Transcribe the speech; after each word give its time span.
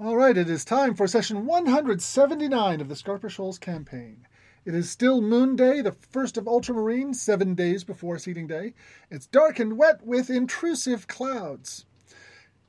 All 0.00 0.16
right, 0.16 0.36
it 0.36 0.48
is 0.48 0.64
time 0.64 0.94
for 0.94 1.08
session 1.08 1.44
179 1.44 2.80
of 2.80 2.88
the 2.88 2.94
Scarper 2.94 3.28
Shoals 3.28 3.58
campaign. 3.58 4.28
It 4.64 4.72
is 4.72 4.88
still 4.88 5.20
Moon 5.20 5.56
Day, 5.56 5.80
the 5.80 5.90
first 5.90 6.36
of 6.36 6.46
Ultramarine, 6.46 7.14
seven 7.14 7.56
days 7.56 7.82
before 7.82 8.16
Seeding 8.16 8.46
Day. 8.46 8.74
It's 9.10 9.26
dark 9.26 9.58
and 9.58 9.76
wet 9.76 10.06
with 10.06 10.30
intrusive 10.30 11.08
clouds. 11.08 11.84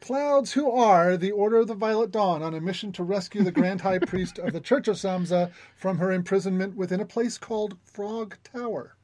Clouds 0.01 0.53
who 0.53 0.71
are 0.71 1.17
the 1.17 1.29
Order 1.29 1.57
of 1.57 1.67
the 1.67 1.75
Violet 1.75 2.09
Dawn 2.09 2.41
on 2.41 2.55
a 2.55 2.59
mission 2.59 2.91
to 2.93 3.03
rescue 3.03 3.43
the 3.43 3.51
Grand 3.51 3.81
High 3.81 3.99
Priest 4.07 4.39
of 4.39 4.51
the 4.51 4.59
Church 4.59 4.87
of 4.87 4.95
Samza 4.95 5.51
from 5.75 5.99
her 5.99 6.11
imprisonment 6.11 6.75
within 6.75 6.99
a 6.99 7.05
place 7.05 7.37
called 7.37 7.77
Frog 7.83 8.37
Tower. 8.43 8.95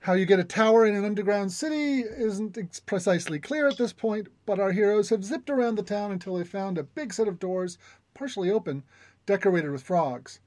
How 0.00 0.12
you 0.12 0.26
get 0.26 0.38
a 0.38 0.44
tower 0.44 0.86
in 0.86 0.94
an 0.94 1.04
underground 1.04 1.52
city 1.52 2.00
isn't 2.00 2.86
precisely 2.86 3.38
clear 3.38 3.66
at 3.66 3.76
this 3.76 3.92
point, 3.92 4.28
but 4.46 4.60
our 4.60 4.72
heroes 4.72 5.10
have 5.10 5.24
zipped 5.24 5.50
around 5.50 5.74
the 5.74 5.82
town 5.82 6.12
until 6.12 6.36
they 6.36 6.44
found 6.44 6.78
a 6.78 6.84
big 6.84 7.12
set 7.12 7.28
of 7.28 7.38
doors, 7.38 7.78
partially 8.14 8.50
open, 8.50 8.84
decorated 9.26 9.70
with 9.70 9.82
frogs. 9.82 10.40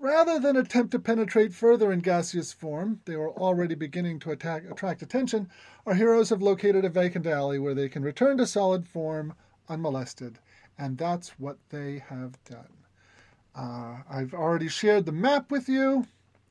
Rather 0.00 0.38
than 0.38 0.56
attempt 0.56 0.90
to 0.92 0.98
penetrate 0.98 1.54
further 1.54 1.90
in 1.90 2.00
gaseous 2.00 2.52
form, 2.52 3.00
they 3.04 3.16
were 3.16 3.32
already 3.32 3.74
beginning 3.74 4.18
to 4.20 4.30
attack, 4.30 4.64
attract 4.70 5.02
attention. 5.02 5.48
Our 5.86 5.94
heroes 5.94 6.30
have 6.30 6.42
located 6.42 6.84
a 6.84 6.88
vacant 6.88 7.26
alley 7.26 7.58
where 7.58 7.74
they 7.74 7.88
can 7.88 8.02
return 8.02 8.36
to 8.38 8.46
solid 8.46 8.86
form 8.86 9.34
unmolested, 9.68 10.38
and 10.76 10.98
that's 10.98 11.30
what 11.38 11.58
they 11.70 11.98
have 12.08 12.42
done. 12.44 12.72
Uh, 13.54 14.02
I've 14.08 14.34
already 14.34 14.68
shared 14.68 15.06
the 15.06 15.12
map 15.12 15.50
with 15.50 15.68
you. 15.68 16.06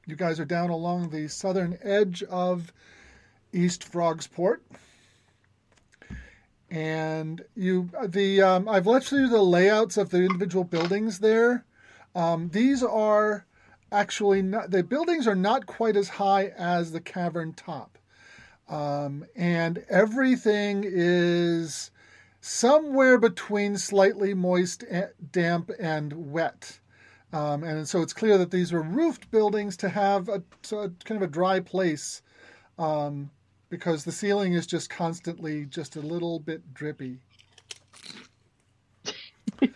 You 0.08 0.16
guys 0.16 0.40
are 0.40 0.46
down 0.46 0.70
along 0.70 1.10
the 1.10 1.28
southern 1.28 1.78
edge 1.84 2.24
of 2.24 2.72
East 3.52 3.92
Frogsport. 3.92 4.60
And 6.72 7.44
you, 7.58 7.90
the 8.06 8.42
um, 8.42 8.70
I've 8.70 8.88
left 8.88 9.12
you 9.12 9.28
the 9.28 9.42
layouts 9.42 9.98
of 9.98 10.10
the 10.10 10.20
individual 10.20 10.64
buildings 10.64 11.20
there. 11.20 11.66
Um, 12.16 12.48
these 12.54 12.84
are 12.84 13.46
actually 13.92 14.42
not, 14.42 14.72
the 14.72 14.82
buildings 14.82 15.28
are 15.28 15.36
not 15.36 15.66
quite 15.66 15.98
as 15.98 16.08
high 16.08 16.54
as 16.58 16.94
the 16.94 17.02
cavern 17.02 17.52
top. 17.52 17.98
Um, 18.70 19.26
and 19.36 19.84
everything 19.90 20.86
is 20.88 21.92
somewhere 22.40 23.18
between 23.18 23.78
slightly 23.78 24.34
moist, 24.34 24.86
damp, 25.34 25.70
and 25.78 26.32
wet. 26.32 26.80
Um, 27.34 27.64
and 27.64 27.88
so 27.88 28.02
it's 28.02 28.14
clear 28.14 28.38
that 28.38 28.52
these 28.52 28.72
were 28.72 28.82
roofed 28.82 29.30
buildings 29.32 29.76
to 29.78 29.90
have 29.90 30.30
a, 30.30 30.42
a 30.72 30.90
kind 31.04 31.22
of 31.22 31.22
a 31.22 31.28
dry 31.28 31.60
place 31.60 32.22
um, 32.80 33.30
because 33.70 34.06
the 34.06 34.12
ceiling 34.12 34.54
is 34.54 34.66
just 34.66 34.90
constantly 34.90 35.66
just 35.66 35.96
a 35.96 36.02
little 36.02 36.40
bit 36.40 36.74
drippy. 36.74 37.20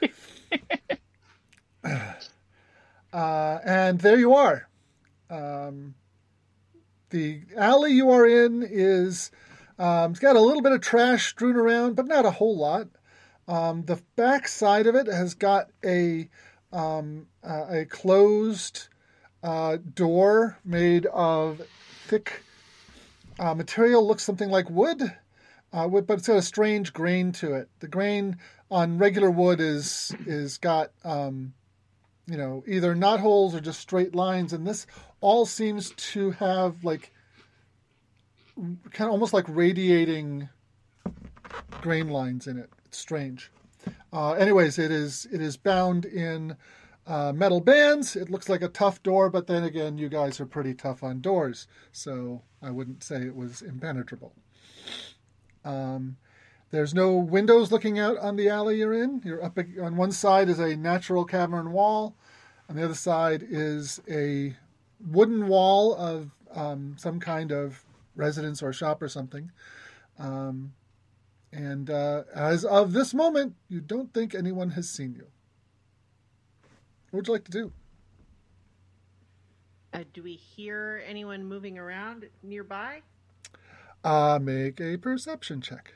Uh, 3.14 3.60
and 3.66 4.00
there 4.00 4.18
you 4.18 4.34
are. 4.34 4.70
Um, 5.30 5.96
the 7.10 7.42
alley 7.58 7.92
you 7.92 8.10
are 8.12 8.26
in 8.26 8.64
is 8.64 9.32
um, 9.78 10.12
it's 10.12 10.20
got 10.20 10.36
a 10.36 10.42
little 10.42 10.62
bit 10.62 10.72
of 10.72 10.82
trash 10.82 11.30
strewn 11.30 11.56
around, 11.56 11.96
but 11.96 12.08
not 12.08 12.26
a 12.26 12.32
whole 12.32 12.58
lot. 12.58 12.88
Um, 13.48 13.84
the 13.84 14.02
back 14.16 14.48
side 14.48 14.88
of 14.88 14.96
it 14.96 15.08
has 15.08 15.34
got 15.34 15.72
a 15.84 16.30
um, 16.72 17.28
uh, 17.44 17.66
a 17.70 17.86
closed 17.86 18.88
uh, 19.44 19.78
door 19.94 20.58
made 20.64 21.06
of 21.08 21.62
thick 22.08 22.44
uh, 23.40 23.54
material. 23.54 24.08
Looks 24.08 24.24
something 24.24 24.50
like 24.50 24.70
wood, 24.70 25.02
uh, 25.74 25.88
but 25.88 26.10
it's 26.10 26.28
got 26.28 26.38
a 26.38 26.42
strange 26.42 26.94
grain 26.94 27.32
to 27.34 27.54
it. 27.54 27.70
The 27.80 27.88
grain 27.88 28.38
on 28.70 28.98
regular 28.98 29.32
wood 29.32 29.60
is 29.60 30.14
is 30.26 30.58
got 30.58 30.92
um, 31.04 31.54
you 32.32 32.38
know, 32.38 32.64
either 32.66 32.96
knot 32.96 33.20
holes 33.20 33.54
or 33.54 33.60
just 33.60 33.80
straight 33.82 34.16
lines. 34.16 34.54
And 34.54 34.66
this 34.66 34.88
all 35.20 35.46
seems 35.46 35.92
to 35.92 36.32
have 36.32 36.84
like 36.84 37.12
kind 38.56 39.08
of 39.08 39.12
almost 39.12 39.34
like 39.34 39.46
radiating 39.48 40.48
grain 41.82 42.08
lines 42.08 42.48
in 42.48 42.58
it. 42.58 42.70
It's 42.86 42.98
strange. 42.98 43.52
Uh, 44.14 44.34
anyways, 44.34 44.80
it 44.80 44.92
is 44.92 45.28
it 45.32 45.42
is 45.42 45.58
bound 45.58 46.06
in 46.06 46.56
uh, 47.12 47.34
metal 47.34 47.60
bands. 47.60 48.16
It 48.16 48.30
looks 48.30 48.48
like 48.48 48.62
a 48.62 48.70
tough 48.70 49.04
door, 49.04 49.30
but 49.30 49.46
then 49.46 49.66
again, 49.66 49.98
you 49.98 50.08
guys 50.08 50.40
are 50.40 50.46
pretty 50.46 50.74
tough 50.74 51.04
on 51.04 51.20
doors, 51.20 51.68
so 51.92 52.42
I 52.62 52.72
wouldn't 52.72 53.04
say 53.04 53.18
it 53.18 53.36
was 53.36 53.62
impenetrable. 53.62 54.32
Um, 55.66 56.16
there's 56.70 56.94
no 56.94 57.18
windows 57.18 57.70
looking 57.70 58.00
out 58.00 58.18
on 58.20 58.38
the 58.38 58.48
alley 58.48 58.78
you're 58.78 58.94
in. 58.94 59.22
You're 59.26 59.44
up 59.44 59.60
on 59.82 59.98
one 59.98 60.14
side 60.14 60.48
is 60.48 60.60
a 60.60 60.78
natural 60.78 61.26
cavern 61.26 61.74
wall. 61.74 62.16
On 62.70 62.78
the 62.78 62.86
other 62.86 62.94
side 62.94 63.46
is 63.46 64.00
a 64.10 64.56
wooden 65.06 65.50
wall 65.50 65.94
of 65.96 66.32
um, 66.56 66.96
some 66.98 67.20
kind 67.20 67.52
of 67.52 67.84
residence 68.16 68.64
or 68.64 68.72
shop 68.72 69.02
or 69.02 69.10
something. 69.10 69.52
Um, 70.18 70.72
and 71.52 71.90
uh, 71.90 72.24
as 72.34 72.64
of 72.64 72.94
this 72.94 73.14
moment, 73.14 73.56
you 73.68 73.82
don't 73.82 74.14
think 74.14 74.34
anyone 74.34 74.70
has 74.70 74.90
seen 74.90 75.14
you. 75.14 75.28
What 77.12 77.20
would 77.20 77.28
you 77.28 77.34
like 77.34 77.44
to 77.46 77.52
do? 77.52 77.72
Uh, 79.94 80.04
do 80.14 80.24
we 80.24 80.34
hear 80.34 81.04
anyone 81.06 81.44
moving 81.44 81.78
around 81.78 82.26
nearby? 82.42 83.02
Uh, 84.04 84.40
make 84.42 84.80
a 84.80 84.98
perception 84.98 85.62
check 85.62 85.94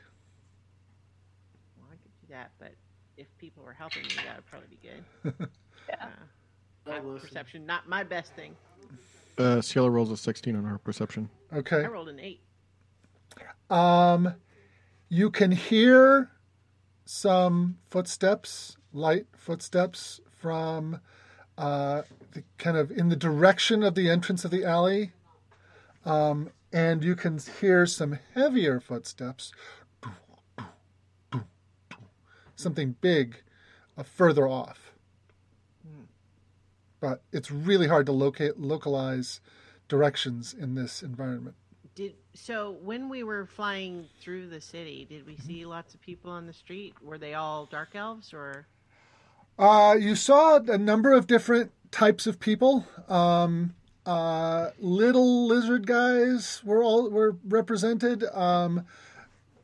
Well, 1.78 1.88
I 1.90 1.96
could 1.96 2.12
do 2.20 2.34
that, 2.34 2.52
but 2.58 2.74
if 3.16 3.26
people 3.38 3.64
were 3.64 3.72
helping 3.72 4.02
me, 4.02 4.10
that 4.26 4.36
would 4.36 4.46
probably 4.46 4.68
be 4.68 4.78
good. 4.82 5.48
yeah. 5.88 6.08
Uh, 6.86 7.00
perception, 7.18 7.64
not 7.64 7.88
my 7.88 8.04
best 8.04 8.34
thing. 8.34 8.54
Uh, 9.38 9.56
Ciela 9.56 9.90
rolls 9.90 10.10
a 10.10 10.16
16 10.16 10.54
on 10.54 10.64
her 10.64 10.78
perception. 10.78 11.30
Okay. 11.52 11.82
I 11.82 11.88
rolled 11.88 12.10
an 12.10 12.20
8. 12.20 12.40
Um, 13.70 14.34
you 15.08 15.30
can 15.30 15.50
hear 15.50 16.30
some 17.06 17.78
footsteps, 17.88 18.76
light 18.92 19.26
footsteps 19.36 20.20
from 20.38 21.00
uh, 21.58 22.02
the, 22.32 22.42
kind 22.58 22.76
of 22.76 22.90
in 22.90 23.08
the 23.08 23.16
direction 23.16 23.82
of 23.82 23.94
the 23.94 24.10
entrance 24.10 24.44
of 24.44 24.50
the 24.50 24.64
alley. 24.64 25.12
Um, 26.04 26.50
and 26.72 27.02
you 27.02 27.16
can 27.16 27.38
hear 27.60 27.86
some 27.86 28.18
heavier 28.34 28.80
footsteps 28.80 29.52
something 32.56 32.96
big 33.00 33.42
uh, 33.96 34.02
further 34.02 34.48
off. 34.48 34.92
But 36.98 37.22
it's 37.30 37.50
really 37.50 37.88
hard 37.88 38.06
to 38.06 38.12
locate 38.12 38.58
localize 38.58 39.40
directions 39.86 40.54
in 40.54 40.74
this 40.74 41.02
environment. 41.02 41.54
Did 41.94 42.14
so 42.34 42.78
when 42.82 43.08
we 43.08 43.22
were 43.22 43.46
flying 43.46 44.06
through 44.20 44.48
the 44.48 44.60
city, 44.60 45.06
did 45.08 45.26
we 45.26 45.36
see 45.36 45.66
lots 45.66 45.94
of 45.94 46.00
people 46.00 46.30
on 46.30 46.46
the 46.46 46.52
street? 46.52 46.94
Were 47.02 47.18
they 47.18 47.34
all 47.34 47.66
dark 47.66 47.94
elves 47.94 48.32
or? 48.32 48.66
Uh, 49.58 49.96
you 49.98 50.14
saw 50.14 50.56
a 50.56 50.76
number 50.76 51.12
of 51.12 51.26
different 51.26 51.72
types 51.90 52.26
of 52.26 52.38
people. 52.38 52.86
Um, 53.08 53.74
uh, 54.04 54.70
little 54.78 55.46
lizard 55.46 55.86
guys 55.86 56.60
were 56.62 56.82
all 56.82 57.08
were 57.08 57.36
represented. 57.48 58.22
Um, 58.34 58.84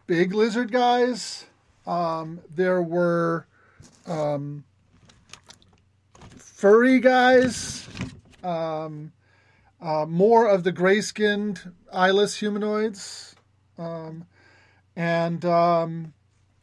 big 0.06 0.32
lizard 0.34 0.72
guys. 0.72 1.44
Um, 1.86 2.40
there 2.54 2.80
were 2.80 3.46
um, 4.06 4.64
furry 6.36 6.98
guys, 6.98 7.86
um, 8.42 9.12
uh, 9.80 10.06
more 10.08 10.48
of 10.48 10.64
the 10.64 10.72
gray 10.72 11.02
skinned, 11.02 11.70
eyeless 11.92 12.36
humanoids, 12.36 13.36
um, 13.76 14.24
and 14.96 15.44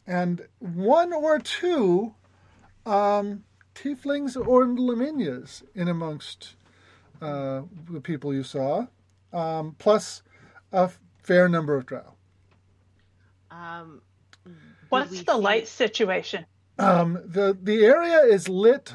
and 0.08 0.48
one 0.60 1.14
or 1.14 1.38
two 1.38 2.16
um, 2.86 3.44
tieflings 3.76 4.36
or 4.36 4.66
laminias 4.66 5.64
in 5.76 5.88
amongst 5.88 6.56
uh, 7.22 7.62
the 7.90 8.02
people 8.02 8.34
you 8.34 8.44
saw, 8.44 8.88
um, 9.34 9.76
plus 9.78 10.22
a 10.72 10.90
fair 11.22 11.50
number 11.50 11.76
of 11.76 11.86
drow. 11.86 12.14
Um, 13.52 14.02
What's 14.90 15.24
the 15.24 15.38
light 15.38 15.68
situation? 15.68 16.46
Um, 16.78 17.20
the 17.26 17.58
the 17.62 17.86
area 17.86 18.20
is 18.22 18.48
lit 18.50 18.94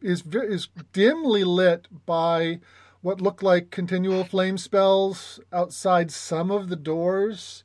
is 0.00 0.22
is 0.32 0.68
dimly 0.92 1.44
lit 1.44 1.88
by 2.06 2.60
what 3.00 3.20
look 3.20 3.42
like 3.42 3.70
continual 3.70 4.24
flame 4.24 4.58
spells 4.58 5.40
outside 5.52 6.10
some 6.10 6.50
of 6.50 6.68
the 6.68 6.76
doors, 6.76 7.64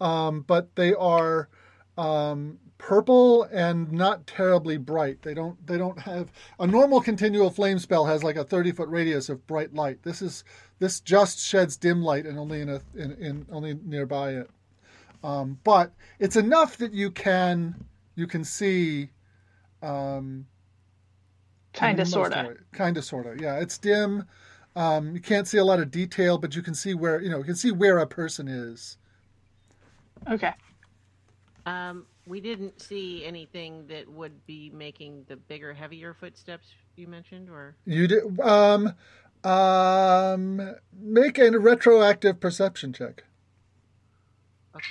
um, 0.00 0.42
but 0.42 0.76
they 0.76 0.92
are 0.92 1.48
um, 1.96 2.58
purple 2.88 3.44
and 3.50 3.90
not 3.90 4.26
terribly 4.26 4.76
bright. 4.76 5.22
They 5.22 5.34
don't 5.34 5.56
they 5.66 5.78
don't 5.78 5.98
have 6.00 6.26
a 6.58 6.66
normal 6.66 7.00
continual 7.00 7.50
flame 7.50 7.78
spell 7.78 8.04
has 8.04 8.22
like 8.22 8.36
a 8.36 8.44
thirty 8.44 8.72
foot 8.72 8.88
radius 8.88 9.28
of 9.30 9.46
bright 9.46 9.72
light. 9.74 10.02
This 10.02 10.20
is 10.20 10.44
this 10.78 11.00
just 11.00 11.38
sheds 11.40 11.76
dim 11.78 12.02
light 12.02 12.26
and 12.26 12.38
only 12.38 12.60
in 12.60 12.68
a 12.68 12.80
in, 12.94 13.12
in 13.12 13.46
only 13.50 13.78
nearby 13.84 14.32
it. 14.32 14.50
Um, 15.22 15.58
but 15.64 15.92
it's 16.18 16.36
enough 16.36 16.76
that 16.76 16.92
you 16.92 17.10
can 17.10 17.74
you 18.16 18.26
can 18.26 18.44
see 18.44 19.10
Um, 19.82 20.46
kind 21.72 22.00
of, 22.00 22.08
sort 22.08 22.32
of. 22.32 22.56
Kind 22.72 22.96
of, 22.96 23.04
sort 23.04 23.26
of. 23.26 23.40
Yeah, 23.40 23.60
it's 23.60 23.78
dim. 23.78 24.24
Um, 24.76 25.14
you 25.14 25.20
can't 25.20 25.46
see 25.46 25.58
a 25.58 25.64
lot 25.64 25.78
of 25.80 25.90
detail, 25.90 26.38
but 26.38 26.56
you 26.56 26.62
can 26.62 26.74
see 26.74 26.94
where 26.94 27.20
you 27.20 27.30
know 27.30 27.38
you 27.38 27.44
can 27.44 27.56
see 27.56 27.72
where 27.72 27.98
a 27.98 28.06
person 28.06 28.48
is. 28.48 28.96
Okay. 30.30 30.52
Um, 31.66 32.06
we 32.26 32.40
didn't 32.40 32.80
see 32.80 33.24
anything 33.24 33.86
that 33.88 34.08
would 34.08 34.46
be 34.46 34.70
making 34.70 35.24
the 35.28 35.36
bigger, 35.36 35.72
heavier 35.74 36.14
footsteps 36.14 36.68
you 36.96 37.06
mentioned, 37.06 37.48
or 37.50 37.76
you 37.84 38.06
did. 38.06 38.40
Um, 38.40 38.94
um, 39.44 40.74
make 40.98 41.38
a 41.38 41.50
retroactive 41.50 42.40
perception 42.40 42.92
check. 42.92 43.24
Okay. 44.74 44.84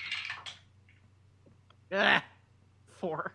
Ah, 1.91 2.23
four. 2.99 3.33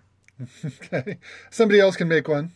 okay. 0.65 1.19
Somebody 1.50 1.81
else 1.81 1.97
can 1.97 2.09
make 2.09 2.29
one. 2.29 2.53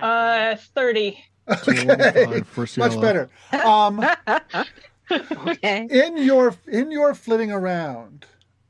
Uh, 0.00 0.56
thirty. 0.74 1.24
Okay. 1.48 2.42
Much 2.76 3.00
better. 3.00 3.30
Um, 3.52 4.04
okay. 5.10 5.86
In 5.90 6.18
your 6.18 6.54
in 6.66 6.90
your 6.90 7.14
flitting 7.14 7.50
around, 7.50 8.26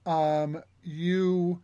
um, 0.07 0.63
you 0.85 1.61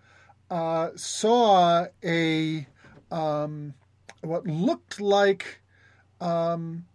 uh, 0.50 0.90
saw 0.96 1.86
a 2.04 2.66
um, 3.10 3.74
what 4.22 4.46
looked 4.46 5.00
like 5.00 5.60
um, 6.20 6.86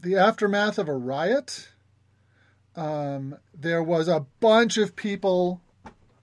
the 0.00 0.16
aftermath 0.16 0.78
of 0.78 0.88
a 0.88 0.94
riot. 0.94 1.68
Um, 2.76 3.36
there 3.58 3.82
was 3.82 4.08
a 4.08 4.26
bunch 4.40 4.78
of 4.78 4.96
people 4.96 5.60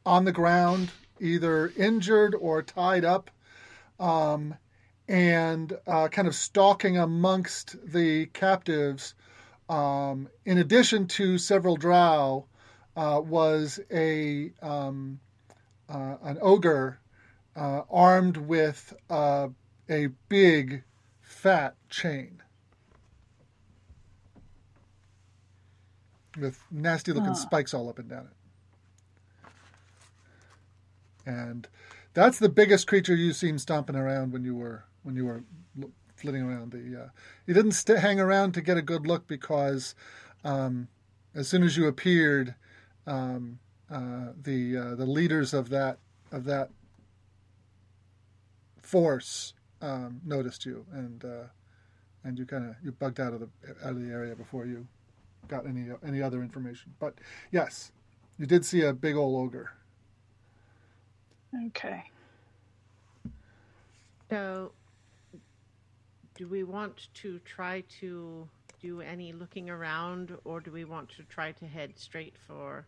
on 0.05 0.25
the 0.25 0.31
ground, 0.31 0.91
either 1.19 1.71
injured 1.77 2.35
or 2.35 2.61
tied 2.61 3.05
up, 3.05 3.31
um, 3.99 4.55
and 5.07 5.77
uh, 5.87 6.07
kind 6.09 6.27
of 6.27 6.35
stalking 6.35 6.97
amongst 6.97 7.75
the 7.91 8.27
captives. 8.27 9.13
Um, 9.69 10.27
in 10.45 10.57
addition 10.57 11.07
to 11.07 11.37
several 11.37 11.77
drow, 11.77 12.45
uh, 12.95 13.21
was 13.23 13.79
a 13.91 14.51
um, 14.61 15.19
uh, 15.89 16.15
an 16.23 16.37
ogre 16.41 16.99
uh, 17.55 17.81
armed 17.89 18.37
with 18.37 18.93
uh, 19.09 19.47
a 19.89 20.07
big 20.29 20.83
fat 21.21 21.75
chain 21.89 22.41
with 26.39 26.63
nasty 26.71 27.11
looking 27.11 27.35
spikes 27.35 27.73
all 27.73 27.89
up 27.89 27.99
and 27.99 28.09
down 28.09 28.27
it. 28.27 28.37
And 31.25 31.67
that's 32.13 32.39
the 32.39 32.49
biggest 32.49 32.87
creature 32.87 33.15
you've 33.15 33.35
seen 33.35 33.59
stomping 33.59 33.95
around 33.95 34.31
when 34.33 34.43
you 34.43 34.55
were 34.55 34.85
when 35.03 35.15
you 35.15 35.25
were 35.25 35.43
flitting 36.15 36.41
around. 36.41 36.71
The 36.71 37.03
uh, 37.03 37.09
you 37.45 37.53
didn't 37.53 37.73
st- 37.73 37.99
hang 37.99 38.19
around 38.19 38.53
to 38.53 38.61
get 38.61 38.77
a 38.77 38.81
good 38.81 39.05
look 39.05 39.27
because 39.27 39.93
um, 40.43 40.87
as 41.35 41.47
soon 41.47 41.63
as 41.63 41.77
you 41.77 41.87
appeared, 41.87 42.55
um, 43.07 43.59
uh, 43.91 44.31
the 44.43 44.77
uh, 44.77 44.95
the 44.95 45.05
leaders 45.05 45.53
of 45.53 45.69
that 45.69 45.97
of 46.31 46.45
that 46.45 46.69
force 48.81 49.53
um, 49.81 50.21
noticed 50.25 50.65
you 50.65 50.85
and 50.93 51.25
uh, 51.25 51.43
and 52.23 52.37
you 52.37 52.45
kind 52.45 52.69
of 52.69 52.75
you 52.83 52.91
bugged 52.91 53.19
out 53.19 53.33
of 53.33 53.39
the 53.39 53.49
out 53.83 53.91
of 53.91 54.01
the 54.01 54.09
area 54.11 54.35
before 54.35 54.65
you 54.65 54.87
got 55.47 55.65
any 55.65 55.87
any 56.05 56.21
other 56.21 56.41
information. 56.41 56.93
But 56.99 57.15
yes, 57.51 57.91
you 58.37 58.45
did 58.45 58.65
see 58.65 58.81
a 58.81 58.93
big 58.93 59.15
old 59.15 59.35
ogre. 59.35 59.71
Okay. 61.67 62.03
So, 64.29 64.71
do 66.35 66.47
we 66.47 66.63
want 66.63 67.09
to 67.15 67.39
try 67.39 67.83
to 67.99 68.47
do 68.81 69.01
any 69.01 69.31
looking 69.31 69.69
around, 69.69 70.35
or 70.43 70.59
do 70.59 70.71
we 70.71 70.85
want 70.85 71.09
to 71.09 71.23
try 71.23 71.51
to 71.53 71.67
head 71.67 71.93
straight 71.97 72.35
for 72.47 72.85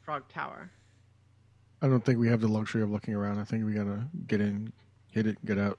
Frog 0.00 0.28
Tower? 0.28 0.70
I 1.82 1.88
don't 1.88 2.04
think 2.04 2.18
we 2.18 2.28
have 2.28 2.40
the 2.40 2.48
luxury 2.48 2.82
of 2.82 2.90
looking 2.90 3.14
around. 3.14 3.38
I 3.38 3.44
think 3.44 3.64
we 3.64 3.74
gotta 3.74 4.04
get 4.26 4.40
in, 4.40 4.72
hit 5.10 5.26
it, 5.26 5.44
get 5.44 5.58
out. 5.58 5.78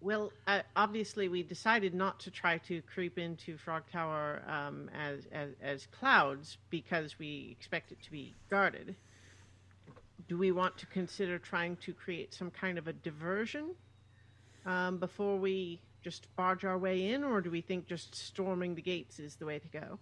Well, 0.00 0.32
uh, 0.48 0.62
obviously, 0.74 1.28
we 1.28 1.42
decided 1.42 1.94
not 1.94 2.18
to 2.20 2.30
try 2.30 2.58
to 2.58 2.82
creep 2.82 3.18
into 3.18 3.56
Frog 3.56 3.84
Tower 3.92 4.42
um, 4.48 4.90
as, 4.98 5.26
as 5.30 5.50
as 5.60 5.86
clouds 5.86 6.58
because 6.70 7.18
we 7.18 7.48
expect 7.56 7.92
it 7.92 8.02
to 8.02 8.10
be 8.10 8.34
guarded. 8.50 8.96
Do 10.28 10.38
we 10.38 10.50
want 10.50 10.78
to 10.78 10.86
consider 10.86 11.38
trying 11.38 11.76
to 11.76 11.92
create 11.92 12.32
some 12.32 12.50
kind 12.50 12.78
of 12.78 12.88
a 12.88 12.92
diversion 12.92 13.74
um, 14.64 14.98
before 14.98 15.36
we 15.36 15.80
just 16.02 16.34
barge 16.36 16.64
our 16.64 16.78
way 16.78 17.12
in, 17.12 17.24
or 17.24 17.40
do 17.40 17.50
we 17.50 17.60
think 17.60 17.86
just 17.86 18.14
storming 18.14 18.74
the 18.74 18.82
gates 18.82 19.18
is 19.18 19.36
the 19.36 19.46
way 19.46 19.58
to 19.58 19.68
go? 19.68 19.98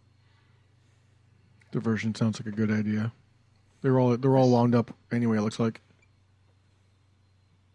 Diversion 1.72 2.14
sounds 2.14 2.40
like 2.40 2.52
a 2.52 2.56
good 2.56 2.70
idea. 2.70 3.12
They're 3.82 3.98
all 3.98 4.16
they're 4.16 4.36
all 4.36 4.50
wound 4.50 4.74
up 4.74 4.94
anyway. 5.12 5.38
It 5.38 5.42
looks 5.42 5.58
like. 5.58 5.80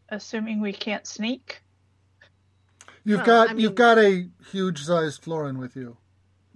Assuming 0.09 0.61
we 0.61 0.73
can't 0.73 1.07
sneak. 1.07 1.61
You've 3.03 3.19
well, 3.19 3.25
got 3.25 3.49
I 3.49 3.53
mean, 3.53 3.61
you've 3.61 3.75
got 3.75 3.97
a 3.97 4.27
huge 4.51 4.83
sized 4.83 5.21
Florin 5.21 5.57
with 5.57 5.75
you. 5.75 5.97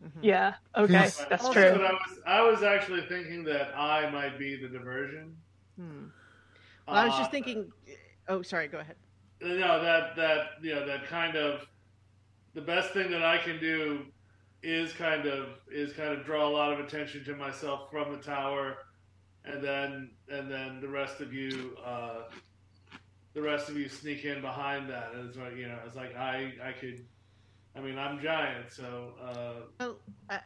Mm-hmm. 0.04 0.20
Yeah. 0.24 0.54
Okay, 0.76 1.04
He's, 1.04 1.26
that's 1.30 1.46
also, 1.46 1.54
true. 1.54 1.86
I 1.86 1.92
was 1.92 2.20
I 2.26 2.42
was 2.42 2.64
actually 2.64 3.02
thinking 3.08 3.44
that 3.46 3.78
I 3.78 4.10
might 4.12 4.38
be 4.38 4.56
the 4.56 4.68
diversion. 4.68 5.36
Hmm. 5.78 6.06
Well, 6.88 6.96
uh, 6.96 7.02
I 7.02 7.06
was 7.06 7.16
just 7.18 7.30
uh, 7.30 7.32
thinking. 7.32 7.72
Oh, 8.28 8.42
sorry. 8.42 8.68
Go 8.68 8.80
ahead. 8.80 8.96
No, 9.42 9.82
that 9.82 10.16
that 10.18 10.42
you 10.62 10.76
know 10.76 10.86
that 10.86 11.06
kind 11.06 11.38
of 11.38 11.66
the 12.54 12.62
best 12.62 12.92
thing 12.92 13.10
that 13.12 13.24
I 13.24 13.38
can 13.38 13.60
do 13.60 14.06
is 14.62 14.92
kind 14.92 15.26
of 15.26 15.50
is 15.72 15.94
kind 15.94 16.10
of 16.10 16.26
draw 16.26 16.48
a 16.48 16.52
lot 16.52 16.74
of 16.74 16.80
attention 16.80 17.24
to 17.26 17.36
myself 17.36 17.90
from 17.90 18.12
the 18.12 18.18
tower, 18.18 18.78
and 19.46 19.64
then 19.64 20.12
and 20.30 20.52
then 20.52 20.82
the 20.82 20.90
rest 20.90 21.22
of 21.22 21.34
you 21.34 21.78
uh, 21.86 22.24
the 23.34 23.42
rest 23.42 23.70
of 23.70 23.78
you 23.78 23.88
sneak 23.88 24.26
in 24.26 24.42
behind 24.42 24.90
that. 24.90 25.12
It's 25.16 25.38
like 25.38 25.56
you 25.56 25.68
know, 25.68 25.80
it's 25.86 25.96
like 25.96 26.16
I 26.16 26.54
I 26.64 26.72
could. 26.74 27.06
I 27.76 27.82
mean, 27.82 27.98
I'm 28.00 28.20
giant, 28.20 28.72
so. 28.72 29.14
Uh, 29.24 29.54
well, 29.80 29.96
uh, 30.30 30.40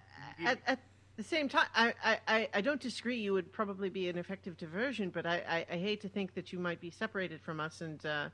at, 0.46 0.60
at 0.68 0.80
the 1.16 1.24
same 1.24 1.48
time, 1.48 1.68
I, 1.74 1.94
I, 2.28 2.50
I 2.54 2.62
don't 2.62 2.82
disagree. 2.82 3.18
You 3.18 3.32
would 3.34 3.52
probably 3.54 3.90
be 3.90 4.10
an 4.10 4.18
effective 4.18 4.58
diversion, 4.58 5.10
but 5.10 5.26
I, 5.26 5.42
I, 5.48 5.66
I 5.74 5.78
hate 5.78 6.02
to 6.02 6.10
think 6.10 6.34
that 6.36 6.52
you 6.52 6.60
might 6.60 6.82
be 6.82 6.92
separated 6.92 7.42
from 7.42 7.62
us 7.62 7.80
and 7.80 8.06
uh, 8.06 8.30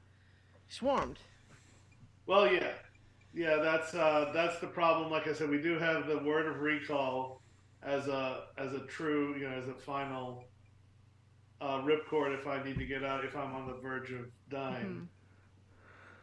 swarmed. 0.70 1.20
Well, 2.26 2.52
yeah, 2.52 2.74
yeah. 3.34 3.58
That's 3.58 3.94
uh, 3.94 4.32
that's 4.34 4.60
the 4.60 4.68
problem. 4.68 5.12
Like 5.12 5.28
I 5.28 5.34
said, 5.34 5.50
we 5.50 5.62
do 5.62 5.78
have 5.78 6.08
the 6.08 6.20
word 6.20 6.48
of 6.48 6.62
recall 6.62 7.42
as 7.84 8.08
a 8.08 8.46
as 8.58 8.74
a 8.74 8.80
true, 8.82 9.36
you 9.36 9.50
know, 9.50 9.56
as 9.56 9.68
a 9.68 9.74
final 9.74 10.46
uh, 11.62 11.82
ripcord 11.82 12.38
if 12.40 12.48
I 12.48 12.64
need 12.64 12.78
to 12.78 12.86
get 12.86 13.04
out 13.04 13.26
if 13.26 13.36
I'm 13.36 13.54
on 13.56 13.68
the 13.68 13.74
verge 13.82 14.12
of 14.12 14.26
dying. 14.50 14.86
Mm-hmm. 14.86 15.04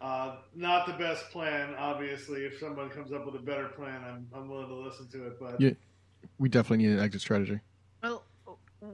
Uh, 0.01 0.37
not 0.55 0.87
the 0.87 0.93
best 0.93 1.31
plan, 1.31 1.75
obviously. 1.79 2.43
If 2.45 2.59
someone 2.59 2.91
comes 2.91 3.13
up 3.13 3.25
with 3.25 3.35
a 3.35 3.45
better 3.45 3.69
plan, 3.69 4.03
I'm 4.05 4.27
I'm 4.35 4.49
willing 4.49 4.69
to 4.69 4.75
listen 4.75 5.09
to 5.09 5.27
it. 5.27 5.41
But 5.41 5.61
yeah, 5.61 5.71
we 6.39 6.49
definitely 6.49 6.87
need 6.87 6.93
an 6.93 7.01
exit 7.01 7.21
strategy. 7.21 7.61
Well, 8.03 8.23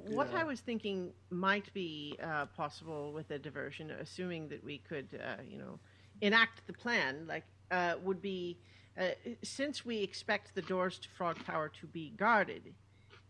what 0.08 0.28
yeah. 0.32 0.40
I 0.40 0.44
was 0.44 0.60
thinking 0.60 1.12
might 1.30 1.72
be 1.74 2.18
uh, 2.22 2.46
possible 2.46 3.12
with 3.12 3.30
a 3.30 3.38
diversion, 3.38 3.90
assuming 3.90 4.48
that 4.48 4.62
we 4.62 4.78
could, 4.78 5.08
uh, 5.14 5.42
you 5.48 5.58
know, 5.58 5.78
enact 6.20 6.66
the 6.66 6.72
plan, 6.72 7.26
like 7.26 7.44
uh, 7.70 7.94
would 8.02 8.20
be 8.20 8.58
uh, 8.98 9.08
since 9.42 9.84
we 9.84 9.98
expect 9.98 10.54
the 10.54 10.62
doors 10.62 10.98
to 10.98 11.08
Frog 11.08 11.38
Tower 11.46 11.70
to 11.80 11.86
be 11.86 12.10
guarded, 12.16 12.74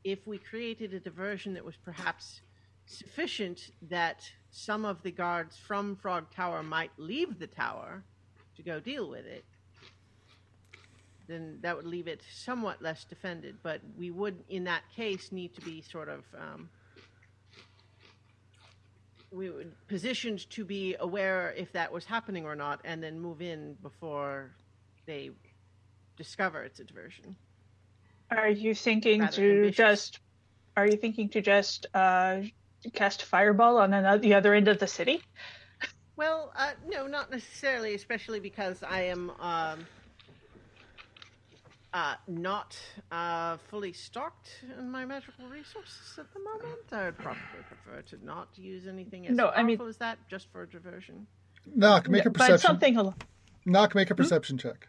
if 0.05 0.27
we 0.27 0.39
created 0.39 0.93
a 0.93 1.01
diversion 1.01 1.55
that 1.55 1.65
was 1.65 1.77
perhaps 1.77 2.41
sufficient 2.87 3.71
that 3.83 4.29
some 4.51 4.85
of 4.85 5.03
the 5.03 5.11
guards 5.11 5.57
from 5.57 5.95
Frog 5.97 6.31
Tower 6.35 6.63
might 6.63 6.91
leave 6.97 7.39
the 7.39 7.47
tower 7.47 8.03
to 8.57 8.63
go 8.63 8.81
deal 8.81 9.09
with 9.09 9.25
it, 9.25 9.45
then 11.33 11.59
that 11.63 11.77
would 11.77 11.87
leave 11.87 12.07
it 12.07 12.23
somewhat 12.33 12.83
less 12.83 13.05
defended. 13.05 13.57
But 13.63 13.81
we 13.99 14.11
would, 14.11 14.45
in 14.49 14.65
that 14.65 14.83
case, 14.95 15.33
need 15.33 15.55
to 15.55 15.61
be 15.63 15.83
sort 15.83 16.09
of 16.09 16.25
um, 16.39 16.69
we 19.33 19.51
would 19.51 19.73
positioned 19.89 20.49
to 20.51 20.65
be 20.65 20.95
aware 21.01 21.55
if 21.57 21.73
that 21.73 21.93
was 21.93 22.05
happening 22.05 22.45
or 22.45 22.55
not, 22.55 22.81
and 22.85 23.03
then 23.03 23.19
move 23.19 23.41
in 23.41 23.75
before 23.83 24.51
they 25.07 25.31
discover 26.17 26.63
it's 26.63 26.81
a 26.81 26.85
diversion. 26.85 27.35
Are 28.31 28.49
you 28.49 28.75
thinking 28.75 29.21
Rather 29.21 29.33
to 29.33 29.51
ambitious. 29.51 29.77
just? 29.77 30.21
Are 30.77 30.87
you 30.87 30.97
thinking 30.97 31.29
to 31.31 31.43
just 31.43 31.87
uh, 31.93 32.41
cast 32.95 33.25
fireball 33.25 33.77
on 33.79 33.91
the 34.21 34.35
other 34.35 34.55
end 34.55 34.69
of 34.69 34.79
the 34.79 34.87
city? 34.87 35.23
Well, 36.17 36.53
uh, 36.57 36.73
no, 36.87 37.07
not 37.07 37.31
necessarily, 37.31 37.95
especially 37.95 38.41
because 38.41 38.83
I 38.83 39.03
am 39.03 39.31
um, 39.41 39.87
uh, 41.95 42.15
not 42.27 42.77
uh, 43.11 43.57
fully 43.69 43.93
stocked 43.93 44.49
in 44.79 44.91
my 44.91 45.05
magical 45.05 45.47
resources 45.47 46.19
at 46.19 46.33
the 46.33 46.41
moment. 46.41 46.79
I 46.91 47.05
would 47.07 47.19
probably 47.19 47.43
prefer 47.69 48.03
to 48.03 48.25
not 48.25 48.49
use 48.57 48.87
anything 48.87 49.27
as 49.27 49.37
no, 49.37 49.45
powerful 49.45 49.61
I 49.61 49.63
mean, 49.65 49.81
as 49.89 49.97
that, 49.99 50.19
just 50.29 50.51
for 50.53 50.65
diversion. 50.67 51.27
Knock, 51.75 52.09
make 52.09 52.25
a 52.25 52.31
but 52.31 52.39
perception. 52.41 52.59
something 52.59 52.97
al- 52.97 53.15
Knock, 53.67 53.95
make 53.95 54.11
a 54.11 54.15
perception 54.15 54.59
check. 54.59 54.89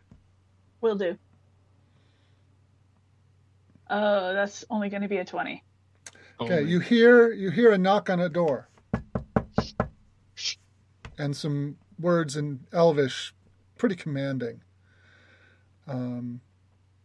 will 0.82 0.96
do. 0.96 1.18
Oh, 3.90 4.34
that's 4.34 4.66
only 4.70 4.90
going 4.90 5.02
to 5.04 5.08
be 5.08 5.18
a 5.18 5.26
20. 5.26 5.64
Okay, 6.42 6.54
Only. 6.60 6.72
you 6.72 6.80
hear 6.80 7.32
you 7.32 7.52
hear 7.52 7.72
a 7.72 7.78
knock 7.78 8.10
on 8.10 8.20
a 8.20 8.28
door, 8.28 8.70
and 11.18 11.36
some 11.36 11.78
words 12.00 12.36
in 12.36 12.62
Elvish, 12.74 13.36
pretty 13.78 13.96
commanding. 13.96 14.62
Um, 15.88 16.42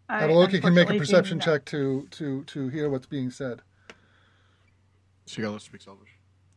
I 0.09 0.23
Adeloki 0.23 0.61
can 0.63 0.75
make 0.75 0.89
a 0.91 0.97
perception 0.97 1.39
check 1.39 1.65
to 1.67 2.07
to 2.13 2.45
to 2.45 2.69
hear 2.69 2.89
what's 2.89 3.07
being 3.07 3.31
said. 3.31 3.61
Sigala 5.27 5.61
speaks 5.61 5.87
Elvish. 5.87 6.09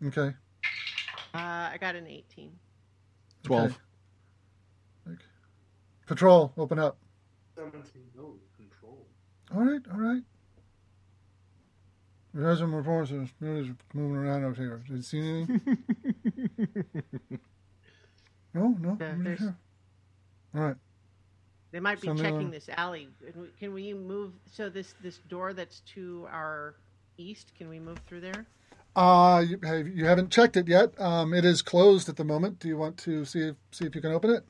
Okay. 0.07 0.33
Uh, 1.33 1.37
I 1.73 1.77
got 1.79 1.95
an 1.95 2.07
18. 2.07 2.51
Twelve. 3.43 3.77
Okay. 5.07 5.17
Patrol, 6.07 6.53
open 6.57 6.79
up. 6.79 6.97
17. 7.55 7.81
No, 8.15 8.35
control. 8.57 9.05
All 9.53 9.61
right, 9.63 9.81
all 9.91 9.99
right. 9.99 10.21
We 12.33 12.43
have 12.43 12.57
some 12.57 12.73
reports 12.73 13.11
of 13.11 13.27
spirits 13.27 13.69
moving 13.93 14.15
around 14.17 14.45
out 14.45 14.55
here. 14.57 14.81
Did 14.87 14.97
you 14.97 15.01
see 15.01 15.19
anything? 15.19 15.61
no, 18.53 18.75
no. 18.79 18.97
Yeah, 18.99 19.11
nobody 19.11 19.23
there's- 19.23 19.39
here. 19.39 19.57
All 20.55 20.61
right. 20.61 20.75
They 21.71 21.79
might 21.79 22.01
be 22.01 22.07
Something 22.07 22.25
checking 22.25 22.51
this 22.51 22.69
alley. 22.69 23.07
Can 23.59 23.73
we- 23.73 23.93
move? 23.93 24.33
So 24.51 24.69
this 24.69 24.93
this 25.01 25.19
door 25.29 25.53
that's 25.53 25.79
to 25.93 26.27
our 26.29 26.75
east. 27.17 27.53
Can 27.57 27.69
we 27.69 27.79
move 27.79 27.99
through 28.07 28.21
there? 28.21 28.45
Uh, 28.93 29.43
you, 29.47 29.57
have, 29.63 29.87
you 29.87 30.05
haven't 30.05 30.29
checked 30.31 30.57
it 30.57 30.67
yet. 30.67 30.99
Um, 30.99 31.33
it 31.33 31.45
is 31.45 31.61
closed 31.61 32.09
at 32.09 32.17
the 32.17 32.25
moment. 32.25 32.59
Do 32.59 32.67
you 32.67 32.75
want 32.75 32.97
to 32.97 33.23
see 33.23 33.39
if, 33.39 33.55
see 33.71 33.85
if 33.85 33.95
you 33.95 34.01
can 34.01 34.11
open 34.11 34.31
it? 34.31 34.43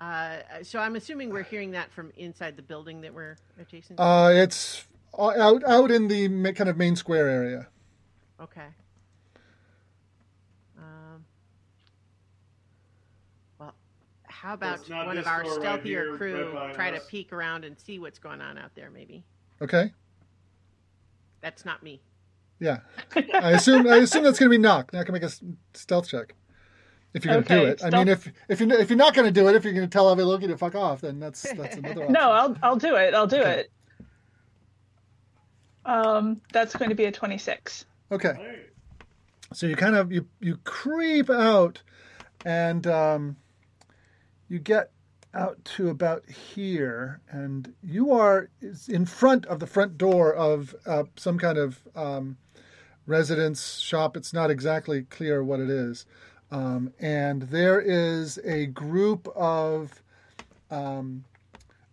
Uh, 0.00 0.36
so 0.62 0.78
I'm 0.78 0.94
assuming 0.94 1.30
we're 1.30 1.42
hearing 1.42 1.72
that 1.72 1.90
from 1.90 2.12
inside 2.16 2.56
the 2.56 2.62
building 2.62 3.00
that 3.00 3.12
we're 3.12 3.36
adjacent. 3.58 3.96
to? 3.96 4.02
Uh, 4.02 4.28
it's 4.28 4.86
out 5.18 5.64
out 5.64 5.90
in 5.90 6.08
the 6.08 6.52
kind 6.52 6.68
of 6.68 6.76
main 6.76 6.94
square 6.94 7.28
area. 7.28 7.66
Okay. 8.40 8.66
Um, 10.78 11.24
well, 13.58 13.74
how 14.40 14.54
about 14.54 14.88
one 14.88 15.18
of 15.18 15.26
our 15.26 15.42
door 15.42 15.58
right 15.60 15.62
stealthier 15.62 15.84
here, 15.84 16.16
crew 16.16 16.34
right 16.44 16.52
behind 16.52 16.74
try 16.74 16.90
to 16.90 17.00
peek 17.00 17.32
around 17.32 17.64
and 17.64 17.78
see 17.78 17.98
what's 17.98 18.18
going 18.18 18.40
on 18.40 18.58
out 18.58 18.74
there? 18.74 18.90
Maybe 18.90 19.24
Okay. 19.62 19.92
that's 21.40 21.64
not 21.64 21.82
me. 21.82 22.00
Yeah. 22.58 22.78
I 23.40 23.52
assume 23.52 23.86
I 23.86 23.96
assume 23.96 24.24
that's 24.24 24.38
going 24.38 24.50
to 24.50 24.56
be 24.56 24.62
knock. 24.62 24.92
Knock 24.92 25.06
can 25.06 25.12
make 25.12 25.22
a 25.22 25.30
stealth 25.74 26.08
check. 26.08 26.34
If 27.14 27.24
you're 27.24 27.34
going 27.34 27.44
to 27.44 27.48
do 27.54 27.60
Okay, 27.62 27.70
it. 27.70 27.84
I 27.84 27.90
mean, 27.90 28.08
if 28.08 28.30
if 28.48 28.60
you 28.60 28.70
if 28.72 28.90
you're 28.90 28.98
not 28.98 29.14
going 29.14 29.26
to 29.26 29.32
do 29.32 29.48
it, 29.48 29.54
if 29.54 29.64
you're 29.64 29.72
going 29.72 29.88
to 29.88 29.92
tell 29.92 30.14
Aviloki 30.14 30.46
to 30.48 30.56
fuck 30.56 30.74
off, 30.74 31.00
then 31.00 31.18
that's 31.18 31.42
that's 31.52 31.76
another 31.76 32.02
option. 32.02 32.12
No, 32.12 32.30
I'll 32.30 32.56
I'll 32.62 32.76
do 32.76 32.96
it. 32.96 33.14
I'll 33.14 33.26
do 33.26 33.40
Okay. 33.40 33.60
it. 33.60 33.70
Um, 35.84 36.40
that's 36.52 36.74
going 36.74 36.88
to 36.90 36.96
be 36.96 37.04
a 37.04 37.12
26. 37.12 37.84
Okay. 38.10 38.34
So 39.52 39.66
you 39.66 39.76
kind 39.76 39.94
of 39.94 40.12
you 40.12 40.26
you 40.40 40.58
creep 40.64 41.30
out, 41.30 41.80
and 42.44 42.86
um, 42.86 43.36
you 44.48 44.58
get 44.58 44.90
out 45.34 45.62
to 45.64 45.88
about 45.90 46.24
here, 46.30 47.20
and 47.30 47.74
you 47.82 48.12
are 48.12 48.48
in 48.88 49.04
front 49.04 49.44
of 49.46 49.60
the 49.60 49.66
front 49.66 49.98
door 49.98 50.32
of 50.32 50.74
uh, 50.86 51.04
some 51.16 51.38
kind 51.38 51.58
of 51.58 51.80
um, 51.94 52.36
residence 53.06 53.78
shop. 53.78 54.16
It's 54.16 54.32
not 54.32 54.50
exactly 54.50 55.02
clear 55.02 55.44
what 55.44 55.60
it 55.60 55.68
is, 55.68 56.06
um, 56.50 56.92
and 56.98 57.42
there 57.42 57.80
is 57.80 58.38
a 58.44 58.66
group 58.66 59.28
of 59.36 60.02
um, 60.70 61.24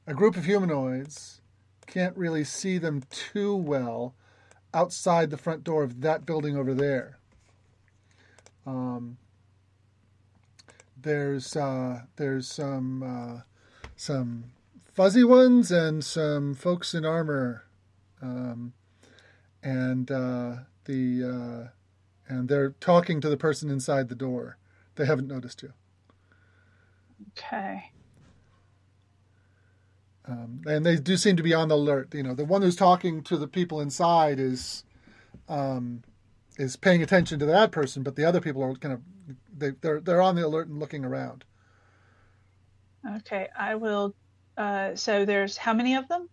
a 0.07 0.13
group 0.13 0.37
of 0.37 0.45
humanoids. 0.45 1.41
Can't 1.85 2.15
really 2.17 2.43
see 2.43 2.77
them 2.77 3.03
too 3.11 3.55
well 3.55 4.15
outside 4.73 5.29
the 5.29 5.37
front 5.37 5.63
door 5.63 5.83
of 5.83 6.01
that 6.01 6.25
building 6.25 6.57
over 6.57 6.73
there. 6.73 7.19
Um, 8.65 9.17
there's 11.03 11.55
uh, 11.55 12.01
there's 12.15 12.47
some 12.51 13.03
uh, 13.03 13.41
some 13.95 14.45
fuzzy 14.93 15.23
ones 15.23 15.71
and 15.71 16.03
some 16.03 16.53
folks 16.55 16.93
in 16.93 17.05
armor, 17.05 17.65
um, 18.21 18.73
and 19.61 20.09
uh, 20.11 20.55
the 20.85 21.23
uh, 21.23 22.33
and 22.33 22.49
they're 22.49 22.71
talking 22.79 23.21
to 23.21 23.29
the 23.29 23.37
person 23.37 23.69
inside 23.69 24.09
the 24.09 24.15
door. 24.15 24.57
They 24.95 25.05
haven't 25.05 25.27
noticed 25.27 25.61
you, 25.63 25.73
Okay. 27.37 27.91
um, 30.27 30.61
and 30.65 30.85
they 30.85 30.95
do 30.97 31.17
seem 31.17 31.35
to 31.37 31.43
be 31.43 31.53
on 31.53 31.67
the 31.67 31.75
alert. 31.75 32.13
You 32.13 32.23
know, 32.23 32.33
the 32.33 32.45
one 32.45 32.61
who's 32.61 32.75
talking 32.75 33.23
to 33.23 33.37
the 33.37 33.47
people 33.47 33.81
inside 33.81 34.39
is 34.39 34.83
um, 35.49 36.03
is 36.57 36.75
paying 36.75 37.01
attention 37.01 37.39
to 37.39 37.45
that 37.47 37.71
person, 37.71 38.03
but 38.03 38.15
the 38.15 38.25
other 38.25 38.41
people 38.41 38.63
are 38.63 38.73
kind 38.75 38.93
of 38.93 39.01
they, 39.57 39.71
they're 39.81 39.99
they're 39.99 40.21
on 40.21 40.35
the 40.35 40.45
alert 40.45 40.67
and 40.67 40.79
looking 40.79 41.03
around. 41.05 41.43
Okay. 43.17 43.47
I 43.57 43.75
will. 43.75 44.15
Uh, 44.57 44.95
so 44.95 45.25
there's 45.25 45.57
how 45.57 45.73
many 45.73 45.95
of 45.95 46.07
them? 46.07 46.29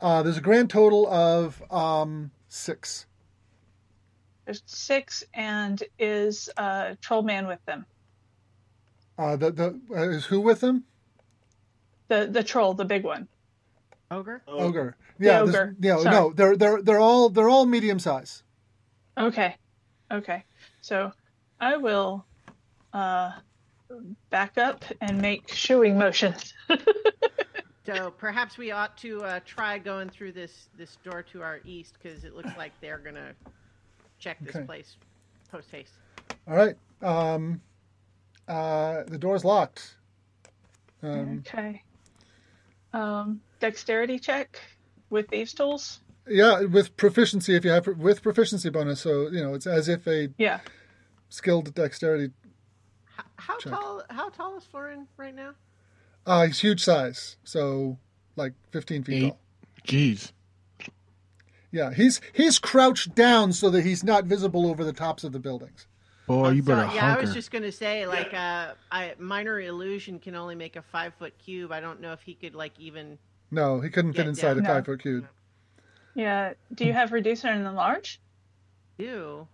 Uh, 0.00 0.22
there's 0.22 0.38
a 0.38 0.42
grand 0.42 0.70
total 0.70 1.06
of 1.08 1.62
um, 1.72 2.30
six. 2.48 3.06
There's 4.44 4.62
six, 4.66 5.22
and 5.34 5.82
is 5.98 6.48
uh, 6.56 6.94
Troll 7.02 7.22
Man 7.22 7.46
with 7.46 7.62
them? 7.66 7.84
Uh, 9.18 9.36
the 9.36 9.50
the 9.50 9.80
uh, 9.90 10.08
is 10.08 10.24
who 10.24 10.40
with 10.40 10.60
them? 10.60 10.84
The 12.08 12.26
the 12.30 12.42
troll, 12.42 12.72
the 12.72 12.86
big 12.86 13.04
one. 13.04 13.28
Ogre. 14.10 14.42
Oh, 14.48 14.60
Ogre. 14.60 14.96
Yeah, 15.18 15.42
there's- 15.42 15.48
ogre. 15.50 15.76
yeah. 15.80 15.96
Sorry. 15.98 16.10
No, 16.14 16.32
they're 16.32 16.56
they're 16.56 16.80
they're 16.80 17.00
all 17.00 17.28
they're 17.28 17.50
all 17.50 17.66
medium 17.66 17.98
size. 17.98 18.42
Okay. 19.18 19.56
Okay. 20.10 20.44
So 20.80 21.12
I 21.60 21.76
will 21.76 22.24
uh, 22.92 23.32
back 24.30 24.58
up 24.58 24.84
and 25.00 25.20
make 25.20 25.52
shooing 25.52 25.98
motions. 25.98 26.54
So 27.86 28.10
perhaps 28.10 28.58
we 28.58 28.70
ought 28.70 28.98
to 28.98 29.22
uh, 29.22 29.40
try 29.46 29.78
going 29.78 30.10
through 30.10 30.32
this 30.32 30.68
this 30.76 30.98
door 31.02 31.22
to 31.32 31.40
our 31.40 31.60
east 31.64 31.94
because 31.94 32.22
it 32.24 32.34
looks 32.34 32.54
like 32.58 32.70
they're 32.82 32.98
gonna 32.98 33.32
check 34.18 34.36
this 34.44 34.56
Okay. 34.56 34.66
place 34.66 34.96
post 35.50 35.70
haste. 35.70 35.94
All 36.46 36.54
right. 36.54 36.76
Um, 37.00 37.62
uh, 38.46 39.04
the 39.06 39.16
door's 39.16 39.42
locked. 39.42 39.96
Um, 41.02 41.42
okay. 41.46 41.82
Um, 42.92 43.40
dexterity 43.58 44.18
check 44.18 44.60
with 45.08 45.26
these 45.28 45.54
tools. 45.54 46.00
Yeah, 46.28 46.62
with 46.62 46.96
proficiency 46.96 47.54
if 47.54 47.64
you 47.64 47.70
have 47.70 47.86
with 47.86 48.22
proficiency 48.22 48.70
bonus. 48.70 49.00
So 49.00 49.28
you 49.28 49.42
know 49.42 49.54
it's 49.54 49.66
as 49.66 49.88
if 49.88 50.06
a 50.06 50.28
Yeah. 50.38 50.60
skilled 51.28 51.74
dexterity. 51.74 52.32
How, 53.16 53.24
how 53.36 53.56
tall? 53.58 54.02
How 54.10 54.28
tall 54.30 54.56
is 54.56 54.64
Florin 54.64 55.06
right 55.16 55.34
now? 55.34 55.52
Uh, 56.26 56.46
he's 56.46 56.60
huge 56.60 56.84
size, 56.84 57.36
so 57.44 57.98
like 58.36 58.52
15 58.70 59.02
feet 59.04 59.14
Eight. 59.24 59.28
tall. 59.30 59.38
Jeez. 59.86 60.32
Yeah, 61.70 61.92
he's 61.92 62.20
he's 62.32 62.58
crouched 62.58 63.14
down 63.14 63.52
so 63.52 63.68
that 63.70 63.82
he's 63.84 64.02
not 64.02 64.24
visible 64.24 64.66
over 64.70 64.84
the 64.84 64.92
tops 64.92 65.24
of 65.24 65.32
the 65.32 65.38
buildings. 65.38 65.86
Boy, 66.26 66.50
you 66.50 66.62
So, 66.62 66.66
better 66.76 66.94
yeah, 66.94 67.14
I 67.16 67.20
was 67.20 67.32
just 67.32 67.50
gonna 67.50 67.72
say 67.72 68.06
like 68.06 68.32
uh, 68.34 68.72
I, 68.90 69.14
minor 69.18 69.60
illusion 69.60 70.18
can 70.18 70.34
only 70.34 70.54
make 70.54 70.76
a 70.76 70.82
five 70.82 71.12
foot 71.18 71.34
cube. 71.38 71.72
I 71.72 71.80
don't 71.80 72.00
know 72.00 72.12
if 72.12 72.20
he 72.22 72.34
could 72.34 72.54
like 72.54 72.72
even. 72.78 73.18
No, 73.50 73.80
he 73.80 73.88
couldn't 73.90 74.12
fit 74.14 74.26
inside 74.26 74.52
yeah. 74.56 74.58
a 74.58 74.62
No. 74.62 74.68
five 74.68 74.84
foot 74.86 75.00
cube. 75.02 75.26
Yeah. 76.18 76.54
Do 76.74 76.84
you 76.84 76.92
have 76.92 77.12
reducer 77.12 77.46
and 77.46 77.64
enlarge? 77.64 78.20
do. 78.98 79.46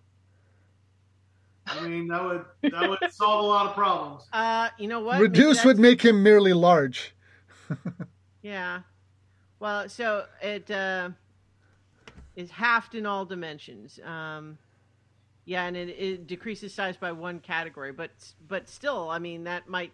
I 1.67 1.87
mean, 1.87 2.09
that 2.09 2.25
would 2.25 2.45
that 2.73 2.89
would 2.89 2.99
solve 3.13 3.45
a 3.45 3.47
lot 3.47 3.67
of 3.67 3.75
problems. 3.75 4.23
Uh, 4.33 4.71
you 4.79 4.89
know 4.89 5.01
what? 5.01 5.21
Reduce 5.21 5.65
would 5.65 5.79
make 5.79 6.03
him 6.03 6.23
merely 6.23 6.53
large. 6.53 7.15
Yeah. 8.43 8.81
Well, 9.59 9.89
so 9.89 10.27
it 10.43 10.71
uh, 10.71 11.09
is 12.37 12.51
halved 12.51 12.95
in 12.95 13.07
all 13.07 13.25
dimensions. 13.25 13.99
Um, 14.05 14.59
yeah, 15.47 15.65
and 15.65 15.75
it, 15.75 15.89
it 15.89 16.27
decreases 16.27 16.75
size 16.75 16.99
by 16.99 17.13
one 17.13 17.41
category, 17.41 17.91
but 17.91 18.11
but 18.47 18.69
still, 18.69 19.09
I 19.09 19.19
mean, 19.19 19.45
that 19.45 19.67
might 19.67 19.93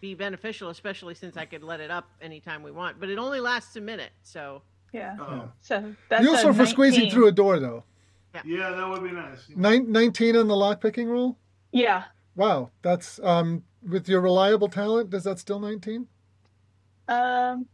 be 0.00 0.14
beneficial, 0.14 0.70
especially 0.70 1.14
since 1.14 1.36
I 1.36 1.44
could 1.44 1.62
let 1.62 1.80
it 1.80 1.90
up 1.90 2.08
anytime 2.22 2.62
we 2.62 2.70
want. 2.70 2.98
But 2.98 3.10
it 3.10 3.18
only 3.18 3.40
lasts 3.40 3.76
a 3.76 3.82
minute, 3.82 4.12
so 4.22 4.62
Yeah. 4.92 5.16
Oh, 5.20 5.50
So 5.60 5.94
that's 6.08 6.22
Useful 6.24 6.50
a 6.50 6.54
for 6.54 6.66
squeezing 6.66 7.10
through 7.10 7.26
a 7.26 7.32
door, 7.32 7.58
though. 7.58 7.84
yeah, 8.44 8.70
that 8.70 8.88
would 8.88 9.02
be 9.02 9.10
nice. 9.10 9.48
Nine, 9.54 9.90
19 9.92 10.36
on 10.36 10.48
the 10.48 10.54
lockpicking 10.54 11.06
roll? 11.08 11.36
Yeah. 11.72 12.04
Wow, 12.34 12.70
that's 12.82 13.18
um 13.20 13.64
with 13.86 14.08
your 14.08 14.20
reliable 14.20 14.68
talent, 14.68 15.10
does 15.10 15.24
that 15.24 15.38
still 15.38 15.58
19? 15.60 16.06
Um. 17.08 17.66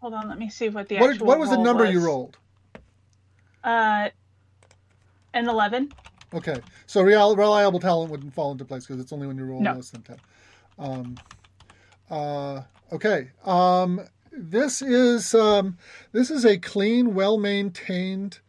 Hold 0.00 0.14
on. 0.14 0.28
Let 0.28 0.38
me 0.38 0.50
see 0.50 0.68
what 0.68 0.88
the 0.88 0.98
What, 0.98 1.10
actual 1.12 1.26
what 1.26 1.38
was 1.38 1.50
the 1.50 1.56
roll 1.56 1.64
number 1.64 1.84
you 1.90 2.00
rolled? 2.04 2.36
Uh, 3.62 4.10
an 5.32 5.48
eleven. 5.48 5.92
Okay, 6.34 6.56
so 6.86 7.00
real, 7.02 7.36
reliable 7.36 7.78
talent 7.80 8.10
wouldn't 8.10 8.34
fall 8.34 8.52
into 8.52 8.64
place 8.64 8.86
because 8.86 9.00
it's 9.00 9.12
only 9.12 9.26
when 9.26 9.38
you 9.38 9.44
roll 9.44 9.60
No. 9.60 9.74
less 9.74 9.90
than 9.90 10.02
ten. 10.02 10.16
Um, 10.78 11.14
uh, 12.10 12.62
okay, 12.92 13.30
um, 13.44 14.00
this 14.36 14.82
is 14.82 15.34
um, 15.34 15.78
this 16.12 16.30
is 16.30 16.44
a 16.44 16.58
clean, 16.58 17.14
well 17.14 17.38
maintained 17.38 18.40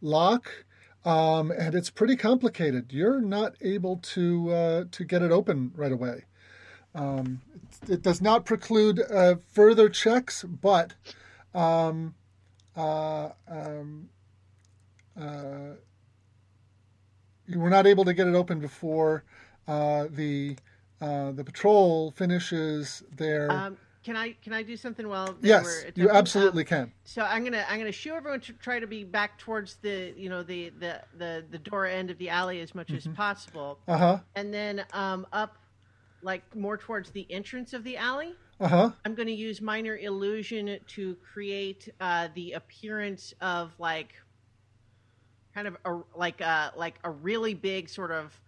lock, 0.00 0.64
um, 1.04 1.50
and 1.50 1.74
it's 1.74 1.90
pretty 1.90 2.16
complicated. 2.16 2.92
You're 2.92 3.20
not 3.20 3.54
able 3.60 3.98
to 3.98 4.52
uh, 4.52 4.84
to 4.90 5.04
get 5.04 5.22
it 5.22 5.30
open 5.30 5.72
right 5.74 5.92
away. 5.92 6.24
Um, 6.94 7.40
it, 7.82 7.90
it 7.90 8.02
does 8.02 8.20
not 8.20 8.44
preclude 8.44 9.00
uh, 9.10 9.36
further 9.52 9.88
checks, 9.88 10.44
but 10.44 10.94
um, 11.54 12.14
uh, 12.76 13.30
um, 13.48 14.08
uh, 15.20 15.76
you 17.46 17.58
were 17.58 17.70
not 17.70 17.86
able 17.86 18.04
to 18.04 18.14
get 18.14 18.26
it 18.26 18.34
open 18.34 18.60
before 18.60 19.24
uh, 19.66 20.06
the 20.10 20.56
uh, 21.00 21.32
the 21.32 21.44
patrol 21.44 22.12
finishes 22.12 23.02
their. 23.16 23.50
Can 24.04 24.16
I 24.16 24.32
can 24.32 24.52
I 24.52 24.62
do 24.62 24.76
something 24.76 25.08
while 25.08 25.32
they 25.34 25.48
yes, 25.48 25.84
you 25.94 26.10
absolutely 26.10 26.62
Um, 26.62 26.68
can. 26.68 26.92
So 27.04 27.22
I'm 27.22 27.44
gonna 27.44 27.64
I'm 27.68 27.78
gonna 27.78 27.92
shoo 27.92 28.14
everyone 28.14 28.40
to 28.42 28.52
try 28.52 28.80
to 28.80 28.86
be 28.86 29.04
back 29.04 29.38
towards 29.38 29.76
the 29.76 30.12
you 30.16 30.28
know 30.28 30.42
the 30.42 30.70
the 30.70 31.02
the, 31.16 31.44
the 31.50 31.58
door 31.58 31.86
end 31.86 32.10
of 32.10 32.18
the 32.18 32.28
alley 32.28 32.60
as 32.60 32.74
much 32.74 32.88
Mm-hmm. 32.88 33.10
as 33.10 33.16
possible, 33.16 33.80
Uh 33.86 33.98
huh. 33.98 34.18
and 34.34 34.52
then 34.52 34.84
um, 34.92 35.26
up 35.32 35.58
like 36.20 36.42
more 36.54 36.76
towards 36.76 37.10
the 37.10 37.30
entrance 37.30 37.72
of 37.72 37.84
the 37.84 37.96
alley. 37.96 38.34
Uh 38.60 38.68
huh. 38.68 38.90
I'm 39.04 39.14
going 39.16 39.26
to 39.26 39.34
use 39.34 39.60
minor 39.60 39.96
illusion 39.96 40.78
to 40.86 41.16
create 41.32 41.88
uh, 42.00 42.28
the 42.34 42.52
appearance 42.52 43.34
of 43.40 43.74
like 43.80 44.14
kind 45.54 45.68
of 45.68 45.76
a 45.84 46.00
like 46.16 46.40
a 46.40 46.72
like 46.76 46.94
a 47.04 47.10
really 47.10 47.54
big 47.54 47.88
sort 47.88 48.10
of 48.10 48.40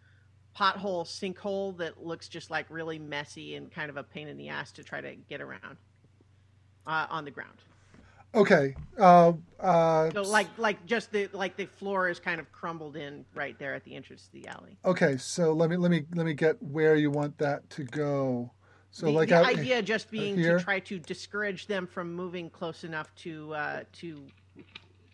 pothole 0.59 1.05
sinkhole 1.05 1.77
that 1.79 2.05
looks 2.05 2.29
just 2.29 2.51
like 2.51 2.67
really 2.69 2.99
messy 2.99 3.57
and 3.57 3.71
kind 3.73 3.91
of 3.91 3.97
a 3.97 4.03
pain 4.03 4.29
in 4.29 4.37
the 4.37 4.49
ass 4.49 4.71
to 4.73 4.85
try 4.85 5.01
to 5.01 5.15
get 5.29 5.41
around 5.41 5.77
uh, 6.87 7.07
on 7.11 7.25
the 7.25 7.31
ground. 7.31 7.59
Okay. 8.35 8.75
Uh, 8.99 9.33
uh, 9.61 10.11
So 10.11 10.23
like 10.23 10.49
like 10.59 10.85
just 10.87 11.13
the 11.13 11.29
like 11.33 11.57
the 11.57 11.67
floor 11.67 12.09
is 12.09 12.19
kind 12.19 12.41
of 12.41 12.51
crumbled 12.53 12.97
in 12.97 13.25
right 13.35 13.57
there 13.59 13.75
at 13.75 13.85
the 13.85 13.95
entrance 13.95 14.27
to 14.27 14.33
the 14.33 14.49
alley. 14.49 14.77
okay. 14.85 15.17
So 15.17 15.53
let 15.53 15.71
me 15.71 15.77
let 15.77 15.91
me 15.91 16.05
let 16.15 16.27
me 16.27 16.35
get 16.35 16.61
where 16.63 16.97
you 16.97 17.11
want 17.11 17.39
that 17.39 17.69
to 17.71 17.85
go. 17.85 18.51
So 18.91 19.07
the, 19.07 19.13
like 19.13 19.29
the 19.29 19.37
out- 19.37 19.47
idea 19.47 19.83
just 19.83 20.11
being 20.11 20.37
to 20.37 20.59
try 20.61 20.79
to 20.81 20.99
discourage 20.99 21.67
them 21.67 21.87
from 21.87 22.13
moving 22.15 22.51
close 22.51 22.85
enough 22.85 23.13
to 23.17 23.55
uh, 23.55 23.81
to 24.01 24.23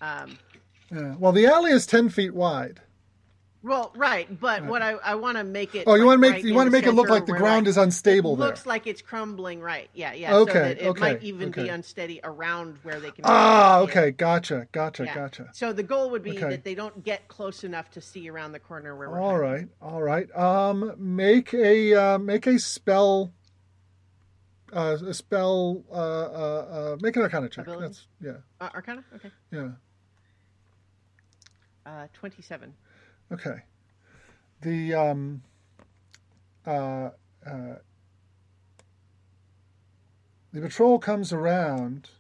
um, 0.01 0.39
Yeah. 0.91 1.15
Well, 1.19 1.33
the 1.33 1.47
alley 1.47 1.73
is 1.73 1.87
ten 1.87 2.09
feet 2.09 2.35
wide. 2.35 2.81
Well, 3.63 3.93
right, 3.95 4.41
but 4.41 4.65
what 4.65 4.81
I, 4.81 4.93
I 4.93 5.17
want 5.17 5.37
to 5.37 5.45
make 5.45 5.75
it. 5.75 5.85
Oh, 5.87 5.95
you 5.95 6.01
like, 6.01 6.07
want 6.07 6.17
to 6.17 6.21
make 6.21 6.33
right 6.33 6.45
you 6.45 6.55
want 6.55 6.67
to 6.69 6.71
make 6.71 6.87
it 6.87 6.93
look 6.93 7.11
like 7.11 7.27
the 7.27 7.35
ground 7.35 7.67
like, 7.67 7.71
is 7.71 7.77
unstable 7.77 8.33
it 8.33 8.39
there. 8.39 8.47
Looks 8.47 8.65
like 8.65 8.87
it's 8.87 9.03
crumbling, 9.03 9.61
right? 9.61 9.91
Yeah, 9.93 10.15
yeah. 10.15 10.35
Okay, 10.35 10.53
so 10.53 10.59
that 10.61 10.81
it 10.81 10.87
okay, 10.87 11.01
might 11.01 11.23
even 11.23 11.51
okay. 11.51 11.65
be 11.65 11.69
unsteady 11.69 12.21
around 12.25 12.79
where 12.85 12.99
they 12.99 13.11
can. 13.11 13.25
Ah, 13.27 13.81
okay. 13.81 14.13
Gotcha. 14.13 14.67
Gotcha. 14.73 15.05
Yeah. 15.05 15.15
Gotcha. 15.15 15.51
So 15.53 15.75
the 15.75 15.83
goal 15.83 16.09
would 16.09 16.23
be 16.23 16.31
Okay. 16.31 16.49
that 16.49 16.65
they 16.65 16.75
don't 16.75 17.05
get 17.05 17.29
close 17.29 17.63
enough 17.63 17.91
to 17.91 18.01
see 18.01 18.31
around 18.31 18.53
the 18.53 18.59
corner 18.59 18.97
where 18.97 19.11
we're. 19.11 19.21
All 19.21 19.39
right. 19.39 19.69
All 19.83 20.03
right. 20.03 20.35
Um, 20.35 20.95
make 20.97 21.53
a 21.53 21.95
uh, 21.95 22.19
make 22.19 22.47
a 22.47 22.59
spell. 22.59 23.31
Uh, 24.73 24.97
a 25.07 25.13
spell. 25.13 25.85
Uh, 25.91 25.95
uh, 25.95 25.99
uh, 25.99 26.97
make 27.03 27.15
an 27.17 27.23
Arcana 27.23 27.51
check. 27.51 27.67
Ability? 27.67 27.83
That's 27.89 28.07
yeah. 28.23 28.33
Uh, 28.59 28.71
Arcana, 28.75 29.05
okay. 29.17 29.31
Yeah. 29.51 29.69
Uh, 31.85 32.07
Twenty-seven. 32.15 32.73
Okay. 33.33 33.63
The 34.63 34.95
um, 34.95 35.43
uh, 36.67 37.11
uh, 37.47 37.77
the 40.53 40.61
patrol 40.61 40.99
comes 40.99 41.33
around, 41.33 42.11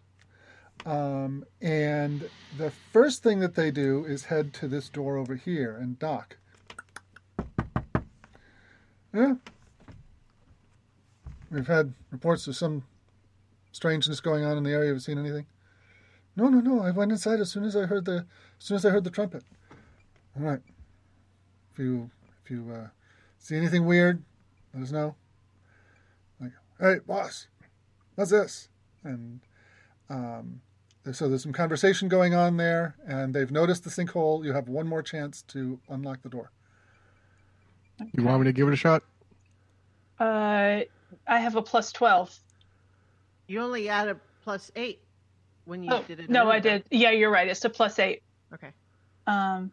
um, 0.86 1.44
and 1.60 2.28
the 2.56 2.70
first 2.92 3.22
thing 3.22 3.40
that 3.40 3.54
they 3.54 3.70
do 3.70 4.04
is 4.04 4.26
head 4.26 4.54
to 4.54 4.68
this 4.68 4.88
door 4.88 5.16
over 5.16 5.34
here 5.34 5.76
and 5.76 5.98
dock. 5.98 6.36
Yeah. 9.12 9.34
We've 11.50 11.66
had 11.66 11.94
reports 12.12 12.46
of 12.46 12.56
some 12.56 12.84
strangeness 13.72 14.20
going 14.20 14.44
on 14.44 14.56
in 14.56 14.62
the 14.62 14.70
area. 14.70 14.88
Have 14.88 14.96
you 14.96 15.00
seen 15.00 15.18
anything? 15.18 15.46
No, 16.36 16.48
no, 16.48 16.60
no. 16.60 16.80
I 16.80 16.92
went 16.92 17.10
inside 17.10 17.40
as 17.40 17.50
soon 17.50 17.64
as 17.64 17.76
I 17.76 17.86
heard 17.86 18.04
the 18.04 18.24
as 18.58 18.64
soon 18.64 18.76
as 18.76 18.86
I 18.86 18.90
heard 18.90 19.04
the 19.04 19.10
trumpet. 19.10 19.42
All 20.38 20.46
right. 20.46 20.60
If 21.72 21.78
you 21.78 22.10
if 22.44 22.50
you 22.50 22.70
uh, 22.74 22.88
see 23.38 23.56
anything 23.56 23.86
weird, 23.86 24.22
let 24.74 24.82
us 24.82 24.90
know. 24.92 25.14
Like, 26.40 26.52
hey, 26.80 26.96
boss, 27.06 27.46
what's 28.14 28.30
this? 28.30 28.68
And 29.04 29.40
um, 30.08 30.60
so 31.12 31.28
there's 31.28 31.42
some 31.42 31.52
conversation 31.52 32.08
going 32.08 32.34
on 32.34 32.56
there, 32.56 32.96
and 33.06 33.32
they've 33.34 33.50
noticed 33.50 33.84
the 33.84 33.90
sinkhole. 33.90 34.44
You 34.44 34.52
have 34.52 34.68
one 34.68 34.86
more 34.86 35.02
chance 35.02 35.42
to 35.48 35.78
unlock 35.88 36.22
the 36.22 36.28
door. 36.28 36.50
You 38.14 38.24
want 38.24 38.40
me 38.40 38.44
to 38.46 38.52
give 38.52 38.66
it 38.68 38.72
a 38.74 38.76
shot? 38.76 39.02
Uh, 40.18 40.80
I 41.26 41.38
have 41.38 41.56
a 41.56 41.62
plus 41.62 41.92
twelve. 41.92 42.36
You 43.46 43.60
only 43.60 43.88
add 43.88 44.08
a 44.08 44.16
plus 44.44 44.70
eight 44.76 45.00
when 45.64 45.82
you 45.82 45.90
Oh, 45.92 46.02
did 46.06 46.20
it. 46.20 46.30
no, 46.30 46.50
I 46.50 46.60
did. 46.60 46.84
Yeah, 46.90 47.10
you're 47.10 47.30
right. 47.30 47.48
It's 47.48 47.64
a 47.64 47.70
plus 47.70 47.98
eight. 47.98 48.22
Okay. 48.54 48.70
Um, 49.26 49.70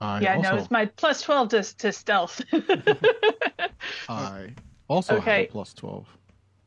I 0.00 0.20
yeah, 0.20 0.36
also, 0.36 0.50
no, 0.50 0.56
it's 0.58 0.70
my 0.70 0.84
plus 0.86 1.22
twelve 1.22 1.48
to 1.50 1.62
to 1.62 1.92
stealth. 1.92 2.42
I 4.08 4.54
also 4.88 5.16
Okay. 5.16 5.40
have 5.40 5.44
a 5.48 5.52
plus 5.52 5.72
twelve. 5.74 6.06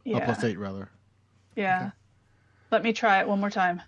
yeah, 0.04 0.18
A 0.18 0.26
plus 0.26 0.44
eight 0.44 0.58
rather. 0.58 0.90
yeah. 1.56 1.92
Let 2.72 2.84
me 2.84 2.94
try 2.94 3.20
it 3.20 3.28
one 3.28 3.40
more 3.40 3.50
time. 3.50 3.82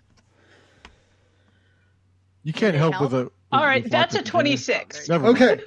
You 2.42 2.52
can't 2.52 2.72
they 2.72 2.78
help 2.78 2.94
help? 2.94 3.04
with 3.10 3.14
a. 3.14 3.24
with- 3.24 3.32
All 3.52 3.64
right, 3.64 3.88
that's 3.88 4.14
a 4.14 4.18
lockpick, 4.18 4.20
can 4.20 4.26
you? 4.26 4.30
twenty-six. 4.30 5.08
Never. 5.08 5.26
Okay. 5.28 5.60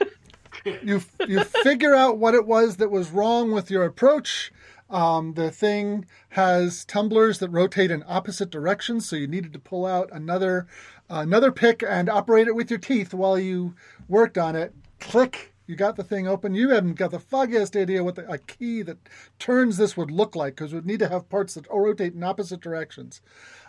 you 0.84 1.02
you 1.28 1.44
figure 1.44 1.94
out 1.96 2.18
what 2.18 2.34
it 2.34 2.46
was 2.46 2.78
that 2.78 2.90
was 2.92 3.12
wrong 3.12 3.52
with 3.52 3.70
your 3.72 3.86
approach. 3.86 4.52
Um, 4.90 5.34
the 5.34 5.50
thing 5.50 6.06
has 6.30 6.86
tumblers 6.86 7.40
that 7.40 7.50
rotate 7.50 7.90
in 7.90 8.04
opposite 8.08 8.52
directions, 8.52 9.08
so 9.08 9.16
you 9.16 9.28
needed 9.28 9.54
to 9.54 9.60
pull 9.60 9.86
out 9.86 10.10
another 10.12 10.68
another 11.10 11.52
pick 11.52 11.84
and 11.88 12.10
operate 12.10 12.48
it 12.48 12.56
with 12.56 12.70
your 12.70 12.80
teeth 12.80 13.14
while 13.14 13.38
you 13.38 13.76
worked 14.08 14.38
on 14.38 14.56
it. 14.56 14.74
Click. 15.00 15.54
You 15.68 15.76
got 15.76 15.96
the 15.96 16.04
thing 16.04 16.28
open. 16.28 16.54
You 16.54 16.70
hadn't 16.70 16.94
got 16.94 17.10
the 17.10 17.20
foggiest 17.20 17.76
idea 17.76 18.04
what 18.04 18.16
the, 18.16 18.32
a 18.32 18.38
key 18.38 18.84
that 18.84 18.98
turns 19.40 19.78
this 19.78 19.98
would 19.98 20.12
look 20.12 20.36
like 20.36 20.56
because 20.56 20.74
we'd 20.74 20.86
need 20.86 21.00
to 21.00 21.10
have 21.10 21.30
parts 21.30 21.56
that 21.56 21.66
rotate 21.72 22.14
in 22.14 22.24
opposite 22.24 22.62
directions. 22.62 23.22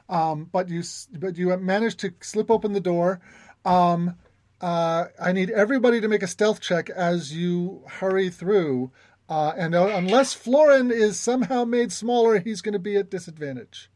Um, 0.08 0.48
but 0.52 0.68
you 0.68 0.82
but 1.12 1.38
you 1.38 1.56
managed 1.56 2.00
to 2.00 2.12
slip 2.20 2.50
open 2.50 2.74
the 2.74 2.80
door. 2.80 3.20
Um, 3.64 4.16
uh, 4.60 5.06
I 5.20 5.32
need 5.32 5.50
everybody 5.50 6.00
to 6.00 6.08
make 6.08 6.22
a 6.22 6.28
stealth 6.28 6.60
check 6.60 6.88
as 6.90 7.34
you 7.34 7.82
hurry 7.86 8.30
through. 8.30 8.90
Uh, 9.28 9.52
and 9.56 9.74
uh, 9.74 9.86
unless 9.88 10.34
Florin 10.34 10.90
is 10.90 11.18
somehow 11.18 11.64
made 11.64 11.90
smaller, 11.92 12.38
he's 12.38 12.60
going 12.60 12.74
to 12.74 12.78
be 12.78 12.96
at 12.96 13.10
disadvantage 13.10 13.90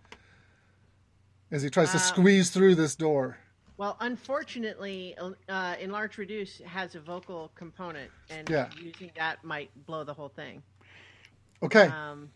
as 1.52 1.62
he 1.62 1.70
tries 1.70 1.92
to 1.92 1.98
squeeze 1.98 2.50
through 2.50 2.74
this 2.74 2.94
door. 2.96 3.38
Well, 3.76 3.96
unfortunately, 4.00 5.16
uh, 5.48 5.74
enlarge 5.80 6.18
reduce 6.18 6.58
has 6.58 6.94
a 6.96 7.00
vocal 7.00 7.50
component, 7.54 8.10
and 8.28 8.48
Yeah. 8.50 8.68
using 8.80 9.10
that 9.16 9.42
might 9.42 9.70
blow 9.86 10.04
the 10.04 10.12
whole 10.12 10.28
thing. 10.28 10.62
Okay. 11.62 11.86
Um, 11.86 12.30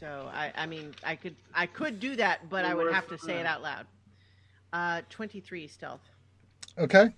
so 0.00 0.28
I, 0.32 0.52
I 0.56 0.66
mean, 0.66 0.94
I 1.04 1.14
could, 1.14 1.36
I 1.54 1.66
could 1.66 2.00
do 2.00 2.16
that, 2.16 2.48
but 2.48 2.64
I 2.64 2.74
would 2.74 2.92
have 2.92 3.06
to 3.08 3.18
say 3.18 3.34
it 3.36 3.40
it. 3.40 3.46
out 3.46 3.62
loud. 3.62 3.86
Uh, 4.72 5.02
twenty-three 5.10 5.68
stealth. 5.68 6.00
Okay. 6.76 7.14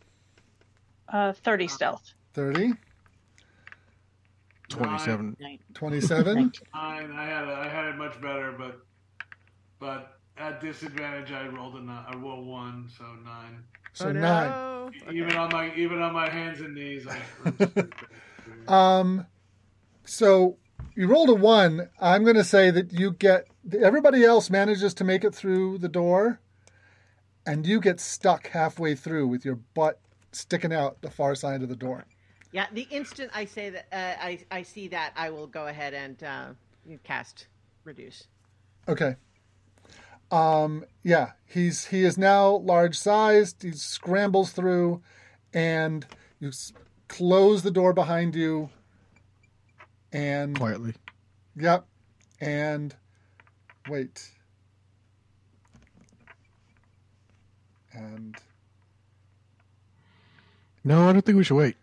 Uh, 1.08 1.32
thirty 1.32 1.68
stealth. 1.68 2.12
30, 2.34 2.74
Twenty-seven. 4.68 5.36
27. 5.74 6.34
Nine. 6.34 6.52
I 6.74 7.24
had 7.24 7.44
it. 7.44 7.50
I 7.50 7.68
had 7.68 7.84
it 7.86 7.96
much 7.96 8.20
better, 8.20 8.54
but 8.58 8.80
but 9.78 10.18
at 10.38 10.60
disadvantage, 10.60 11.32
I 11.32 11.46
rolled 11.48 11.76
a 11.76 11.80
nine. 11.80 12.04
I 12.08 12.16
rolled 12.16 12.46
one, 12.46 12.88
so 12.96 13.04
nine. 13.24 13.62
So 13.92 14.08
oh, 14.08 14.12
9. 14.12 14.22
no. 14.22 14.90
Even 15.12 15.36
on 15.36 15.50
my 15.52 15.74
even 15.74 16.02
on 16.02 16.12
my 16.12 16.28
hands 16.28 16.60
and 16.60 16.74
knees, 16.74 17.06
I. 17.06 17.86
Um, 18.68 19.26
so 20.04 20.56
you 20.94 21.06
rolled 21.08 21.30
a 21.30 21.34
1. 21.34 21.90
I'm 22.00 22.24
going 22.24 22.36
to 22.36 22.44
say 22.44 22.70
that 22.70 22.92
you 22.92 23.12
get, 23.12 23.46
everybody 23.80 24.24
else 24.24 24.50
manages 24.50 24.94
to 24.94 25.04
make 25.04 25.24
it 25.24 25.34
through 25.34 25.78
the 25.78 25.88
door, 25.88 26.40
and 27.44 27.66
you 27.66 27.80
get 27.80 28.00
stuck 28.00 28.48
halfway 28.48 28.94
through 28.94 29.28
with 29.28 29.44
your 29.44 29.56
butt 29.74 30.00
sticking 30.32 30.72
out 30.72 31.02
the 31.02 31.10
far 31.10 31.34
side 31.34 31.62
of 31.62 31.68
the 31.68 31.76
door. 31.76 32.06
Yeah, 32.52 32.66
the 32.72 32.86
instant 32.90 33.30
I 33.34 33.44
say 33.44 33.70
that, 33.70 33.86
uh, 33.92 34.22
I, 34.24 34.38
I 34.50 34.62
see 34.62 34.88
that, 34.88 35.12
I 35.16 35.30
will 35.30 35.46
go 35.46 35.66
ahead 35.66 35.92
and 35.94 36.22
uh, 36.22 36.46
cast 37.04 37.48
reduce. 37.84 38.26
Okay. 38.88 39.16
Um, 40.30 40.84
yeah, 41.04 41.32
he's 41.44 41.86
he 41.86 42.02
is 42.04 42.18
now 42.18 42.50
large 42.56 42.98
sized. 42.98 43.62
He 43.62 43.70
scrambles 43.72 44.50
through, 44.50 45.00
and 45.54 46.04
You 46.40 46.48
s- 46.48 46.72
close 47.08 47.62
the 47.62 47.70
door 47.70 47.92
behind 47.92 48.34
you, 48.34 48.70
and 50.12 50.58
Quietly. 50.58 50.94
yep, 51.54 51.86
and 52.40 52.94
wait, 53.88 54.30
and 57.92 58.36
No, 60.82 61.08
I 61.08 61.12
don't 61.12 61.24
think 61.24 61.38
we 61.38 61.44
should 61.44 61.56
wait. 61.56 61.76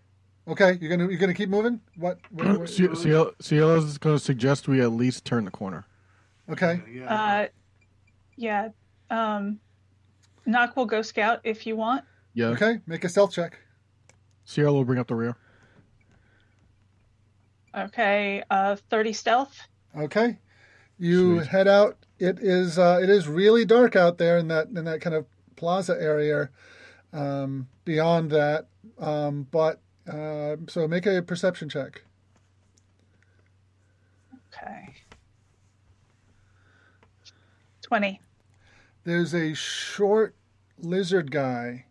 Okay, 0.48 0.78
you're 0.82 0.90
gonna 0.90 1.10
you're 1.10 1.20
gonna 1.20 1.34
keep 1.34 1.50
moving. 1.50 1.80
What? 1.98 2.20
what, 2.32 2.60
what- 2.60 2.70
C- 2.70 2.88
CL, 2.96 3.32
is 3.76 3.98
going 3.98 4.18
to 4.18 4.20
suggest 4.24 4.68
we 4.68 4.82
at 4.82 4.92
least 4.92 5.26
turn 5.26 5.46
the 5.46 5.52
corner. 5.52 5.86
okay, 6.50 6.82
Yeah. 6.92 7.14
Uh, 7.14 7.48
yeah. 8.36 8.70
Um, 9.10 9.60
Knock 10.46 10.76
will 10.76 10.86
go 10.86 11.02
scout 11.02 11.40
if 11.44 11.66
you 11.68 11.76
want. 11.76 12.04
Yeah. 12.34 12.48
okay. 12.48 12.80
Make 12.88 13.04
a 13.04 13.10
stealth 13.10 13.32
check. 13.34 13.60
CL 14.46 14.74
will 14.74 14.84
bring 14.86 15.00
up 15.00 15.08
the 15.08 15.16
rear. 15.16 15.38
Okay. 17.76 18.44
Uh, 18.50 18.76
30 18.90 19.14
stealth. 19.14 19.58
Okay, 19.96 20.40
you 20.98 21.38
Sweet. 21.38 21.48
head 21.48 21.68
out. 21.68 21.98
It 22.18 22.40
is 22.40 22.80
uh, 22.80 23.00
it 23.02 23.10
is 23.12 23.28
really 23.28 23.64
dark 23.64 23.96
out 23.96 24.18
there 24.18 24.40
in 24.40 24.48
that 24.48 24.68
in 24.68 24.86
that 24.86 25.02
kind 25.02 25.16
of 25.16 25.28
plaza 25.56 25.96
area. 26.00 26.50
Um, 27.12 27.68
beyond 27.86 28.32
that, 28.32 28.66
um, 28.98 29.46
but 29.52 29.80
uh, 30.08 30.56
so 30.68 30.88
make 30.88 31.06
a 31.06 31.22
perception 31.22 31.70
check. 31.70 32.04
Okay. 34.54 34.94
20. 37.82 38.22
There's 39.04 39.34
a 39.34 39.54
short 39.54 40.36
lizard 40.80 41.32
guy 41.32 41.86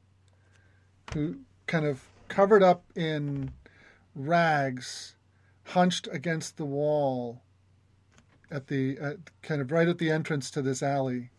who 1.14 1.37
kind 1.66 1.85
of 1.85 2.03
covered 2.29 2.62
up 2.62 2.85
in 2.96 3.53
rags, 4.14 5.14
hunched 5.64 6.09
against 6.11 6.57
the 6.57 6.64
wall 6.64 7.42
at 8.51 8.66
the 8.66 9.18
kind 9.42 9.61
of 9.61 9.70
right 9.70 9.88
at 9.88 9.98
the 9.98 10.11
entrance 10.11 10.51
to 10.51 10.62
this 10.62 10.83
alley, 10.83 11.31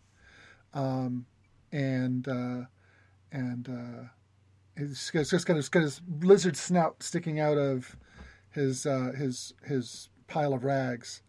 um, 0.72 1.26
and 1.72 2.26
uh, 2.26 2.62
and 3.32 3.68
uh, 3.68 4.08
he's 4.76 5.10
just 5.10 5.46
got 5.46 5.56
his, 5.56 5.68
got 5.68 5.82
his 5.82 6.00
lizard 6.20 6.56
snout 6.56 7.02
sticking 7.02 7.40
out 7.40 7.58
of 7.58 7.96
his 8.50 8.86
uh, 8.86 9.12
his 9.16 9.54
his 9.64 10.08
pile 10.26 10.54
of 10.54 10.64
rags, 10.64 11.22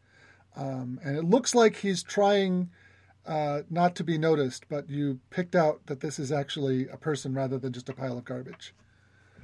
um, 0.55 0.99
and 1.03 1.17
it 1.17 1.23
looks 1.23 1.55
like 1.55 1.77
he's 1.77 2.03
trying 2.03 2.69
uh, 3.25 3.61
not 3.69 3.95
to 3.95 4.03
be 4.03 4.17
noticed, 4.17 4.65
but 4.69 4.89
you 4.89 5.19
picked 5.29 5.55
out 5.55 5.85
that 5.87 5.99
this 5.99 6.19
is 6.19 6.31
actually 6.31 6.87
a 6.89 6.97
person 6.97 7.33
rather 7.33 7.57
than 7.57 7.73
just 7.73 7.89
a 7.89 7.93
pile 7.93 8.17
of 8.17 8.25
garbage. 8.25 8.73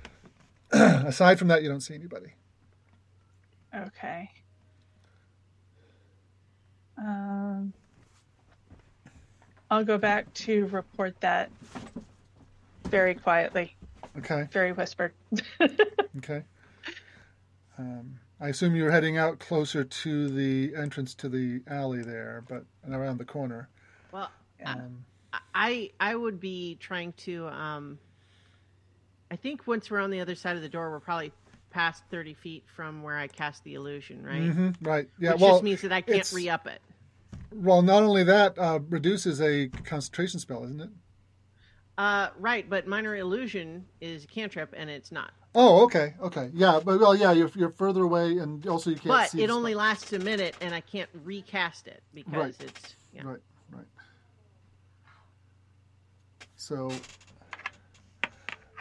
Aside 0.72 1.40
from 1.40 1.48
that, 1.48 1.64
you 1.64 1.70
don't 1.70 1.82
see 1.82 1.96
anybody. 1.96 2.34
Okay. 3.76 4.30
Um, 6.98 7.74
I'll 9.70 9.84
go 9.84 9.98
back 9.98 10.32
to 10.36 10.68
report 10.68 11.20
that 11.22 11.50
very 12.90 13.16
quietly, 13.16 13.76
Okay, 14.18 14.48
very 14.52 14.72
whispered. 14.74 15.14
okay. 16.18 16.44
Um, 17.78 18.20
I 18.40 18.50
assume 18.50 18.76
you're 18.76 18.92
heading 18.92 19.18
out 19.18 19.40
closer 19.40 19.84
to 19.84 20.28
the 20.30 20.76
entrance 20.76 21.14
to 21.16 21.30
the 21.30 21.62
alley 21.68 22.02
there, 22.02 22.44
but 22.48 22.66
and 22.84 22.94
around 22.94 23.18
the 23.20 23.26
corner. 23.26 23.70
Well, 24.12 24.30
Um, 24.66 25.06
I 25.56 25.92
I 26.00 26.16
would 26.16 26.40
be 26.40 26.76
trying 26.80 27.14
to. 27.14 27.48
Um, 27.48 28.00
I 29.30 29.38
think 29.38 29.66
once 29.66 29.90
we're 29.90 30.00
on 30.02 30.12
the 30.12 30.20
other 30.20 30.36
side 30.36 30.56
of 30.58 30.62
the 30.62 30.70
door, 30.70 30.92
we're 30.92 31.00
probably 31.00 31.32
past 31.70 32.04
thirty 32.12 32.34
feet 32.34 32.66
from 32.76 33.02
where 33.04 33.18
I 33.18 33.28
cast 33.28 33.64
the 33.64 33.76
illusion, 33.76 34.26
right? 34.26 34.42
mhm, 34.42 34.76
right. 34.82 35.08
Yeah. 35.20 35.34
Which 35.34 35.42
well, 35.42 35.52
just 35.52 35.64
means 35.64 35.82
that 35.82 35.94
I 35.94 36.02
can't 36.02 36.30
re 36.34 36.50
up 36.50 36.68
it. 36.68 36.82
well, 37.54 37.82
not 37.82 38.04
only 38.04 38.24
that, 38.26 38.58
uh, 38.60 38.80
reduces 38.90 39.40
a 39.42 39.70
concentration 39.86 40.40
spell, 40.40 40.66
isn't 40.66 40.82
it? 40.82 40.90
Uh, 42.02 42.32
right, 42.40 42.68
but 42.68 42.88
minor 42.88 43.16
illusion 43.16 43.86
is 44.02 44.24
a 44.24 44.28
cantrip, 44.28 44.74
and 44.76 44.90
it's 44.90 45.12
not. 45.12 45.34
Oh, 45.54 45.84
okay, 45.84 46.16
okay, 46.20 46.50
yeah, 46.52 46.80
but 46.84 47.00
well, 47.00 47.16
yeah, 47.16 47.32
you're 47.32 47.52
you're 47.54 47.70
further 47.70 48.02
away, 48.02 48.40
and 48.40 48.66
also 48.66 48.90
you 48.90 48.96
can't 48.96 49.08
But 49.08 49.30
see. 49.30 49.44
it 49.44 49.52
only 49.52 49.76
lasts 49.76 50.12
a 50.12 50.18
minute, 50.18 50.56
and 50.62 50.74
I 50.74 50.82
can't 50.82 51.10
recast 51.24 51.86
it 51.86 52.02
because 52.12 52.60
Right. 52.60 52.70
it's 52.70 52.96
yeah. 53.14 53.22
Right, 53.24 53.40
right. 53.72 53.86
So, 56.56 56.92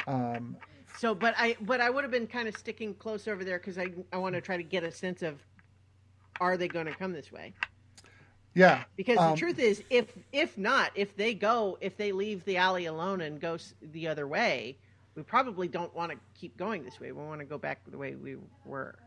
um, 0.07 0.57
So, 0.97 1.15
but 1.15 1.35
I 1.37 1.59
but 1.61 1.83
I 1.83 1.91
would 1.91 2.05
have 2.05 2.11
been 2.11 2.27
kind 2.27 2.49
of 2.49 2.57
sticking 2.57 2.95
close 2.95 3.29
over 3.29 3.45
there 3.45 3.59
because 3.59 3.77
I 3.77 3.89
I 4.15 4.17
want 4.17 4.35
to 4.35 4.41
try 4.41 4.57
to 4.57 4.63
get 4.63 4.83
a 4.83 4.91
sense 4.91 5.21
of 5.21 5.45
are 6.41 6.57
they 6.57 6.69
going 6.69 6.87
to 6.87 6.95
come 6.95 7.13
this 7.13 7.31
way? 7.31 7.53
Yeah, 8.55 8.85
Because 8.97 9.19
Um, 9.19 9.33
the 9.33 9.37
truth 9.39 9.59
is, 9.59 9.83
if 9.91 10.17
if 10.33 10.59
not, 10.59 10.91
if 10.95 11.17
they 11.17 11.35
go, 11.35 11.79
if 11.81 11.97
they 11.97 12.13
leave 12.13 12.45
the 12.45 12.57
alley 12.57 12.87
alone 12.87 13.21
and 13.21 13.41
go 13.41 13.59
the 13.81 14.09
other 14.09 14.27
way, 14.27 14.79
we 15.15 15.23
probably 15.23 15.69
don't 15.69 15.95
want 15.95 16.13
to 16.13 16.19
keep 16.35 16.57
going 16.57 16.85
this 16.85 17.01
way. 17.01 17.13
We 17.13 17.23
want 17.23 17.41
to 17.41 17.47
go 17.47 17.59
back 17.59 17.81
the 17.87 17.99
way 17.99 18.15
we 18.17 18.37
were, 18.65 18.99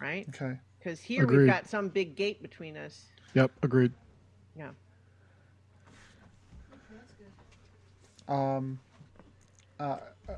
right? 0.00 0.28
okay, 0.28 0.58
Because 0.78 1.00
here 1.00 1.24
Agreed. 1.24 1.38
we've 1.38 1.46
got 1.46 1.66
some 1.68 1.88
big 1.88 2.14
gate 2.16 2.42
between 2.42 2.76
us. 2.76 3.06
Yep, 3.34 3.52
agreed. 3.62 3.92
Yeah. 4.56 4.70
um, 8.28 8.78
uh, 9.80 9.98
uh, 10.28 10.34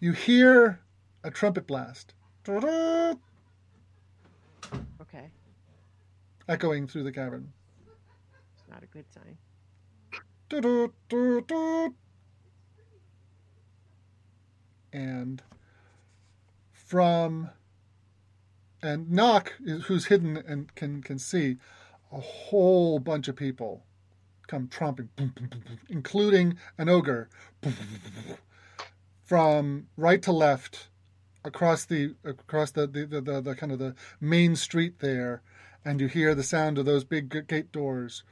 you 0.00 0.12
hear 0.12 0.80
a 1.28 1.30
trumpet 1.30 1.66
blast 1.66 2.14
Okay, 5.00 5.30
echoing 6.48 6.88
through 6.88 7.02
the 7.02 7.12
cavern. 7.12 7.52
it's 8.54 8.66
not 8.70 8.82
a 8.82 8.86
good 8.86 9.04
sign. 9.12 9.36
And 14.94 15.42
from 16.72 17.50
and 18.82 19.10
Knock, 19.10 19.52
who's 19.84 20.06
hidden 20.06 20.38
and 20.38 20.74
can 20.74 21.02
can 21.02 21.18
see, 21.18 21.58
a 22.10 22.20
whole 22.20 22.98
bunch 22.98 23.28
of 23.28 23.36
people 23.36 23.84
come 24.46 24.66
tromping, 24.68 25.08
including 25.90 26.56
an 26.78 26.88
ogre, 26.88 27.28
from 29.22 29.88
right 29.98 30.22
to 30.22 30.32
left 30.32 30.88
across 31.44 31.84
the 31.84 32.14
across 32.24 32.70
the 32.72 32.86
the, 32.86 33.06
the, 33.06 33.20
the, 33.20 33.40
the 33.40 33.54
kind 33.54 33.72
of 33.72 33.78
the 33.78 33.94
main 34.20 34.56
street 34.56 34.98
there, 35.00 35.42
and 35.84 36.00
you 36.00 36.06
hear 36.08 36.34
the 36.34 36.42
sound 36.42 36.78
of 36.78 36.84
those 36.84 37.04
big 37.04 37.46
gate 37.48 37.72
doors 37.72 38.22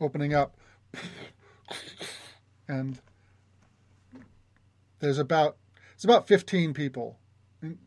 opening 0.00 0.34
up, 0.34 0.56
and 2.68 3.00
there's 5.00 5.18
about 5.18 5.56
it's 5.94 6.04
about 6.04 6.28
15 6.28 6.74
people, 6.74 7.18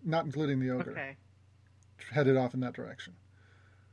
not 0.03 0.25
including 0.25 0.59
the 0.59 0.71
ogre, 0.71 0.91
Okay, 0.91 1.15
headed 2.11 2.37
off 2.37 2.53
in 2.53 2.59
that 2.61 2.73
direction. 2.73 3.13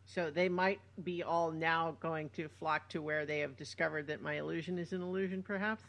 so 0.07 0.31
they 0.31 0.49
might 0.49 0.81
be 1.05 1.23
all 1.23 1.51
now 1.51 1.97
going 2.01 2.31
to 2.31 2.49
flock 2.49 2.89
to 2.89 3.03
where 3.03 3.27
they 3.27 3.41
have 3.41 3.57
discovered 3.57 4.07
that 4.07 4.23
my 4.23 4.35
illusion 4.35 4.79
is 4.79 4.93
an 4.93 5.03
illusion, 5.03 5.43
perhaps. 5.43 5.83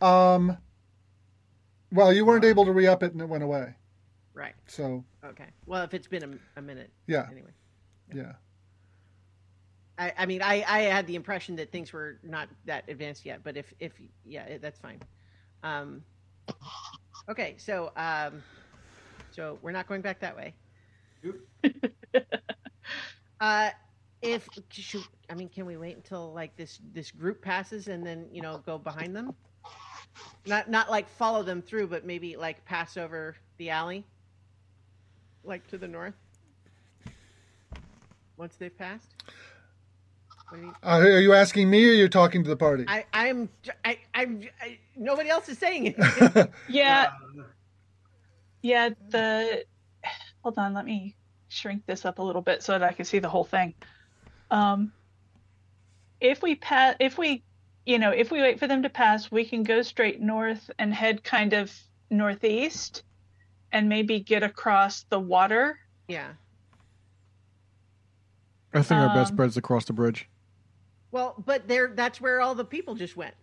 Um, 0.00 0.56
well, 1.92 2.12
you 2.12 2.24
weren't 2.24 2.44
able 2.44 2.64
to 2.64 2.72
re-up 2.72 3.02
it 3.02 3.12
and 3.12 3.20
it 3.20 3.28
went 3.28 3.42
away. 3.44 3.74
Right. 4.34 4.54
So 4.66 5.04
Okay. 5.24 5.46
Well, 5.66 5.82
if 5.84 5.94
it's 5.94 6.06
been 6.08 6.22
a, 6.56 6.58
a 6.58 6.62
minute, 6.62 6.90
yeah, 7.06 7.26
anyway. 7.30 7.50
yeah. 8.14 8.32
I, 9.98 10.12
I 10.18 10.26
mean, 10.26 10.42
I, 10.42 10.64
I 10.68 10.80
had 10.82 11.06
the 11.06 11.14
impression 11.16 11.56
that 11.56 11.72
things 11.72 11.92
were 11.92 12.18
not 12.22 12.48
that 12.66 12.84
advanced 12.88 13.24
yet, 13.24 13.40
but 13.42 13.56
if, 13.56 13.72
if 13.80 13.92
yeah, 14.24 14.44
it- 14.44 14.62
that's 14.62 14.78
fine. 14.78 15.00
Um, 15.62 16.02
okay, 17.30 17.56
so 17.58 17.92
um, 17.96 18.42
so 19.30 19.58
we're 19.62 19.72
not 19.72 19.86
going 19.88 20.02
back 20.02 20.20
that 20.20 20.36
way. 20.36 20.54
uh, 23.40 23.70
if 24.22 24.48
should, 24.70 25.04
I 25.30 25.34
mean, 25.34 25.48
can 25.48 25.66
we 25.66 25.76
wait 25.76 25.96
until 25.96 26.32
like 26.32 26.56
this 26.56 26.78
this 26.92 27.10
group 27.10 27.42
passes 27.42 27.88
and 27.88 28.06
then 28.06 28.28
you 28.32 28.42
know 28.42 28.58
go 28.64 28.78
behind 28.78 29.16
them? 29.16 29.34
Not 30.46 30.70
not 30.70 30.90
like 30.90 31.08
follow 31.08 31.42
them 31.42 31.60
through, 31.62 31.88
but 31.88 32.04
maybe 32.04 32.36
like 32.36 32.64
pass 32.64 32.96
over 32.96 33.36
the 33.58 33.70
alley, 33.70 34.04
like 35.44 35.66
to 35.68 35.78
the 35.78 35.88
north. 35.88 36.14
Once 38.36 38.56
they've 38.56 38.76
passed. 38.76 39.08
What 40.50 40.60
do 40.60 40.66
you- 40.66 40.74
Uh, 40.82 40.98
are 41.00 41.20
you 41.20 41.32
asking 41.32 41.68
me 41.70 41.88
or 41.88 41.92
you're 41.92 42.08
talking 42.08 42.44
to 42.44 42.48
the 42.50 42.56
party? 42.56 42.84
I, 42.86 43.04
I'm, 43.12 43.48
I, 43.84 43.98
I'm, 44.14 44.42
I, 44.60 44.78
nobody 44.94 45.28
else 45.30 45.48
is 45.48 45.58
saying 45.58 45.94
it. 45.96 46.50
Yeah, 46.68 47.10
yeah. 48.62 48.90
The 49.08 49.64
hold 50.42 50.58
on, 50.58 50.74
let 50.74 50.84
me 50.84 51.16
shrink 51.48 51.84
this 51.86 52.04
up 52.04 52.18
a 52.18 52.22
little 52.22 52.42
bit 52.42 52.62
so 52.62 52.72
that 52.72 52.82
I 52.82 52.92
can 52.92 53.04
see 53.04 53.18
the 53.18 53.28
whole 53.28 53.44
thing. 53.44 53.74
Um, 54.50 54.92
if 56.20 56.42
we 56.42 56.54
pat, 56.54 56.96
if 57.00 57.18
we 57.18 57.42
you 57.86 57.98
know, 57.98 58.10
if 58.10 58.30
we 58.32 58.40
wait 58.42 58.58
for 58.58 58.66
them 58.66 58.82
to 58.82 58.90
pass, 58.90 59.30
we 59.30 59.44
can 59.44 59.62
go 59.62 59.80
straight 59.80 60.20
north 60.20 60.70
and 60.78 60.92
head 60.92 61.22
kind 61.22 61.52
of 61.52 61.72
northeast 62.10 63.04
and 63.72 63.88
maybe 63.88 64.20
get 64.20 64.42
across 64.42 65.04
the 65.04 65.18
water. 65.20 65.78
Yeah. 66.08 66.32
I 68.74 68.82
think 68.82 69.00
our 69.00 69.14
best 69.14 69.30
Um, 69.30 69.36
bet 69.36 69.46
is 69.48 69.56
across 69.56 69.84
the 69.86 69.92
bridge. 69.92 70.28
Well, 71.12 71.34
but 71.46 71.66
there 71.68 71.92
that's 71.94 72.20
where 72.20 72.40
all 72.40 72.54
the 72.54 72.64
people 72.64 72.94
just 72.94 73.16
went. 73.16 73.34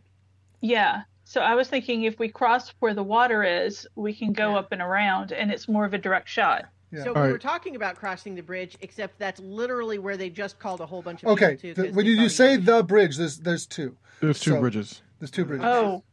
Yeah. 0.61 1.03
So 1.23 1.41
I 1.41 1.55
was 1.55 1.69
thinking 1.69 2.03
if 2.03 2.19
we 2.19 2.27
cross 2.27 2.73
where 2.79 2.93
the 2.93 3.03
water 3.03 3.43
is, 3.43 3.87
we 3.95 4.13
can 4.13 4.33
go 4.33 4.51
Yeah. 4.51 4.57
up 4.59 4.71
and 4.71 4.81
around 4.81 5.31
and 5.31 5.51
it's 5.51 5.67
more 5.67 5.85
of 5.85 5.93
a 5.93 5.97
direct 5.97 6.27
shot. 6.29 6.65
Yeah. 6.93 7.03
So 7.03 7.09
All 7.09 7.15
we 7.15 7.21
right. 7.21 7.31
were 7.31 7.39
talking 7.39 7.75
about 7.75 7.95
crossing 7.95 8.35
the 8.35 8.43
bridge, 8.43 8.77
except 8.81 9.17
that's 9.17 9.39
literally 9.39 9.97
where 9.97 10.15
they 10.15 10.29
just 10.29 10.59
called 10.59 10.79
a 10.79 10.85
whole 10.85 11.01
bunch 11.01 11.23
of 11.23 11.29
Okay. 11.29 11.55
people 11.55 11.61
to. 11.61 11.73
the- 11.81 11.87
'cause 11.87 11.95
when 11.95 12.05
you, 12.05 12.11
you 12.13 12.29
say 12.29 12.57
was- 12.57 12.65
the 12.67 12.83
bridge, 12.83 13.17
there's 13.17 13.39
there's 13.39 13.65
two. 13.65 13.97
There's 14.19 14.39
two 14.39 14.51
so- 14.51 14.59
bridges. 14.59 15.01
There's 15.19 15.31
two 15.31 15.43
bridges. 15.45 15.65
Oh. 15.65 16.03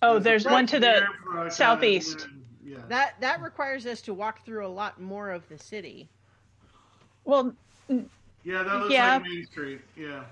Oh, 0.00 0.18
there's 0.20 0.44
Right 0.44 0.52
one 0.52 0.66
to 0.68 0.76
the 0.76 0.80
there 0.80 1.08
for, 1.24 1.50
southeast. 1.50 2.20
kind 2.20 2.30
of- 2.62 2.68
Yeah. 2.68 2.78
that 2.88 3.20
that 3.20 3.42
requires 3.42 3.84
us 3.86 4.00
to 4.02 4.14
walk 4.14 4.44
through 4.44 4.64
a 4.64 4.68
lot 4.68 5.00
more 5.00 5.30
of 5.30 5.48
the 5.48 5.58
city. 5.58 6.08
well, 7.24 7.54
Yeah, 8.44 8.62
that 8.64 8.74
looks 8.80 8.92
Yeah. 8.92 9.14
like 9.14 9.22
Main 9.22 9.46
Street. 9.46 9.80
Yeah. 9.96 10.24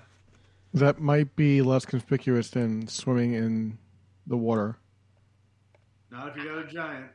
That 0.73 0.99
might 0.99 1.33
be 1.37 1.61
less 1.61 1.85
conspicuous 1.85 2.49
than 2.49 2.87
swimming 2.87 3.33
in 3.33 3.77
the 4.27 4.35
water. 4.37 4.77
Not 6.09 6.29
if 6.29 6.37
you 6.37 6.43
got 6.49 6.57
a 6.57 6.67
giant. 6.67 7.11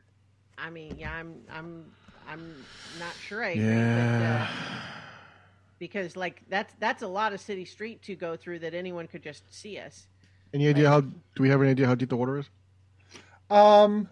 I 0.57 0.69
mean, 0.71 0.97
yeah, 0.97 1.13
I'm 1.13 1.35
I'm 1.51 1.91
I'm 2.27 2.55
not 2.99 3.13
sure 3.25 3.43
I 3.43 3.49
agree, 3.49 3.63
Yeah. 3.65 4.47
but, 4.49 4.53
uh, 4.53 4.81
because 5.79 6.15
like 6.15 6.41
that's 6.49 6.73
that's 6.79 7.01
a 7.03 7.07
lot 7.07 7.33
of 7.33 7.39
city 7.39 7.65
street 7.65 8.01
to 8.03 8.15
go 8.15 8.35
through 8.35 8.59
that 8.59 8.73
anyone 8.73 9.07
could 9.07 9.23
just 9.23 9.43
see 9.53 9.77
us. 9.77 10.07
Any 10.53 10.67
idea 10.67 10.89
how? 10.89 11.01
Do 11.01 11.13
we 11.39 11.49
have 11.49 11.61
any 11.61 11.71
idea 11.71 11.87
how 11.87 11.95
deep 11.95 12.09
the 12.09 12.17
water 12.17 12.37
is? 12.39 12.49
Um, 13.49 14.09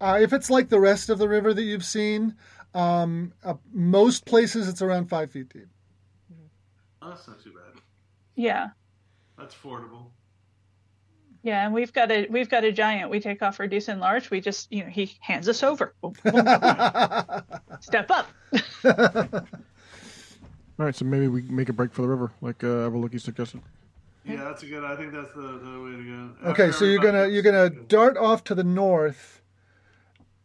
uh, 0.00 0.18
if 0.20 0.32
it's 0.32 0.50
like 0.50 0.68
the 0.68 0.80
rest 0.80 1.08
of 1.08 1.18
the 1.18 1.28
river 1.28 1.52
that 1.54 1.62
you've 1.62 1.84
seen, 1.84 2.34
um, 2.74 3.32
uh, 3.44 3.54
most 3.72 4.24
places 4.26 4.68
it's 4.68 4.82
around 4.82 5.08
five 5.08 5.30
feet 5.30 5.48
deep. 5.48 5.68
Oh, 7.00 7.10
that's 7.10 7.26
not 7.28 7.42
too 7.42 7.52
bad. 7.52 7.80
yeah. 8.34 8.68
That's 9.38 9.54
fordable. 9.54 10.06
Yeah, 11.42 11.64
and 11.64 11.72
we've 11.72 11.92
got 11.92 12.10
a 12.10 12.26
we've 12.28 12.48
got 12.48 12.64
a 12.64 12.72
giant. 12.72 13.10
We 13.10 13.20
take 13.20 13.42
off 13.42 13.58
reduce 13.60 13.88
and 13.88 14.00
large. 14.00 14.30
We 14.30 14.40
just 14.40 14.72
you 14.72 14.84
know 14.84 14.90
he 14.90 15.16
hands 15.20 15.48
us 15.48 15.62
over. 15.62 15.94
Boom, 16.00 16.14
boom, 16.24 16.34
Step 17.80 18.10
up. 18.10 18.26
All 20.78 20.86
right, 20.86 20.94
so 20.94 21.04
maybe 21.04 21.28
we 21.28 21.42
make 21.42 21.68
a 21.68 21.72
break 21.72 21.92
for 21.92 22.02
the 22.02 22.08
river, 22.08 22.32
like 22.40 22.62
uh, 22.62 22.88
Avalokhi 22.88 23.20
suggested. 23.20 23.60
Yeah, 24.24 24.44
that's 24.44 24.62
a 24.62 24.66
good. 24.66 24.84
I 24.84 24.94
think 24.96 25.12
that's 25.12 25.32
the, 25.32 25.40
the 25.40 25.80
way 25.82 25.96
to 25.96 26.04
go. 26.42 26.50
Okay, 26.50 26.68
After 26.68 26.72
so 26.72 26.84
you're 26.84 27.02
gonna 27.02 27.28
you're 27.28 27.42
gonna 27.42 27.70
dart 27.70 28.16
off 28.16 28.44
to 28.44 28.54
the 28.54 28.64
north, 28.64 29.40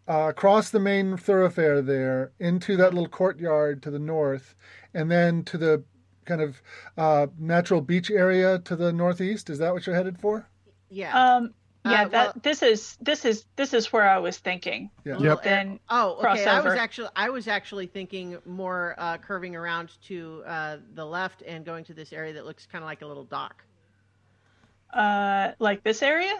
uh, 0.07 0.27
across 0.29 0.69
the 0.69 0.79
main 0.79 1.17
thoroughfare 1.17 1.81
there 1.81 2.31
into 2.39 2.77
that 2.77 2.93
little 2.93 3.09
courtyard 3.09 3.83
to 3.83 3.91
the 3.91 3.99
north, 3.99 4.55
and 4.93 5.11
then 5.11 5.43
to 5.43 5.57
the 5.57 5.83
kind 6.25 6.41
of 6.41 6.61
uh, 6.97 7.27
natural 7.37 7.81
beach 7.81 8.09
area 8.09 8.59
to 8.59 8.75
the 8.75 8.93
northeast. 8.93 9.49
Is 9.49 9.59
that 9.59 9.73
what 9.73 9.85
you're 9.85 9.95
headed 9.95 10.19
for? 10.19 10.47
Yeah. 10.93 11.35
Um, 11.37 11.53
yeah, 11.85 11.91
Uh, 12.03 12.07
that 12.07 12.11
well- 12.11 12.33
this 12.43 12.61
is 12.63 12.95
this 13.01 13.25
is 13.25 13.45
this 13.57 13.73
is 13.73 13.91
where 13.91 14.07
I 14.07 14.17
was 14.19 14.37
thinking. 14.37 14.89
Yeah. 15.03 15.17
Yep. 15.17 15.43
Then 15.43 15.79
oh, 15.89 16.17
okay. 16.23 16.45
I 16.45 16.61
was 16.61 16.73
actually 16.75 17.09
I 17.15 17.29
was 17.29 17.47
actually 17.47 17.87
thinking 17.87 18.37
more 18.45 18.95
uh, 18.97 19.17
curving 19.17 19.55
around 19.55 19.89
to 20.07 20.43
uh, 20.45 20.77
the 20.93 21.05
left 21.05 21.41
and 21.41 21.65
going 21.65 21.83
to 21.85 21.93
this 21.93 22.13
area 22.13 22.33
that 22.33 22.45
looks 22.45 22.65
kind 22.65 22.83
of 22.83 22.87
like 22.87 23.01
a 23.01 23.05
little 23.05 23.25
dock. 23.25 23.63
uh, 24.93 25.51
like 25.59 25.83
this 25.83 26.01
area. 26.03 26.33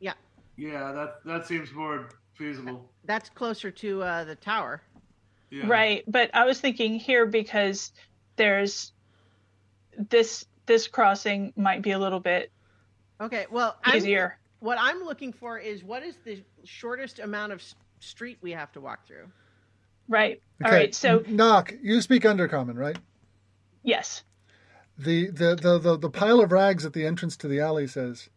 Yeah, 0.00 0.14
Yeah, 0.56 0.92
that 0.92 1.24
that 1.24 1.46
seems 1.46 1.72
more 1.72 2.08
feasible. 2.34 2.90
that's 3.04 3.28
closer 3.30 3.70
to 3.70 4.02
uh, 4.02 4.24
the 4.24 4.34
tower. 4.36 4.82
Yeah. 5.50 5.66
Right, 5.66 6.04
but 6.06 6.30
I 6.34 6.44
was 6.46 6.60
thinking 6.60 6.98
here 6.98 7.26
because 7.26 7.92
there's 8.36 8.92
this 10.08 10.46
this 10.66 10.88
crossing 10.88 11.52
might 11.56 11.82
be 11.82 11.90
a 11.90 11.98
little 11.98 12.20
bit 12.20 12.50
Okay. 13.20 13.46
Well, 13.50 13.76
I'm, 13.84 13.96
easier. 13.98 14.38
what 14.60 14.78
I'm 14.80 15.02
looking 15.02 15.32
for 15.32 15.58
is 15.58 15.84
what 15.84 16.02
is 16.02 16.16
the 16.24 16.42
shortest 16.64 17.18
amount 17.18 17.52
of 17.52 17.62
street 18.00 18.38
we 18.40 18.52
have 18.52 18.72
to 18.72 18.80
walk 18.80 19.06
through. 19.06 19.30
Right. 20.08 20.40
All 20.64 20.68
Okay, 20.70 20.76
right. 20.76 20.94
So 20.94 21.22
knock. 21.28 21.72
You 21.82 22.00
speak 22.00 22.22
Undercommon, 22.24 22.76
right? 22.76 22.98
yes. 23.82 24.24
The, 24.98 25.30
the 25.30 25.54
the 25.54 25.78
the 25.78 25.96
the 25.96 26.10
pile 26.10 26.40
of 26.40 26.52
rags 26.52 26.84
at 26.84 26.92
the 26.92 27.06
entrance 27.06 27.34
to 27.38 27.48
the 27.48 27.60
alley 27.60 27.86
says, 27.86 28.28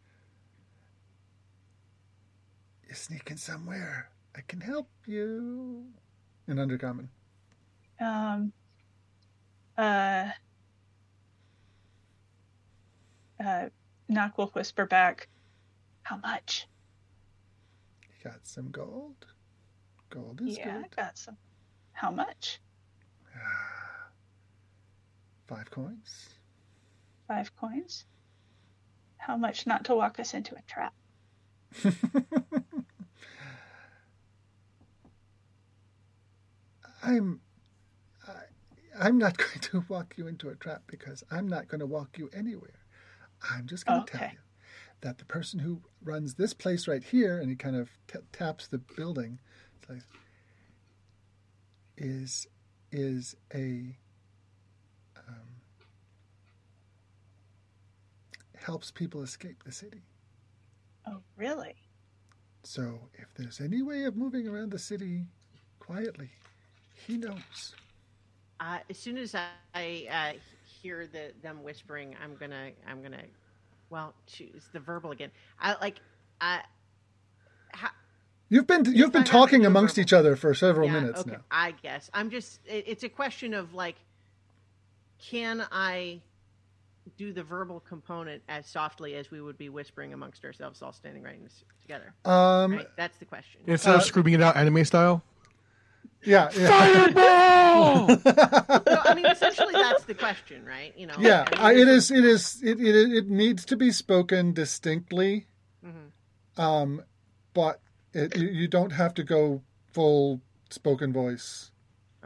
"You're 2.88 2.96
sneaking 2.96 3.36
somewhere. 3.38 4.10
I 4.36 4.41
can 4.48 4.62
help 4.62 4.88
you." 5.06 5.84
In 6.48 6.58
Undercommon. 6.58 7.08
Um. 8.00 8.54
Uh. 9.78 10.30
Uh. 13.43 13.65
Knock 14.13 14.38
will 14.38 14.47
whisper 14.47 14.86
back. 14.86 15.28
How 16.04 16.17
much? 16.17 16.67
Got 18.23 18.45
some 18.47 18.69
gold. 18.69 19.26
Gold 20.10 20.41
is 20.45 20.58
yeah, 20.58 20.65
good. 20.78 20.86
I 20.86 21.02
got 21.02 21.17
some. 21.17 21.38
How 21.91 22.12
much? 22.12 22.62
Five 25.47 25.71
coins. 25.71 26.30
Five 27.28 27.56
coins. 27.58 28.06
How 29.17 29.36
much 29.38 29.65
not 29.65 29.86
to 29.86 29.95
walk 29.95 30.19
us 30.19 30.34
into 30.34 30.56
a 30.56 30.62
trap? 30.67 30.93
I'm 37.04 37.41
I, 38.28 38.34
I'm 38.99 39.17
not 39.17 39.38
going 39.43 39.60
to 39.60 39.84
walk 39.88 40.13
you 40.17 40.28
into 40.28 40.49
a 40.49 40.56
trap 40.56 40.84
because 40.88 41.23
I'm 41.32 41.47
not 41.47 41.67
going 41.67 41.80
to 41.80 41.88
walk 41.88 42.17
you 42.17 42.30
anywhere. 42.34 42.83
I'm 43.51 43.67
just 43.67 43.86
going 43.86 44.06
to 44.06 44.17
tell 44.17 44.29
you 44.29 44.38
that 45.01 45.17
the 45.17 45.25
person 45.25 45.60
who 45.60 45.82
runs 46.03 46.36
this 46.36 46.53
place 46.53 46.88
right 46.88 47.03
here, 47.03 47.39
and 47.39 47.49
he 47.49 47.56
kind 47.56 47.75
of 47.75 47.89
t- 48.08 48.19
taps 48.32 48.67
the 48.67 48.77
building, 48.77 49.39
like, 49.89 50.01
is 51.97 52.47
is 52.91 53.36
a 53.53 53.97
um, 55.17 55.47
helps 58.56 58.91
people 58.91 59.21
escape 59.23 59.63
the 59.63 59.71
city. 59.71 60.03
Oh, 61.08 61.19
really? 61.36 61.75
So 62.63 63.10
if 63.15 63.34
there's 63.36 63.60
any 63.60 63.82
way 63.82 64.06
of 64.06 64.15
moving 64.15 64.47
around 64.47 64.71
the 64.71 64.79
city 64.79 65.25
quietly, 65.79 66.29
he 67.06 67.17
knows. 67.17 67.75
Uh, 68.60 68.79
as 68.89 68.97
soon 68.97 69.17
as 69.17 69.36
I, 69.36 69.47
I 69.75 70.08
uh, 70.10 70.39
hear 70.84 71.08
the 71.08 71.32
them 71.41 71.63
whispering, 71.63 72.15
I'm 72.22 72.36
gonna 72.36 72.69
I'm 72.88 73.02
gonna 73.02 73.24
well 73.89 74.13
choose 74.28 74.67
the 74.74 74.80
verbal 74.80 75.12
again. 75.12 75.32
I 75.60 75.76
like 75.82 75.96
I. 76.41 76.62
Ha, 77.74 77.91
You've 78.50 78.67
been 78.67 78.86
you've 78.93 79.12
been 79.13 79.22
I 79.24 79.26
talking 79.26 79.65
amongst 79.65 79.96
verbal. 79.96 80.02
each 80.06 80.13
other 80.13 80.36
for 80.36 80.54
several 80.54 80.88
yeah, 80.88 80.93
minutes 81.00 81.22
okay, 81.22 81.32
now. 81.32 81.38
I 81.50 81.72
guess 81.82 82.12
I'm 82.13 82.30
just. 82.30 82.60
It, 82.65 82.84
it's 82.88 83.04
a 83.04 83.10
question 83.10 83.54
of 83.54 83.74
like, 83.74 83.96
can 85.17 85.65
I 85.72 86.19
do 87.17 87.34
the 87.34 87.43
verbal 87.43 87.80
component 87.82 88.41
as 88.48 88.65
softly 88.67 89.15
as 89.15 89.32
we 89.32 89.41
would 89.41 89.58
be 89.58 89.69
whispering 89.69 90.13
amongst 90.13 90.43
ourselves, 90.46 90.82
all 90.82 90.93
standing 90.93 91.24
right 91.24 91.36
in 91.36 91.50
together? 91.82 92.13
Um, 92.26 92.74
Right, 92.74 92.88
that's 92.98 93.17
the 93.17 93.26
question. 93.26 93.62
Instead 93.67 93.93
Uh, 93.96 93.98
of 93.98 94.04
screaming 94.04 94.34
it 94.36 94.41
out 94.41 94.56
anime 94.56 94.84
style. 94.86 95.24
Yeah, 96.26 96.50
yeah, 96.58 96.70
Fireball! 96.70 98.08
no, 98.08 99.02
I 99.06 99.14
mean 99.16 99.26
essentially 99.26 99.74
that's 99.74 100.04
the 100.06 100.14
question, 100.16 100.66
right? 100.66 100.94
You 100.98 101.08
know. 101.08 101.16
yeah. 101.20 101.46
I 101.54 101.56
mean, 101.56 101.62
I, 101.62 101.72
it 101.82 101.86
there's- 101.86 102.12
is. 102.12 102.12
It 102.12 102.26
is. 102.26 102.64
It, 102.64 102.80
it 102.82 102.96
it 103.14 103.30
needs 103.30 103.66
to 103.66 103.76
be 103.78 103.92
spoken 103.92 104.54
distinctly, 104.54 105.48
mm-hmm. 105.86 106.62
um, 106.62 107.04
but 107.54 107.80
it, 108.14 108.36
you, 108.38 108.48
you 108.48 108.68
don't 108.68 108.92
have 108.92 109.14
to 109.16 109.24
go 109.24 109.62
full 109.92 110.42
spoken 110.70 111.14
voice 111.14 111.72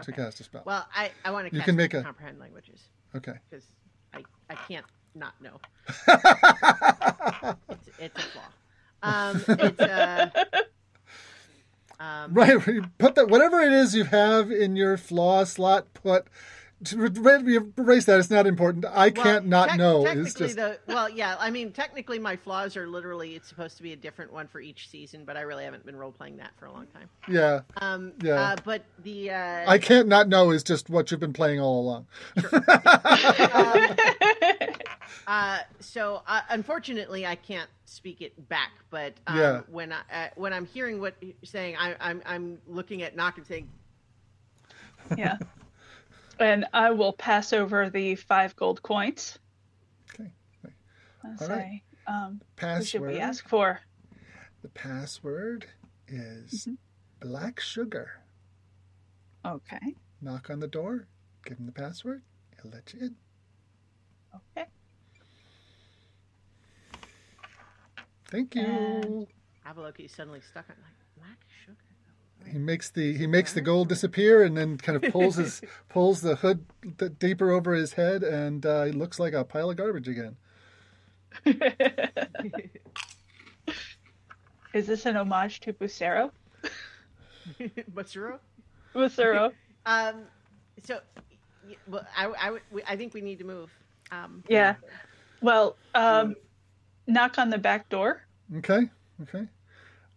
to 0.02 0.12
cast 0.12 0.40
a 0.40 0.44
spell. 0.44 0.64
Well, 0.66 0.86
I, 0.96 1.12
I 1.26 1.32
want 1.32 1.50
to 1.50 1.56
You 1.56 1.62
can 1.62 1.76
make 1.76 1.94
a- 1.94 2.04
comprehend 2.04 2.40
languages 2.40 2.82
okay. 3.16 3.34
because 3.50 3.66
I, 4.14 4.24
I 4.50 4.56
can't 4.56 4.86
not 5.16 5.34
know. 5.42 5.60
It's, 7.70 7.90
it's 8.00 8.18
a 8.20 8.28
flaw. 8.30 8.42
Um, 9.04 9.44
it's 9.48 9.80
uh, 9.80 10.30
um, 12.00 12.34
Right. 12.34 12.58
Put 12.98 13.16
that 13.16 13.30
whatever 13.30 13.60
it 13.62 13.74
is 13.74 13.96
you 13.96 14.06
have 14.06 14.52
in 14.52 14.76
your 14.76 14.98
flaw 14.98 15.44
slot. 15.44 15.94
Put 15.94 16.28
erase 16.82 18.06
that. 18.06 18.20
It's 18.20 18.30
not 18.30 18.46
important. 18.46 18.86
I 18.86 19.10
well, 19.10 19.24
can't 19.24 19.46
not 19.48 19.70
tec- 19.70 19.78
know. 19.78 20.04
Technically, 20.04 20.22
It's 20.30 20.34
just 20.36 20.56
the 20.56 20.80
well, 20.88 21.10
yeah. 21.10 21.36
I 21.40 21.50
mean, 21.50 21.72
technically, 21.72 22.20
my 22.20 22.36
flaws 22.36 22.78
are 22.78 22.88
literally 22.88 23.36
it's 23.36 23.48
supposed 23.50 23.78
to 23.78 23.84
be 23.84 23.94
a 23.94 23.96
different 23.96 24.32
one 24.32 24.48
for 24.48 24.60
each 24.60 24.90
season, 24.90 25.24
but 25.26 25.38
I 25.38 25.42
really 25.42 25.64
haven't 25.64 25.86
been 25.86 25.96
role 25.96 26.12
playing 26.12 26.38
that 26.38 26.52
for 26.60 26.66
a 26.66 26.72
long 26.72 26.88
time. 26.88 27.10
yeah. 27.28 27.62
Um, 27.78 28.14
Yeah. 28.22 28.34
Uh, 28.42 28.56
but 28.64 28.84
the 29.04 29.32
uh, 29.32 29.64
I 29.72 29.78
can't 29.78 30.08
not 30.08 30.28
know 30.28 30.52
is 30.52 30.64
just 30.64 30.90
what 30.90 31.10
you've 31.12 31.20
been 31.20 31.34
playing 31.34 31.60
all 31.60 31.82
along. 31.82 32.08
um, 33.54 33.96
Uh, 35.26 35.60
so 35.82 36.22
uh, 36.28 36.42
unfortunately, 36.50 37.26
I 37.26 37.36
can't 37.36 37.70
speak 37.86 38.22
it 38.22 38.48
back. 38.48 38.72
But 38.90 39.14
um, 39.28 39.38
Yeah. 39.38 39.62
when 39.70 39.92
I 39.92 40.00
uh, 40.14 40.28
when 40.36 40.54
I'm 40.54 40.66
hearing 40.66 41.02
what 41.02 41.16
you're 41.22 41.34
saying, 41.44 41.76
I, 41.78 41.96
I'm 42.00 42.22
I'm 42.26 42.60
looking 42.68 43.02
at 43.02 43.16
Knock 43.16 43.38
and 43.38 43.46
saying, 43.46 43.68
Yeah. 45.18 45.38
and 46.40 46.66
I 46.74 46.92
will 46.92 47.14
pass 47.14 47.54
over 47.54 47.90
the 47.90 48.16
five 48.16 48.56
gold 48.56 48.82
coins. 48.82 49.38
Okay. 50.14 50.32
And 51.24 51.40
All 51.42 51.48
say, 51.48 51.54
right. 51.54 51.82
um, 52.08 52.34
who 52.40 52.46
Password. 52.56 52.88
should 52.88 53.02
we 53.02 53.20
ask 53.20 53.48
for? 53.48 53.80
The 54.62 54.70
password 54.70 55.68
is 56.08 56.68
Mm-hmm. 56.68 57.28
black 57.30 57.60
sugar. 57.60 58.22
Okay. 59.46 59.96
Knock 60.22 60.50
on 60.50 60.60
the 60.60 60.68
door. 60.68 61.08
Give 61.46 61.58
him 61.58 61.66
the 61.66 61.72
password. 61.72 62.22
He'll 62.62 62.72
let 62.72 62.94
you 62.94 63.00
in. 63.08 63.16
Okay. 64.58 64.68
Thank 68.30 68.56
you. 68.56 68.62
And- 68.62 69.28
Avaloki 69.66 70.06
is 70.06 70.12
suddenly 70.14 70.42
stuck 70.42 70.66
on 70.70 70.76
like 70.82 70.86
black 70.86 70.94
sugar. 70.94 70.97
He 72.52 72.58
makes 72.58 72.90
the 72.90 73.16
he 73.18 73.28
makes 73.28 73.54
the 73.54 73.62
gold 73.62 73.90
disappear 73.90 74.44
and 74.44 74.56
then 74.58 74.78
kind 74.78 74.96
of 75.04 75.12
pulls 75.12 75.36
his 75.36 75.62
pulls 75.90 76.22
the 76.22 76.36
hood 76.38 76.66
d- 76.98 77.10
deeper 77.10 77.52
over 77.52 77.74
his 77.74 77.94
head 77.94 78.24
and 78.24 78.66
uh, 78.66 78.84
he 78.86 78.92
looks 78.92 79.20
like 79.20 79.34
a 79.34 79.44
pile 79.44 79.70
of 79.70 79.76
garbage 79.78 80.08
again. 80.08 80.36
Is 84.74 84.86
this 84.88 85.06
an 85.06 85.16
homage 85.18 85.60
to 85.62 85.74
Bucero? 85.74 86.32
Matsuro. 87.94 88.40
Bucero. 88.96 89.52
Um, 89.86 90.24
so, 90.84 91.00
well, 91.88 92.06
I, 92.16 92.26
I, 92.28 92.52
would- 92.52 92.62
we- 92.72 92.84
I 92.88 92.96
think 92.96 93.14
we 93.14 93.22
need 93.22 93.40
to 93.40 93.46
move. 93.46 93.70
Um, 94.12 94.44
yeah. 94.48 94.76
Well, 95.42 95.76
um, 95.96 96.36
knock 97.08 97.38
on 97.38 97.50
the 97.50 97.58
back 97.58 97.90
door. 97.90 98.24
Okay, 98.58 98.90
okay. 99.24 99.48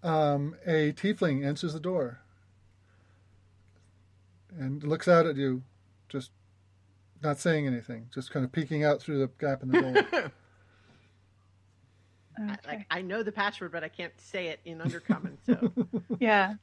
Um, 0.02 0.56
a 0.66 0.92
tiefling 0.92 1.44
answers 1.46 1.74
the 1.74 1.80
door 1.80 2.20
and 4.58 4.82
looks 4.82 5.06
out 5.08 5.26
at 5.26 5.36
you, 5.36 5.62
just 6.08 6.30
not 7.22 7.38
saying 7.38 7.66
anything, 7.66 8.08
just 8.12 8.30
kind 8.30 8.44
of 8.44 8.50
peeking 8.52 8.82
out 8.82 9.00
through 9.02 9.18
the 9.18 9.30
gap 9.38 9.62
in 9.62 9.70
the 9.70 9.80
door. 9.80 10.06
I- 10.24 10.30
Okay. 12.42 12.54
Like 12.66 12.86
I 12.90 13.02
know 13.02 13.22
the 13.22 13.32
password, 13.32 13.70
but 13.72 13.84
I 13.84 13.88
can't 13.88 14.18
say 14.18 14.46
it 14.46 14.60
in 14.64 14.78
Undercommon. 14.78 15.36
So 15.44 15.70
Yeah. 16.20 16.54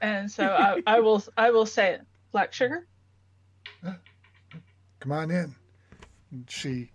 And 0.00 0.30
so 0.30 0.46
I, 0.46 0.80
I 0.86 1.00
will 1.00 1.24
I 1.36 1.50
will 1.50 1.66
say 1.66 1.94
it. 1.94 2.02
Black 2.30 2.52
sugar? 2.52 2.86
Come 3.82 5.10
on 5.12 5.32
in. 5.32 5.56
And 6.30 6.48
she 6.48 6.92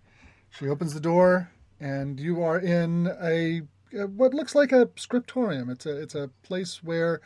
she 0.48 0.68
opens 0.68 0.94
the 0.94 1.00
door, 1.00 1.50
and 1.80 2.18
you 2.18 2.42
are 2.42 2.58
in 2.58 3.08
a 3.20 3.60
what 3.92 4.34
looks 4.34 4.54
like 4.54 4.72
a 4.72 4.88
scriptorium. 4.96 5.70
It's 5.70 5.86
a 5.86 6.00
it's 6.00 6.14
a 6.14 6.30
place 6.42 6.82
where 6.82 7.20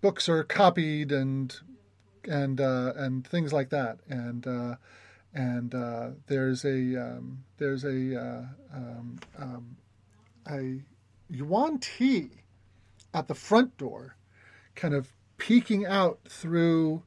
books 0.00 0.28
are 0.28 0.44
copied 0.44 1.12
and 1.12 1.54
and 2.24 2.60
uh, 2.60 2.92
and 2.96 3.26
things 3.26 3.52
like 3.52 3.70
that. 3.70 3.98
And 4.08 4.46
uh, 4.46 4.76
and 5.34 5.74
uh, 5.74 6.10
there's 6.26 6.64
a 6.64 6.96
um, 6.96 7.44
there's 7.58 7.84
a 7.84 8.20
uh, 8.20 8.44
um, 8.74 9.18
um, 9.38 9.76
a 10.50 10.80
yuan-ti 11.28 12.30
at 13.14 13.28
the 13.28 13.34
front 13.34 13.76
door, 13.76 14.16
kind 14.74 14.94
of 14.94 15.12
peeking 15.38 15.86
out 15.86 16.20
through 16.28 17.02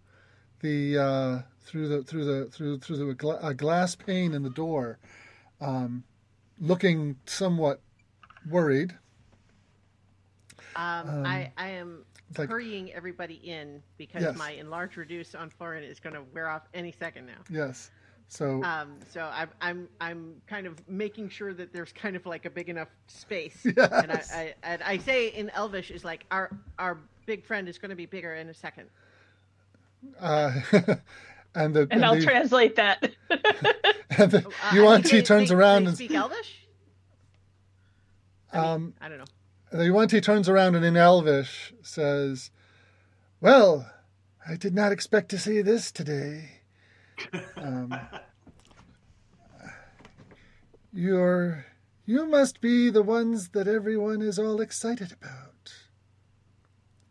the 0.62 0.98
uh, 0.98 1.42
through 1.62 1.88
the 1.88 2.04
through 2.04 2.26
the 2.26 2.46
through 2.50 2.80
through 2.80 2.98
the 2.98 3.14
gla- 3.14 3.40
a 3.42 3.54
glass 3.54 3.96
pane 3.96 4.34
in 4.34 4.44
the 4.44 4.50
door, 4.50 5.00
um, 5.60 6.04
looking 6.60 7.18
somewhat 7.26 7.82
worried. 8.50 8.94
um, 10.76 11.24
I, 11.26 11.52
I 11.58 11.70
am 11.70 12.04
like- 12.38 12.50
hurrying 12.50 12.92
everybody 12.94 13.36
in 13.44 13.82
because 13.98 14.24
Yes. 14.24 14.38
my 14.38 14.52
enlarge 14.52 14.98
reduce 14.98 15.36
on 15.36 15.50
Florin 15.50 15.84
is 15.84 16.00
going 16.00 16.16
to 16.16 16.24
wear 16.34 16.50
off 16.50 16.64
any 16.74 16.92
second 16.92 17.26
now. 17.28 17.42
Yes. 17.50 17.92
So 18.30 18.64
Um, 18.64 18.98
so 19.12 19.30
I'm 19.32 19.50
I'm 19.62 19.88
I'm 20.02 20.42
kind 20.48 20.66
of 20.66 20.76
making 20.90 21.30
sure 21.30 21.54
that 21.54 21.72
there's 21.74 21.92
kind 21.92 22.16
of 22.16 22.26
like 22.26 22.46
a 22.46 22.50
big 22.50 22.70
enough 22.70 22.88
space. 23.08 23.60
Yes. 23.64 23.78
And 23.92 24.12
I, 24.12 24.24
I 24.34 24.54
and 24.64 24.82
I 24.84 24.98
say 24.98 25.28
in 25.28 25.50
Elvish 25.52 25.92
is 25.92 26.04
like 26.04 26.26
our 26.32 26.50
our 26.80 26.98
big 27.28 27.46
friend 27.46 27.70
is 27.70 27.78
going 27.78 27.90
to 27.92 27.96
be 27.96 28.06
bigger 28.08 28.34
in 28.36 28.50
a 28.50 28.54
second. 28.54 28.90
uh, 30.20 30.52
and 31.56 31.76
the 31.76 31.88
And 31.92 32.04
I'll 32.04 32.16
the, 32.16 32.24
translate 32.24 32.76
that. 32.78 33.12
and 34.18 34.32
the 34.32 34.48
Uh, 34.48 34.52
I 34.64 34.76
yuan 34.76 35.04
think 35.04 35.26
turns 35.28 35.50
they- 35.50 35.56
around 35.56 35.84
they 35.84 35.88
and 35.90 35.96
speak 35.98 36.12
Elvish. 36.16 36.63
I, 38.54 38.58
mean, 38.58 38.66
Um, 38.66 38.94
I 39.02 39.10
don't 39.10 39.18
know. 39.18 39.26
the 39.72 39.86
yuan-ti 39.86 40.22
turns 40.22 40.48
around 40.48 40.76
and 40.76 40.86
in 40.86 40.96
Elvish 40.96 41.74
says, 41.82 42.52
"Well, 43.42 43.92
I 44.48 44.56
did 44.56 44.74
not 44.76 44.92
expect 44.92 45.30
to 45.30 45.40
see 45.40 45.62
this 45.62 45.92
today." 45.92 46.62
Um, 47.58 47.94
you're 50.92 51.66
you 52.06 52.26
must 52.26 52.60
be 52.62 52.90
the 52.90 53.02
ones 53.04 53.50
that 53.50 53.68
everyone 53.68 54.22
is 54.22 54.38
all 54.38 54.60
excited 54.62 55.14
about. 55.14 55.74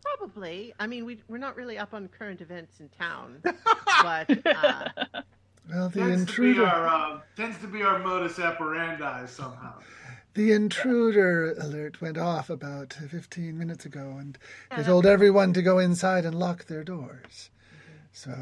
Probably. 0.02 0.74
I 0.78 0.87
mean, 0.87 1.05
we 1.07 1.22
we're 1.28 1.38
not 1.38 1.57
really 1.57 1.78
up 1.78 1.94
on 1.94 2.09
current 2.09 2.40
events 2.40 2.81
in 2.81 2.88
town, 2.90 3.40
but 4.02 4.46
uh, 4.46 4.88
Well, 5.70 5.88
the 5.88 6.00
tends 6.00 6.26
to 6.35 6.40
be 6.42 6.48
intruder, 6.50 6.66
our 6.66 6.87
uh, 6.87 7.20
tends 7.37 7.59
to 7.61 7.66
be 7.66 7.83
our 7.83 7.98
modus 7.98 8.38
operandi 8.38 9.26
somehow. 9.26 9.78
The 10.35 10.53
intruder 10.53 11.53
alert 11.53 12.01
went 12.01 12.18
off 12.18 12.49
about 12.49 12.92
15 12.92 13.59
minutes 13.59 13.85
ago, 13.85 14.16
and 14.18 14.38
they 14.75 14.83
told 14.83 15.07
everyone 15.07 15.53
to 15.53 15.62
go 15.62 15.79
inside 15.79 16.25
and 16.25 16.38
lock 16.38 16.66
their 16.66 16.85
doors. 16.85 17.51
So 18.12 18.33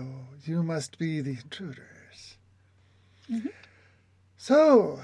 you 0.44 0.62
must 0.62 0.98
be 0.98 1.20
the 1.20 1.38
intruders. 1.42 2.36
So, 4.36 5.00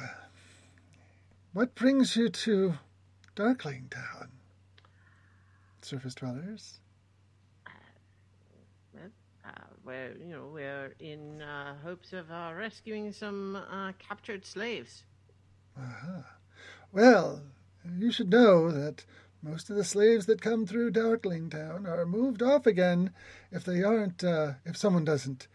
what 1.53 1.75
brings 1.75 2.17
you 2.17 2.29
to 2.29 2.75
Darkling 3.35 3.89
Town? 3.91 4.31
Surface 5.83 6.15
dwellers? 6.15 6.81
uh, 9.47 9.51
we're 9.85 10.17
you 10.19 10.27
know 10.27 10.49
we're 10.53 10.95
in 10.99 11.43
uh, 11.43 11.75
hopes 11.85 12.13
of 12.13 12.31
uh, 12.31 12.53
rescuing 12.57 13.13
some 13.13 13.57
uh, 13.57 13.93
captured 13.99 14.45
slaves. 14.45 15.05
Uh-huh. 15.79 16.23
Well, 16.97 17.43
you 17.99 18.11
should 18.11 18.31
know 18.31 18.71
that 18.71 19.05
most 19.43 19.69
of 19.69 19.77
the 19.77 19.85
slaves 19.85 20.25
that 20.25 20.41
come 20.41 20.65
through 20.67 20.93
Darkling 20.93 21.51
Town 21.51 21.87
are 21.87 22.07
moved 22.07 22.43
off 22.43 22.65
again 22.65 23.11
if 23.53 23.67
they 23.67 23.83
aren't, 23.83 24.25
uh, 24.25 24.53
if 24.65 24.79
someone 24.79 25.05
doesn't 25.05 25.47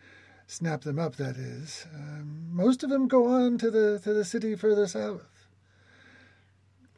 snap 0.45 0.81
them 0.81 0.99
up, 0.99 1.15
that 1.15 1.37
is. 1.37 1.87
Um, 1.95 2.45
most 2.51 2.83
of 2.83 2.91
them 2.91 3.07
go 3.07 3.25
on 3.25 3.57
to 3.57 3.71
the, 3.71 3.99
to 4.03 4.13
the 4.13 4.23
city 4.23 4.55
further 4.55 4.85
south. 4.85 5.47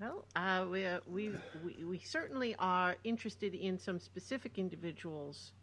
Well, 0.02 0.26
uh, 0.36 0.66
we, 0.70 0.86
uh, 0.88 1.00
we 1.08 1.32
we 1.64 1.86
we 1.86 2.00
certainly 2.00 2.54
are 2.60 2.98
interested 3.06 3.56
in 3.56 3.80
some 3.80 3.98
specific 3.98 4.60
individuals, 4.60 5.54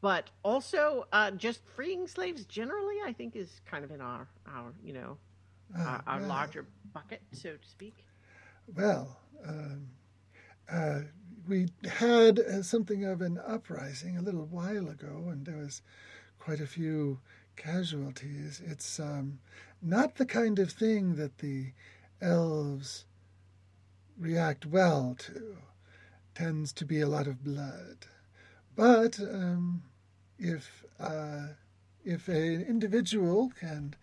but 0.00 0.30
also 0.44 1.08
uh, 1.12 1.32
just 1.32 1.60
freeing 1.74 2.06
slaves 2.06 2.44
generally. 2.44 2.98
I 3.04 3.12
think 3.12 3.34
is 3.34 3.60
kind 3.68 3.84
of 3.84 3.90
in 3.90 4.00
our 4.00 4.28
our 4.46 4.72
you 4.84 4.92
know 4.92 5.18
our, 5.74 6.02
our 6.06 6.18
well. 6.20 6.28
larger 6.28 6.66
bucket, 6.92 7.22
so 7.32 7.50
to 7.50 7.68
speak. 7.68 8.04
Well, 8.74 9.16
um, 9.46 9.88
uh, 10.70 11.00
we 11.48 11.68
had 11.88 12.38
uh, 12.38 12.62
something 12.62 13.04
of 13.04 13.20
an 13.20 13.38
uprising 13.46 14.16
a 14.16 14.22
little 14.22 14.46
while 14.46 14.88
ago, 14.88 15.28
and 15.30 15.46
there 15.46 15.56
was 15.56 15.82
quite 16.38 16.60
a 16.60 16.66
few 16.66 17.20
casualties. 17.56 18.60
It's 18.64 18.98
um, 18.98 19.38
not 19.82 20.16
the 20.16 20.26
kind 20.26 20.58
of 20.58 20.70
thing 20.70 21.16
that 21.16 21.38
the 21.38 21.72
elves 22.20 23.04
react 24.18 24.66
well 24.66 25.14
to. 25.18 25.56
Tends 26.34 26.72
to 26.74 26.84
be 26.84 27.00
a 27.00 27.08
lot 27.08 27.26
of 27.26 27.42
blood, 27.42 28.06
but 28.74 29.18
um, 29.20 29.82
if 30.38 30.84
uh, 31.00 31.46
if 32.04 32.28
an 32.28 32.62
individual 32.68 33.50
can 33.58 33.94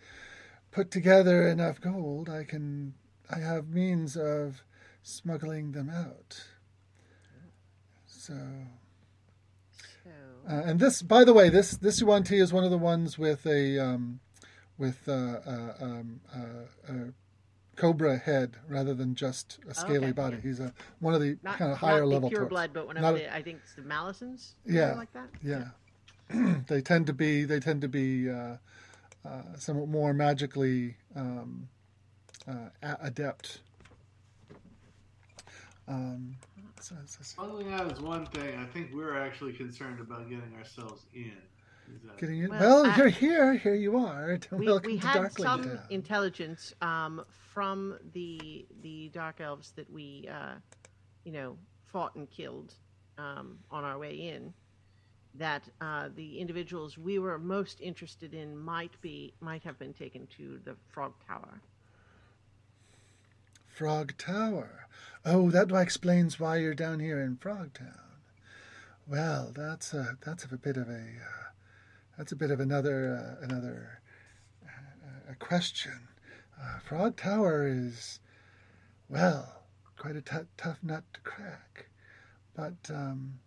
put 0.73 0.91
together 0.91 1.47
enough 1.47 1.79
gold, 1.79 2.29
I 2.29 2.43
can 2.43 2.95
I 3.29 3.39
have 3.39 3.69
means 3.69 4.17
of 4.17 4.63
smuggling 5.03 5.71
them 5.71 5.89
out. 5.89 6.43
So, 8.07 8.33
uh, 10.49 10.61
and 10.65 10.79
this, 10.79 11.01
by 11.01 11.23
the 11.23 11.33
way, 11.33 11.49
this 11.49 11.71
this 11.77 12.01
yuan-ti 12.01 12.39
is 12.39 12.51
one 12.51 12.63
of 12.63 12.71
the 12.71 12.77
ones 12.77 13.17
with 13.17 13.45
a 13.45 13.79
um, 13.79 14.19
with 14.77 15.07
uh, 15.07 15.11
uh, 15.45 15.73
um, 15.79 16.19
uh, 16.35 16.91
a 16.93 17.13
cobra 17.75 18.17
head 18.17 18.57
rather 18.67 18.93
than 18.93 19.15
just 19.15 19.59
a 19.69 19.73
scaly 19.73 19.97
Okay, 19.97 20.11
body. 20.11 20.35
yeah. 20.37 20.41
He's 20.41 20.59
a 20.59 20.73
one 20.99 21.13
of 21.13 21.21
the 21.21 21.37
not 21.43 21.57
kind 21.57 21.71
of 21.71 21.77
higher 21.77 22.05
level 22.05 22.29
pure 22.29 22.41
torts. 22.41 22.49
blood, 22.49 22.71
but 22.73 22.87
one 22.87 22.97
of 22.97 23.15
the 23.15 23.33
I 23.33 23.41
think 23.41 23.59
it's 23.63 23.75
the 23.75 23.81
Malisons. 23.83 24.53
Yeah. 24.65 24.93
like 24.93 25.13
that. 25.13 25.29
Yeah, 25.43 25.69
they 26.67 26.81
tend 26.81 27.07
to 27.07 27.13
be 27.13 27.45
they 27.45 27.59
tend 27.59 27.81
to 27.81 27.87
be 27.87 28.29
uh, 29.25 29.41
somewhat 29.57 29.87
more 29.89 30.13
magically 30.13 30.95
um, 31.15 31.67
uh, 32.47 32.69
adept. 33.01 33.61
Um, 35.87 36.35
so, 36.79 36.95
so- 37.05 37.19
so- 37.21 37.23
Smuggling 37.23 37.73
out 37.73 37.91
is 37.91 37.99
one 38.01 38.25
thing. 38.27 38.57
I 38.59 38.65
think 38.65 38.91
we're 38.93 39.17
actually 39.17 39.53
concerned 39.53 39.99
about 39.99 40.29
getting 40.29 40.53
ourselves 40.57 41.05
in. 41.13 41.33
Is 41.93 42.01
that- 42.05 42.17
getting 42.17 42.39
in. 42.39 42.49
Well, 42.49 42.83
Well, 42.83 42.85
I- 42.91 42.95
you're 42.95 43.09
here. 43.09 43.53
Here 43.55 43.75
you 43.75 43.97
are. 43.97 44.39
we, 44.51 44.65
Welcome 44.65 44.91
we 44.93 44.99
to 44.99 45.07
had 45.07 45.13
Darkling 45.15 45.45
some 45.47 45.63
Town. 45.63 45.79
intelligence 45.89 46.73
um, 46.81 47.23
from 47.53 47.97
the 48.13 48.65
the 48.81 49.09
dark 49.09 49.41
elves 49.41 49.71
that 49.71 49.91
we 49.91 50.27
uh, 50.31 50.53
you 51.25 51.33
know 51.33 51.57
fought 51.85 52.15
and 52.15 52.29
killed 52.29 52.73
um, 53.17 53.59
on 53.69 53.83
our 53.83 53.97
way 53.99 54.15
in 54.15 54.53
that 55.35 55.63
uh, 55.81 56.09
the 56.15 56.39
individuals 56.39 56.97
we 56.97 57.19
were 57.19 57.39
most 57.39 57.81
interested 57.81 58.33
in 58.33 58.57
might 58.57 58.99
be 59.01 59.33
might 59.41 59.63
have 59.63 59.79
been 59.79 59.93
taken 59.93 60.27
to 60.37 60.59
the 60.63 60.75
frog 60.91 61.13
tower 61.27 61.61
Frog 63.73 64.15
Tower. 64.19 64.87
Oh, 65.25 65.49
that 65.49 65.71
explains 65.71 66.39
why 66.39 66.57
you're 66.57 66.75
down 66.75 66.99
here 66.99 67.19
in 67.19 67.37
Frogtown. 67.37 67.97
Well, 69.07 69.51
that's 69.55 69.95
a 69.95 70.17
that's 70.23 70.43
a 70.43 70.57
bit 70.57 70.77
of 70.77 70.87
a 70.89 70.93
uh, 70.93 71.49
that's 72.15 72.31
a 72.31 72.35
bit 72.35 72.51
of 72.51 72.59
another 72.59 73.39
uh, 73.41 73.43
another 73.43 73.99
uh, 74.63 75.31
a 75.31 75.35
question. 75.35 76.07
Uh, 76.61 76.77
Frog 76.87 77.17
Tower 77.17 77.65
is 77.67 78.19
well 79.09 79.63
quite 79.97 80.15
a 80.15 80.21
t- 80.21 80.47
tough 80.55 80.77
nut 80.83 81.03
to 81.13 81.21
crack, 81.21 81.87
but 82.55 82.75
um, 82.89 83.39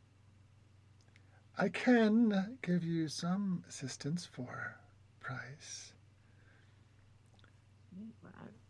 I 1.58 1.68
can 1.68 2.58
give 2.62 2.84
you 2.84 3.08
some 3.08 3.64
assistance 3.68 4.26
for 4.26 4.76
price. 5.20 5.92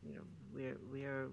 You 0.05 0.15
know, 0.15 0.21
we're 0.55 0.79
we're. 0.91 1.29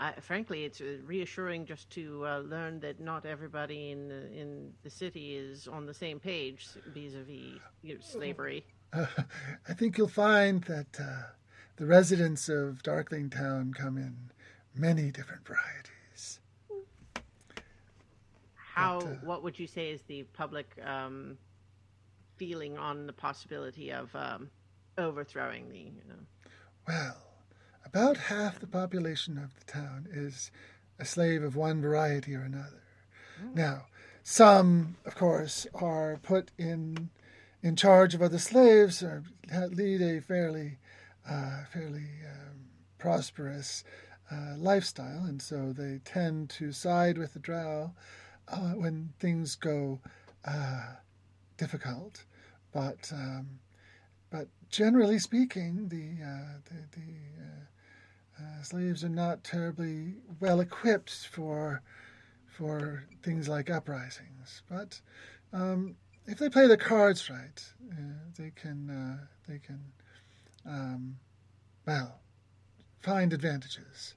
I, 0.00 0.12
frankly, 0.12 0.64
it's 0.64 0.80
reassuring 0.80 1.66
just 1.66 1.90
to 1.90 2.24
uh, 2.24 2.38
learn 2.38 2.78
that 2.80 3.00
not 3.00 3.26
everybody 3.26 3.90
in 3.90 4.08
the, 4.08 4.32
in 4.32 4.72
the 4.84 4.90
city 4.90 5.34
is 5.34 5.66
on 5.66 5.86
the 5.86 5.94
same 5.94 6.20
page 6.20 6.68
vis-a-vis 6.94 7.60
you 7.82 7.94
know, 7.94 8.00
slavery. 8.00 8.64
Uh, 8.92 9.06
I 9.68 9.74
think 9.74 9.98
you'll 9.98 10.06
find 10.06 10.62
that 10.64 11.00
uh, 11.00 11.32
the 11.76 11.86
residents 11.86 12.48
of 12.48 12.82
Darkling 12.84 13.28
Town 13.28 13.74
come 13.76 13.98
in 13.98 14.30
many 14.72 15.10
different 15.10 15.44
varieties. 15.44 15.97
How? 18.78 19.00
But, 19.00 19.06
uh, 19.06 19.14
what 19.24 19.42
would 19.42 19.58
you 19.58 19.66
say 19.66 19.90
is 19.90 20.02
the 20.02 20.22
public 20.34 20.70
um, 20.84 21.36
feeling 22.36 22.78
on 22.78 23.06
the 23.06 23.12
possibility 23.12 23.90
of 23.90 24.14
um, 24.14 24.50
overthrowing 24.96 25.70
the? 25.70 25.78
You 25.78 26.02
know, 26.08 26.50
Well, 26.86 27.16
about 27.84 28.16
half 28.16 28.60
the 28.60 28.66
population 28.66 29.38
of 29.38 29.54
the 29.58 29.70
town 29.70 30.06
is 30.12 30.50
a 30.98 31.04
slave 31.04 31.42
of 31.42 31.56
one 31.56 31.80
variety 31.80 32.34
or 32.34 32.42
another. 32.42 32.82
Now, 33.54 33.86
some, 34.24 34.96
of 35.06 35.14
course, 35.14 35.66
are 35.74 36.18
put 36.22 36.50
in 36.58 37.10
in 37.62 37.76
charge 37.76 38.14
of 38.14 38.22
other 38.22 38.38
slaves 38.38 39.02
or 39.02 39.22
lead 39.70 40.02
a 40.02 40.20
fairly 40.20 40.78
uh, 41.28 41.64
fairly 41.72 42.08
um, 42.26 42.66
prosperous 42.98 43.84
uh, 44.30 44.54
lifestyle, 44.56 45.24
and 45.24 45.40
so 45.40 45.72
they 45.72 46.00
tend 46.04 46.50
to 46.50 46.72
side 46.72 47.16
with 47.16 47.32
the 47.32 47.38
Drow 47.38 47.92
uh, 48.50 48.72
when 48.74 49.12
things 49.18 49.54
go 49.54 50.00
uh, 50.44 50.86
difficult. 51.56 52.24
But 52.72 53.10
um, 53.12 53.58
but 54.30 54.48
generally 54.70 55.18
speaking, 55.18 55.88
the 55.88 56.24
uh, 56.24 56.58
the, 56.64 57.00
the 57.00 57.12
uh, 57.42 58.42
uh, 58.44 58.62
slaves 58.62 59.02
are 59.04 59.08
not 59.08 59.44
terribly 59.44 60.14
well 60.40 60.60
equipped 60.60 61.28
for 61.30 61.82
for 62.46 63.04
things 63.22 63.48
like 63.48 63.70
uprisings. 63.70 64.62
But 64.68 65.00
um, 65.52 65.96
if 66.26 66.38
they 66.38 66.48
play 66.48 66.66
the 66.66 66.76
cards 66.76 67.30
right, 67.30 67.64
uh, 67.92 67.96
they 68.36 68.50
can 68.54 68.90
uh, 68.90 69.26
they 69.50 69.58
can 69.58 69.80
um, 70.66 71.16
well 71.86 72.20
find 73.00 73.32
advantages. 73.32 74.14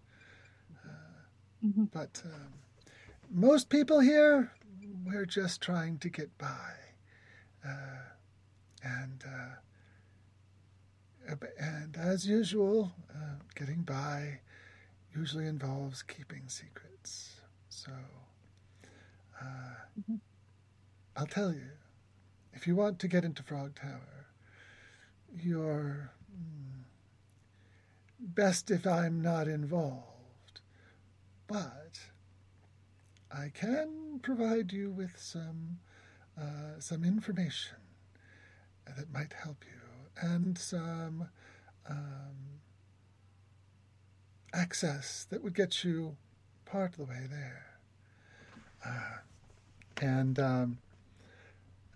Mhm. 1.63 1.89
But 1.91 2.21
um, 2.25 2.53
most 3.34 3.69
people 3.69 3.99
here, 3.99 4.51
we're 5.05 5.25
just 5.25 5.61
trying 5.61 5.97
to 5.99 6.09
get 6.09 6.38
by, 6.38 6.73
uh, 7.65 8.03
and. 8.84 9.23
Uh, 9.25 9.55
and 11.59 11.97
as 11.97 12.27
usual, 12.27 12.91
uh, 13.15 13.36
getting 13.55 13.82
by 13.84 14.39
usually 15.15 15.45
involves 15.47 16.01
keeping 16.01 16.43
secrets. 16.47 17.41
So, 17.69 17.91
uh, 19.41 20.15
I'll 21.15 21.27
tell 21.27 21.53
you, 21.53 21.71
if 22.53 22.67
you 22.67 22.75
want 22.75 22.99
to 22.99 23.07
get 23.07 23.23
into 23.23 23.43
Frog 23.43 23.75
Tower, 23.75 24.27
you're 25.41 26.11
mm, 26.34 26.84
best 28.19 28.71
if 28.71 28.86
I'm 28.88 29.21
not 29.21 29.47
involved. 29.47 30.61
But 31.47 31.99
I 33.34 33.49
can 33.53 34.19
provide 34.21 34.71
you 34.71 34.89
with 34.89 35.17
some 35.17 35.79
uh, 36.38 36.79
some 36.79 37.03
information 37.03 37.77
that 38.97 39.11
might 39.13 39.34
help 39.34 39.63
you 39.65 40.27
and 40.29 40.57
some 40.57 41.29
um, 41.89 42.61
access 44.53 45.25
that 45.29 45.43
would 45.43 45.55
get 45.55 45.84
you 45.84 46.15
part 46.65 46.91
of 46.91 46.97
the 46.97 47.03
way 47.05 47.27
there. 47.29 47.65
Uh, 48.86 49.17
and 50.01 50.39
um, 50.39 50.77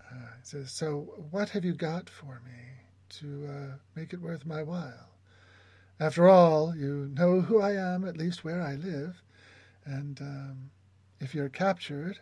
uh, 0.02 0.28
says, 0.44 0.72
so 0.72 1.26
what 1.32 1.50
have 1.50 1.66
you 1.66 1.74
got 1.74 2.10
for 2.10 2.42
me 2.46 2.62
to 3.10 3.48
uh, 3.48 3.76
make 3.96 4.14
it 4.14 4.22
worth 4.22 4.46
my 4.46 4.62
while? 4.62 5.10
After 6.00 6.28
all, 6.28 6.76
you 6.76 7.10
know 7.14 7.42
who 7.42 7.62
I 7.62 7.72
am, 7.72 8.06
at 8.06 8.18
least 8.18 8.44
where 8.44 8.62
I 8.62 8.76
live, 8.76 9.22
and 9.86 10.20
um, 10.22 10.72
if 11.20 11.34
you're 11.36 11.50
captured, 11.50 12.20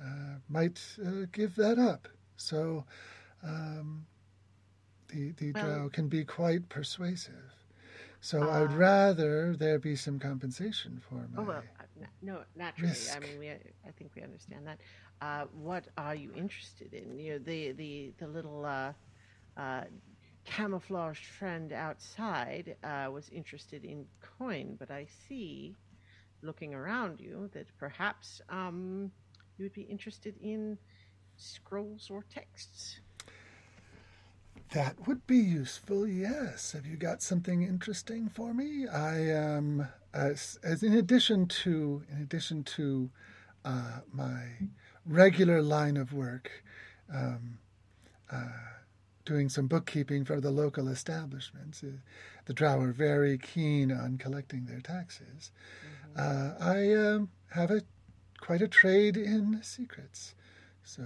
uh, 0.00 0.38
might 0.48 0.80
uh, 1.04 1.26
give 1.32 1.54
that 1.56 1.78
up. 1.78 2.08
So 2.36 2.84
um, 3.42 4.06
the 5.08 5.32
the 5.32 5.52
Well- 5.52 5.64
drow 5.64 5.88
can 5.90 6.08
be 6.08 6.24
quite 6.24 6.68
persuasive. 6.68 7.52
So 8.20 8.48
I 8.48 8.60
would 8.60 8.70
Ah. 8.72 8.76
rather 8.76 9.56
there 9.56 9.78
be 9.80 9.96
some 9.96 10.18
compensation 10.20 11.00
for 11.00 11.14
my. 11.28 11.42
oh 11.42 11.44
well, 11.44 11.62
uh, 11.80 12.06
no, 12.22 12.44
naturally. 12.54 12.94
I 13.14 13.18
mean, 13.18 13.38
we 13.38 13.50
I 13.50 13.90
think 13.98 14.12
we 14.14 14.22
understand 14.22 14.66
that. 14.66 14.78
Uh, 15.20 15.46
what 15.52 15.88
are 15.96 16.14
you 16.14 16.32
interested 16.34 16.94
in? 16.94 17.18
You 17.18 17.32
know, 17.32 17.38
the 17.38 17.72
the 17.72 18.12
the 18.18 18.28
little 18.28 18.64
uh, 18.64 18.92
uh, 19.56 19.84
camouflaged 20.44 21.26
friend 21.26 21.72
outside 21.72 22.76
uh, 22.84 23.08
was 23.12 23.28
interested 23.30 23.84
in 23.84 24.06
coin, 24.38 24.76
but 24.78 24.90
I 24.90 25.06
see, 25.28 25.74
looking 26.42 26.74
around 26.74 27.20
you, 27.20 27.48
that 27.52 27.66
perhaps 27.78 28.40
um, 28.48 29.10
you 29.56 29.64
would 29.64 29.72
be 29.72 29.82
interested 29.82 30.34
in 30.40 30.78
scrolls 31.36 32.08
or 32.10 32.24
texts. 32.32 33.00
That 34.72 35.06
would 35.06 35.26
be 35.26 35.36
useful, 35.36 36.06
yes. 36.06 36.72
Have 36.72 36.86
you 36.86 36.96
got 36.96 37.22
something 37.22 37.62
interesting 37.62 38.28
for 38.28 38.54
me? 38.54 38.88
I 38.88 39.18
am, 39.18 39.88
as, 40.14 40.58
as 40.64 40.82
in 40.82 40.94
addition 40.94 41.46
to, 41.46 42.02
in 42.10 42.22
addition 42.22 42.64
to 42.64 43.10
uh, 43.64 44.00
my 44.12 44.44
regular 45.04 45.60
line 45.60 45.96
of 45.96 46.12
work, 46.12 46.64
um, 47.12 47.58
uh, 48.30 48.48
doing 49.24 49.48
some 49.48 49.66
bookkeeping 49.66 50.24
for 50.24 50.40
the 50.40 50.50
local 50.50 50.88
establishments. 50.88 51.84
Uh, 51.84 51.98
the 52.46 52.54
Drow 52.54 52.80
are 52.80 52.92
very 52.92 53.36
keen 53.38 53.92
on 53.92 54.16
collecting 54.16 54.64
their 54.64 54.80
taxes. 54.80 55.50
Uh, 56.16 56.50
I 56.60 56.94
um, 56.94 57.30
have 57.50 57.70
a 57.70 57.82
quite 58.40 58.60
a 58.62 58.68
trade 58.68 59.16
in 59.16 59.62
secrets, 59.62 60.34
so 60.84 61.04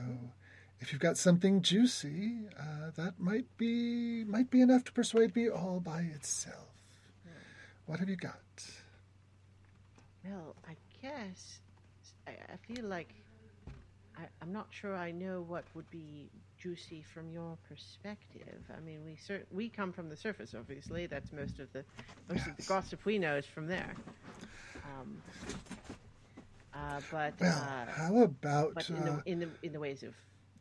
if 0.80 0.92
you've 0.92 1.00
got 1.00 1.16
something 1.16 1.62
juicy, 1.62 2.40
uh, 2.58 2.90
that 2.96 3.18
might 3.18 3.46
be 3.56 4.24
might 4.24 4.50
be 4.50 4.60
enough 4.60 4.84
to 4.84 4.92
persuade 4.92 5.36
me 5.36 5.48
all 5.48 5.80
by 5.80 6.00
itself. 6.00 6.68
What 7.86 8.00
have 8.00 8.08
you 8.08 8.16
got? 8.16 8.40
Well, 10.24 10.56
I 10.68 10.74
guess 11.00 11.60
I, 12.26 12.32
I 12.32 12.56
feel 12.66 12.84
like 12.84 13.14
I, 14.18 14.22
I'm 14.42 14.52
not 14.52 14.66
sure 14.70 14.96
I 14.96 15.12
know 15.12 15.44
what 15.46 15.64
would 15.74 15.88
be 15.90 16.28
juicy 16.58 17.04
from 17.14 17.30
your 17.30 17.56
perspective. 17.68 18.60
I 18.76 18.80
mean, 18.80 19.04
we 19.04 19.16
cer- 19.16 19.46
we 19.52 19.68
come 19.68 19.92
from 19.92 20.08
the 20.08 20.16
surface, 20.16 20.52
obviously. 20.58 21.06
That's 21.06 21.32
most 21.32 21.60
of 21.60 21.72
the 21.72 21.84
most 22.28 22.46
of 22.46 22.56
the 22.56 22.64
gossip 22.64 23.04
we 23.04 23.18
know 23.18 23.36
is 23.36 23.46
from 23.46 23.68
there. 23.68 23.94
Um, 24.86 25.22
uh, 26.74 27.00
but 27.10 27.34
Well, 27.40 27.58
uh, 27.58 27.90
how 27.90 28.16
about 28.22 28.74
but 28.74 28.88
in 28.90 28.96
uh, 28.96 29.04
the 29.24 29.30
in 29.30 29.38
the 29.40 29.48
in 29.62 29.72
the 29.72 29.80
ways 29.80 30.02
of 30.02 30.14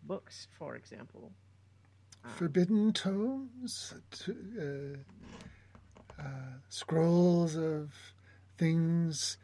books, 0.03 0.47
for 0.57 0.75
example. 0.75 1.31
um, 2.23 2.31
forbidden 2.31 2.93
tomes? 2.93 3.93
To, 4.11 4.97
uh, 6.19 6.21
uh, 6.21 6.59
scrolls 6.69 7.55
of 7.55 7.93
things 8.57 9.37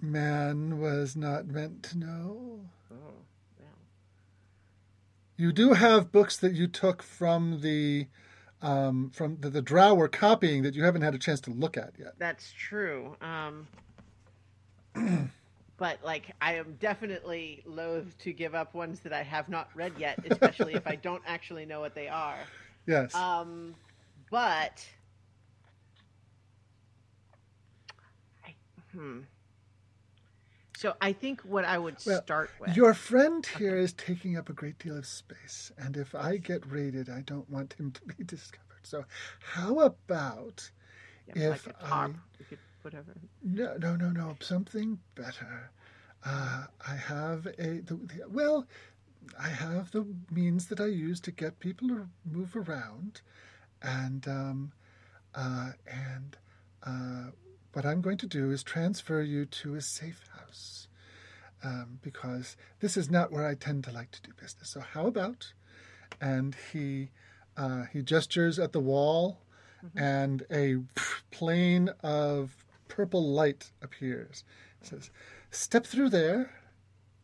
man 0.00 0.78
was 0.80 1.16
not 1.16 1.46
meant 1.46 1.82
to 1.82 1.98
know. 1.98 2.60
Oh, 2.92 2.96
well. 3.58 3.68
You 5.36 5.52
do 5.52 5.72
have 5.74 6.12
books 6.12 6.36
that 6.38 6.52
you 6.54 6.66
took 6.68 7.02
from 7.02 7.60
the 7.60 8.06
um, 8.62 9.10
from 9.10 9.36
the, 9.40 9.50
the 9.50 9.62
drow 9.62 9.94
were 9.94 10.08
copying 10.08 10.62
that 10.62 10.74
you 10.74 10.84
haven't 10.84 11.02
had 11.02 11.14
a 11.14 11.18
chance 11.18 11.40
to 11.42 11.50
look 11.50 11.76
at 11.76 11.92
yet. 11.98 12.14
That's 12.18 12.52
true. 12.52 13.16
Um, 13.20 13.66
but 15.78 15.98
like, 16.04 16.32
I 16.40 16.54
am 16.54 16.76
definitely 16.80 17.62
loath 17.64 18.16
to 18.18 18.32
give 18.32 18.54
up 18.54 18.74
ones 18.74 19.00
that 19.00 19.12
I 19.12 19.22
have 19.22 19.48
not 19.48 19.70
read 19.74 19.92
yet, 19.98 20.18
especially 20.28 20.74
if 20.74 20.86
I 20.86 20.96
don't 20.96 21.22
actually 21.26 21.64
know 21.64 21.80
what 21.80 21.94
they 21.94 22.08
are. 22.08 22.38
Yes. 22.86 23.14
Um, 23.14 23.74
but 24.30 24.86
I, 28.44 28.54
hmm. 28.92 29.20
So 30.80 30.94
I 30.98 31.12
think 31.12 31.42
what 31.42 31.66
I 31.66 31.76
would 31.76 31.96
Well, 32.06 32.22
start 32.22 32.50
with. 32.58 32.74
Your 32.74 32.94
friend 32.94 33.44
here 33.44 33.76
is 33.76 33.92
taking 33.92 34.38
up 34.38 34.48
a 34.48 34.54
great 34.54 34.78
deal 34.78 34.96
of 34.96 35.04
space, 35.04 35.70
and 35.76 35.94
if 35.94 36.14
I 36.14 36.38
get 36.38 36.64
raided, 36.66 37.10
I 37.10 37.20
don't 37.20 37.50
want 37.50 37.74
him 37.74 37.90
to 37.90 38.00
be 38.06 38.24
discovered. 38.36 38.64
So, 38.82 39.04
how 39.40 39.80
about 39.80 40.70
yeah, 41.26 41.50
if 41.50 41.66
like 41.66 41.76
I- 41.82 42.08
put 42.82 42.94
no, 43.44 43.76
no, 43.76 43.94
no, 43.94 44.08
no, 44.08 44.36
something 44.40 44.98
better? 45.14 45.70
Uh, 46.24 46.64
I 46.88 46.94
have 46.94 47.46
a 47.58 47.80
the, 47.80 47.96
the, 47.96 48.24
well, 48.30 48.66
I 49.38 49.48
have 49.48 49.90
the 49.90 50.06
means 50.30 50.68
that 50.68 50.80
I 50.80 50.86
use 50.86 51.20
to 51.20 51.30
get 51.30 51.60
people 51.60 51.88
to 51.88 52.08
move 52.24 52.56
around, 52.56 53.20
and 53.82 54.26
um, 54.26 54.72
uh, 55.34 55.72
and 55.86 56.38
uh, 56.86 57.32
what 57.72 57.86
I'm 57.86 58.00
going 58.00 58.18
to 58.18 58.26
do 58.26 58.50
is 58.50 58.62
transfer 58.62 59.22
you 59.22 59.44
to 59.46 59.74
a 59.74 59.80
safe 59.80 60.24
house, 60.38 60.88
um, 61.62 61.98
because 62.02 62.56
this 62.80 62.96
is 62.96 63.10
not 63.10 63.32
where 63.32 63.46
I 63.46 63.54
tend 63.54 63.84
to 63.84 63.92
like 63.92 64.10
to 64.12 64.22
do 64.22 64.30
business. 64.40 64.70
So 64.70 64.80
how 64.80 65.06
about? 65.06 65.52
And 66.20 66.56
he 66.72 67.10
uh, 67.56 67.84
he 67.92 68.02
gestures 68.02 68.58
at 68.58 68.72
the 68.72 68.80
wall, 68.80 69.40
and 69.96 70.44
a 70.50 70.78
plane 71.30 71.90
of 72.02 72.64
purple 72.88 73.32
light 73.32 73.70
appears. 73.82 74.44
He 74.80 74.88
says, 74.88 75.10
"Step 75.50 75.86
through 75.86 76.10
there." 76.10 76.50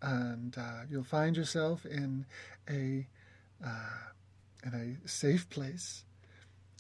and 0.02 0.56
uh, 0.58 0.82
you'll 0.88 1.02
find 1.02 1.36
yourself 1.36 1.84
in 1.86 2.26
a 2.68 3.06
uh, 3.64 4.12
in 4.64 4.74
a 5.04 5.08
safe 5.08 5.48
place, 5.48 6.04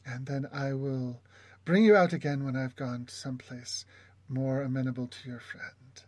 and 0.04 0.26
then 0.26 0.46
I 0.52 0.74
will 0.74 1.20
bring 1.66 1.84
you 1.84 1.94
out 1.94 2.14
again 2.14 2.44
when 2.44 2.56
I've 2.56 2.76
gone 2.76 3.04
to 3.04 3.14
someplace 3.14 3.84
more 4.28 4.62
amenable 4.62 5.06
to 5.08 5.28
your 5.28 5.40
friend. 5.40 5.64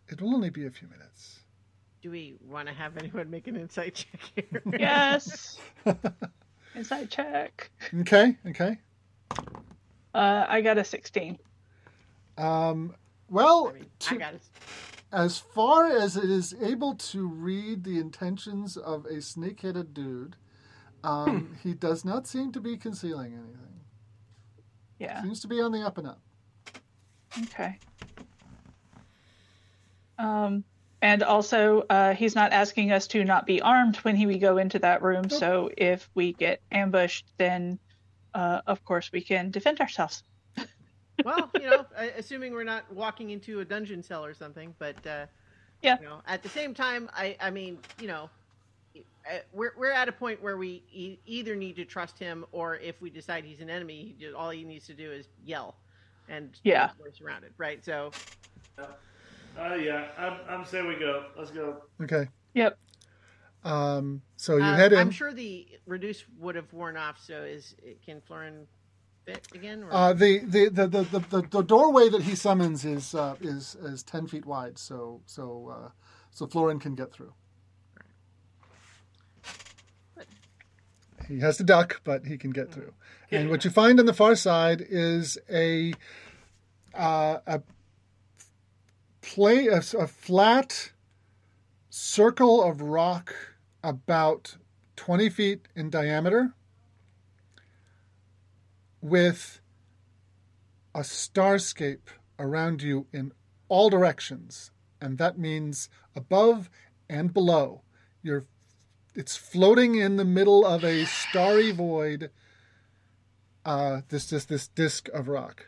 It 0.08 0.22
will 0.22 0.34
only 0.34 0.48
be 0.50 0.64
a 0.66 0.70
few 0.70 0.88
minutes. 0.88 1.40
Do 2.00 2.10
we 2.10 2.36
want 2.48 2.68
to 2.68 2.74
have 2.74 2.96
anyone 2.96 3.28
make 3.28 3.46
an 3.48 3.56
insight 3.56 3.94
check 3.94 4.20
here? 4.34 4.62
Yes. 4.78 5.58
Insight 6.76 7.10
check. 7.10 7.70
Okay, 8.00 8.36
okay. 8.46 8.78
Uh, 10.14 10.46
I 10.48 10.60
got 10.60 10.78
a 10.78 10.84
16. 10.84 11.38
Um, 12.36 12.94
well, 13.28 13.68
I 13.68 13.72
mean, 13.74 13.82
I 13.82 13.86
to- 14.10 14.18
got 14.18 14.34
it. 14.34 14.42
as 15.12 15.38
far 15.38 15.86
as 15.90 16.16
it 16.16 16.30
is 16.30 16.54
able 16.62 16.94
to 16.94 17.26
read 17.26 17.82
the 17.84 17.98
intentions 17.98 18.76
of 18.76 19.06
a 19.06 19.20
snake-headed 19.20 19.92
dude, 19.92 20.36
um, 21.02 21.56
he 21.62 21.74
does 21.74 22.04
not 22.04 22.26
seem 22.28 22.52
to 22.52 22.60
be 22.60 22.76
concealing 22.76 23.32
anything. 23.32 23.77
Yeah. 24.98 25.22
Seems 25.22 25.40
to 25.40 25.48
be 25.48 25.60
on 25.60 25.72
the 25.72 25.82
up 25.82 25.98
and 25.98 26.08
up. 26.08 26.20
Okay. 27.44 27.78
Um, 30.18 30.64
and 31.00 31.22
also, 31.22 31.84
uh, 31.88 32.14
he's 32.14 32.34
not 32.34 32.52
asking 32.52 32.90
us 32.90 33.06
to 33.08 33.24
not 33.24 33.46
be 33.46 33.62
armed 33.62 33.96
when 33.98 34.16
he, 34.16 34.26
we 34.26 34.38
go 34.38 34.58
into 34.58 34.78
that 34.80 35.02
room. 35.02 35.30
So 35.30 35.70
if 35.76 36.10
we 36.14 36.32
get 36.32 36.60
ambushed, 36.72 37.26
then 37.38 37.78
uh, 38.34 38.60
of 38.66 38.84
course 38.84 39.12
we 39.12 39.20
can 39.20 39.52
defend 39.52 39.80
ourselves. 39.80 40.24
well, 41.24 41.50
you 41.54 41.70
know, 41.70 41.86
assuming 42.16 42.52
we're 42.52 42.64
not 42.64 42.92
walking 42.92 43.30
into 43.30 43.60
a 43.60 43.64
dungeon 43.64 44.02
cell 44.02 44.24
or 44.24 44.34
something, 44.34 44.74
but 44.80 45.06
uh, 45.06 45.26
Yeah. 45.82 45.98
you 46.00 46.06
know, 46.06 46.20
at 46.26 46.42
the 46.42 46.48
same 46.48 46.74
time, 46.74 47.08
I, 47.14 47.36
I 47.40 47.50
mean, 47.50 47.78
you 48.00 48.08
know, 48.08 48.28
we're 49.52 49.72
we're 49.76 49.92
at 49.92 50.08
a 50.08 50.12
point 50.12 50.42
where 50.42 50.56
we 50.56 50.82
e- 50.92 51.18
either 51.26 51.54
need 51.56 51.76
to 51.76 51.84
trust 51.84 52.18
him, 52.18 52.44
or 52.52 52.76
if 52.76 53.00
we 53.00 53.10
decide 53.10 53.44
he's 53.44 53.60
an 53.60 53.70
enemy, 53.70 53.96
he 54.18 54.24
just, 54.24 54.34
all 54.34 54.50
he 54.50 54.64
needs 54.64 54.86
to 54.86 54.94
do 54.94 55.10
is 55.10 55.28
yell, 55.44 55.76
and 56.28 56.58
Yeah. 56.64 56.90
we're 56.98 57.12
surrounded, 57.12 57.52
right? 57.58 57.84
So, 57.84 58.10
Uh, 58.78 59.74
yeah, 59.74 60.08
I'm, 60.16 60.36
I'm 60.48 60.64
saying 60.64 60.86
we 60.86 60.94
go. 60.94 61.24
Let's 61.36 61.50
go. 61.50 61.82
Okay. 62.00 62.28
Yep. 62.54 62.78
Um, 63.64 64.22
so 64.36 64.56
you 64.56 64.62
uh, 64.62 64.76
head 64.76 64.92
in. 64.92 64.98
I'm 65.00 65.10
sure 65.10 65.32
the 65.32 65.66
reduce 65.84 66.24
would 66.38 66.54
have 66.54 66.72
worn 66.72 66.96
off. 66.96 67.18
So, 67.20 67.42
is 67.42 67.74
can 68.06 68.20
Florin 68.20 68.66
fit 69.26 69.46
again? 69.54 69.82
Or? 69.82 69.92
Uh, 69.92 70.12
the, 70.12 70.38
the, 70.38 70.68
the, 70.68 70.86
the, 70.86 71.02
the, 71.02 71.18
the, 71.18 71.48
the 71.50 71.62
doorway 71.62 72.08
that 72.08 72.22
he 72.22 72.36
summons 72.36 72.84
is 72.84 73.14
uh, 73.16 73.34
is 73.40 73.74
is 73.82 74.02
ten 74.04 74.26
feet 74.28 74.46
wide, 74.46 74.78
so 74.78 75.20
so 75.26 75.74
uh, 75.74 75.88
so 76.30 76.46
Florin 76.46 76.78
can 76.78 76.94
get 76.94 77.12
through. 77.12 77.32
He 81.28 81.40
has 81.40 81.58
to 81.58 81.64
duck, 81.64 82.00
but 82.04 82.24
he 82.24 82.38
can 82.38 82.50
get 82.50 82.72
through. 82.72 82.94
And 83.30 83.50
what 83.50 83.64
you 83.64 83.70
find 83.70 84.00
on 84.00 84.06
the 84.06 84.14
far 84.14 84.34
side 84.34 84.84
is 84.88 85.36
a 85.50 85.92
uh, 86.94 87.38
a 87.46 87.60
play 89.20 89.66
a, 89.66 89.78
a 89.78 90.06
flat 90.06 90.92
circle 91.90 92.64
of 92.64 92.80
rock 92.80 93.34
about 93.84 94.56
twenty 94.96 95.28
feet 95.28 95.68
in 95.76 95.90
diameter 95.90 96.54
with 99.02 99.60
a 100.94 101.00
starscape 101.00 102.08
around 102.38 102.82
you 102.82 103.06
in 103.12 103.32
all 103.68 103.90
directions, 103.90 104.70
and 105.00 105.18
that 105.18 105.38
means 105.38 105.90
above 106.16 106.70
and 107.08 107.34
below. 107.34 107.82
You're 108.22 108.46
it's 109.18 109.36
floating 109.36 109.96
in 109.96 110.14
the 110.16 110.24
middle 110.24 110.64
of 110.64 110.84
a 110.84 111.04
starry 111.04 111.72
void. 111.72 112.30
Uh, 113.64 114.02
this 114.08 114.30
this 114.30 114.44
this 114.44 114.68
disc 114.68 115.08
of 115.12 115.26
rock. 115.28 115.66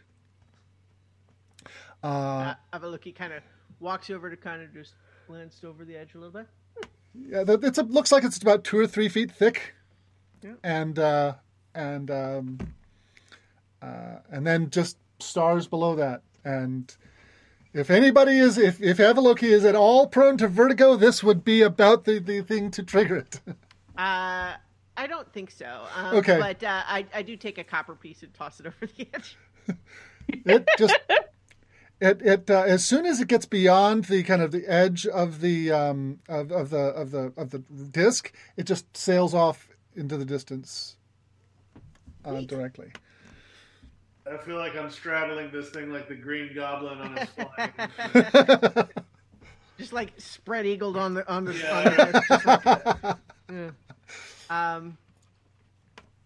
Uh, 2.03 2.07
uh, 2.07 2.55
Avaloki 2.79 3.15
kind 3.15 3.33
of 3.33 3.43
walks 3.81 4.09
over 4.09 4.31
to 4.31 4.37
kind 4.37 4.63
of 4.63 4.73
just 4.73 4.95
glanced 5.27 5.65
over 5.65 5.85
the 5.85 5.97
edge 5.97 6.15
a 6.15 6.19
little 6.19 6.33
bit. 6.33 6.47
yeah, 7.15 7.43
that- 7.45 7.63
it's 7.65 7.77
a, 7.79 7.83
looks 7.83 8.13
like 8.13 8.25
it's 8.25 8.39
about 8.39 8.65
two 8.65 8.79
or 8.79 8.87
three 8.87 9.09
feet 9.09 9.31
thick, 9.33 9.75
Yeah. 10.43 10.53
and 10.63 10.99
uh, 10.99 11.35
and 11.75 12.11
um, 12.11 12.59
uh, 13.83 14.21
and 14.31 14.47
then 14.47 14.71
just 14.71 14.97
stars 15.19 15.67
below 15.67 15.97
that. 15.97 16.23
And 16.45 16.95
if 17.73 17.91
anybody 17.91 18.37
is, 18.39 18.59
if 18.59 18.83
if 18.83 18.99
Avaloki 18.99 19.45
is 19.45 19.64
at 19.64 19.75
all 19.77 20.07
prone 20.07 20.37
to 20.39 20.49
vertigo, 20.49 20.97
this 20.97 21.23
would 21.23 21.45
be 21.45 21.62
about 21.62 22.05
the, 22.05 22.18
the 22.18 22.43
thing 22.43 22.71
to 22.73 22.83
trigger 22.83 23.16
it. 23.16 23.41
Uh, 23.99 24.55
I 24.97 25.07
don't 25.07 25.31
think 25.31 25.51
so. 25.51 25.85
Um, 25.95 26.16
Okay. 26.16 26.39
But 26.39 26.62
uh, 26.64 26.83
I, 26.87 27.05
I 27.12 27.21
do 27.21 27.37
take 27.37 27.59
a 27.59 27.64
copper 27.64 27.95
piece 27.95 28.23
and 28.23 28.33
toss 28.33 28.59
it 28.59 28.66
over 28.66 28.87
the 28.97 29.07
edge. 29.12 29.37
it 30.29 30.66
just 30.79 30.97
it 32.01 32.23
it 32.23 32.51
uh, 32.51 32.62
as 32.62 32.83
soon 32.83 33.05
as 33.05 33.21
it 33.21 33.29
gets 33.29 33.45
beyond 33.45 34.05
the 34.05 34.23
kind 34.23 34.41
of 34.41 34.53
the 34.53 34.66
edge 34.66 35.07
of 35.07 35.43
the 35.43 35.71
um 35.71 36.21
of, 36.31 36.51
of 36.51 36.71
the 36.71 36.79
of 36.79 37.11
the 37.11 37.33
of 37.37 37.51
the 37.51 37.59
disc, 37.59 38.33
it 38.57 38.64
just 38.64 38.97
sails 38.97 39.35
off 39.35 39.68
into 39.95 40.16
the 40.16 40.25
distance 40.25 40.97
uh, 42.25 42.41
directly. 42.43 42.91
I 44.33 44.37
feel 44.39 44.57
like 44.57 44.76
I'm 44.76 44.91
straddling 44.91 45.51
this 45.51 45.70
thing 45.70 45.93
like 45.93 46.09
the 46.09 46.14
Green 46.14 46.55
Goblin 46.55 46.99
on 47.01 47.16
his 47.16 47.28
flying. 47.57 48.89
Just 49.78 49.93
like 49.93 50.12
spread 50.18 50.66
eagled 50.66 50.97
on 50.97 51.14
the 51.14 51.28
on 51.31 51.45
the, 51.47 51.55
Yeah. 51.55 51.78
on 51.78 51.85
the 51.85 52.03
edge. 52.07 52.45
Like, 52.47 53.16
yeah. 54.51 54.74
Um. 54.74 54.97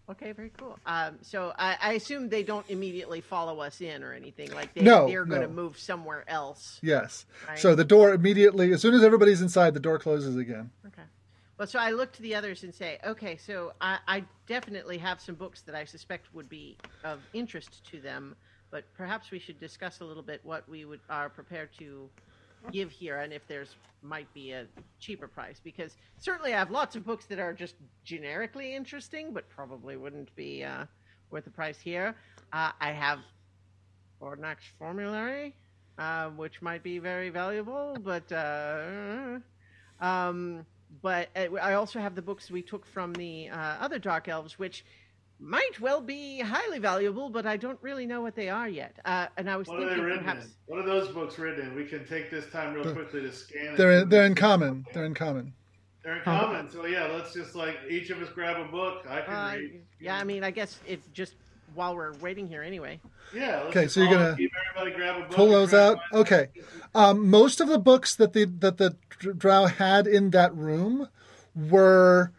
Okay, 0.07 0.33
very 0.33 0.51
cool. 0.57 0.77
Um, 0.85 1.17
so 1.23 1.51
I, 1.57 1.77
I 1.81 1.93
assume 1.93 2.29
they 2.29 2.43
don't 2.43 2.69
immediately 2.69 3.21
follow 3.21 3.59
us 3.61 3.81
in 3.81 4.03
or 4.03 4.13
anything. 4.13 4.51
Like 4.51 4.71
they, 4.75 4.81
No, 4.81 5.07
they're 5.07 5.25
going 5.25 5.41
to 5.41 5.47
no. 5.47 5.53
move 5.53 5.79
somewhere 5.79 6.23
else. 6.27 6.79
Yes. 6.83 7.25
Right. 7.47 7.57
So 7.57 7.73
the 7.73 7.83
door 7.85 8.13
immediately, 8.13 8.71
as 8.71 8.81
soon 8.81 8.93
as 8.93 9.03
everybody's 9.03 9.41
inside, 9.41 9.73
the 9.73 9.79
door 9.79 9.97
closes 9.97 10.35
again. 10.37 10.69
Okay. 10.85 11.01
Well, 11.57 11.67
so 11.67 11.79
I 11.79 11.91
look 11.91 12.11
to 12.13 12.21
the 12.21 12.35
others 12.35 12.63
and 12.63 12.75
say, 12.75 12.99
okay, 13.05 13.37
so 13.37 13.71
I, 13.79 13.99
I 14.07 14.23
definitely 14.45 14.97
have 14.97 15.21
some 15.21 15.35
books 15.35 15.61
that 15.61 15.73
I 15.73 15.85
suspect 15.85 16.33
would 16.33 16.49
be 16.49 16.77
of 17.05 17.21
interest 17.33 17.81
to 17.91 18.01
them, 18.01 18.35
but 18.71 18.83
perhaps 18.93 19.31
we 19.31 19.39
should 19.39 19.57
discuss 19.57 20.01
a 20.01 20.05
little 20.05 20.23
bit 20.23 20.41
what 20.43 20.67
we 20.67 20.83
would 20.83 20.99
are 21.09 21.29
prepared 21.29 21.69
to 21.79 22.09
give 22.71 22.91
here, 22.91 23.19
and 23.19 23.31
if 23.31 23.47
there's 23.47 23.75
might 24.01 24.31
be 24.33 24.51
a 24.51 24.65
cheaper 24.99 25.29
price. 25.29 25.61
Because 25.63 25.95
certainly 26.17 26.53
I 26.53 26.59
have 26.59 26.71
lots 26.71 26.97
of 26.97 27.05
books 27.05 27.25
that 27.27 27.39
are 27.39 27.53
just 27.53 27.75
generically 28.03 28.75
interesting, 28.75 29.31
but 29.31 29.47
probably 29.49 29.95
wouldn't 29.95 30.35
be 30.35 30.63
uh, 30.63 30.85
worth 31.31 31.45
the 31.45 31.51
price 31.51 31.79
here. 31.79 32.15
Uh, 32.51 32.71
I 32.81 32.91
have 32.91 33.19
Ordnak's 34.21 34.65
formulary, 34.77 35.55
uh, 35.97 36.29
which 36.31 36.61
might 36.61 36.83
be 36.83 36.99
very 36.99 37.29
valuable, 37.29 37.95
but 38.03 38.29
uh, 38.31 39.39
um, 40.01 40.65
but 41.01 41.29
uh, 41.35 41.53
I 41.61 41.73
also 41.73 41.99
have 41.99 42.15
the 42.15 42.21
books 42.21 42.49
we 42.51 42.61
took 42.61 42.85
from 42.85 43.13
the 43.13 43.49
uh, 43.49 43.57
other 43.57 43.99
Dark 43.99 44.27
Elves, 44.27 44.57
which 44.59 44.85
might 45.39 45.79
well 45.81 45.99
be 46.01 46.39
highly 46.39 46.79
valuable, 46.79 47.29
but 47.29 47.45
I 47.45 47.57
don't 47.57 47.77
really 47.81 48.05
know 48.05 48.21
what 48.21 48.35
they 48.35 48.47
are 48.49 48.69
yet. 48.69 48.97
Uh, 49.03 49.27
and 49.37 49.49
I 49.49 49.57
was 49.57 49.67
What 49.67 49.77
are 49.79 49.81
they 49.81 49.87
thinking 49.89 50.05
written 50.05 50.23
perhaps 50.23 50.45
in? 50.45 50.51
What 50.67 50.79
are 50.79 50.85
those 50.85 51.09
books 51.09 51.37
written 51.37 51.67
in? 51.67 51.75
We 51.75 51.85
can 51.85 52.05
take 52.07 52.31
this 52.31 52.49
time 52.51 52.73
real 52.73 52.93
quickly 52.93 53.21
to 53.21 53.31
scan. 53.31 53.73
it. 53.73 53.77
They're 53.77 54.05
they're 54.05 54.25
in 54.25 54.35
common. 54.35 54.85
They're 54.93 55.05
in 55.05 55.13
common. 55.13 55.53
They're 56.03 56.17
in 56.17 56.21
common. 56.23 56.69
So 56.69 56.85
yeah, 56.85 57.07
let's 57.07 57.33
just 57.33 57.55
like 57.55 57.77
each 57.89 58.11
of 58.11 58.21
us 58.21 58.29
grab 58.29 58.57
a 58.65 58.69
book. 58.71 59.05
I 59.09 59.21
can 59.21 59.33
Uh, 59.33 59.53
read. 59.57 59.81
yeah, 59.99 60.17
I 60.17 60.23
mean, 60.23 60.43
I 60.43 60.51
guess 60.51 60.79
it's 60.87 61.07
just 61.09 61.35
while 61.75 61.95
we're 61.95 62.13
waiting 62.13 62.47
here 62.47 62.63
anyway. 62.63 62.99
Yeah. 63.33 63.63
Okay, 63.67 63.87
so 63.87 64.01
you're 64.01 64.09
gonna 64.09 64.37
grab 64.91 65.17
a 65.17 65.19
book 65.21 65.31
Pull 65.31 65.49
those 65.49 65.69
try 65.71 65.79
out. 65.79 65.99
find 66.11 66.21
Okay. 66.21 66.49
Um, 66.93 67.29
most 67.29 67.59
of 67.59 67.67
the 67.67 67.79
books 67.79 68.15
that 68.15 68.33
the 68.33 68.45
that 68.45 68.77
the 68.77 68.95
Drow 69.37 69.65
had 69.65 70.07
in 70.07 70.31
that 70.31 70.55
room 70.55 71.07
were 71.55 72.31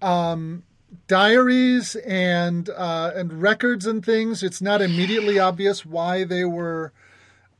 um, 0.00 0.62
diaries 1.06 1.96
and 1.96 2.68
uh, 2.70 3.12
and 3.14 3.42
records 3.42 3.86
and 3.86 4.04
things. 4.04 4.42
It's 4.42 4.62
not 4.62 4.80
immediately 4.82 5.38
obvious 5.38 5.84
why 5.84 6.24
they 6.24 6.44
were 6.44 6.92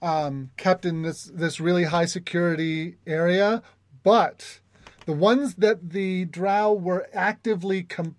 um, 0.01 0.51
kept 0.57 0.85
in 0.85 1.03
this 1.03 1.24
this 1.24 1.61
really 1.61 1.85
high 1.85 2.07
security 2.07 2.97
area, 3.07 3.62
but 4.03 4.61
the 5.07 5.12
ones 5.12 5.55
that 5.57 5.91
the 5.91 6.24
Drow 6.26 6.72
were 6.72 7.09
actively 7.12 7.83
com- 7.83 8.16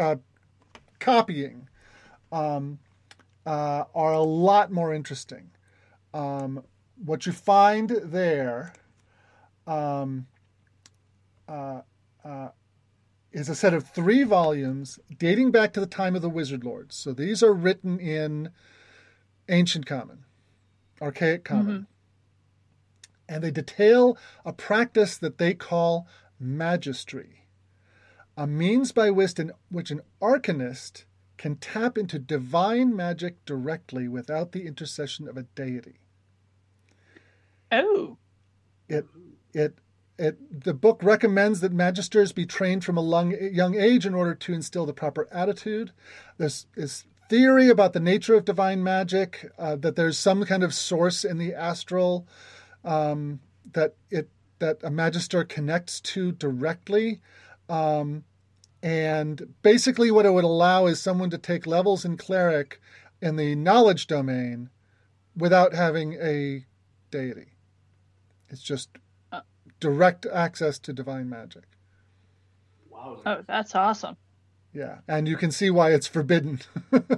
uh, 0.00 0.16
copying 0.98 1.67
um, 2.32 2.78
uh, 3.46 3.84
are 3.94 4.12
a 4.12 4.22
lot 4.22 4.70
more 4.70 4.92
interesting. 4.92 5.50
Um, 6.12 6.64
what 7.04 7.26
you 7.26 7.32
find 7.32 7.90
there 7.90 8.72
um, 9.66 10.26
uh, 11.48 11.82
uh, 12.24 12.48
is 13.32 13.48
a 13.48 13.54
set 13.54 13.74
of 13.74 13.88
three 13.88 14.22
volumes 14.22 14.98
dating 15.18 15.50
back 15.50 15.72
to 15.74 15.80
the 15.80 15.86
time 15.86 16.16
of 16.16 16.22
the 16.22 16.30
Wizard 16.30 16.64
Lords. 16.64 16.96
So 16.96 17.12
these 17.12 17.42
are 17.42 17.52
written 17.52 17.98
in 17.98 18.50
Ancient 19.48 19.86
Common, 19.86 20.24
Archaic 21.00 21.44
Common. 21.44 21.86
And 23.28 23.44
they 23.44 23.50
detail 23.50 24.16
a 24.44 24.52
practice 24.52 25.18
that 25.18 25.38
they 25.38 25.52
call 25.52 26.06
magistry, 26.42 27.42
a 28.36 28.46
means 28.46 28.92
by 28.92 29.10
which 29.10 29.38
an, 29.38 29.52
which 29.70 29.90
an 29.90 30.00
arcanist 30.20 31.04
can 31.38 31.56
tap 31.56 31.96
into 31.96 32.18
divine 32.18 32.94
magic 32.94 33.44
directly 33.44 34.08
without 34.08 34.52
the 34.52 34.66
intercession 34.66 35.28
of 35.28 35.36
a 35.36 35.44
deity. 35.44 36.00
Oh, 37.70 38.18
It 38.88 39.06
it 39.52 39.78
it 40.18 40.64
the 40.64 40.74
book 40.74 41.00
recommends 41.02 41.60
that 41.60 41.72
magisters 41.72 42.34
be 42.34 42.44
trained 42.44 42.84
from 42.84 42.96
a 42.96 43.02
long, 43.02 43.34
young 43.40 43.76
age 43.76 44.04
in 44.04 44.14
order 44.14 44.34
to 44.34 44.52
instill 44.52 44.84
the 44.84 44.92
proper 44.92 45.28
attitude. 45.30 45.92
There's 46.38 46.66
is 46.76 47.04
theory 47.28 47.68
about 47.68 47.92
the 47.92 48.00
nature 48.00 48.34
of 48.34 48.44
divine 48.44 48.82
magic, 48.82 49.50
uh, 49.58 49.76
that 49.76 49.96
there's 49.96 50.18
some 50.18 50.44
kind 50.44 50.64
of 50.64 50.74
source 50.74 51.24
in 51.24 51.38
the 51.38 51.54
astral 51.54 52.26
um, 52.84 53.40
that 53.72 53.94
it 54.10 54.28
that 54.58 54.78
a 54.82 54.90
magister 54.90 55.44
connects 55.44 56.00
to 56.00 56.32
directly. 56.32 57.20
Um, 57.68 58.24
and 58.82 59.54
basically, 59.62 60.10
what 60.10 60.26
it 60.26 60.30
would 60.32 60.44
allow 60.44 60.86
is 60.86 61.00
someone 61.00 61.30
to 61.30 61.38
take 61.38 61.66
levels 61.66 62.04
in 62.04 62.16
cleric 62.16 62.80
in 63.20 63.36
the 63.36 63.54
knowledge 63.54 64.06
domain 64.06 64.70
without 65.36 65.74
having 65.74 66.14
a 66.14 66.64
deity. 67.10 67.52
It's 68.48 68.62
just 68.62 68.90
Uh. 69.32 69.40
direct 69.80 70.26
access 70.26 70.78
to 70.80 70.92
divine 70.92 71.28
magic. 71.28 71.64
Wow. 72.90 73.20
oh, 73.26 73.44
that's 73.46 73.74
awesome. 73.74 74.16
Yeah, 74.72 74.98
and 75.08 75.26
you 75.26 75.36
can 75.36 75.50
see 75.50 75.70
why 75.70 75.92
it's 75.92 76.06
forbidden. 76.06 76.60
And, 76.92 77.02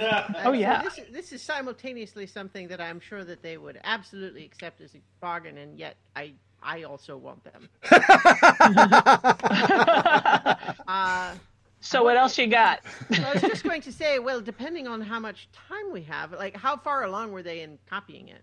Yeah. 0.00 0.26
uh, 0.28 0.32
Oh, 0.38 0.42
so 0.44 0.52
yeah. 0.52 0.82
This, 0.82 1.00
this 1.12 1.32
is 1.32 1.42
simultaneously 1.42 2.26
something 2.26 2.68
that 2.68 2.80
I'm 2.80 2.98
sure 2.98 3.24
that 3.24 3.42
they 3.42 3.56
would 3.58 3.78
absolutely 3.84 4.44
accept 4.44 4.80
as 4.80 4.94
a 4.94 4.98
bargain, 5.20 5.58
and 5.58 5.78
yet 5.78 5.96
I 6.16 6.32
I 6.62 6.84
also 6.84 7.16
want 7.16 7.44
them. 7.44 7.68
Uh, 10.88 11.34
so 11.80 12.02
what 12.02 12.16
else 12.16 12.36
you 12.38 12.46
got? 12.46 12.80
I 13.10 13.34
was 13.34 13.42
just 13.42 13.62
going 13.62 13.82
to 13.82 13.92
say, 13.92 14.18
well, 14.18 14.40
depending 14.40 14.88
on 14.88 15.00
how 15.00 15.20
much 15.20 15.48
time 15.52 15.92
we 15.92 16.02
have, 16.02 16.32
like 16.32 16.56
how 16.56 16.76
far 16.76 17.04
along 17.04 17.32
were 17.32 17.42
they 17.42 17.60
in 17.60 17.78
copying 17.88 18.28
it? 18.28 18.42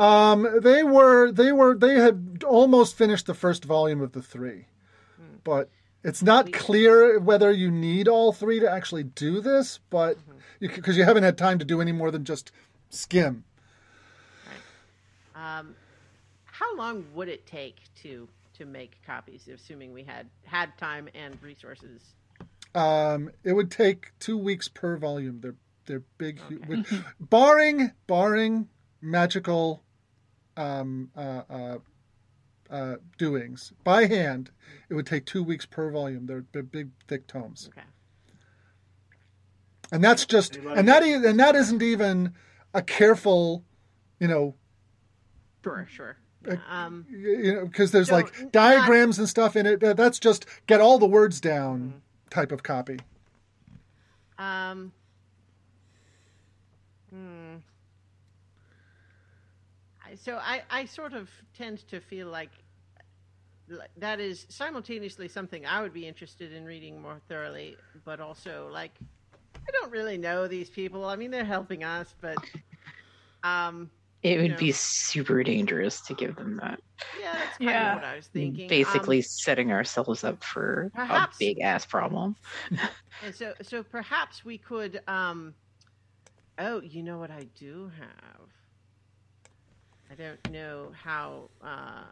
um, 0.00 0.48
they 0.62 0.82
were 0.82 1.30
they 1.30 1.52
were 1.52 1.76
they 1.76 1.94
had 1.94 2.42
almost 2.46 2.96
finished 2.96 3.26
the 3.26 3.34
first 3.34 3.66
volume 3.66 4.00
of 4.00 4.12
the 4.12 4.22
three, 4.22 4.64
but 5.44 5.68
it's 6.02 6.22
not 6.22 6.52
clear 6.52 7.18
whether 7.18 7.52
you 7.52 7.70
need 7.70 8.08
all 8.08 8.32
three 8.32 8.60
to 8.60 8.70
actually 8.70 9.04
do 9.04 9.42
this. 9.42 9.78
But 9.90 10.16
because 10.58 10.96
you 10.96 11.04
haven't 11.04 11.24
had 11.24 11.36
time 11.36 11.58
to 11.58 11.66
do 11.66 11.82
any 11.82 11.92
more 11.92 12.10
than 12.10 12.24
just 12.24 12.50
skim. 12.88 13.44
Right. 15.36 15.58
Um, 15.58 15.74
how 16.60 16.76
long 16.76 17.04
would 17.14 17.28
it 17.28 17.46
take 17.46 17.76
to 18.02 18.28
to 18.54 18.66
make 18.66 19.00
copies, 19.06 19.48
assuming 19.48 19.92
we 19.94 20.02
had 20.04 20.28
had 20.44 20.76
time 20.76 21.08
and 21.14 21.42
resources? 21.42 22.02
Um, 22.74 23.30
it 23.42 23.54
would 23.54 23.70
take 23.70 24.12
two 24.20 24.36
weeks 24.36 24.68
per 24.68 24.96
volume. 24.98 25.40
They're 25.40 25.54
they're 25.86 26.02
big, 26.18 26.38
hu- 26.40 26.60
with- 26.68 27.04
barring 27.20 27.92
barring 28.06 28.68
magical 29.00 29.82
um, 30.56 31.10
uh, 31.16 31.42
uh, 31.48 31.78
uh, 32.68 32.96
doings 33.16 33.72
by 33.82 34.04
hand. 34.06 34.50
It 34.90 34.94
would 34.94 35.06
take 35.06 35.24
two 35.24 35.42
weeks 35.42 35.64
per 35.64 35.90
volume. 35.90 36.26
They're, 36.26 36.44
they're 36.52 36.62
big, 36.62 36.90
thick 37.08 37.26
tomes, 37.26 37.70
Okay. 37.72 37.86
and 39.90 40.04
that's 40.04 40.26
just 40.26 40.56
and 40.56 40.86
that 40.88 41.02
is, 41.02 41.24
and 41.24 41.40
that 41.40 41.54
isn't 41.56 41.82
even 41.82 42.34
a 42.74 42.82
careful, 42.82 43.64
you 44.20 44.28
know, 44.28 44.54
Sure, 45.64 45.86
sure. 45.90 46.16
Um, 46.68 47.06
you 47.10 47.54
know, 47.54 47.66
because 47.66 47.90
there's 47.90 48.10
like 48.10 48.50
diagrams 48.50 49.18
and 49.18 49.28
stuff 49.28 49.56
in 49.56 49.66
it. 49.66 49.82
Uh, 49.82 49.92
That's 49.92 50.18
just 50.18 50.46
get 50.66 50.80
all 50.80 50.98
the 50.98 51.06
words 51.06 51.40
down 51.40 52.00
type 52.30 52.52
of 52.52 52.62
copy. 52.62 52.98
Um. 54.38 54.92
Hmm. 57.10 57.56
So 60.16 60.36
I, 60.36 60.62
I 60.70 60.86
sort 60.86 61.12
of 61.12 61.28
tend 61.56 61.86
to 61.88 62.00
feel 62.00 62.28
like 62.28 62.50
like, 63.68 63.90
that 63.98 64.18
is 64.18 64.46
simultaneously 64.48 65.28
something 65.28 65.64
I 65.64 65.80
would 65.82 65.92
be 65.92 66.06
interested 66.06 66.52
in 66.52 66.64
reading 66.64 67.00
more 67.00 67.20
thoroughly, 67.28 67.76
but 68.04 68.20
also 68.20 68.68
like 68.72 68.92
I 69.56 69.70
don't 69.72 69.92
really 69.92 70.18
know 70.18 70.48
these 70.48 70.70
people. 70.70 71.04
I 71.04 71.16
mean, 71.16 71.30
they're 71.30 71.44
helping 71.44 71.84
us, 71.84 72.14
but 72.20 72.38
um, 73.42 73.90
It 74.22 74.38
would 74.40 74.50
Yeah. 74.52 74.56
be 74.56 74.72
super 74.72 75.42
dangerous 75.42 76.02
to 76.02 76.14
give 76.14 76.36
them 76.36 76.56
that. 76.58 76.78
yeah, 77.18 77.32
that's 77.32 77.56
kind 77.58 77.70
Yeah. 77.70 77.92
of 77.96 78.02
what 78.02 78.04
I 78.04 78.16
was 78.16 78.26
thinking. 78.26 78.64
Um, 78.64 78.68
Basically, 78.68 79.22
setting 79.22 79.72
ourselves 79.72 80.24
up 80.24 80.44
for 80.44 80.90
perhaps- 80.94 81.36
a 81.36 81.38
big 81.38 81.60
ass 81.60 81.86
problem. 81.86 82.36
And 83.24 83.34
so, 83.34 83.54
so 83.62 83.82
perhaps 83.82 84.44
we 84.44 84.56
could. 84.58 85.00
Um, 85.06 85.54
oh, 86.58 86.80
you 86.82 87.02
know 87.02 87.18
what 87.18 87.30
I 87.30 87.44
do 87.58 87.90
have? 87.98 88.48
I 90.10 90.14
don't 90.14 90.44
know 90.52 90.92
how 90.94 91.50
uh, 91.62 92.04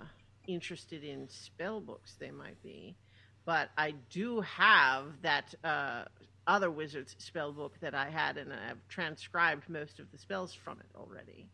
interested 0.46 1.04
in 1.04 1.28
spell 1.28 1.80
books 1.80 2.16
they 2.18 2.30
might 2.30 2.62
be, 2.62 2.96
but 3.44 3.70
I 3.76 3.92
do 4.10 4.40
have 4.42 5.20
that 5.22 5.54
uh, 5.64 6.04
other 6.46 6.70
wizard's 6.70 7.14
spell 7.18 7.52
book 7.52 7.74
that 7.80 7.94
I 7.94 8.08
had, 8.10 8.36
and 8.36 8.52
I've 8.52 8.86
transcribed 8.88 9.68
most 9.68 9.98
of 9.98 10.10
the 10.12 10.18
spells 10.18 10.52
from 10.54 10.78
it 10.80 10.86
already. 10.96 11.48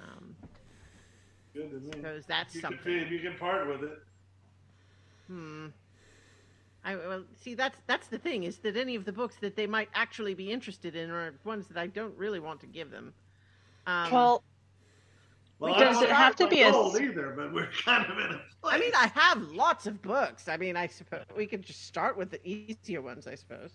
Um, 0.00 0.34
Good 1.54 1.70
to 1.70 1.76
me. 1.78 1.90
suppose 1.92 2.24
that's 2.26 2.54
You 2.54 2.60
can, 2.60 2.70
something. 2.72 3.08
you 3.08 3.20
can 3.20 3.34
part 3.38 3.68
with 3.68 3.82
it. 3.84 3.98
Hmm. 5.28 5.66
I 6.84 6.96
well 6.96 7.24
see 7.40 7.54
that's 7.54 7.78
that's 7.86 8.08
the 8.08 8.18
thing 8.18 8.44
is 8.44 8.58
that 8.58 8.76
any 8.76 8.94
of 8.94 9.06
the 9.06 9.12
books 9.12 9.36
that 9.40 9.56
they 9.56 9.66
might 9.66 9.88
actually 9.94 10.34
be 10.34 10.50
interested 10.52 10.94
in 10.94 11.10
are 11.10 11.32
ones 11.44 11.66
that 11.68 11.78
I 11.78 11.86
don't 11.86 12.14
really 12.18 12.40
want 12.40 12.60
to 12.60 12.66
give 12.66 12.90
them. 12.90 13.14
Um, 13.86 14.10
well, 14.12 14.42
Well, 15.60 15.78
Does 15.78 15.96
I 15.98 16.04
it 16.04 16.06
don't 16.08 16.16
have 16.16 16.36
to 16.36 16.48
be 16.48 16.60
a 16.62 16.68
either, 16.68 17.32
but 17.36 17.54
we're 17.54 17.70
kind 17.84 18.04
of 18.04 18.18
in 18.18 18.24
a 18.24 18.28
place. 18.28 18.40
I 18.64 18.78
mean, 18.78 18.92
I 18.94 19.06
have 19.14 19.40
lots 19.52 19.86
of 19.86 20.02
books. 20.02 20.48
I 20.48 20.56
mean, 20.58 20.76
I 20.76 20.86
suppose 20.88 21.24
we 21.34 21.46
could 21.46 21.62
just 21.62 21.86
start 21.86 22.18
with 22.18 22.30
the 22.30 22.40
easier 22.46 23.00
ones. 23.00 23.26
I 23.26 23.34
suppose. 23.34 23.70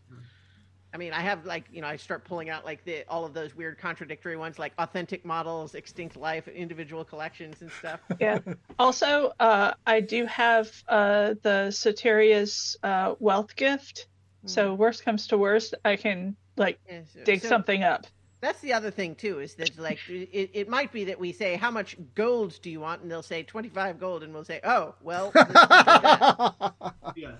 I 0.93 0.97
mean, 0.97 1.13
I 1.13 1.21
have 1.21 1.45
like 1.45 1.65
you 1.71 1.81
know 1.81 1.87
I 1.87 1.97
start 1.97 2.25
pulling 2.25 2.49
out 2.49 2.65
like 2.65 2.83
the 2.83 3.05
all 3.07 3.25
of 3.25 3.33
those 3.33 3.55
weird 3.55 3.77
contradictory 3.77 4.37
ones 4.37 4.57
like 4.57 4.73
authentic 4.79 5.23
models, 5.23 5.75
extinct 5.75 6.15
life, 6.17 6.47
individual 6.47 7.03
collections 7.05 7.61
and 7.61 7.71
stuff. 7.71 7.99
yeah. 8.19 8.39
Also, 8.79 9.31
uh, 9.39 9.73
I 9.85 10.01
do 10.01 10.25
have 10.25 10.71
uh, 10.87 11.35
the 11.43 11.67
Soteria's 11.69 12.77
uh, 12.83 13.15
wealth 13.19 13.55
gift. 13.55 14.07
So 14.45 14.73
worst 14.73 15.03
comes 15.03 15.27
to 15.27 15.37
worst, 15.37 15.75
I 15.83 15.97
can 15.97 16.37
like 16.55 16.79
Yeah, 16.87 17.01
so- 17.13 17.23
dig 17.23 17.41
so- 17.41 17.49
something 17.49 17.83
up. 17.83 18.07
That's 18.41 18.61
the 18.61 18.71
other 18.71 18.89
thing 18.89 19.15
too, 19.15 19.39
is 19.41 19.55
that 19.55 19.77
like 19.77 19.99
it, 20.07 20.51
it 20.53 20.69
might 20.69 20.93
be 20.93 21.03
that 21.03 21.19
we 21.19 21.33
say 21.33 21.57
how 21.57 21.71
much 21.71 21.97
gold 22.15 22.57
do 22.61 22.71
you 22.71 22.79
want, 22.79 23.01
and 23.01 23.11
they'll 23.11 23.21
say 23.21 23.43
twenty 23.43 23.67
five 23.67 23.99
gold, 23.99 24.23
and 24.23 24.33
we'll 24.33 24.45
say, 24.45 24.61
oh 24.63 24.95
well. 25.01 25.31
this 25.35 25.45
is 25.45 25.53
that." 25.53 26.73
Yeah. 27.17 27.31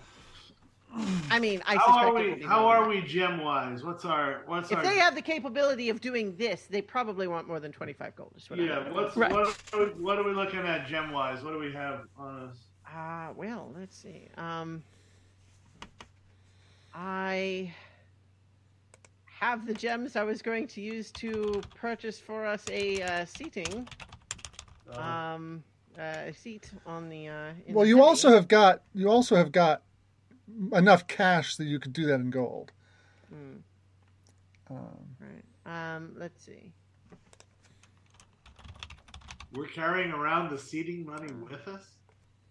I 1.29 1.39
mean, 1.39 1.61
I 1.67 1.75
How 1.75 2.07
are 2.07 2.13
we? 2.13 2.41
How 2.41 2.67
are 2.67 2.81
than 2.81 2.89
we 2.89 3.01
gem 3.01 3.41
wise? 3.43 3.83
What's 3.83 4.05
our? 4.05 4.41
What's 4.47 4.69
that. 4.69 4.79
If 4.79 4.85
our? 4.85 4.91
they 4.91 4.99
have 4.99 5.13
the 5.15 5.21
capability 5.21 5.89
of 5.89 6.01
doing 6.01 6.35
this, 6.35 6.65
they 6.69 6.81
probably 6.81 7.27
want 7.27 7.47
more 7.47 7.59
than 7.59 7.71
twenty 7.71 7.93
five 7.93 8.15
gold. 8.15 8.33
Is 8.37 8.49
what 8.49 8.59
yeah. 8.59 8.91
What's 8.91 9.15
Right. 9.15 9.31
what? 9.31 9.55
Are 9.73 9.85
we, 9.85 9.91
what 9.91 10.17
are 10.17 10.23
we 10.23 10.31
looking 10.33 10.59
at 10.61 10.87
gem 10.87 11.11
wise? 11.11 11.43
What 11.43 11.53
do 11.53 11.59
we 11.59 11.71
have 11.73 12.01
on 12.17 12.49
us? 12.49 12.55
Ah, 12.87 13.29
well, 13.35 13.71
let's 13.77 13.95
see. 13.95 14.29
Um, 14.35 14.81
I 16.93 17.71
have 19.25 19.65
the 19.67 19.73
gems 19.73 20.15
I 20.15 20.23
was 20.23 20.41
going 20.41 20.67
to 20.67 20.81
use 20.81 21.11
to 21.13 21.61
purchase 21.75 22.19
for 22.19 22.45
us 22.45 22.65
a 22.71 23.01
uh, 23.03 23.25
seating, 23.25 23.87
Uh, 24.91 24.99
um, 24.99 25.63
uh, 25.97 26.01
a 26.01 26.33
seat 26.33 26.71
on 26.85 27.09
the. 27.09 27.27
Uh, 27.27 27.49
in 27.67 27.75
well, 27.75 27.83
the 27.83 27.89
you 27.89 27.97
heavy. 27.97 28.07
also 28.07 28.31
have 28.31 28.47
got 28.47 28.81
you 28.95 29.07
also 29.09 29.35
have 29.35 29.51
got 29.51 29.83
enough 30.73 31.07
cash 31.07 31.55
that 31.57 31.65
you 31.65 31.79
could 31.79 31.93
do 31.93 32.05
that 32.07 32.15
in 32.15 32.29
gold. 32.29 32.71
Hmm, 33.29 33.57
Um, 34.69 35.15
right. 35.19 35.95
Um, 35.95 36.15
let's 36.17 36.43
see. 36.43 36.71
we're 39.53 39.67
carrying 39.67 40.11
around 40.11 40.49
the 40.51 40.57
seeding 40.57 41.05
money 41.05 41.31
with 41.33 41.67
us. 41.67 41.83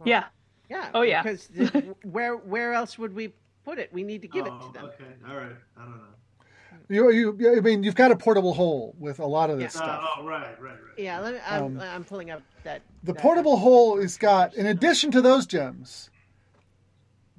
Yeah. 0.04 0.24
Yeah. 0.68 0.90
Oh, 0.94 1.02
yeah. 1.02 1.22
Because 1.22 1.46
the, 1.48 1.94
where 2.02 2.36
where 2.36 2.72
else 2.74 2.98
would 2.98 3.14
we 3.14 3.32
put 3.64 3.78
it? 3.78 3.92
We 3.92 4.02
need 4.02 4.22
to 4.22 4.28
give 4.28 4.46
it 4.46 4.52
oh, 4.54 4.66
to 4.66 4.72
them. 4.72 4.84
okay. 4.86 5.04
All 5.28 5.36
right. 5.36 5.52
I 5.76 5.82
don't 5.82 5.96
know. 5.98 7.10
you, 7.10 7.10
you, 7.38 7.56
I 7.56 7.60
mean, 7.60 7.82
you've 7.82 7.94
got 7.94 8.10
a 8.10 8.16
portable 8.16 8.52
hole 8.54 8.94
with 8.98 9.20
a 9.20 9.26
lot 9.26 9.50
of 9.50 9.58
this 9.58 9.74
Yeah. 9.74 9.80
stuff. 9.82 10.04
Oh, 10.18 10.24
right, 10.24 10.60
right, 10.60 10.72
right. 10.72 10.98
Yeah. 10.98 11.20
Let 11.20 11.34
me, 11.34 11.40
I'm, 11.46 11.62
Um, 11.62 11.80
I'm 11.80 12.04
pulling 12.04 12.30
up 12.30 12.42
that. 12.64 12.82
The 13.04 13.12
that- 13.12 13.22
portable 13.22 13.56
hole 13.58 13.98
is 13.98 14.16
got, 14.18 14.54
in 14.54 14.66
addition 14.66 15.10
to 15.12 15.20
those 15.22 15.46
gems, 15.46 16.10
if 16.12 16.17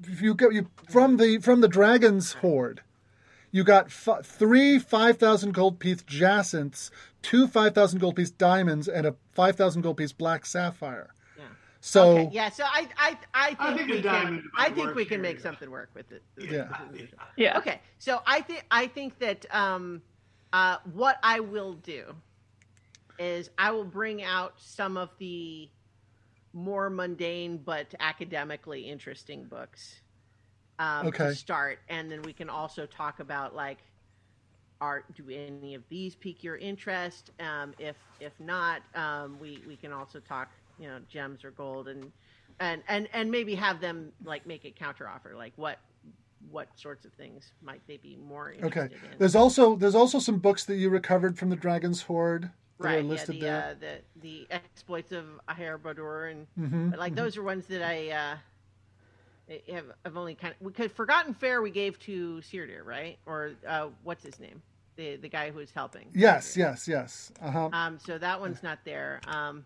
you 0.07 0.33
get 0.33 0.53
you 0.53 0.67
from 0.89 1.17
the 1.17 1.39
from 1.39 1.61
the 1.61 1.67
dragon's 1.67 2.33
hoard, 2.33 2.81
you 3.51 3.63
got 3.63 3.87
f- 3.87 4.23
three 4.25 4.79
five 4.79 5.17
thousand 5.17 5.53
gold 5.53 5.79
piece 5.79 6.01
jacinths, 6.03 6.91
two 7.21 7.47
five 7.47 7.73
thousand 7.75 7.99
gold 7.99 8.15
piece 8.15 8.31
diamonds, 8.31 8.87
and 8.87 9.05
a 9.05 9.15
five 9.33 9.55
thousand 9.55 9.81
gold 9.81 9.97
piece 9.97 10.11
black 10.11 10.45
sapphire. 10.45 11.13
Yeah. 11.37 11.43
So 11.81 12.17
Okay, 12.17 12.29
yeah, 12.31 12.49
so 12.49 12.63
I 12.65 12.87
I 12.97 13.17
I 13.33 13.47
think, 13.47 13.61
I 13.61 13.77
think 13.77 13.89
we 13.89 14.01
can 14.01 14.43
I 14.57 14.69
think 14.69 14.95
we 14.95 15.05
can 15.05 15.15
here, 15.15 15.21
make 15.23 15.37
yeah. 15.37 15.43
something 15.43 15.71
work 15.71 15.89
with 15.93 16.11
it. 16.11 16.23
Yeah. 16.37 16.69
Yeah. 17.35 17.57
Okay, 17.57 17.81
so 17.97 18.21
I 18.25 18.41
think 18.41 18.65
I 18.71 18.87
think 18.87 19.19
that 19.19 19.45
um, 19.53 20.01
uh, 20.53 20.77
what 20.93 21.17
I 21.23 21.39
will 21.39 21.73
do 21.73 22.15
is 23.17 23.49
I 23.57 23.71
will 23.71 23.83
bring 23.85 24.23
out 24.23 24.53
some 24.57 24.95
of 24.97 25.09
the 25.19 25.69
more 26.53 26.89
mundane 26.89 27.57
but 27.57 27.93
academically 27.99 28.89
interesting 28.89 29.47
books 29.47 30.01
um, 30.79 31.07
Okay. 31.07 31.17
to 31.17 31.29
start, 31.29 31.79
and 31.89 32.11
then 32.11 32.23
we 32.23 32.33
can 32.33 32.49
also 32.49 32.85
talk 32.85 33.19
about 33.19 33.55
like 33.55 33.79
art. 34.81 35.05
Do 35.15 35.29
any 35.29 35.75
of 35.75 35.83
these 35.89 36.15
pique 36.15 36.43
your 36.43 36.57
interest? 36.57 37.31
Um, 37.39 37.73
if 37.77 37.97
if 38.19 38.33
not, 38.39 38.81
um, 38.95 39.39
we 39.39 39.63
we 39.67 39.77
can 39.77 39.91
also 39.91 40.19
talk 40.19 40.49
you 40.77 40.87
know 40.87 40.99
gems 41.09 41.43
or 41.43 41.51
gold 41.51 41.87
and 41.87 42.11
and 42.59 42.83
and 42.87 43.07
and 43.13 43.31
maybe 43.31 43.55
have 43.55 43.81
them 43.81 44.13
like 44.23 44.45
make 44.45 44.65
a 44.65 44.71
counter 44.71 45.07
offer 45.07 45.35
like 45.35 45.53
what 45.57 45.79
what 46.49 46.69
sorts 46.75 47.05
of 47.05 47.13
things 47.15 47.51
might 47.61 47.81
they 47.87 47.97
be 47.97 48.15
more 48.17 48.51
interested 48.51 48.63
okay, 48.63 48.89
in 48.91 49.01
there's 49.17 49.35
also 49.35 49.75
there's 49.75 49.95
also 49.95 50.19
some 50.19 50.39
books 50.39 50.65
that 50.65 50.75
you 50.75 50.89
recovered 50.89 51.37
from 51.37 51.49
the 51.49 51.55
dragon's 51.55 52.03
hoard 52.03 52.43
that 52.43 52.51
right 52.79 52.99
are 52.99 53.03
listed 53.03 53.35
yeah, 53.35 53.39
the, 53.39 53.45
there. 53.45 53.55
Uh, 53.57 53.73
the 53.79 54.21
the 54.21 54.47
exploits 54.51 55.11
of 55.11 55.25
Aher 55.49 55.77
Badur 55.79 56.31
and 56.31 56.47
Mhm, 56.59 56.91
but 56.91 56.99
like 56.99 57.15
those 57.15 57.37
are 57.37 57.43
ones 57.43 57.65
that 57.67 57.81
I 57.83 58.09
uh 58.11 58.37
have 59.73 59.85
I've 60.05 60.17
only 60.17 60.35
kind 60.35 60.53
of 60.59 60.67
because 60.67 60.91
Forgotten 60.91 61.33
Fair 61.33 61.61
we 61.61 61.71
gave 61.71 61.99
to 62.01 62.37
Seardir 62.41 62.83
right 62.85 63.17
or 63.25 63.53
uh 63.67 63.89
what's 64.03 64.23
his 64.23 64.39
name 64.39 64.61
the 64.97 65.17
the 65.17 65.29
guy 65.29 65.51
who's 65.51 65.71
helping 65.71 66.07
Yes, 66.13 66.55
Seardir. 66.55 66.57
yes, 66.57 66.87
yes. 66.87 67.31
Uh 67.41 67.51
huh. 67.51 67.69
Um, 67.73 67.99
so 67.99 68.17
that 68.17 68.39
one's 68.39 68.63
not 68.63 68.79
there. 68.85 69.21
Um, 69.27 69.65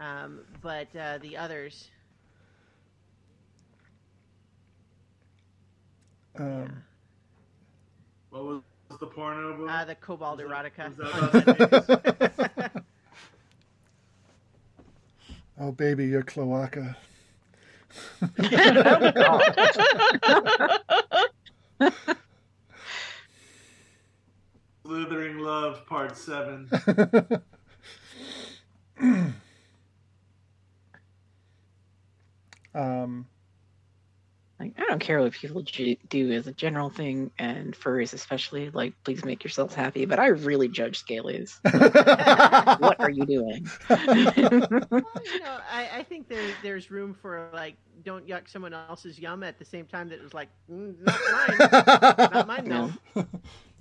um, 0.00 0.40
but 0.62 0.88
uh, 0.96 1.18
the 1.18 1.36
others, 1.36 1.88
Um, 6.38 6.84
What 8.30 8.44
was 8.44 8.62
the 8.98 9.06
porno 9.06 9.56
book? 9.56 9.68
uh, 9.70 9.84
the 9.84 9.94
Kobold 9.94 10.40
Was 10.42 10.48
that- 10.48 10.74
Erotica. 10.76 10.96
was 10.96 11.86
that- 11.86 12.82
oh, 15.60 15.72
baby, 15.72 16.06
your 16.06 16.22
cloaca. 16.22 16.96
Slithering 24.84 25.38
Love 25.38 25.86
Part 25.86 26.16
Seven. 26.16 26.68
um, 32.74 33.26
Like, 34.60 34.74
I 34.78 34.84
don't 34.84 34.98
care 34.98 35.22
what 35.22 35.32
people 35.32 35.64
do 36.10 36.32
as 36.32 36.46
a 36.46 36.52
general 36.52 36.90
thing, 36.90 37.30
and 37.38 37.74
furries 37.74 38.12
especially. 38.12 38.68
Like, 38.68 38.92
please 39.04 39.24
make 39.24 39.42
yourselves 39.42 39.74
happy. 39.74 40.04
But 40.04 40.18
I 40.18 40.26
really 40.26 40.68
judge 40.68 41.02
scalies. 41.02 41.58
what 42.80 43.00
are 43.00 43.08
you 43.08 43.24
doing? 43.24 43.66
Well, 43.88 43.98
you 45.24 45.40
know, 45.40 45.60
I, 45.72 45.88
I 45.94 46.02
think 46.02 46.28
there, 46.28 46.46
there's 46.62 46.90
room 46.90 47.14
for 47.14 47.48
like, 47.54 47.76
don't 48.04 48.28
yuck 48.28 48.50
someone 48.50 48.74
else's 48.74 49.18
yum 49.18 49.42
at 49.42 49.58
the 49.58 49.64
same 49.64 49.86
time 49.86 50.10
that 50.10 50.16
it 50.16 50.22
was 50.22 50.34
like, 50.34 50.50
mm, 50.70 50.94
not 51.00 51.18
mine, 51.32 51.56
not 52.32 52.46
mine, 52.46 52.68
no. 52.68 52.92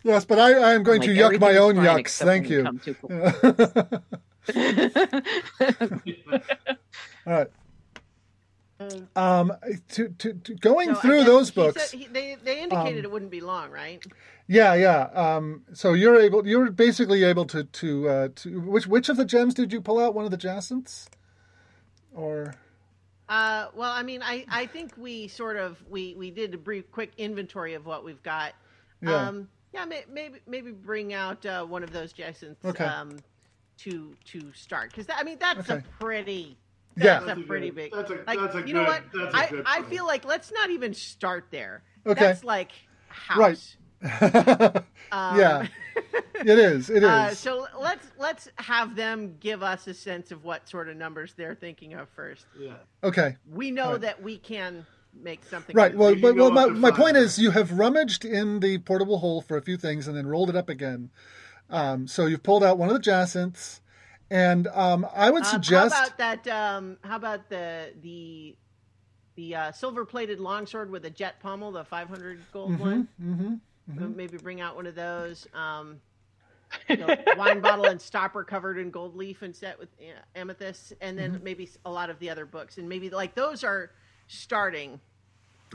yes, 0.04 0.24
but 0.24 0.40
I, 0.40 0.54
I 0.54 0.74
am 0.76 0.84
going 0.84 1.02
Like, 1.02 1.10
to 1.10 1.16
yuck 1.16 1.38
my 1.42 1.58
own 1.58 1.76
yucks. 1.76 2.24
Thank 2.24 2.50
you. 2.50 2.64
come 2.64 2.80
All 7.28 7.34
right. 7.34 7.48
Um, 9.16 9.52
to, 9.90 10.08
to, 10.10 10.34
to 10.34 10.56
going 10.56 10.96
So 10.96 11.02
through 11.02 11.24
those 11.26 11.52
books. 11.52 11.92
he- 11.92 12.08
they 12.08 12.38
they 12.44 12.62
indicated 12.62 13.00
um, 13.00 13.06
it 13.06 13.12
wouldn't 13.12 13.32
be 13.32 13.42
long, 13.42 13.72
right? 13.72 14.02
Yeah, 14.48 14.74
yeah. 14.76 15.02
Um, 15.14 15.64
so 15.74 15.94
you're 15.94 16.20
able, 16.20 16.48
you're 16.48 16.72
basically 16.72 17.24
able 17.24 17.46
to 17.46 17.66
to 17.66 18.10
uh, 18.10 18.28
to 18.38 18.62
which 18.62 18.88
which 18.88 19.10
of 19.10 19.18
the 19.18 19.26
gems 19.26 19.54
did 19.54 19.74
you 19.74 19.82
pull 19.82 20.00
out? 20.00 20.16
One 20.16 20.26
of 20.26 20.32
the 20.32 20.38
jacinths, 20.38 21.10
or 22.14 22.56
Uh, 23.28 23.68
well, 23.76 23.92
I 23.92 24.02
mean, 24.02 24.22
I, 24.24 24.46
I 24.50 24.66
think 24.66 24.94
we 24.98 25.28
sort 25.28 25.58
of 25.58 25.78
we, 25.90 26.16
we 26.16 26.32
did 26.32 26.54
a 26.54 26.58
brief 26.58 26.90
quick 26.92 27.12
inventory 27.18 27.74
of 27.76 27.86
what 27.86 28.04
we've 28.06 28.24
got. 28.24 28.54
Yeah. 29.02 29.28
Um, 29.28 29.50
yeah, 29.74 29.86
may, 29.86 30.04
maybe 30.12 30.40
maybe 30.48 30.72
bring 30.72 31.14
out 31.14 31.46
uh, 31.46 31.64
one 31.66 31.84
of 31.84 31.92
those 31.92 32.12
jacinths 32.14 32.64
Okay. 32.66 32.86
um, 32.86 33.18
to 33.80 34.16
to 34.26 34.52
start 34.54 34.90
because 34.92 35.06
I 35.14 35.24
mean 35.24 35.38
that's 35.40 35.70
Okay. 35.70 35.80
a 35.86 36.02
pretty. 36.04 36.58
That's 37.00 37.26
That's 37.26 37.40
a 37.40 37.42
a 37.42 37.46
pretty 37.46 37.68
good- 37.70 37.76
big 37.76 37.92
that's 37.94 38.12
a- 38.12 38.24
like 38.28 38.40
that's 38.40 38.56
a 38.56 38.68
you 38.68 38.74
know 38.74 38.84
what 38.84 39.04
that's 39.14 39.34
a 39.34 39.38
I 39.38 39.48
good 39.50 39.64
I 39.66 39.78
point. 39.80 39.90
feel 39.90 40.06
like 40.06 40.26
let's 40.26 40.52
not 40.52 40.70
even 40.70 40.94
start 40.94 41.46
there. 41.52 41.84
Okay. 42.06 42.20
That's 42.20 42.44
like 42.44 42.72
house. 43.10 43.76
Right. 44.02 44.84
Um, 45.12 45.40
yeah, 45.40 45.68
it 46.36 46.60
is. 46.60 46.92
It 46.92 46.98
is. 47.04 47.10
Uh, 47.10 47.34
so 47.34 47.66
let's 47.82 48.06
let's 48.20 48.48
have 48.58 48.96
them 48.96 49.38
give 49.40 49.64
us 49.64 49.88
a 49.88 49.94
sense 49.96 50.32
of 50.32 50.44
what 50.44 50.70
sort 50.70 50.88
of 50.88 50.98
numbers 50.98 51.34
they're 51.36 51.56
thinking 51.56 51.96
of 51.96 52.08
first. 52.10 52.46
yeah. 52.60 52.76
okay. 53.04 53.36
We 53.52 53.72
know 53.72 53.94
Right. 53.94 54.02
that 54.02 54.22
we 54.22 54.38
can 54.38 54.86
make 55.20 55.44
something. 55.46 55.76
Right. 55.76 55.96
Well, 55.98 56.14
but, 56.16 56.36
well, 56.36 56.52
my, 56.52 56.68
my 56.68 56.92
point 56.92 57.18
is, 57.18 57.40
you 57.40 57.50
have 57.50 57.72
rummaged 57.72 58.24
in 58.24 58.60
the 58.60 58.78
portable 58.78 59.18
hole 59.18 59.42
for 59.42 59.58
a 59.58 59.64
few 59.64 59.78
things 59.78 60.08
and 60.08 60.16
then 60.16 60.28
rolled 60.28 60.52
it 60.52 60.56
up 60.56 60.70
again. 60.70 61.10
Um, 61.72 62.06
so 62.08 62.28
you've 62.28 62.44
pulled 62.44 62.64
out 62.64 62.78
one 62.78 62.90
of 62.90 62.94
the 62.94 63.00
jacinths, 63.02 63.82
and 64.30 64.68
um, 64.68 65.08
I 65.14 65.30
would 65.30 65.44
Um, 65.44 65.52
suggest. 65.52 65.94
How 65.96 66.08
about 66.08 66.18
that? 66.18 66.48
Um, 66.48 66.98
how 67.04 67.16
about 67.16 67.50
the 67.50 67.94
the 68.02 68.58
the 69.36 69.56
uh, 69.56 69.72
silver 69.72 70.06
plated 70.06 70.40
longsword 70.40 70.92
with 70.92 71.06
a 71.06 71.10
jet 71.10 71.40
pommel, 71.40 71.72
the 71.72 71.86
500 71.86 72.46
gold 72.52 72.78
one? 72.78 73.08
hmm 73.20 73.56
Uh, 74.02 74.08
Maybe 74.08 74.38
bring 74.38 74.62
out 74.62 74.76
one 74.76 74.86
of 74.88 74.96
those. 74.96 75.48
Um, 75.54 76.02
you 76.90 76.98
know, 76.98 77.16
wine 77.38 77.60
bottle 77.62 77.88
and 77.88 78.02
stopper 78.02 78.44
covered 78.44 78.78
in 78.78 78.90
gold 78.92 79.16
leaf 79.16 79.42
and 79.42 79.56
set 79.56 79.80
with 79.80 79.90
uh, 80.00 80.20
amethyst, 80.36 80.94
and 81.02 81.18
then 81.18 81.32
Mm-hmm. 81.32 81.44
maybe 81.44 81.70
a 81.86 81.92
lot 81.92 82.10
of 82.10 82.20
the 82.20 82.30
other 82.30 82.46
books, 82.46 82.78
and 82.78 82.88
maybe 82.90 83.10
like 83.10 83.36
those 83.36 83.64
are 83.64 83.92
starting 84.28 85.00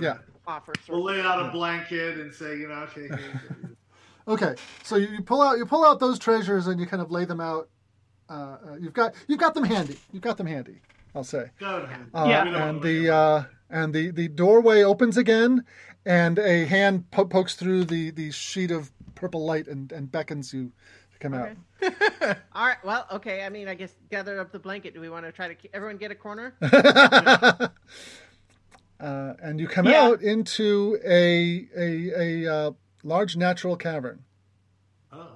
Yeah. 0.01 0.19
offers. 0.47 0.77
We'll 0.89 1.05
lay 1.05 1.21
out 1.21 1.47
a 1.49 1.51
blanket 1.51 2.19
and 2.19 2.33
say, 2.33 2.59
you 2.59 2.69
know, 2.69 2.75
okay. 2.75 3.09
Okay. 4.29 4.55
So 4.83 4.97
you, 4.97 5.09
you 5.09 5.23
pull 5.23 5.43
out 5.43 5.59
you 5.59 5.67
pull 5.67 5.85
out 5.85 6.01
those 6.01 6.19
treasures 6.19 6.67
and 6.67 6.81
you 6.81 6.87
kind 6.87 7.03
of 7.03 7.11
lay 7.11 7.25
them 7.25 7.41
out. 7.41 7.69
Uh, 8.29 8.33
uh, 8.33 8.77
you've 8.81 8.93
got 8.95 9.14
you've 9.29 9.39
got 9.41 9.55
them 9.55 9.64
handy. 9.64 9.99
You've 10.12 10.22
got 10.22 10.37
them 10.39 10.47
handy. 10.47 10.81
I'll 11.14 11.25
say. 11.25 11.51
Go 11.61 11.77
ahead. 11.79 12.07
Uh, 12.14 12.25
Yeah. 12.29 12.68
And 12.68 12.83
the 12.83 13.14
uh, 13.14 13.43
and 13.70 13.95
the, 13.95 14.11
the 14.11 14.29
doorway 14.29 14.83
opens 14.83 15.16
again, 15.16 15.64
and 16.07 16.39
a 16.39 16.64
hand 16.64 17.11
po- 17.11 17.25
pokes 17.27 17.55
through 17.55 17.85
the, 17.85 18.11
the 18.11 18.31
sheet 18.31 18.70
of 18.70 18.91
purple 19.14 19.45
light 19.45 19.66
and, 19.68 19.91
and 19.93 20.11
beckons 20.11 20.53
you 20.53 20.72
to 21.12 21.18
come 21.18 21.35
out. 21.35 21.51
All 22.55 22.66
right. 22.66 22.77
Well, 22.85 23.07
okay. 23.12 23.45
I 23.45 23.49
mean, 23.49 23.68
I 23.68 23.75
guess 23.75 23.95
gather 24.11 24.41
up 24.41 24.53
the 24.53 24.59
blanket. 24.59 24.95
Do 24.95 25.01
we 25.01 25.09
want 25.09 25.25
to 25.27 25.33
try 25.33 25.49
to 25.49 25.55
ke- 25.55 25.70
everyone 25.72 25.97
get 25.99 26.11
a 26.11 26.14
corner? 26.14 26.55
Uh, 29.01 29.35
and 29.43 29.59
you 29.61 29.66
come 29.66 29.87
Yeah. 29.87 30.03
out 30.05 30.22
into 30.22 30.99
a 31.05 31.66
a, 31.77 32.45
a 32.47 32.53
uh, 32.55 32.70
large 33.03 33.37
natural 33.37 33.77
cavern. 33.77 34.25
Oh, 35.12 35.29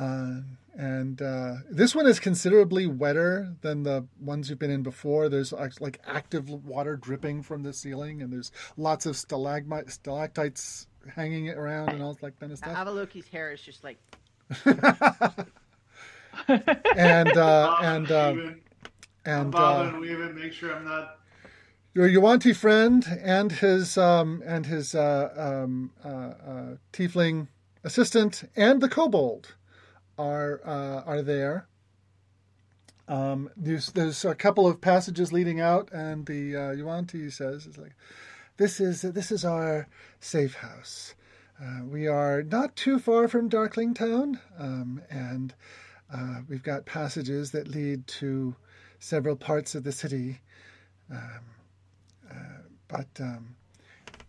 okay. 0.00 0.42
And 0.78 1.22
uh, 1.22 1.54
this 1.70 1.94
one 1.94 2.06
is 2.06 2.20
considerably 2.20 2.86
wetter 2.86 3.54
than 3.62 3.82
the 3.82 4.06
ones 4.20 4.50
you've 4.50 4.58
been 4.58 4.70
in 4.70 4.82
before. 4.82 5.30
There's 5.30 5.52
like 5.52 6.00
active 6.06 6.50
water 6.50 6.96
dripping 6.96 7.42
from 7.42 7.62
the 7.62 7.72
ceiling, 7.72 8.20
and 8.20 8.30
there's 8.30 8.52
lots 8.76 9.06
of 9.06 9.16
stalagmite, 9.16 9.90
stalactites 9.90 10.86
hanging 11.14 11.48
around 11.48 11.90
and 11.90 12.02
all 12.02 12.14
that 12.14 12.38
kind 12.38 12.52
of 12.52 12.58
stuff. 12.58 12.76
Avaloki's 12.76 13.28
hair 13.28 13.52
is 13.52 13.60
just 13.62 13.84
like 13.84 13.98
And 16.48 17.36
uh, 17.36 17.76
and 17.82 18.10
uh, 18.10 18.34
and 19.24 19.52
Bob 19.52 19.86
uh, 19.86 19.88
and 19.88 20.00
Weaving, 20.00 20.34
make 20.34 20.52
sure 20.52 20.74
I'm 20.74 20.84
not. 20.84 21.18
your 21.94 22.08
Yuanti 22.08 22.54
friend 22.54 23.04
and 23.22 23.50
his 23.50 23.96
um, 23.98 24.42
and 24.44 24.66
his 24.66 24.94
uh, 24.94 25.32
um, 25.64 25.90
uh, 26.04 26.08
uh, 26.08 26.76
tiefling 26.92 27.48
assistant 27.84 28.44
and 28.54 28.80
the 28.80 28.88
kobold 28.88 29.54
are 30.18 30.60
uh, 30.64 31.02
are 31.04 31.22
there. 31.22 31.66
Um, 33.08 33.50
there's 33.56 33.92
there's 33.92 34.24
a 34.24 34.34
couple 34.34 34.66
of 34.66 34.80
passages 34.80 35.32
leading 35.32 35.60
out, 35.60 35.90
and 35.92 36.26
the 36.26 36.56
uh, 36.56 37.30
says, 37.30 37.66
"It's 37.66 37.78
like 37.78 37.94
this 38.56 38.80
is 38.80 39.02
this 39.02 39.30
is 39.30 39.44
our 39.44 39.88
safe 40.20 40.54
house. 40.54 41.14
Uh, 41.62 41.84
we 41.84 42.06
are 42.06 42.42
not 42.42 42.76
too 42.76 42.98
far 42.98 43.28
from 43.28 43.48
Darkling 43.48 43.94
Town, 43.94 44.40
um, 44.58 45.00
and 45.08 45.54
uh, 46.12 46.40
we've 46.48 46.62
got 46.62 46.84
passages 46.84 47.52
that 47.52 47.68
lead 47.68 48.06
to 48.06 48.56
several 48.98 49.36
parts 49.36 49.74
of 49.74 49.84
the 49.84 49.92
city." 49.92 50.40
but 52.88 53.08
um, 53.20 53.56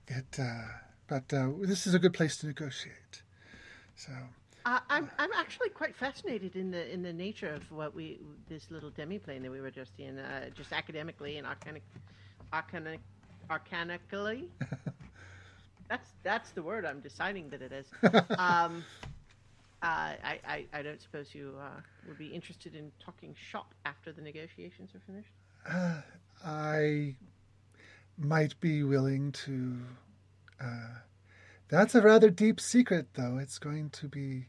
it 0.07 0.39
uh, 0.39 0.63
but 1.07 1.31
uh, 1.33 1.49
this 1.61 1.87
is 1.87 1.93
a 1.93 1.99
good 1.99 2.13
place 2.13 2.37
to 2.37 2.47
negotiate. 2.47 3.21
So 3.95 4.11
Uh, 4.67 4.79
I'm 4.89 5.09
I'm 5.17 5.31
actually 5.31 5.69
quite 5.69 5.95
fascinated 5.95 6.57
in 6.57 6.71
the 6.71 6.93
in 6.93 7.01
the 7.01 7.13
nature 7.13 7.53
of 7.53 7.71
what 7.71 7.95
we 7.95 8.19
this 8.49 8.69
little 8.69 8.91
demiplane 8.91 9.41
that 9.43 9.49
we 9.49 9.61
were 9.61 9.71
just 9.71 9.93
in, 9.97 10.19
uh, 10.19 10.49
just 10.53 10.73
academically 10.73 11.37
and 11.37 11.47
arcanic, 11.47 11.83
arcanic, 12.51 12.99
arcanically. 13.49 14.47
that's 15.89 16.09
that's 16.21 16.51
the 16.51 16.61
word 16.61 16.85
I'm 16.85 16.99
deciding 16.99 17.49
that 17.51 17.61
it 17.61 17.71
is. 17.71 17.85
Um, 18.37 18.83
uh, 19.81 20.19
I, 20.21 20.39
I 20.45 20.65
I 20.73 20.81
don't 20.81 21.01
suppose 21.01 21.33
you 21.33 21.53
uh, 21.61 21.79
would 22.05 22.17
be 22.17 22.27
interested 22.27 22.75
in 22.75 22.91
talking 22.99 23.33
shop 23.39 23.73
after 23.85 24.11
the 24.11 24.21
negotiations 24.21 24.89
are 24.93 25.01
finished. 25.07 25.31
I 26.45 27.15
might 28.17 28.59
be 28.59 28.83
willing 28.83 29.31
to. 29.31 29.77
That's 31.69 31.95
a 31.95 32.01
rather 32.01 32.29
deep 32.29 32.59
secret, 32.59 33.07
though. 33.13 33.37
It's 33.37 33.59
going 33.59 33.89
to 33.91 34.07
be. 34.07 34.47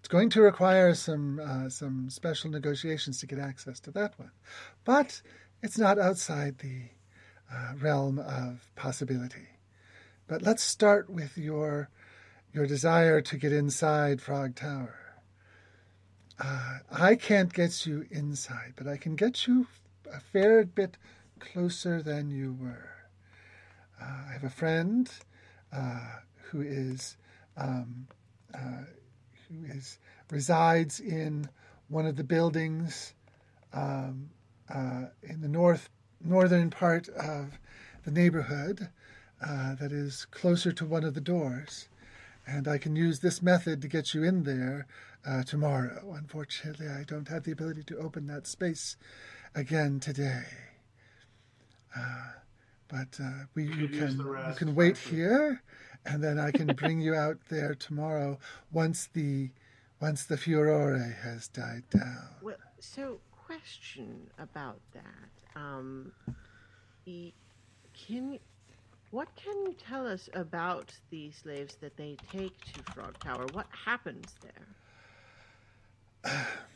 It's 0.00 0.08
going 0.08 0.30
to 0.30 0.40
require 0.40 0.94
some 0.94 1.40
uh, 1.40 1.68
some 1.68 2.10
special 2.10 2.50
negotiations 2.50 3.18
to 3.20 3.26
get 3.26 3.38
access 3.38 3.80
to 3.80 3.90
that 3.92 4.18
one, 4.18 4.30
but 4.84 5.20
it's 5.62 5.78
not 5.78 5.98
outside 5.98 6.58
the 6.58 6.82
uh, 7.52 7.72
realm 7.80 8.20
of 8.20 8.70
possibility. 8.76 9.48
But 10.28 10.42
let's 10.42 10.62
start 10.62 11.10
with 11.10 11.36
your 11.36 11.90
your 12.52 12.66
desire 12.66 13.20
to 13.20 13.36
get 13.36 13.52
inside 13.52 14.20
Frog 14.20 14.54
Tower. 14.54 14.96
Uh, 16.38 16.78
I 16.90 17.14
can't 17.16 17.52
get 17.52 17.86
you 17.86 18.06
inside, 18.10 18.74
but 18.76 18.86
I 18.86 18.96
can 18.96 19.16
get 19.16 19.46
you 19.46 19.66
a 20.12 20.20
fair 20.20 20.64
bit 20.64 20.98
closer 21.40 22.02
than 22.02 22.30
you 22.30 22.56
were. 22.60 22.90
Uh, 24.00 24.28
I 24.28 24.32
have 24.32 24.44
a 24.44 24.50
friend 24.50 25.10
who 25.72 26.60
is 26.60 27.16
um, 27.56 28.06
uh, 28.54 28.84
who 29.48 29.64
is 29.66 29.98
resides 30.30 31.00
in 31.00 31.48
one 31.88 32.06
of 32.06 32.16
the 32.16 32.24
buildings 32.24 33.14
um, 33.72 34.28
uh, 34.72 35.04
in 35.22 35.40
the 35.40 35.48
north 35.48 35.88
northern 36.24 36.70
part 36.70 37.08
of 37.08 37.58
the 38.04 38.10
neighborhood 38.10 38.88
uh, 39.46 39.74
that 39.74 39.92
is 39.92 40.24
closer 40.26 40.72
to 40.72 40.86
one 40.86 41.04
of 41.04 41.14
the 41.14 41.20
doors, 41.20 41.88
and 42.46 42.66
I 42.66 42.78
can 42.78 42.96
use 42.96 43.20
this 43.20 43.42
method 43.42 43.82
to 43.82 43.88
get 43.88 44.14
you 44.14 44.22
in 44.22 44.44
there 44.44 44.86
uh, 45.26 45.42
tomorrow. 45.42 46.14
Unfortunately, 46.16 46.88
I 46.88 47.04
don't 47.04 47.28
have 47.28 47.44
the 47.44 47.52
ability 47.52 47.82
to 47.84 47.98
open 47.98 48.26
that 48.28 48.46
space 48.46 48.96
again 49.54 50.00
today. 50.00 50.44
Uh, 51.96 52.32
but 52.88 53.18
uh, 53.22 53.44
we 53.54 53.64
you 53.64 53.88
could 53.88 53.98
can 53.98 54.18
you 54.18 54.54
can 54.56 54.74
wait 54.74 54.96
frankly. 54.96 55.18
here, 55.18 55.62
and 56.04 56.22
then 56.22 56.38
I 56.38 56.50
can 56.50 56.68
bring 56.74 57.00
you 57.00 57.14
out 57.14 57.38
there 57.48 57.74
tomorrow 57.74 58.38
once 58.72 59.08
the 59.12 59.50
once 60.00 60.24
the 60.24 60.36
furore 60.36 60.98
has 61.22 61.48
died 61.48 61.84
down. 61.90 62.28
Well, 62.42 62.56
so 62.80 63.18
question 63.46 64.30
about 64.38 64.80
that. 64.92 65.60
Um, 65.60 66.12
can 68.06 68.38
what 69.10 69.28
can 69.36 69.54
you 69.62 69.74
tell 69.74 70.06
us 70.06 70.28
about 70.34 70.92
the 71.10 71.30
slaves 71.30 71.76
that 71.80 71.96
they 71.96 72.16
take 72.32 72.58
to 72.72 72.82
Frog 72.92 73.18
Tower? 73.20 73.46
What 73.52 73.66
happens 73.84 74.34
there? 76.24 76.42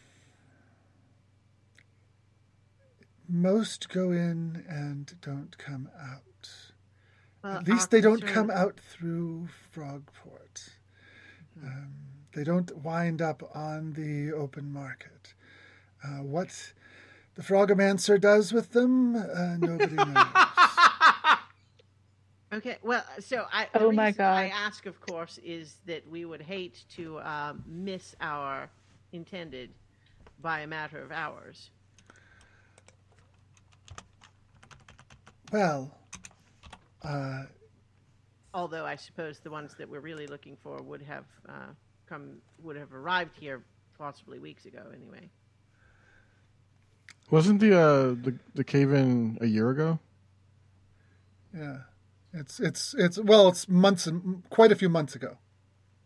Most 3.32 3.88
go 3.88 4.10
in 4.10 4.64
and 4.68 5.14
don't 5.20 5.56
come 5.56 5.88
out. 5.96 6.50
Well, 7.44 7.58
At 7.58 7.68
least 7.68 7.90
they 7.92 8.00
don't 8.00 8.26
come 8.26 8.50
out 8.50 8.80
through 8.80 9.48
Frogport. 9.74 10.70
Um, 11.62 11.94
they 12.34 12.42
don't 12.42 12.76
wind 12.78 13.22
up 13.22 13.48
on 13.54 13.92
the 13.92 14.32
open 14.32 14.72
market. 14.72 15.34
Uh, 16.04 16.22
what 16.22 16.72
the 17.36 17.42
Frogomancer 17.42 18.20
does 18.20 18.52
with 18.52 18.72
them, 18.72 19.14
uh, 19.14 19.56
nobody 19.58 19.94
knows. 19.94 20.26
Okay, 22.52 22.78
well, 22.82 23.04
so 23.20 23.46
I. 23.52 23.68
the 23.72 23.78
Oh 23.78 23.92
my 23.92 24.06
reason 24.08 24.24
I 24.24 24.48
ask, 24.48 24.86
of 24.86 25.00
course, 25.00 25.38
is 25.44 25.76
that 25.86 26.08
we 26.10 26.24
would 26.24 26.42
hate 26.42 26.82
to 26.96 27.20
um, 27.20 27.62
miss 27.64 28.16
our 28.20 28.68
intended 29.12 29.70
by 30.42 30.60
a 30.60 30.66
matter 30.66 31.00
of 31.00 31.12
hours. 31.12 31.70
Well, 35.52 35.96
uh, 37.02 37.44
Although 38.52 38.84
I 38.84 38.96
suppose 38.96 39.38
the 39.38 39.50
ones 39.50 39.74
that 39.78 39.88
we're 39.88 40.00
really 40.00 40.26
looking 40.26 40.56
for 40.62 40.82
would 40.82 41.02
have 41.02 41.24
uh, 41.48 41.68
come, 42.08 42.38
would 42.62 42.76
have 42.76 42.92
arrived 42.92 43.36
here 43.38 43.62
possibly 43.96 44.38
weeks 44.40 44.64
ago, 44.66 44.82
anyway. 44.94 45.30
Wasn't 47.30 47.60
the 47.60 47.78
uh, 47.78 48.08
the 48.20 48.34
the 48.54 48.64
cave 48.64 48.92
in 48.92 49.38
a 49.40 49.46
year 49.46 49.70
ago? 49.70 50.00
yeah, 51.56 51.78
it's 52.32 52.58
it's 52.58 52.92
it's 52.94 53.18
well, 53.18 53.48
it's 53.48 53.68
months 53.68 54.06
and 54.08 54.42
quite 54.50 54.72
a 54.72 54.76
few 54.76 54.88
months 54.88 55.14
ago. 55.14 55.36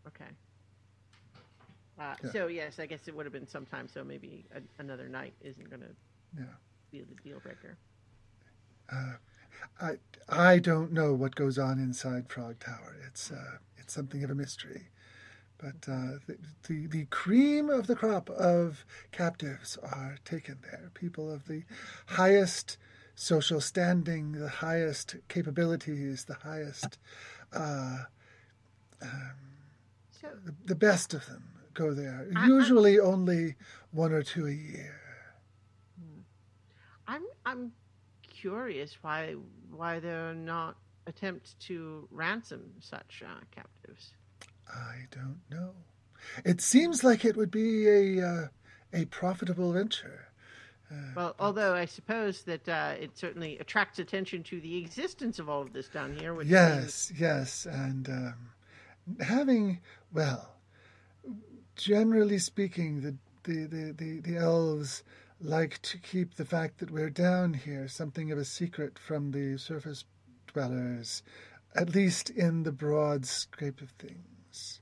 Okay. 0.07 0.29
Uh, 1.99 2.13
Yeah. 2.23 2.31
So 2.31 2.45
yes, 2.47 2.77
I 2.79 2.85
guess 2.85 3.07
it 3.07 3.15
would 3.15 3.25
have 3.25 3.33
been 3.33 3.47
sometime. 3.47 3.87
So 3.87 4.03
maybe 4.03 4.45
a, 4.53 4.61
another 4.79 5.09
night 5.09 5.33
isn't 5.41 5.67
going 5.67 5.81
to 5.81 5.95
Yeah. 6.37 6.45
be 6.91 7.01
the 7.01 7.15
deal 7.23 7.39
breaker. 7.39 7.75
I 9.81 9.97
I 10.29 10.59
don't 10.59 10.91
know 10.91 11.13
what 11.13 11.35
goes 11.35 11.57
on 11.57 11.79
inside 11.79 12.29
Frog 12.29 12.59
Tower. 12.59 12.95
It's 13.07 13.31
uh, 13.31 13.57
it's 13.77 13.93
something 13.93 14.23
of 14.23 14.29
a 14.31 14.35
mystery. 14.35 14.89
But 15.57 15.87
uh, 15.89 16.19
the, 16.27 16.37
the 16.67 16.87
the 16.87 17.05
cream 17.05 17.69
of 17.69 17.87
the 17.87 17.95
crop 17.95 18.29
of 18.29 18.85
captives 19.11 19.77
are 19.83 20.17
taken 20.25 20.57
there. 20.63 20.91
People 20.93 21.31
of 21.31 21.45
the 21.47 21.63
highest 22.07 22.77
social 23.15 23.61
standing, 23.61 24.33
the 24.33 24.49
highest 24.49 25.15
capabilities, 25.29 26.25
the 26.25 26.33
highest, 26.35 26.97
uh, 27.53 27.99
So 29.01 30.27
the, 30.43 30.53
the 30.65 30.75
best 30.75 31.13
of 31.13 31.25
them 31.27 31.43
go 31.73 31.93
there. 31.93 32.27
I- 32.35 32.43
I- 32.43 32.47
Usually 32.47 32.99
only 32.99 33.55
one 33.91 34.11
or 34.11 34.23
two 34.23 34.47
a 34.47 34.51
year. 34.51 34.99
I'm 37.07 37.23
I'm 37.45 37.71
curious 38.45 38.97
why 39.01 39.35
why 39.71 39.99
there 39.99 40.29
are 40.29 40.35
not 40.35 40.75
attempts 41.07 41.55
to 41.59 42.07
ransom 42.11 42.61
such 42.79 43.23
uh, 43.25 43.39
captives. 43.51 44.13
I 44.69 45.07
don't 45.11 45.39
know. 45.49 45.71
It 46.43 46.61
seems 46.61 47.03
like 47.03 47.25
it 47.25 47.35
would 47.35 47.51
be 47.51 47.87
a 47.87 48.27
uh, 48.27 48.47
a 48.93 49.05
profitable 49.05 49.73
venture, 49.73 50.27
Well, 51.15 51.35
although 51.39 51.73
I 51.73 51.85
suppose 51.85 52.43
that 52.43 52.69
uh, 52.69 52.93
it 52.99 53.17
certainly 53.17 53.57
attracts 53.57 53.97
attention 53.99 54.43
to 54.43 54.61
the 54.61 54.77
existence 54.77 55.39
of 55.39 55.49
all 55.49 55.61
of 55.63 55.73
this 55.73 55.87
down 55.87 56.15
here. 56.15 56.33
Which 56.33 56.47
Yes, 56.47 57.11
yes, 57.17 57.65
and 57.65 58.07
um, 58.07 58.49
having 59.21 59.79
well, 60.13 60.55
generally 61.75 62.37
speaking, 62.37 63.01
the, 63.01 63.15
the 63.43 63.65
the, 63.65 63.91
the 63.91 64.19
the 64.19 64.37
elves 64.37 65.03
like 65.45 65.81
to 65.83 65.97
keep 65.97 66.35
the 66.35 66.45
fact 66.45 66.79
that 66.79 66.91
we're 66.91 67.09
down 67.09 67.53
here 67.53 67.87
something 67.87 68.31
of 68.31 68.37
a 68.37 68.45
secret 68.45 68.97
from 68.97 69.31
the 69.31 69.57
surface 69.57 70.05
dwellers, 70.47 71.23
at 71.75 71.93
least 71.93 72.29
in 72.29 72.63
the 72.63 72.71
broad 72.71 73.25
scope 73.25 73.81
of 73.81 73.91
things. 73.91 74.81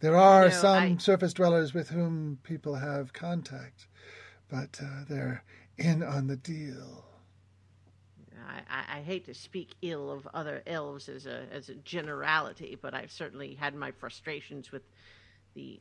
There 0.00 0.16
are 0.16 0.50
some 0.50 0.82
I- 0.82 0.96
surface 0.98 1.32
dwellers 1.32 1.72
with 1.72 1.88
whom 1.88 2.38
people 2.42 2.74
have 2.74 3.12
contact, 3.12 3.86
but 4.48 4.78
uh, 4.82 5.04
they're 5.08 5.42
in 5.78 6.02
on 6.02 6.26
the 6.26 6.36
deal. 6.36 7.04
I, 8.46 8.60
I, 8.68 8.98
I 8.98 9.02
hate 9.02 9.24
to 9.26 9.34
speak 9.34 9.74
ill 9.82 10.10
of 10.10 10.28
other 10.34 10.62
elves 10.66 11.08
as 11.08 11.26
a 11.26 11.44
as 11.50 11.68
a 11.68 11.74
generality, 11.74 12.78
but 12.80 12.94
I've 12.94 13.10
certainly 13.10 13.54
had 13.54 13.74
my 13.74 13.90
frustrations 13.90 14.70
with 14.70 14.82
the 15.54 15.80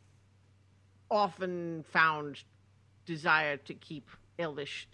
often 1.11 1.84
found 1.91 2.43
desire 3.06 3.58
to 3.58 3.74
keep 3.74 4.10
elvish 4.39 4.88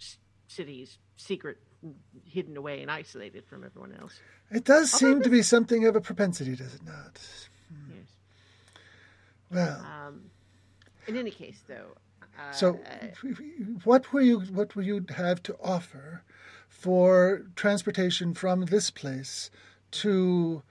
cities 0.48 0.98
secret, 1.16 1.58
hidden 2.24 2.56
away, 2.56 2.82
and 2.82 2.90
isolated 2.90 3.44
from 3.46 3.64
everyone 3.64 3.96
else. 4.00 4.20
It 4.50 4.64
does 4.64 4.90
seem 4.90 5.22
to 5.22 5.30
be 5.30 5.42
something 5.42 5.86
of 5.86 5.96
a 5.96 6.00
propensity, 6.00 6.54
does 6.56 6.74
it 6.74 6.84
not? 6.84 7.18
Yes. 7.88 8.06
Well, 9.50 9.80
Um, 9.80 10.30
in 11.06 11.16
any 11.16 11.30
case, 11.30 11.62
though, 11.66 11.96
uh, 12.38 12.52
so 12.52 12.78
uh, 12.86 13.06
what 13.84 14.12
will 14.12 14.22
you 14.22 14.40
what 14.40 14.74
will 14.74 14.84
you 14.84 15.04
have 15.16 15.42
to 15.44 15.56
offer 15.62 16.22
for 16.68 17.42
transportation 17.56 18.34
from 18.34 18.66
this 18.66 18.90
place 18.90 19.50
to 19.90 20.62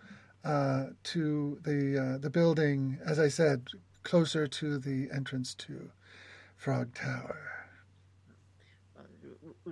uh, 0.44 0.86
to 1.04 1.60
the 1.64 1.98
uh, 1.98 2.18
the 2.18 2.30
building? 2.30 2.98
As 3.06 3.20
I 3.20 3.28
said, 3.28 3.68
closer 4.04 4.48
to 4.48 4.78
the 4.80 5.10
entrance 5.14 5.54
to 5.56 5.92
Frog 6.62 6.94
Tower. 6.94 7.40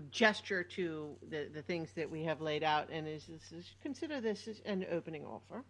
gesture 0.10 0.64
to 0.64 1.16
the, 1.30 1.48
the 1.54 1.62
things 1.62 1.92
that 1.94 2.10
we 2.10 2.24
have 2.24 2.42
laid 2.42 2.64
out 2.64 2.90
and 2.92 3.08
is, 3.08 3.30
is, 3.30 3.44
is 3.56 3.76
consider 3.80 4.20
this 4.20 4.48
as 4.48 4.60
an 4.66 4.88
opening 4.92 5.24
offer. 5.24 5.64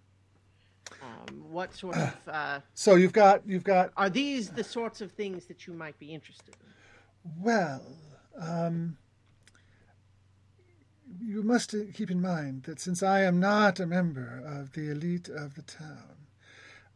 Um, 1.04 1.52
what 1.52 1.76
sort 1.76 1.98
of 1.98 2.16
uh, 2.28 2.62
So 2.74 2.96
you've 2.96 3.12
got 3.12 3.42
you've 3.46 3.66
got 3.66 3.92
are 3.98 4.10
these 4.10 4.50
the 4.52 4.64
sorts 4.64 5.02
of 5.02 5.12
things 5.12 5.46
that 5.48 5.68
you 5.68 5.74
might 5.74 6.00
be 6.00 6.14
interested 6.14 6.56
in? 6.56 7.44
Well, 7.44 7.84
um, 8.40 8.98
you 11.22 11.44
must 11.44 11.76
keep 11.94 12.10
in 12.10 12.22
mind 12.22 12.64
that 12.64 12.80
since 12.80 13.04
I 13.04 13.24
am 13.24 13.42
not 13.42 13.82
a 13.82 13.86
member 13.86 14.42
of 14.46 14.72
the 14.72 14.90
elite 14.90 15.28
of 15.28 15.56
the 15.56 15.64
town, 15.64 16.16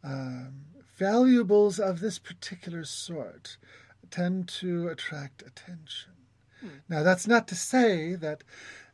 um, 0.02 0.64
valuables 0.96 1.78
of 1.78 2.00
this 2.00 2.18
particular 2.18 2.84
sort 2.84 3.58
tend 4.14 4.46
to 4.46 4.88
attract 4.88 5.42
attention. 5.42 6.12
Now, 6.88 7.02
that's 7.02 7.26
not 7.26 7.48
to 7.48 7.54
say 7.54 8.14
that 8.14 8.44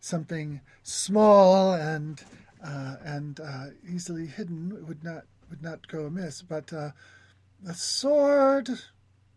something 0.01 0.61
small 0.83 1.75
and 1.75 2.23
uh, 2.65 2.97
and 3.05 3.39
uh, 3.39 3.67
easily 3.89 4.27
hidden 4.27 4.87
would 4.87 5.05
not 5.05 5.25
would 5.49 5.63
not 5.63 5.87
go 5.89 6.07
amiss, 6.07 6.43
but 6.43 6.73
uh, 6.73 6.91
a 7.69 7.75
sword, 7.75 8.71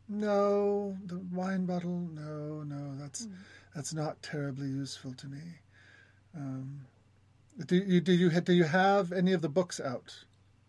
no. 0.07 0.97
The 1.05 1.19
wine 1.31 1.65
bottle, 1.65 2.07
no, 2.11 2.63
no. 2.63 2.95
That's 2.97 3.27
that's 3.75 3.93
not 3.93 4.23
terribly 4.23 4.67
useful 4.67 5.13
to 5.13 5.27
me. 5.27 5.43
Um, 6.36 6.81
do 7.67 7.75
you 7.75 8.01
do 8.01 8.13
you 8.13 8.29
do 8.41 8.53
you 8.53 8.63
have 8.63 9.11
any 9.11 9.34
of 9.34 9.41
the 9.41 9.49
books 9.49 9.79
out? 9.79 10.25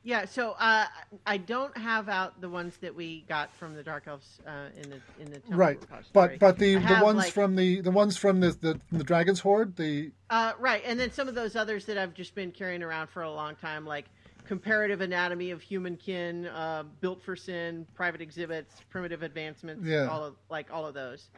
Yeah, 0.07 0.27
so 0.27 0.51
uh, 0.59 0.85
I 1.27 1.39
don't 1.39 1.75
have 1.79 2.11
out 2.11 2.39
the 2.43 2.49
ones 2.51 2.77
that 2.83 2.95
we 2.95 3.25
got 3.27 3.51
from 3.57 3.75
the 3.75 3.83
Dark 3.83 4.07
Elves 4.07 4.39
uh, 4.47 4.67
in 4.77 4.91
the 4.91 5.01
in 5.19 5.31
the 5.31 5.39
temple 5.41 5.57
right, 5.57 5.79
but 6.13 6.39
but 6.39 6.59
the 6.59 6.77
I 6.77 6.99
the 6.99 7.03
ones 7.05 7.17
like- 7.19 7.33
from 7.33 7.57
the 7.57 7.81
the 7.81 7.91
ones 7.91 8.17
from 8.19 8.39
the, 8.41 8.51
the 8.61 8.79
from 8.89 8.99
the 8.99 9.05
Dragon's 9.05 9.41
Horde, 9.41 9.75
the 9.77 10.13
Uh, 10.29 10.53
right, 10.61 10.83
and 10.85 11.01
then 11.01 11.11
some 11.11 11.27
of 11.27 11.35
those 11.35 11.57
others 11.57 11.87
that 11.87 11.97
I've 11.97 12.13
just 12.13 12.35
been 12.35 12.53
carrying 12.53 12.83
around 12.83 13.09
for 13.09 13.23
a 13.23 13.31
long 13.33 13.57
time, 13.57 13.87
like 13.87 14.05
comparative 14.47 15.01
anatomy 15.01 15.51
of 15.53 15.63
human 15.63 15.97
kin, 15.97 16.49
uh, 16.49 16.83
built 17.01 17.23
for 17.23 17.35
sin, 17.35 17.87
private 17.95 18.21
exhibits, 18.21 18.83
primitive 18.91 19.23
advancements, 19.23 19.87
Yeah. 19.87 20.07
all 20.09 20.23
of 20.23 20.35
like 20.51 20.71
all 20.71 20.85
of 20.87 20.93
those. 20.93 21.31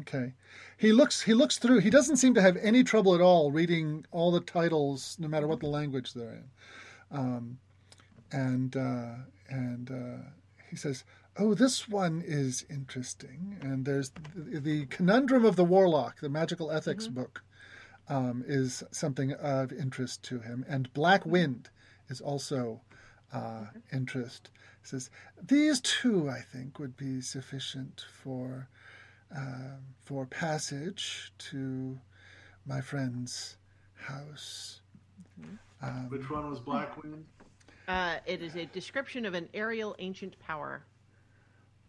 Okay. 0.00 0.32
He 0.76 0.90
looks 0.92 1.22
he 1.22 1.34
looks 1.34 1.58
through 1.58 1.78
he 1.78 1.90
doesn't 1.90 2.16
seem 2.16 2.34
to 2.34 2.42
have 2.42 2.56
any 2.56 2.82
trouble 2.82 3.14
at 3.14 3.20
all 3.20 3.52
reading 3.52 4.06
all 4.10 4.32
the 4.32 4.40
titles 4.40 5.16
no 5.20 5.28
matter 5.28 5.46
what 5.46 5.60
the 5.60 5.68
language 5.68 6.14
they're 6.14 6.32
in. 6.32 6.44
Um, 7.12 7.58
and 8.32 8.76
uh, 8.76 9.14
and 9.48 9.90
uh, 9.90 10.28
he 10.70 10.76
says, 10.76 11.04
"Oh, 11.38 11.54
this 11.54 11.88
one 11.88 12.22
is 12.26 12.64
interesting." 12.70 13.58
And 13.60 13.84
there's 13.84 14.10
the, 14.34 14.60
the 14.60 14.86
Conundrum 14.86 15.44
of 15.44 15.56
the 15.56 15.64
Warlock, 15.64 16.20
the 16.20 16.28
magical 16.28 16.70
ethics 16.70 17.08
book, 17.08 17.42
um, 18.08 18.44
is 18.46 18.82
something 18.90 19.32
of 19.32 19.72
interest 19.72 20.22
to 20.24 20.40
him. 20.40 20.64
And 20.68 20.92
Black 20.92 21.24
Wind 21.24 21.70
is 22.08 22.20
also 22.20 22.80
uh, 23.32 23.66
interest. 23.92 24.50
He 24.82 24.88
says 24.88 25.10
these 25.42 25.80
two, 25.80 26.28
I 26.28 26.40
think, 26.40 26.78
would 26.78 26.96
be 26.96 27.20
sufficient 27.20 28.04
for 28.12 28.68
um, 29.34 29.94
for 30.04 30.26
passage 30.26 31.32
to 31.38 31.98
my 32.66 32.80
friend's 32.80 33.56
house. 33.94 34.80
Um, 35.82 36.08
Which 36.08 36.28
one 36.30 36.50
was 36.50 36.60
Blackwind? 36.60 37.24
Uh, 37.88 38.16
it 38.26 38.42
is 38.42 38.54
a 38.54 38.66
description 38.66 39.24
of 39.24 39.34
an 39.34 39.48
aerial 39.54 39.96
ancient 39.98 40.38
power. 40.38 40.84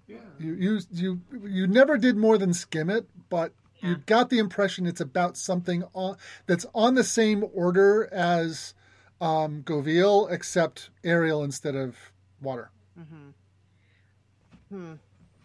Yeah. 0.07 0.17
you 0.39 0.53
you 0.55 0.79
you 0.91 1.21
you 1.43 1.67
never 1.67 1.97
did 1.97 2.17
more 2.17 2.39
than 2.39 2.51
skim 2.53 2.89
it, 2.89 3.07
but 3.29 3.51
you 3.81 3.97
got 4.07 4.29
the 4.29 4.39
impression 4.39 4.87
it's 4.87 5.01
about 5.01 5.37
something 5.37 5.83
on 5.93 6.17
that's 6.47 6.65
on 6.73 6.95
the 6.95 7.03
same 7.03 7.45
order 7.53 8.09
as 8.11 8.73
um, 9.21 9.61
Govil, 9.63 10.31
except 10.31 10.89
aerial 11.03 11.43
instead 11.43 11.75
of 11.75 11.95
water. 12.41 12.71
Mm-hmm. 12.99 14.93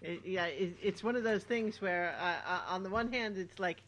It, 0.03 0.21
yeah, 0.25 0.47
it, 0.47 0.77
it's 0.83 1.03
one 1.03 1.17
of 1.17 1.25
those 1.25 1.45
things 1.45 1.81
where, 1.81 2.15
uh, 2.21 2.35
uh, 2.47 2.61
on 2.69 2.83
the 2.83 2.91
one 2.91 3.13
hand, 3.13 3.39
it's 3.39 3.59
like 3.59 3.83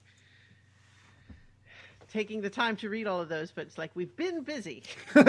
taking 2.12 2.40
the 2.40 2.50
time 2.50 2.76
to 2.76 2.88
read 2.88 3.06
all 3.06 3.20
of 3.20 3.28
those, 3.28 3.50
but 3.50 3.66
it's 3.66 3.78
like 3.78 3.90
we've 3.94 4.14
been 4.16 4.42
busy. 4.42 4.82
um, 5.14 5.26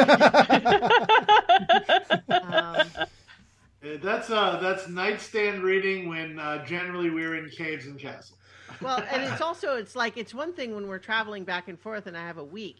Uh, 3.83 3.89
That's 4.01 4.31
uh, 4.31 4.57
that's 4.59 4.87
nightstand 4.89 5.61
reading 5.61 6.09
when 6.09 6.39
uh, 6.39 6.65
generally 6.65 7.11
we're 7.11 7.35
in 7.35 7.47
caves 7.49 7.85
and 7.85 7.97
castles. 7.99 8.39
well, 8.81 9.03
and 9.11 9.21
it's 9.21 9.39
also 9.41 9.75
it's 9.77 9.95
like 9.95 10.17
it's 10.17 10.33
one 10.33 10.51
thing 10.51 10.73
when 10.73 10.87
we're 10.87 10.97
traveling 10.97 11.43
back 11.43 11.67
and 11.67 11.79
forth, 11.79 12.07
and 12.07 12.17
I 12.17 12.25
have 12.25 12.39
a 12.39 12.43
week 12.43 12.79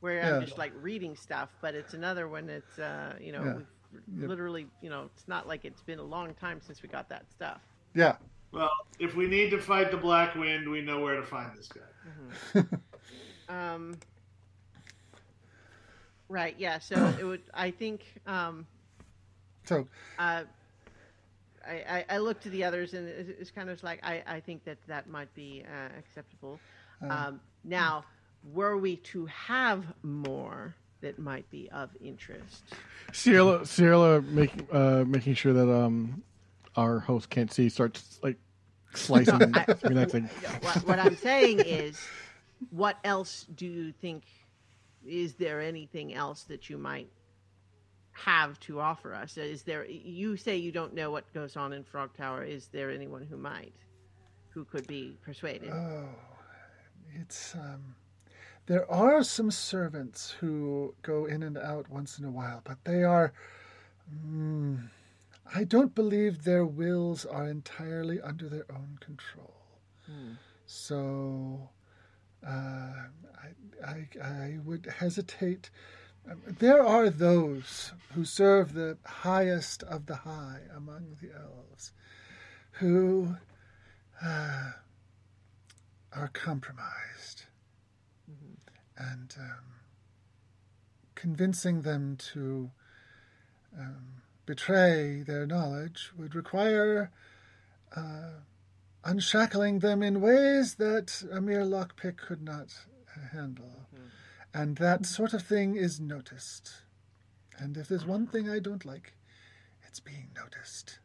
where 0.00 0.16
Yeah. 0.16 0.36
I'm 0.36 0.44
just 0.44 0.56
like 0.56 0.72
reading 0.80 1.16
stuff, 1.16 1.50
but 1.60 1.74
it's 1.74 1.92
another 1.92 2.28
when 2.28 2.48
it's 2.48 2.78
uh, 2.78 3.12
you 3.20 3.32
know 3.32 3.44
Yeah. 3.44 3.54
we've 4.16 4.28
literally 4.30 4.66
you 4.80 4.88
know 4.88 5.10
it's 5.14 5.28
not 5.28 5.46
like 5.46 5.66
it's 5.66 5.82
been 5.82 5.98
a 5.98 6.02
long 6.04 6.32
time 6.34 6.60
since 6.62 6.82
we 6.82 6.88
got 6.88 7.10
that 7.10 7.30
stuff. 7.30 7.60
Yeah. 7.94 8.16
Well, 8.52 8.70
if 8.98 9.14
we 9.14 9.26
need 9.28 9.50
to 9.50 9.60
fight 9.60 9.90
the 9.90 9.98
Black 9.98 10.34
Wind, 10.34 10.66
we 10.68 10.80
know 10.80 11.00
where 11.00 11.16
to 11.16 11.26
find 11.26 11.50
this 11.56 11.68
guy. 11.68 11.82
Um, 13.48 13.98
right. 16.28 16.54
Yeah. 16.58 16.78
So 16.78 16.96
it 17.20 17.24
would. 17.24 17.42
I 17.54 17.70
think. 17.70 18.02
Um, 18.26 18.66
So 19.64 19.86
uh, 20.18 20.44
I, 21.66 21.72
I, 21.88 22.04
I 22.10 22.18
look 22.18 22.40
to 22.42 22.50
the 22.50 22.64
others, 22.64 22.94
and 22.94 23.06
it's, 23.08 23.28
it's 23.40 23.50
kind 23.50 23.70
of 23.70 23.82
like 23.84 24.00
I, 24.02 24.22
I 24.26 24.40
think 24.40 24.64
that 24.64 24.78
that 24.88 25.08
might 25.08 25.32
be 25.34 25.64
uh, 25.66 25.98
acceptable. 25.98 26.58
Um, 27.08 27.40
now, 27.64 28.04
were 28.52 28.76
we 28.76 28.96
to 28.96 29.26
have 29.26 29.84
more 30.04 30.72
that 31.00 31.18
might 31.18 31.48
be 31.50 31.68
of 31.72 31.90
interest, 32.00 32.62
Sierra, 33.12 33.66
Sierra, 33.66 34.22
making 34.22 34.68
uh, 34.70 35.02
making 35.06 35.34
sure 35.34 35.52
that 35.52 35.68
um 35.68 36.22
our 36.76 37.00
host 37.00 37.28
can't 37.28 37.52
see 37.52 37.68
starts 37.68 38.20
like 38.22 38.36
slicing 38.94 39.38
No, 39.38 39.50
I- 39.54 39.64
through 39.72 39.96
that 39.96 40.12
thing. 40.12 40.28
what, 40.60 40.76
what 40.86 40.98
I'm 41.00 41.16
saying 41.16 41.58
is, 41.60 41.98
what 42.70 42.98
else 43.04 43.46
do 43.54 43.66
you 43.66 43.92
think? 43.92 44.24
Is 45.06 45.34
there 45.34 45.60
anything 45.60 46.14
else 46.14 46.42
that 46.44 46.70
you 46.70 46.78
might 46.78 47.08
have 48.12 48.58
to 48.60 48.80
offer 48.80 49.14
us? 49.14 49.36
Is 49.36 49.62
there? 49.62 49.84
You 49.86 50.36
say 50.36 50.56
you 50.56 50.72
don't 50.72 50.94
know 50.94 51.10
what 51.10 51.32
goes 51.32 51.56
on 51.56 51.72
in 51.72 51.82
Frog 51.84 52.16
Tower. 52.16 52.44
Is 52.44 52.68
there 52.68 52.90
anyone 52.90 53.22
who 53.22 53.36
might, 53.36 53.74
who 54.50 54.64
could 54.64 54.86
be 54.86 55.16
persuaded? 55.22 55.70
Oh, 55.70 56.08
it's 57.20 57.54
um, 57.54 57.94
there 58.66 58.90
are 58.90 59.24
some 59.24 59.50
servants 59.50 60.30
who 60.40 60.94
go 61.02 61.26
in 61.26 61.42
and 61.42 61.58
out 61.58 61.88
once 61.90 62.18
in 62.18 62.24
a 62.24 62.30
while, 62.30 62.60
but 62.64 62.78
they 62.84 63.02
are. 63.02 63.32
Mm, 64.26 64.88
I 65.54 65.64
don't 65.64 65.94
believe 65.94 66.44
their 66.44 66.64
wills 66.64 67.26
are 67.26 67.48
entirely 67.48 68.20
under 68.20 68.48
their 68.48 68.66
own 68.70 68.98
control. 69.00 69.52
So 70.66 71.68
uh, 72.46 72.50
I, 72.50 73.86
I, 73.86 74.06
I 74.22 74.58
would 74.64 74.86
hesitate. 74.98 75.70
There 76.46 76.84
are 76.84 77.10
those 77.10 77.92
who 78.14 78.24
serve 78.24 78.74
the 78.74 78.98
highest 79.04 79.82
of 79.82 80.06
the 80.06 80.16
high 80.16 80.60
among 80.74 81.16
the 81.20 81.30
elves 81.34 81.92
who 82.72 83.36
uh, 84.24 84.72
are 86.14 86.28
compromised. 86.28 87.44
And 88.96 89.34
um, 89.38 89.64
convincing 91.14 91.82
them 91.82 92.16
to 92.32 92.70
um, 93.78 94.22
betray 94.46 95.22
their 95.22 95.46
knowledge 95.46 96.10
would 96.16 96.34
require 96.34 97.10
uh, 97.96 98.40
unshackling 99.04 99.80
them 99.80 100.02
in 100.02 100.20
ways 100.20 100.74
that 100.76 101.22
a 101.32 101.40
mere 101.40 101.62
lockpick 101.62 102.16
could 102.16 102.42
not 102.42 102.68
handle. 103.32 103.86
And 104.54 104.76
that 104.76 105.06
sort 105.06 105.32
of 105.32 105.42
thing 105.42 105.76
is 105.76 106.00
noticed. 106.00 106.82
And 107.58 107.76
if 107.76 107.88
there's 107.88 108.04
one 108.06 108.26
thing 108.26 108.50
I 108.50 108.58
don't 108.58 108.84
like, 108.84 109.14
it's 109.86 110.00
being 110.00 110.28
noticed. 110.34 110.98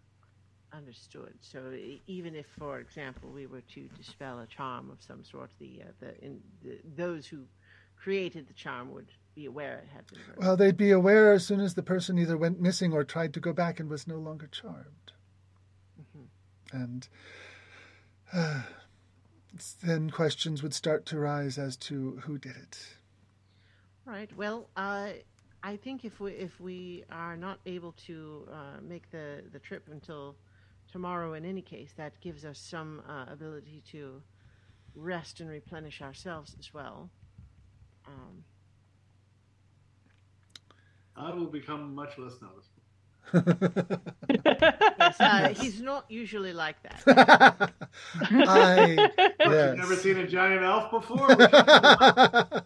Understood. 0.73 1.33
So 1.41 1.73
even 2.07 2.35
if, 2.35 2.45
for 2.59 2.79
example, 2.79 3.31
we 3.31 3.47
were 3.47 3.61
to 3.61 3.89
dispel 3.97 4.39
a 4.39 4.47
charm 4.47 4.91
of 4.91 5.01
some 5.01 5.23
sort, 5.23 5.49
the 5.59 5.81
uh, 5.81 5.91
the, 5.99 6.23
in, 6.23 6.41
the 6.63 6.79
those 6.95 7.25
who 7.25 7.45
created 7.95 8.47
the 8.47 8.53
charm 8.53 8.93
would 8.93 9.07
be 9.33 9.45
aware 9.45 9.79
it 9.79 9.87
had 9.93 10.05
been 10.07 10.19
broken. 10.25 10.45
Well, 10.45 10.57
they'd 10.57 10.77
be 10.77 10.91
aware 10.91 11.33
as 11.33 11.45
soon 11.45 11.61
as 11.61 11.73
the 11.73 11.83
person 11.83 12.19
either 12.19 12.37
went 12.37 12.59
missing 12.59 12.93
or 12.93 13.03
tried 13.03 13.33
to 13.35 13.39
go 13.39 13.53
back 13.53 13.79
and 13.79 13.89
was 13.89 14.07
no 14.07 14.17
longer 14.17 14.47
charmed. 14.47 15.13
And 16.71 17.07
uh, 17.11 17.15
then 19.83 20.09
questions 20.09 20.61
would 20.61 20.73
start 20.73 21.05
to 21.07 21.19
rise 21.19 21.57
as 21.57 21.77
to 21.77 22.21
who 22.23 22.37
did 22.37 22.55
it. 22.55 22.95
Right. 24.05 24.29
Well, 24.37 24.69
uh, 24.75 25.09
I 25.63 25.75
think 25.75 26.05
if 26.05 26.19
we 26.19 26.31
if 26.31 26.59
we 26.59 27.03
are 27.11 27.35
not 27.35 27.59
able 27.65 27.93
to 28.05 28.47
uh, 28.51 28.81
make 28.81 29.09
the 29.11 29.43
the 29.51 29.59
trip 29.59 29.87
until 29.91 30.35
tomorrow, 30.91 31.33
in 31.33 31.45
any 31.45 31.61
case, 31.61 31.91
that 31.97 32.19
gives 32.21 32.45
us 32.45 32.59
some 32.59 33.01
uh, 33.07 33.31
ability 33.31 33.83
to 33.91 34.21
rest 34.95 35.39
and 35.41 35.49
replenish 35.49 36.01
ourselves 36.01 36.55
as 36.59 36.73
well. 36.73 37.09
Um, 38.07 38.43
That 41.17 41.35
will 41.35 41.47
become 41.47 41.95
much 41.95 42.17
less 42.17 42.33
noticeable. 42.41 42.76
Yes, 43.33 45.19
uh, 45.19 45.53
he's 45.55 45.81
not 45.81 46.05
usually 46.09 46.53
like 46.53 46.77
that. 46.83 47.71
I 48.31 48.97
yes. 48.97 49.09
You've 49.39 49.77
never 49.77 49.95
seen 49.95 50.17
a 50.17 50.27
giant 50.27 50.63
elf 50.63 50.91
before? 50.91 51.27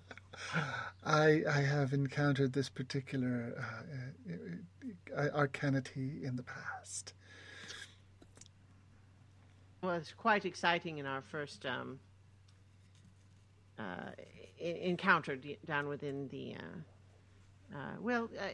I 1.04 1.42
I 1.50 1.62
have 1.62 1.94
encountered 1.94 2.54
this 2.54 2.70
particular 2.70 3.56
uh, 3.58 5.20
uh, 5.20 5.28
uh, 5.28 5.48
arcanity 5.48 6.24
in 6.24 6.36
the 6.36 6.44
past. 6.44 7.14
Well, 9.82 9.96
it's 9.96 10.14
quite 10.14 10.46
exciting 10.46 11.00
in 11.00 11.08
our 11.08 11.22
first 11.22 11.66
um, 11.66 12.00
uh, 13.80 14.12
encounter 14.60 15.36
d- 15.36 15.58
down 15.66 15.88
within 15.88 16.28
the 16.28 16.56
uh, 16.56 17.78
uh, 17.78 17.96
well, 18.00 18.30
uh, 18.40 18.50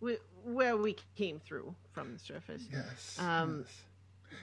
we, 0.00 0.16
where 0.44 0.76
we 0.76 0.96
came 1.16 1.40
through 1.40 1.74
from 1.92 2.12
the 2.12 2.18
surface. 2.18 2.62
Yes. 2.72 3.16
Um, 3.18 3.64
yes. 3.66 3.82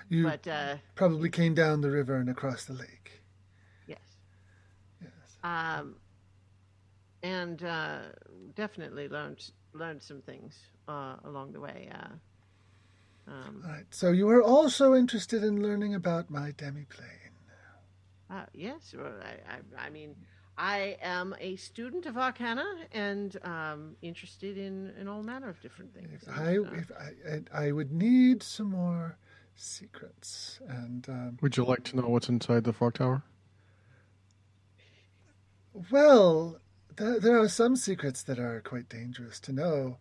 You 0.10 0.24
But 0.24 0.48
uh, 0.48 0.76
probably 0.96 1.30
came 1.30 1.54
down 1.54 1.82
the 1.82 1.92
river 1.92 2.16
and 2.16 2.30
across 2.30 2.66
the 2.66 2.74
lake. 2.74 3.22
yes, 3.88 4.00
Yes. 5.02 5.12
um, 5.44 5.96
and 7.24 7.64
uh, 7.64 8.00
definitely 8.56 9.08
learned 9.08 9.52
learned 9.74 10.02
some 10.02 10.22
things 10.22 10.58
uh, 10.88 11.16
along 11.24 11.52
the 11.52 11.60
way. 11.60 11.90
Uh, 11.94 13.32
um, 13.32 13.62
All 13.66 13.72
right. 13.72 13.86
So 13.90 14.12
you 14.12 14.26
were 14.26 14.42
also 14.42 14.94
interested 14.96 15.44
in 15.44 15.62
learning 15.62 15.94
about 15.96 16.30
my 16.30 16.52
demiplane. 16.52 17.34
Uh, 18.30 18.46
yes, 18.54 18.94
well, 18.98 19.14
I, 19.22 19.84
I, 19.84 19.88
I 19.88 19.90
mean, 19.92 20.16
I 20.58 20.98
am 21.02 21.36
a 21.40 21.56
student 21.58 22.06
of 22.06 22.18
Arcana 22.18 22.66
and 22.92 23.38
um, 23.44 23.96
interested 24.02 24.58
in, 24.58 24.94
in 25.00 25.08
all 25.08 25.22
manner 25.22 25.50
of 25.50 25.60
different 25.62 25.94
things. 25.94 26.24
If 26.24 26.30
I, 26.30 26.58
uh, 26.58 26.64
if 26.74 26.92
I, 26.92 27.30
and 27.30 27.50
I 27.54 27.72
would 27.72 27.92
need 27.92 28.42
some 28.42 28.70
more 28.72 29.18
secrets, 29.56 30.60
and 30.68 31.08
um, 31.10 31.38
Would 31.42 31.58
you 31.58 31.66
like 31.66 31.84
to 31.86 31.96
know 31.98 32.08
what's 32.08 32.30
inside 32.30 32.64
the 32.64 32.74
Frog 32.74 32.94
Tower? 32.96 33.24
well, 35.92 36.60
th- 36.98 37.22
there 37.22 37.40
are 37.40 37.50
some 37.50 37.76
secrets 37.76 38.24
that 38.24 38.40
are 38.40 38.62
quite 38.62 38.88
dangerous 38.90 39.40
to 39.42 39.52
know, 39.52 39.98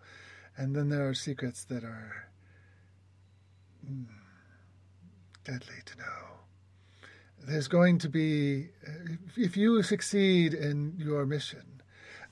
and 0.56 0.74
then 0.76 0.88
there 0.88 1.08
are 1.08 1.14
secrets 1.14 1.64
that 1.64 1.82
are 1.82 2.28
mm, 3.84 4.06
deadly 5.44 5.74
to 5.86 5.98
know. 5.98 6.33
There's 7.46 7.68
going 7.68 7.98
to 7.98 8.08
be, 8.08 8.68
if- 9.36 9.56
you 9.56 9.82
succeed 9.82 10.54
in 10.54 10.94
your 10.96 11.26
mission, 11.26 11.82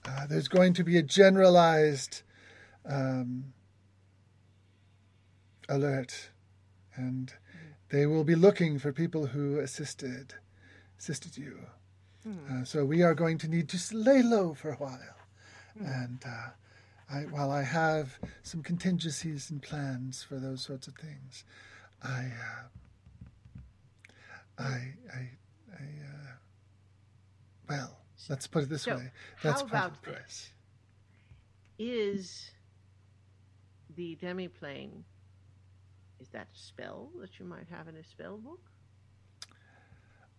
uh, 0.04 0.26
there's 0.26 0.48
going 0.48 0.72
to 0.74 0.84
be 0.84 0.96
a 0.96 1.02
generalized 1.02 2.22
um, 2.88 3.52
alert, 5.68 6.30
and 6.96 7.32
they 7.90 8.06
will 8.06 8.24
be 8.24 8.34
looking 8.34 8.78
for 8.78 8.92
people 8.92 9.26
who 9.26 9.58
assisted 9.60 10.34
assisted 10.98 11.36
you. 11.36 11.58
Uh, 12.48 12.62
so 12.64 12.84
we 12.84 13.02
are 13.02 13.14
going 13.14 13.36
to 13.36 13.48
need 13.48 13.68
to 13.68 13.96
lay 13.96 14.22
low 14.22 14.54
for 14.54 14.70
a 14.70 14.76
while, 14.76 15.16
and 15.80 16.22
uh, 16.24 16.50
I, 17.10 17.22
while 17.22 17.50
I 17.50 17.62
have 17.64 18.18
some 18.44 18.62
contingencies 18.62 19.50
and 19.50 19.60
plans 19.60 20.22
for 20.22 20.36
those 20.38 20.62
sorts 20.62 20.86
of 20.86 20.94
things, 20.94 21.44
I, 22.00 22.26
uh, 22.26 22.62
I, 24.58 24.64
I, 24.64 25.30
I, 25.72 25.82
uh, 25.82 26.32
well, 27.68 27.98
let's 28.28 28.46
put 28.46 28.64
it 28.64 28.68
this 28.68 28.82
So, 28.82 28.96
way: 28.96 29.10
that's 29.42 29.62
part 29.62 29.92
of 29.92 29.92
the 30.02 30.10
price. 30.12 30.50
is 31.78 32.50
the 33.94 34.16
demiplane, 34.22 35.02
is 36.20 36.28
that 36.28 36.48
a 36.54 36.58
spell 36.58 37.10
that 37.20 37.38
you 37.38 37.44
might 37.46 37.66
have 37.70 37.88
in 37.88 37.96
a 37.96 38.04
spell 38.04 38.36
book? 38.38 38.60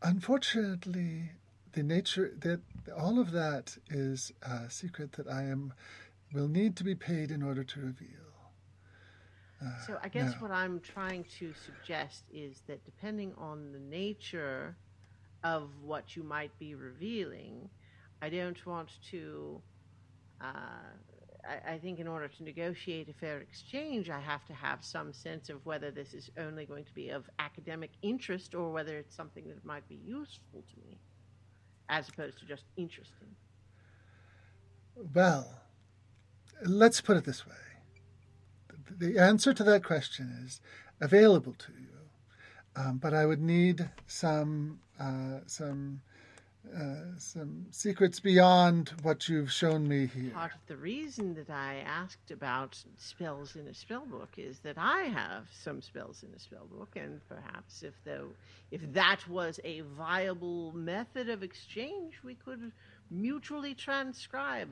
Unfortunately, 0.01 1.31
the 1.73 1.83
nature 1.83 2.33
that 2.39 2.61
all 2.97 3.19
of 3.19 3.31
that 3.31 3.77
is 3.89 4.31
a 4.41 4.69
secret 4.69 5.13
that 5.13 5.27
I 5.27 5.43
am 5.43 5.73
will 6.33 6.47
need 6.47 6.75
to 6.77 6.83
be 6.83 6.95
paid 6.95 7.31
in 7.31 7.41
order 7.43 7.63
to 7.63 7.79
reveal. 7.79 8.22
So 9.85 9.97
I 10.03 10.07
guess 10.07 10.31
no. 10.31 10.37
what 10.39 10.51
I'm 10.51 10.79
trying 10.79 11.25
to 11.39 11.53
suggest 11.53 12.23
is 12.33 12.61
that 12.67 12.83
depending 12.85 13.33
on 13.37 13.71
the 13.71 13.79
nature 13.79 14.75
of 15.43 15.69
what 15.81 16.15
you 16.15 16.23
might 16.23 16.57
be 16.59 16.75
revealing, 16.75 17.69
I 18.21 18.29
don't 18.29 18.65
want 18.65 18.89
to. 19.11 19.61
Uh, 20.41 20.45
I, 21.45 21.73
I 21.73 21.77
think 21.77 21.99
in 21.99 22.07
order 22.07 22.27
to 22.27 22.43
negotiate 22.43 23.09
a 23.09 23.13
fair 23.13 23.39
exchange, 23.39 24.09
I 24.09 24.19
have 24.19 24.45
to 24.45 24.53
have 24.53 24.83
some 24.83 25.13
sense 25.13 25.49
of 25.49 25.65
whether 25.65 25.91
this 25.91 26.13
is 26.13 26.29
only 26.37 26.65
going 26.65 26.85
to 26.85 26.93
be 26.93 27.09
of 27.09 27.29
academic 27.39 27.91
interest 28.01 28.55
or 28.55 28.71
whether 28.71 28.97
it's 28.97 29.15
something 29.15 29.47
that 29.49 29.63
might 29.65 29.87
be 29.89 29.99
useful 30.05 30.63
to 30.73 30.87
me, 30.87 30.97
as 31.89 32.09
opposed 32.09 32.39
to 32.39 32.45
just 32.45 32.63
interesting. 32.77 33.29
Well, 35.13 35.47
let's 36.63 37.01
put 37.01 37.17
it 37.17 37.25
this 37.25 37.45
way. 37.45 37.55
The 38.89 39.17
answer 39.17 39.53
to 39.53 39.63
that 39.63 39.83
question 39.83 40.43
is 40.45 40.61
available 41.01 41.53
to 41.53 41.71
you, 41.71 42.81
um, 42.81 42.97
but 42.97 43.13
I 43.13 43.25
would 43.25 43.41
need 43.41 43.89
some 44.07 44.79
uh, 44.99 45.39
some 45.45 46.01
uh, 46.75 47.17
some 47.17 47.65
secrets 47.71 48.19
beyond 48.19 48.93
what 49.01 49.27
you've 49.27 49.51
shown 49.51 49.85
me 49.87 50.07
here. 50.07 50.31
Part 50.31 50.53
of 50.53 50.65
the 50.67 50.77
reason 50.77 51.33
that 51.35 51.49
I 51.49 51.83
asked 51.85 52.31
about 52.31 52.81
spells 52.97 53.57
in 53.57 53.67
a 53.67 53.73
spell 53.73 54.05
book 54.05 54.29
is 54.37 54.59
that 54.59 54.77
I 54.77 55.01
have 55.03 55.47
some 55.51 55.81
spells 55.81 56.23
in 56.23 56.33
a 56.33 56.39
spell 56.39 56.65
book, 56.71 56.95
and 56.95 57.19
perhaps 57.27 57.83
if 57.83 57.93
though 58.05 58.29
if 58.71 58.81
that 58.93 59.27
was 59.27 59.59
a 59.63 59.81
viable 59.81 60.71
method 60.71 61.29
of 61.29 61.43
exchange, 61.43 62.13
we 62.23 62.35
could 62.35 62.71
mutually 63.11 63.75
transcribe. 63.75 64.69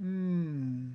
Hmm. 0.00 0.90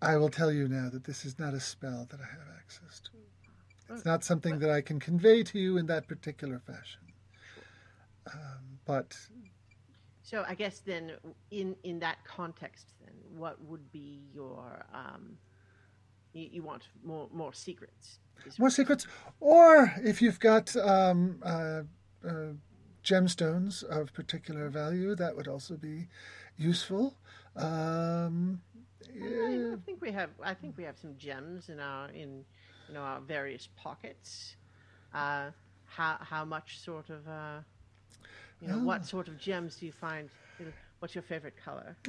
I 0.00 0.16
will 0.16 0.28
tell 0.28 0.52
you 0.52 0.68
now 0.68 0.88
that 0.90 1.04
this 1.04 1.24
is 1.24 1.38
not 1.38 1.54
a 1.54 1.60
spell 1.60 2.06
that 2.10 2.20
I 2.20 2.24
have 2.24 2.48
access 2.58 3.00
to. 3.00 3.10
It's 3.94 4.04
not 4.04 4.22
something 4.22 4.58
that 4.58 4.70
I 4.70 4.80
can 4.80 5.00
convey 5.00 5.42
to 5.44 5.58
you 5.58 5.78
in 5.78 5.86
that 5.86 6.06
particular 6.08 6.58
fashion. 6.58 7.00
Um, 8.26 8.78
but 8.84 9.16
So 10.22 10.44
I 10.46 10.54
guess 10.54 10.80
then, 10.80 11.12
in 11.50 11.74
in 11.82 11.98
that 12.00 12.18
context, 12.24 12.92
then 13.00 13.14
what 13.34 13.60
would 13.64 13.90
be 13.90 14.20
your 14.34 14.84
um, 14.92 15.38
you, 16.34 16.48
you 16.52 16.62
want 16.62 16.88
more 17.02 17.28
more 17.32 17.54
secrets. 17.54 18.20
More 18.58 18.70
secrets, 18.70 19.06
or 19.40 19.92
if 20.04 20.22
you've 20.22 20.38
got 20.38 20.76
um, 20.76 21.40
uh, 21.42 21.82
uh, 22.24 22.52
gemstones 23.02 23.82
of 23.82 24.12
particular 24.12 24.68
value, 24.68 25.16
that 25.16 25.34
would 25.34 25.48
also 25.48 25.76
be 25.76 26.08
useful. 26.56 27.14
Um, 27.56 28.60
I 29.14 29.76
think 29.86 30.00
we 30.00 30.12
have. 30.12 30.30
I 30.42 30.54
think 30.54 30.76
we 30.76 30.84
have 30.84 30.98
some 30.98 31.16
gems 31.16 31.68
in 31.68 31.80
our 31.80 32.08
in 32.10 32.44
you 32.88 32.94
know 32.94 33.00
our 33.00 33.20
various 33.20 33.68
pockets. 33.76 34.56
Uh, 35.14 35.50
how 35.86 36.16
how 36.20 36.44
much 36.44 36.78
sort 36.80 37.08
of 37.10 37.26
uh, 37.28 37.60
you 38.60 38.68
know 38.68 38.78
Ah. 38.80 38.84
what 38.84 39.06
sort 39.06 39.28
of 39.28 39.38
gems 39.38 39.76
do 39.76 39.86
you 39.86 39.92
find? 39.92 40.28
What's 41.00 41.14
your 41.14 41.22
favorite 41.22 41.54
color? 41.64 41.96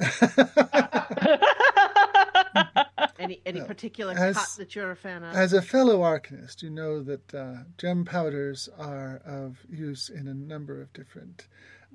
Any 3.18 3.40
any 3.44 3.60
particular 3.60 4.14
as- 4.16 4.34
cut 4.36 4.48
that 4.58 4.74
you're 4.74 4.90
a 4.90 4.96
fan 4.96 5.22
of? 5.22 5.34
As 5.34 5.52
a 5.52 5.60
fellow 5.62 6.00
arcanist, 6.00 6.62
you 6.62 6.70
know 6.70 7.02
that 7.02 7.34
uh, 7.34 7.54
gem 7.76 8.04
powders 8.04 8.68
are 8.78 9.20
of 9.26 9.58
use 9.68 10.08
in 10.08 10.26
a 10.26 10.34
number 10.34 10.80
of 10.80 10.92
different. 10.94 11.46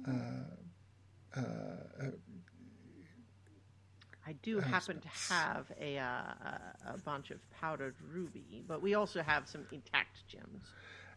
Uh, 0.08 0.12
uh, 1.36 1.42
I 4.28 4.34
do 4.42 4.60
happen 4.60 5.00
to 5.02 5.08
have 5.34 5.72
a, 5.80 5.98
uh, 6.00 6.94
a 6.94 6.98
bunch 7.04 7.30
of 7.32 7.38
powdered 7.52 7.96
ruby, 8.12 8.64
but 8.68 8.82
we 8.82 8.96
also 8.96 9.22
have 9.22 9.48
some 9.48 9.66
intact 9.72 10.28
gems. 10.28 10.64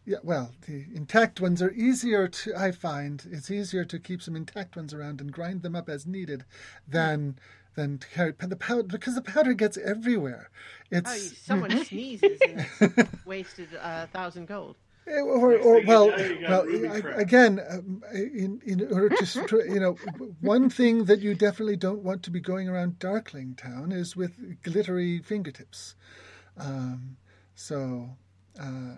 yeah, 0.05 0.19
well, 0.23 0.51
the 0.67 0.85
intact 0.93 1.41
ones 1.41 1.61
are 1.61 1.71
easier 1.71 2.27
to. 2.27 2.53
I 2.55 2.71
find 2.71 3.25
it's 3.31 3.49
easier 3.49 3.83
to 3.85 3.99
keep 3.99 4.21
some 4.21 4.35
intact 4.35 4.75
ones 4.75 4.93
around 4.93 5.21
and 5.21 5.31
grind 5.31 5.63
them 5.63 5.75
up 5.75 5.89
as 5.89 6.05
needed, 6.05 6.45
than 6.87 7.39
than 7.75 7.97
to 7.97 8.07
carry 8.09 8.33
the 8.37 8.55
powder 8.55 8.83
because 8.83 9.15
the 9.15 9.21
powder 9.21 9.53
gets 9.53 9.77
everywhere. 9.77 10.49
Oh, 10.93 10.97
It's 10.97 11.37
someone 11.39 11.83
sneezes 11.85 12.39
and 12.41 13.07
wasted 13.25 13.69
a 13.81 14.07
thousand 14.07 14.47
gold. 14.47 14.75
Eh, 15.09 15.21
or, 15.21 15.57
or 15.57 15.79
you 15.79 15.87
well, 15.87 16.07
know, 16.09 16.63
you 16.63 16.87
well 16.87 16.91
I- 16.91 17.21
again, 17.21 17.59
um, 17.69 18.03
in 18.13 18.61
in 18.65 18.93
order 18.93 19.09
to 19.09 19.63
you 19.67 19.79
know, 19.79 19.93
one 20.41 20.69
thing 20.69 21.05
that 21.05 21.19
you 21.19 21.33
definitely 21.33 21.77
don't 21.77 22.03
want 22.03 22.21
to 22.23 22.31
be 22.31 22.39
going 22.39 22.69
around 22.69 22.99
Darkling 22.99 23.55
Town 23.55 23.91
is 23.91 24.15
with 24.15 24.61
glittery 24.63 25.19
fingertips. 25.19 25.95
Um, 26.57 27.17
so. 27.55 28.17
Uh, 28.59 28.95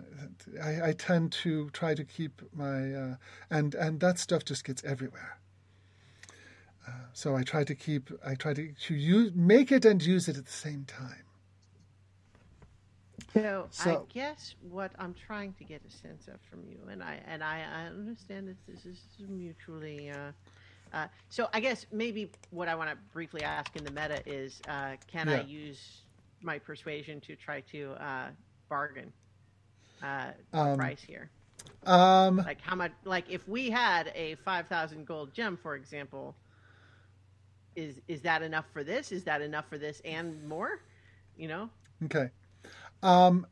I, 0.60 0.88
I 0.88 0.92
tend 0.92 1.30
to 1.44 1.70
try 1.70 1.94
to 1.94 2.02
keep 2.02 2.42
my 2.52 2.92
uh, 2.94 3.14
and 3.48 3.76
and 3.76 4.00
that 4.00 4.18
stuff 4.18 4.44
just 4.44 4.64
gets 4.64 4.82
everywhere. 4.82 5.38
Uh, 6.88 6.90
so 7.12 7.36
I 7.36 7.44
try 7.44 7.62
to 7.62 7.74
keep 7.76 8.10
I 8.26 8.34
try 8.34 8.54
to, 8.54 8.72
to 8.72 8.94
use 8.94 9.30
make 9.36 9.70
it 9.70 9.84
and 9.84 10.02
use 10.02 10.26
it 10.26 10.36
at 10.36 10.46
the 10.46 10.52
same 10.52 10.84
time. 10.84 11.24
So, 13.34 13.66
So- 13.70 14.06
I 14.08 14.12
guess 14.12 14.54
what 14.60 14.92
I'm 14.98 15.14
trying 15.14 15.54
to 15.54 15.64
get 15.64 15.82
a 15.86 15.90
sense 15.90 16.28
of 16.28 16.40
from 16.50 16.64
you, 16.66 16.78
and 16.90 17.02
I 17.02 17.20
and 17.26 17.42
I, 17.42 17.62
I 17.62 17.86
understand 17.86 18.48
that 18.48 18.56
this 18.66 18.84
is 18.84 19.00
mutually. 19.28 20.10
Uh, 20.10 20.32
uh, 20.92 21.08
so 21.30 21.48
I 21.54 21.60
guess 21.60 21.86
maybe 21.90 22.30
what 22.50 22.68
I 22.68 22.74
want 22.74 22.90
to 22.90 22.96
briefly 23.12 23.42
ask 23.42 23.74
in 23.76 23.84
the 23.84 23.90
meta 23.90 24.22
is, 24.26 24.60
uh, 24.68 24.96
can 25.06 25.28
I 25.30 25.42
use 25.44 26.02
my 26.42 26.58
persuasion 26.58 27.18
to 27.22 27.34
try 27.34 27.60
to 27.72 27.92
uh, 27.92 28.28
bargain 28.68 29.10
uh, 30.02 30.32
the 30.50 30.58
Um, 30.58 30.76
price 30.76 31.00
here? 31.00 31.30
Um, 31.84 32.36
Like 32.38 32.60
how 32.60 32.74
much? 32.74 32.92
Like 33.04 33.30
if 33.30 33.48
we 33.48 33.70
had 33.70 34.12
a 34.14 34.34
five 34.44 34.66
thousand 34.68 35.06
gold 35.06 35.32
gem, 35.32 35.56
for 35.56 35.74
example, 35.74 36.36
is 37.76 38.00
is 38.08 38.20
that 38.22 38.42
enough 38.42 38.66
for 38.74 38.84
this? 38.84 39.10
Is 39.12 39.24
that 39.24 39.40
enough 39.40 39.66
for 39.70 39.78
this 39.78 40.00
and 40.04 40.46
more? 40.46 40.80
You 41.38 41.48
know. 41.48 41.70
Okay. 42.04 42.28
Um, 43.02 43.46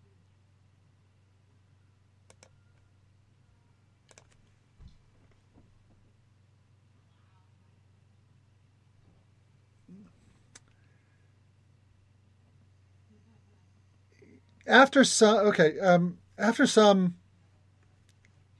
after 14.66 15.02
some, 15.04 15.38
okay, 15.48 15.78
um, 15.80 16.18
after 16.38 16.66
some 16.66 17.16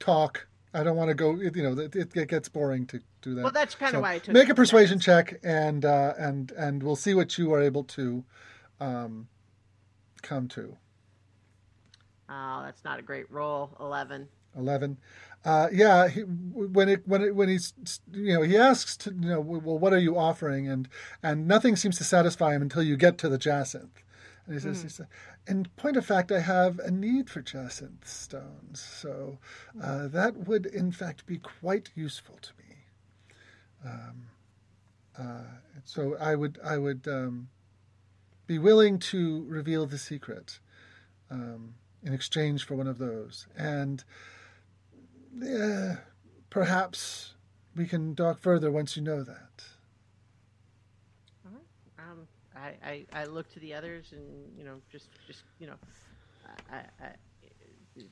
talk, 0.01 0.49
I 0.75 0.83
don't 0.83 0.97
want 0.97 1.09
to 1.09 1.15
go. 1.15 1.35
You 1.37 1.51
know, 1.63 1.79
it, 1.79 1.95
it 2.17 2.29
gets 2.29 2.49
boring 2.49 2.87
to 2.87 3.01
do 3.23 3.35
that. 3.37 3.43
Well, 3.43 3.53
that's 3.53 3.75
kind 3.75 3.93
So 3.93 3.99
of 3.99 4.03
why 4.03 4.15
I 4.15 4.19
took 4.19 4.35
make 4.35 4.49
a 4.49 4.55
persuasion 4.55 4.99
check, 4.99 5.39
and 5.43 5.85
uh, 5.85 6.15
and 6.19 6.51
and 6.53 6.83
we'll 6.83 6.97
see 6.97 7.15
what 7.15 7.39
you 7.39 7.53
are 7.55 7.61
able 7.61 7.85
to 7.85 8.25
um, 8.81 9.29
come 10.21 10.49
to. 10.49 10.77
Oh, 12.29 12.63
that's 12.65 12.85
not 12.85 12.99
a 12.99 13.03
great 13.03 13.31
roll. 13.31 13.77
Eleven. 13.81 14.29
Eleven. 14.57 14.99
Uh, 15.45 15.69
yeah, 15.73 16.09
he, 16.09 16.21
when 16.21 16.89
it 16.89 17.07
when 17.07 17.23
it 17.23 17.35
when 17.35 17.49
he's 17.49 17.73
you 18.13 18.35
know 18.35 18.43
he 18.43 18.57
asks 18.57 18.97
to 18.99 19.11
you 19.11 19.29
know 19.29 19.41
well 19.41 19.79
what 19.79 19.93
are 19.93 19.99
you 19.99 20.19
offering 20.19 20.69
and 20.69 20.89
and 21.23 21.49
nothing 21.49 21.77
seems 21.77 21.97
to 21.97 22.05
satisfy 22.05 22.55
him 22.55 22.61
until 22.63 22.83
you 22.83 22.97
get 22.97 23.17
to 23.19 23.29
the 23.29 23.39
jacinth, 23.39 24.03
and 24.45 24.55
he 24.55 24.61
says 24.61 24.83
he 24.83 24.89
says 24.89 25.07
in 25.47 25.67
point 25.77 25.97
of 25.97 26.05
fact 26.05 26.31
I 26.31 26.41
have 26.41 26.79
a 26.81 26.91
need 26.91 27.31
for 27.31 27.41
jacinth 27.41 28.07
stones, 28.07 28.81
so 28.81 29.39
uh, 29.83 30.09
that 30.09 30.47
would 30.47 30.67
in 30.67 30.93
fact 30.93 31.27
be 31.27 31.39
quite 31.39 31.91
useful 31.95 32.39
to 32.43 32.51
me. 32.59 32.77
Um, 33.85 34.27
uh, 35.19 35.45
so 35.85 36.17
I 36.21 36.35
would 36.35 36.59
I 36.63 36.77
would 36.77 37.09
um, 37.09 37.49
be 38.51 38.59
willing 38.59 38.99
to 38.99 39.45
reveal 39.49 39.87
the 39.87 39.99
secret 39.99 40.59
um, 41.31 41.75
in 42.03 42.13
exchange 42.13 42.67
for 42.67 42.75
one 42.75 42.87
of 42.87 42.99
those 42.99 43.47
and. 43.57 44.05
Uh, 45.41 45.95
perhaps 46.51 47.35
we 47.77 47.87
can 47.87 48.15
talk 48.15 48.39
further 48.41 48.71
once 48.71 48.97
you 48.97 49.03
know 49.03 49.23
that. 49.23 49.65
Um, 51.99 52.27
I, 52.57 52.75
I, 52.85 53.07
I 53.13 53.25
look 53.27 53.51
to 53.53 53.61
the 53.61 53.73
others, 53.75 54.13
and 54.13 54.23
you 54.59 54.65
know, 54.65 54.81
just 54.91 55.09
just 55.27 55.45
you 55.59 55.69
know, 55.69 55.77
I, 56.71 56.77
I, 56.77 57.07
I, 57.07 57.09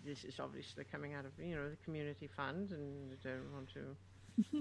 this 0.04 0.24
is 0.24 0.38
obviously 0.38 0.84
coming 0.84 1.14
out 1.14 1.24
of 1.24 1.32
you 1.42 1.56
know 1.56 1.68
the 1.68 1.76
community 1.84 2.28
fund, 2.36 2.70
and 2.70 3.12
I 3.12 3.28
don't 3.28 3.52
want 3.52 3.68
to 3.74 4.58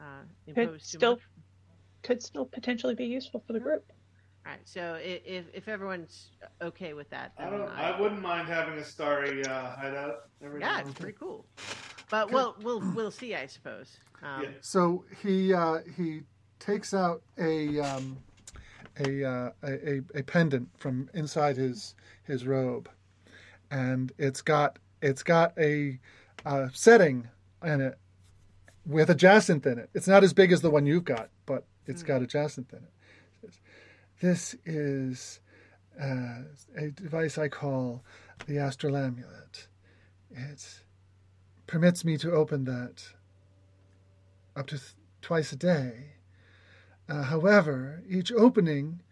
uh, 0.00 0.22
impose 0.46 0.82
too 0.82 0.98
still- 0.98 1.10
much. 1.12 1.22
Could 2.04 2.22
still 2.22 2.44
potentially 2.44 2.94
be 2.94 3.06
useful 3.06 3.42
for 3.44 3.52
the 3.52 3.58
group. 3.58 3.92
All 4.46 4.52
right, 4.52 4.60
so 4.64 4.98
if 5.02 5.44
if 5.52 5.68
everyone's 5.68 6.30
okay 6.62 6.94
with 6.94 7.10
that, 7.10 7.32
I 7.38 7.50
then 7.50 7.58
don't. 7.58 7.68
I 7.70 8.00
wouldn't 8.00 8.22
mind 8.22 8.48
having 8.48 8.78
a 8.78 8.84
starry 8.84 9.44
uh, 9.44 9.70
hideout 9.76 10.28
every 10.42 10.60
yeah, 10.60 10.76
now 10.76 10.80
it's 10.80 10.92
pretty 10.94 11.16
cool. 11.18 11.44
But 12.10 12.30
we'll 12.30 12.56
we'll 12.62 12.80
we'll 12.94 13.10
see, 13.10 13.34
I 13.34 13.46
suppose. 13.46 13.98
Um, 14.22 14.44
Yeah. 14.44 14.48
So 14.60 15.04
he 15.22 15.52
uh, 15.52 15.78
he 15.96 16.22
takes 16.58 16.94
out 16.94 17.22
a 17.36 17.78
um, 17.80 18.16
a, 19.00 19.24
uh, 19.24 19.50
a 19.62 19.88
a 19.96 20.00
a 20.14 20.22
pendant 20.22 20.68
from 20.78 21.10
inside 21.12 21.56
his 21.56 21.94
his 22.24 22.46
robe, 22.46 22.88
and 23.70 24.12
it's 24.18 24.40
got 24.40 24.78
it's 25.02 25.22
got 25.22 25.52
a 25.58 25.98
uh, 26.46 26.68
setting 26.72 27.28
in 27.62 27.80
it 27.80 27.98
with 28.86 29.10
a 29.10 29.14
jacinth 29.14 29.66
in 29.66 29.78
it. 29.78 29.90
It's 29.94 30.08
not 30.08 30.24
as 30.24 30.32
big 30.32 30.52
as 30.52 30.62
the 30.62 30.70
one 30.70 30.86
you've 30.86 31.04
got, 31.04 31.28
but 31.44 31.64
it's 31.86 32.02
got 32.02 32.22
a 32.22 32.26
jacinth 32.26 32.72
in 32.72 32.78
it. 32.78 32.92
This 34.20 34.56
is 34.66 35.38
uh, 36.00 36.42
a 36.76 36.88
device 36.90 37.38
I 37.38 37.48
call 37.48 38.02
the 38.46 38.58
astral 38.58 38.96
amulet. 38.96 39.68
It 40.30 40.82
permits 41.68 42.04
me 42.04 42.18
to 42.18 42.32
open 42.32 42.64
that 42.64 43.10
up 44.56 44.66
to 44.68 44.78
th- 44.78 44.94
twice 45.22 45.52
a 45.52 45.56
day. 45.56 46.14
Uh, 47.08 47.22
however, 47.22 48.02
each 48.08 48.32
opening 48.32 49.02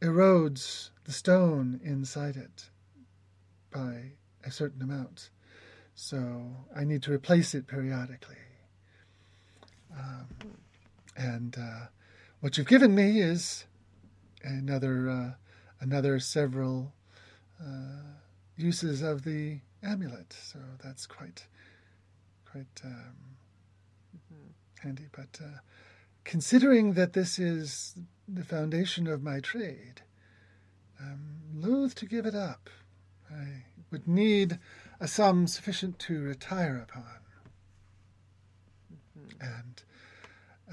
erodes 0.00 0.90
the 1.04 1.12
stone 1.12 1.80
inside 1.82 2.36
it 2.36 2.70
by 3.72 4.12
a 4.44 4.52
certain 4.52 4.80
amount. 4.80 5.30
So 5.96 6.66
I 6.74 6.84
need 6.84 7.02
to 7.04 7.12
replace 7.12 7.52
it 7.52 7.66
periodically. 7.66 8.36
Um, 9.98 10.28
and 11.16 11.56
uh, 11.58 11.86
what 12.40 12.56
you've 12.56 12.68
given 12.68 12.94
me 12.94 13.20
is 13.20 13.64
another 14.46 15.08
uh, 15.08 15.30
another 15.80 16.18
several 16.20 16.92
uh, 17.60 18.16
uses 18.56 19.02
of 19.02 19.22
the 19.24 19.60
amulet. 19.82 20.32
So 20.32 20.58
that's 20.82 21.06
quite 21.06 21.46
quite 22.50 22.80
um, 22.84 23.36
handy. 24.80 25.06
But 25.12 25.38
uh, 25.42 25.58
considering 26.24 26.94
that 26.94 27.12
this 27.12 27.38
is 27.38 27.94
the 28.28 28.44
foundation 28.44 29.06
of 29.06 29.22
my 29.22 29.40
trade, 29.40 30.02
I'm 31.00 31.40
loath 31.54 31.94
to 31.96 32.06
give 32.06 32.26
it 32.26 32.34
up. 32.34 32.70
I 33.30 33.64
would 33.90 34.08
need 34.08 34.58
a 35.00 35.08
sum 35.08 35.46
sufficient 35.46 35.98
to 36.00 36.20
retire 36.20 36.86
upon. 36.88 37.04
And 39.40 39.82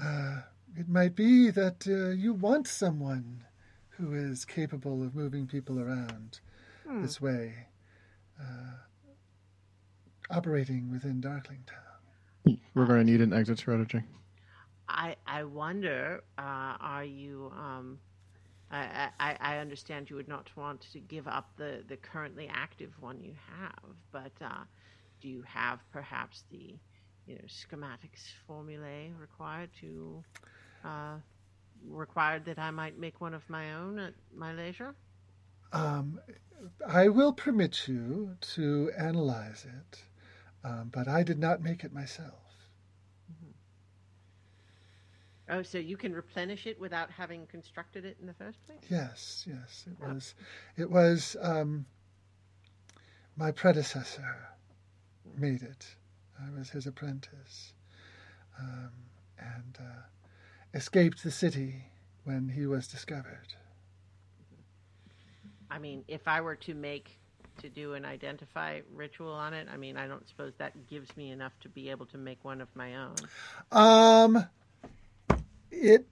uh, 0.02 0.40
it 0.76 0.88
might 0.88 1.14
be 1.14 1.50
that 1.50 1.86
uh, 1.86 2.10
you 2.10 2.32
want 2.32 2.66
someone 2.66 3.44
who 3.96 4.12
is 4.14 4.44
capable 4.44 5.02
of 5.02 5.14
moving 5.14 5.46
people 5.46 5.78
around 5.80 6.40
Hmm. 6.86 7.02
this 7.02 7.20
way, 7.20 7.68
uh, 8.40 8.74
operating 10.30 10.90
within 10.90 11.20
Darkling 11.20 11.64
Town. 11.66 12.58
We're 12.74 12.86
going 12.86 13.06
to 13.06 13.10
need 13.10 13.20
an 13.20 13.32
exit 13.32 13.58
strategy. 13.58 14.02
I 14.88 15.16
I 15.26 15.44
wonder, 15.44 16.22
uh, 16.36 16.76
are 16.80 17.04
you? 17.04 17.50
Um, 17.56 17.98
I, 18.70 19.08
I 19.18 19.36
I 19.40 19.58
understand 19.58 20.10
you 20.10 20.16
would 20.16 20.28
not 20.28 20.50
want 20.56 20.82
to 20.92 21.00
give 21.00 21.26
up 21.26 21.50
the 21.56 21.82
the 21.88 21.96
currently 21.96 22.48
active 22.52 22.92
one 23.00 23.22
you 23.22 23.34
have, 23.58 23.94
but 24.12 24.32
uh, 24.44 24.64
do 25.20 25.28
you 25.28 25.42
have 25.42 25.78
perhaps 25.90 26.44
the 26.50 26.74
you 27.26 27.34
know 27.36 27.44
schematics 27.48 28.24
formulae 28.46 29.10
required 29.18 29.70
to 29.80 30.22
uh, 30.84 31.16
required 31.88 32.44
that 32.46 32.58
I 32.58 32.70
might 32.70 32.98
make 32.98 33.20
one 33.20 33.34
of 33.34 33.48
my 33.48 33.74
own 33.74 33.98
at 33.98 34.14
my 34.34 34.52
leisure? 34.52 34.94
Um, 35.72 36.20
I 36.86 37.08
will 37.08 37.32
permit 37.32 37.88
you 37.88 38.36
to 38.54 38.90
analyze 38.96 39.66
it, 39.66 40.02
um, 40.62 40.90
but 40.92 41.08
I 41.08 41.22
did 41.22 41.38
not 41.38 41.62
make 41.62 41.84
it 41.84 41.92
myself. 41.92 42.44
Oh, 45.48 45.62
so 45.62 45.76
you 45.76 45.96
can 45.96 46.14
replenish 46.14 46.66
it 46.66 46.80
without 46.80 47.10
having 47.10 47.46
constructed 47.46 48.04
it 48.04 48.16
in 48.20 48.26
the 48.26 48.32
first 48.34 48.64
place? 48.66 48.78
Yes, 48.88 49.44
yes, 49.46 49.84
it 49.86 50.00
was. 50.00 50.34
It 50.76 50.90
was 50.90 51.36
um, 51.40 51.84
my 53.36 53.50
predecessor 53.50 54.48
made 55.36 55.62
it. 55.62 55.86
I 56.40 56.50
was 56.56 56.70
his 56.70 56.86
apprentice, 56.86 57.74
um, 58.58 58.90
and 59.38 59.78
uh, 59.78 60.02
escaped 60.74 61.22
the 61.22 61.30
city 61.30 61.84
when 62.24 62.50
he 62.50 62.66
was 62.66 62.88
discovered. 62.88 63.54
I 65.70 65.78
mean, 65.78 66.04
if 66.08 66.26
I 66.28 66.40
were 66.40 66.56
to 66.56 66.74
make 66.74 67.18
to 67.58 67.68
do 67.68 67.94
an 67.94 68.04
identify 68.04 68.80
ritual 68.92 69.32
on 69.32 69.54
it, 69.54 69.68
I 69.72 69.76
mean, 69.76 69.96
I 69.96 70.06
don't 70.06 70.28
suppose 70.28 70.52
that 70.58 70.88
gives 70.88 71.16
me 71.16 71.30
enough 71.30 71.52
to 71.60 71.68
be 71.68 71.90
able 71.90 72.06
to 72.06 72.18
make 72.18 72.44
one 72.44 72.60
of 72.60 72.68
my 72.74 72.96
own. 72.96 73.14
Um, 73.70 74.46
it 75.70 76.06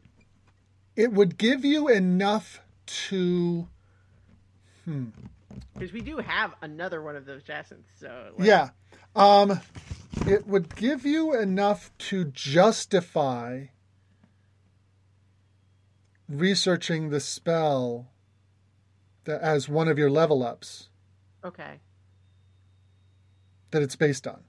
it 0.97 1.13
would 1.13 1.37
give 1.39 1.65
you 1.65 1.89
enough 1.89 2.61
to. 2.87 3.67
Hmm. 4.85 5.07
Because 5.75 5.93
we 5.93 6.01
do 6.01 6.19
have 6.19 6.55
another 6.63 7.03
one 7.03 7.17
of 7.17 7.27
those 7.27 7.43
jacinths, 7.43 7.89
so 8.01 8.33
like, 8.39 8.47
Yeah. 8.47 8.71
Um, 9.15 9.61
it 10.27 10.47
would 10.47 10.75
give 10.77 11.05
you 11.05 11.39
enough 11.39 11.91
to 11.99 12.25
justify 12.25 13.67
researching 16.29 17.11
the 17.11 17.21
spell 17.21 18.09
that, 19.25 19.41
as 19.41 19.69
one 19.69 19.89
of 19.89 19.99
your 19.99 20.11
level 20.11 20.43
ups 20.43 20.89
Okay. 21.45 21.81
that 23.71 23.83
it's 23.83 23.97
based 23.97 24.27
on. 24.27 24.43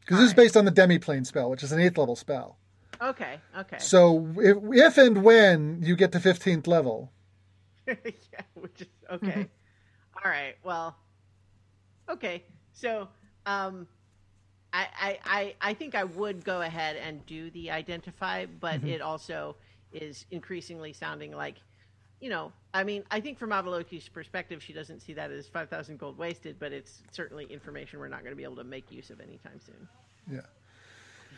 Because 0.00 0.18
this 0.18 0.28
is 0.28 0.34
based 0.34 0.56
on 0.56 0.64
the 0.64 0.70
demiplane 0.72 1.24
spell, 1.26 1.48
which 1.50 1.62
is 1.62 1.72
an 1.72 1.80
eighth 1.80 1.96
level 1.98 2.14
spell. 2.16 2.58
Okay. 3.00 3.40
Okay. 3.58 3.78
So 3.78 4.28
if, 4.36 4.56
if 4.72 4.98
and 4.98 5.24
when 5.24 5.80
you 5.82 5.96
get 5.96 6.12
to 6.12 6.18
15th 6.20 6.66
level, 6.66 7.10
yeah, 7.86 7.94
which 8.54 8.82
is 8.82 8.88
okay. 9.10 9.48
All 10.24 10.30
right. 10.30 10.54
Well. 10.62 10.96
Okay. 12.08 12.44
So, 12.72 13.08
um, 13.46 13.86
I, 14.72 14.86
I, 15.00 15.18
I, 15.24 15.54
I 15.60 15.74
think 15.74 15.94
I 15.94 16.04
would 16.04 16.44
go 16.44 16.60
ahead 16.62 16.96
and 16.96 17.24
do 17.26 17.50
the 17.50 17.70
identify, 17.70 18.46
but 18.46 18.80
Mm-hmm. 18.80 18.88
it 18.88 19.00
also 19.00 19.56
is 19.94 20.26
increasingly 20.30 20.92
sounding 20.92 21.32
like, 21.32 21.56
you 22.20 22.28
know, 22.30 22.52
I 22.72 22.84
mean, 22.84 23.04
I 23.10 23.20
think 23.20 23.38
from 23.38 23.50
Avaloki's 23.50 24.08
perspective, 24.08 24.62
she 24.62 24.72
doesn't 24.72 25.00
see 25.00 25.12
that 25.14 25.30
as 25.30 25.46
five 25.46 25.68
thousand 25.68 25.98
gold 25.98 26.18
wasted, 26.18 26.56
but 26.58 26.72
it's 26.72 27.02
certainly 27.12 27.44
information 27.46 27.98
we're 27.98 28.08
not 28.08 28.20
going 28.20 28.32
to 28.32 28.36
be 28.36 28.44
able 28.44 28.56
to 28.56 28.64
make 28.64 28.90
use 28.90 29.10
of 29.10 29.20
anytime 29.20 29.60
soon. 29.64 29.88
yeah. 30.30 30.40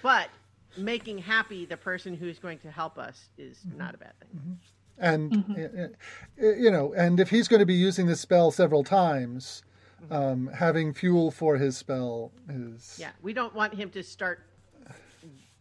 But 0.03 0.29
making 0.77 1.19
happy 1.19 1.65
the 1.65 1.77
person 1.77 2.15
who's 2.15 2.39
going 2.39 2.59
to 2.61 2.71
help 2.71 2.99
us 2.99 3.29
is 3.39 3.59
Mm-hmm. 3.67 3.79
not 3.79 3.95
a 3.95 3.99
bad 3.99 4.13
thing. 4.21 4.59
and 4.99 5.45
uh, 5.59 6.43
uh, 6.45 6.53
you 6.55 6.71
know, 6.71 6.93
and 6.95 7.19
if 7.21 7.31
he's 7.31 7.49
going 7.49 7.61
to 7.61 7.67
be 7.67 7.75
using 7.75 8.07
this 8.07 8.21
spell 8.21 8.51
several 8.51 8.85
times, 8.85 9.63
um, 10.11 10.49
having 10.55 10.93
fuel 10.95 11.31
for 11.31 11.57
his 11.57 11.77
spell 11.77 12.31
is 12.49 12.97
Yeah, 13.01 13.11
we 13.23 13.33
don't 13.33 13.55
want 13.55 13.75
him 13.75 13.91
to 13.91 14.03
start 14.03 14.41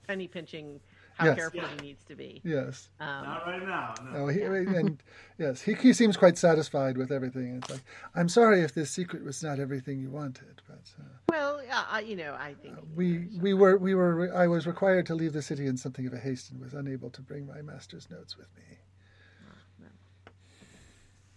penny 0.07 0.27
pinching 0.27 0.79
how 1.15 1.25
Yes. 1.25 1.35
careful 1.37 1.61
Yeah. 1.61 1.69
he 1.69 1.87
needs 1.87 2.03
to 2.05 2.15
be. 2.15 2.41
yes. 2.43 2.89
Um, 2.99 3.07
Not 3.23 3.45
right 3.47 3.63
now. 3.65 3.93
No. 4.03 4.11
No, 4.11 4.27
he, 4.27 4.41
and 4.41 5.01
yes, 5.37 5.61
he, 5.61 5.73
he 5.73 5.93
seems 5.93 6.17
quite 6.17 6.37
satisfied 6.37 6.97
with 6.97 7.11
everything. 7.11 7.55
It's 7.57 7.69
like, 7.69 7.83
I'm 8.15 8.27
sorry 8.29 8.61
if 8.61 8.73
this 8.73 8.91
secret 8.91 9.23
was 9.23 9.41
not 9.41 9.59
everything 9.59 9.99
you 9.99 10.09
wanted, 10.09 10.61
but 10.67 10.81
uh, 10.99 11.03
well, 11.29 11.61
uh, 11.71 11.95
uh, 11.95 11.99
you 11.99 12.15
know, 12.17 12.33
I 12.33 12.53
think 12.61 12.75
we 12.95 13.27
we 13.39 13.53
were 13.53 13.77
we 13.77 13.95
were 13.95 14.33
I 14.35 14.47
was 14.47 14.67
required 14.67 15.05
to 15.07 15.15
leave 15.15 15.33
the 15.33 15.41
city 15.41 15.67
in 15.67 15.77
something 15.77 16.05
of 16.05 16.13
a 16.13 16.19
haste 16.19 16.51
and 16.51 16.59
was 16.59 16.73
unable 16.73 17.09
to 17.11 17.21
bring 17.21 17.47
my 17.47 17.61
master's 17.61 18.09
notes 18.09 18.37
with 18.37 18.47
me. 18.55 18.77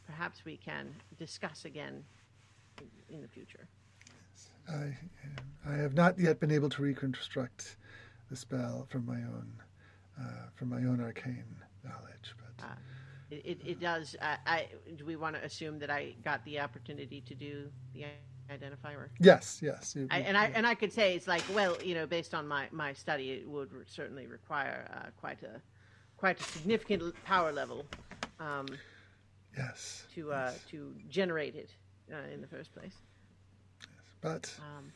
perhaps 0.07 0.45
we 0.45 0.57
can 0.57 0.89
discuss 1.19 1.65
again 1.65 2.03
in, 2.81 3.15
in 3.17 3.23
the 3.23 3.29
future. 3.29 3.69
I 4.69 4.97
I 5.67 5.75
have 5.77 5.95
not 5.95 6.19
yet 6.19 6.41
been 6.41 6.51
able 6.51 6.69
to 6.71 6.83
reconstruct 6.83 7.77
the 8.31 8.37
spell 8.37 8.87
from 8.91 9.07
my 9.07 9.17
own 9.17 9.53
uh, 10.21 10.25
from 10.55 10.69
my 10.69 10.79
own 10.79 11.01
arcane 11.01 11.45
knowledge, 11.85 12.35
but 12.37 12.65
Uh, 12.65 12.73
it, 13.31 13.43
it, 13.45 13.59
it 13.65 13.81
does. 13.81 14.17
Uh, 14.21 14.37
I 14.47 14.69
do 14.97 15.05
we 15.05 15.17
want 15.17 15.37
to 15.37 15.45
assume 15.45 15.79
that 15.81 15.91
I 15.91 16.15
got 16.25 16.45
the 16.45 16.61
opportunity 16.61 17.21
to 17.23 17.35
do 17.35 17.71
the 17.93 18.05
identifier? 18.51 19.09
yes, 19.21 19.61
yes, 19.63 19.95
I, 20.11 20.21
and 20.21 20.37
I 20.37 20.51
and 20.55 20.67
I 20.67 20.75
could 20.75 20.93
say 20.93 21.15
it's 21.15 21.29
like 21.29 21.43
well, 21.55 21.77
you 21.85 21.95
know, 21.95 22.07
based 22.07 22.35
on 22.35 22.49
my, 22.49 22.67
my 22.73 22.93
study, 22.95 23.33
it 23.33 23.49
would 23.49 23.71
certainly 23.87 24.27
require 24.27 24.89
uh, 24.95 25.11
quite 25.21 25.43
a 25.43 25.61
quite 26.17 26.41
a 26.41 26.43
significant 26.45 27.15
power 27.25 27.53
level 27.53 27.85
um, 28.41 28.67
yes, 29.57 30.05
to 30.15 30.33
uh, 30.33 30.53
to 30.71 30.95
generate 31.09 31.55
it 31.55 31.71
uh, 32.13 32.33
in 32.33 32.41
the 32.41 32.49
first 32.49 32.73
place. 32.73 32.95
but 34.21 34.53
Um, 34.59 34.93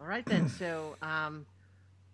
all 0.00 0.06
right 0.08 0.26
then. 0.26 0.48
So, 0.48 0.96
um, 1.00 1.46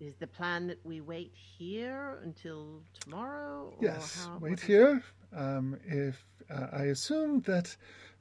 is 0.01 0.15
the 0.17 0.27
plan 0.27 0.67
that 0.69 0.79
we 0.85 1.01
wait 1.01 1.33
here 1.35 2.21
until 2.23 2.83
tomorrow? 3.01 3.75
Or 3.77 3.85
Yes, 3.85 4.25
how, 4.25 4.39
wait 4.39 4.61
here. 4.61 5.03
Um, 5.35 5.79
if 5.85 6.25
uh, 6.51 6.69
I 6.73 6.85
assume 6.85 7.41
that 7.43 7.75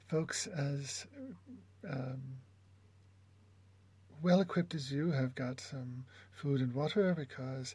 folks 0.08 0.46
as 0.46 1.06
um, 1.88 2.20
well 4.22 4.40
equipped 4.40 4.74
as 4.74 4.90
you 4.90 5.10
have 5.12 5.34
got 5.34 5.60
some 5.60 6.04
food 6.32 6.60
and 6.60 6.74
water, 6.74 7.14
because 7.16 7.74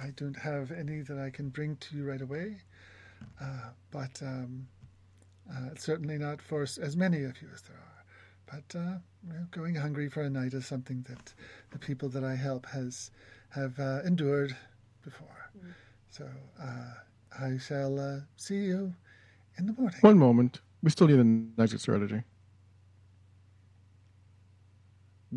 I 0.00 0.10
don't 0.16 0.36
have 0.36 0.70
any 0.70 1.02
that 1.02 1.18
I 1.18 1.30
can 1.30 1.50
bring 1.50 1.76
to 1.76 1.96
you 1.96 2.04
right 2.04 2.22
away. 2.22 2.56
Uh, 3.40 3.70
but 3.90 4.20
um, 4.22 4.66
uh, 5.50 5.70
certainly 5.76 6.18
not 6.18 6.40
for 6.40 6.62
as 6.62 6.96
many 6.96 7.22
of 7.24 7.40
you 7.40 7.48
as 7.52 7.62
there 7.62 7.76
are. 7.76 8.04
But 8.46 8.78
uh, 8.78 8.98
going 9.50 9.74
hungry 9.74 10.08
for 10.08 10.22
a 10.22 10.30
night 10.30 10.54
is 10.54 10.66
something 10.66 11.04
that 11.08 11.32
the 11.70 11.78
people 11.78 12.08
that 12.10 12.24
I 12.24 12.34
help 12.34 12.66
has 12.66 13.10
have 13.54 13.78
uh, 13.78 14.00
endured 14.04 14.56
before. 15.02 15.28
So 16.10 16.28
uh, 16.60 16.94
I 17.40 17.58
shall 17.58 17.98
uh, 17.98 18.20
see 18.36 18.56
you 18.56 18.92
in 19.58 19.66
the 19.66 19.72
morning. 19.72 19.98
One 20.00 20.18
moment. 20.18 20.60
We 20.82 20.90
still 20.90 21.08
need 21.08 21.18
an 21.18 21.52
exit 21.58 21.80
strategy. 21.80 22.22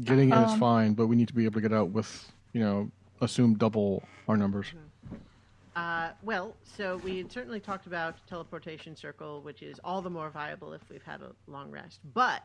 Getting 0.04 0.30
in 0.30 0.38
is 0.38 0.52
Um, 0.52 0.60
fine, 0.60 0.94
but 0.94 1.08
we 1.08 1.16
need 1.16 1.28
to 1.30 1.34
be 1.34 1.46
able 1.46 1.56
to 1.56 1.62
get 1.62 1.74
out 1.74 1.90
with, 1.90 2.32
you 2.54 2.62
know, 2.62 2.92
assume 3.22 3.56
double 3.56 4.04
our 4.28 4.38
numbers. 4.38 4.68
Uh, 5.76 6.10
well, 6.24 6.56
so 6.64 6.98
we 6.98 7.18
had 7.18 7.32
certainly 7.32 7.60
talked 7.60 7.88
about 7.88 8.16
teleportation 8.28 8.96
circle, 8.96 9.42
which 9.42 9.62
is 9.62 9.80
all 9.84 10.02
the 10.02 10.10
more 10.10 10.30
viable 10.30 10.74
if 10.74 10.82
we've 10.90 11.04
had 11.04 11.22
a 11.22 11.32
long 11.48 11.72
rest, 11.72 12.00
but 12.14 12.44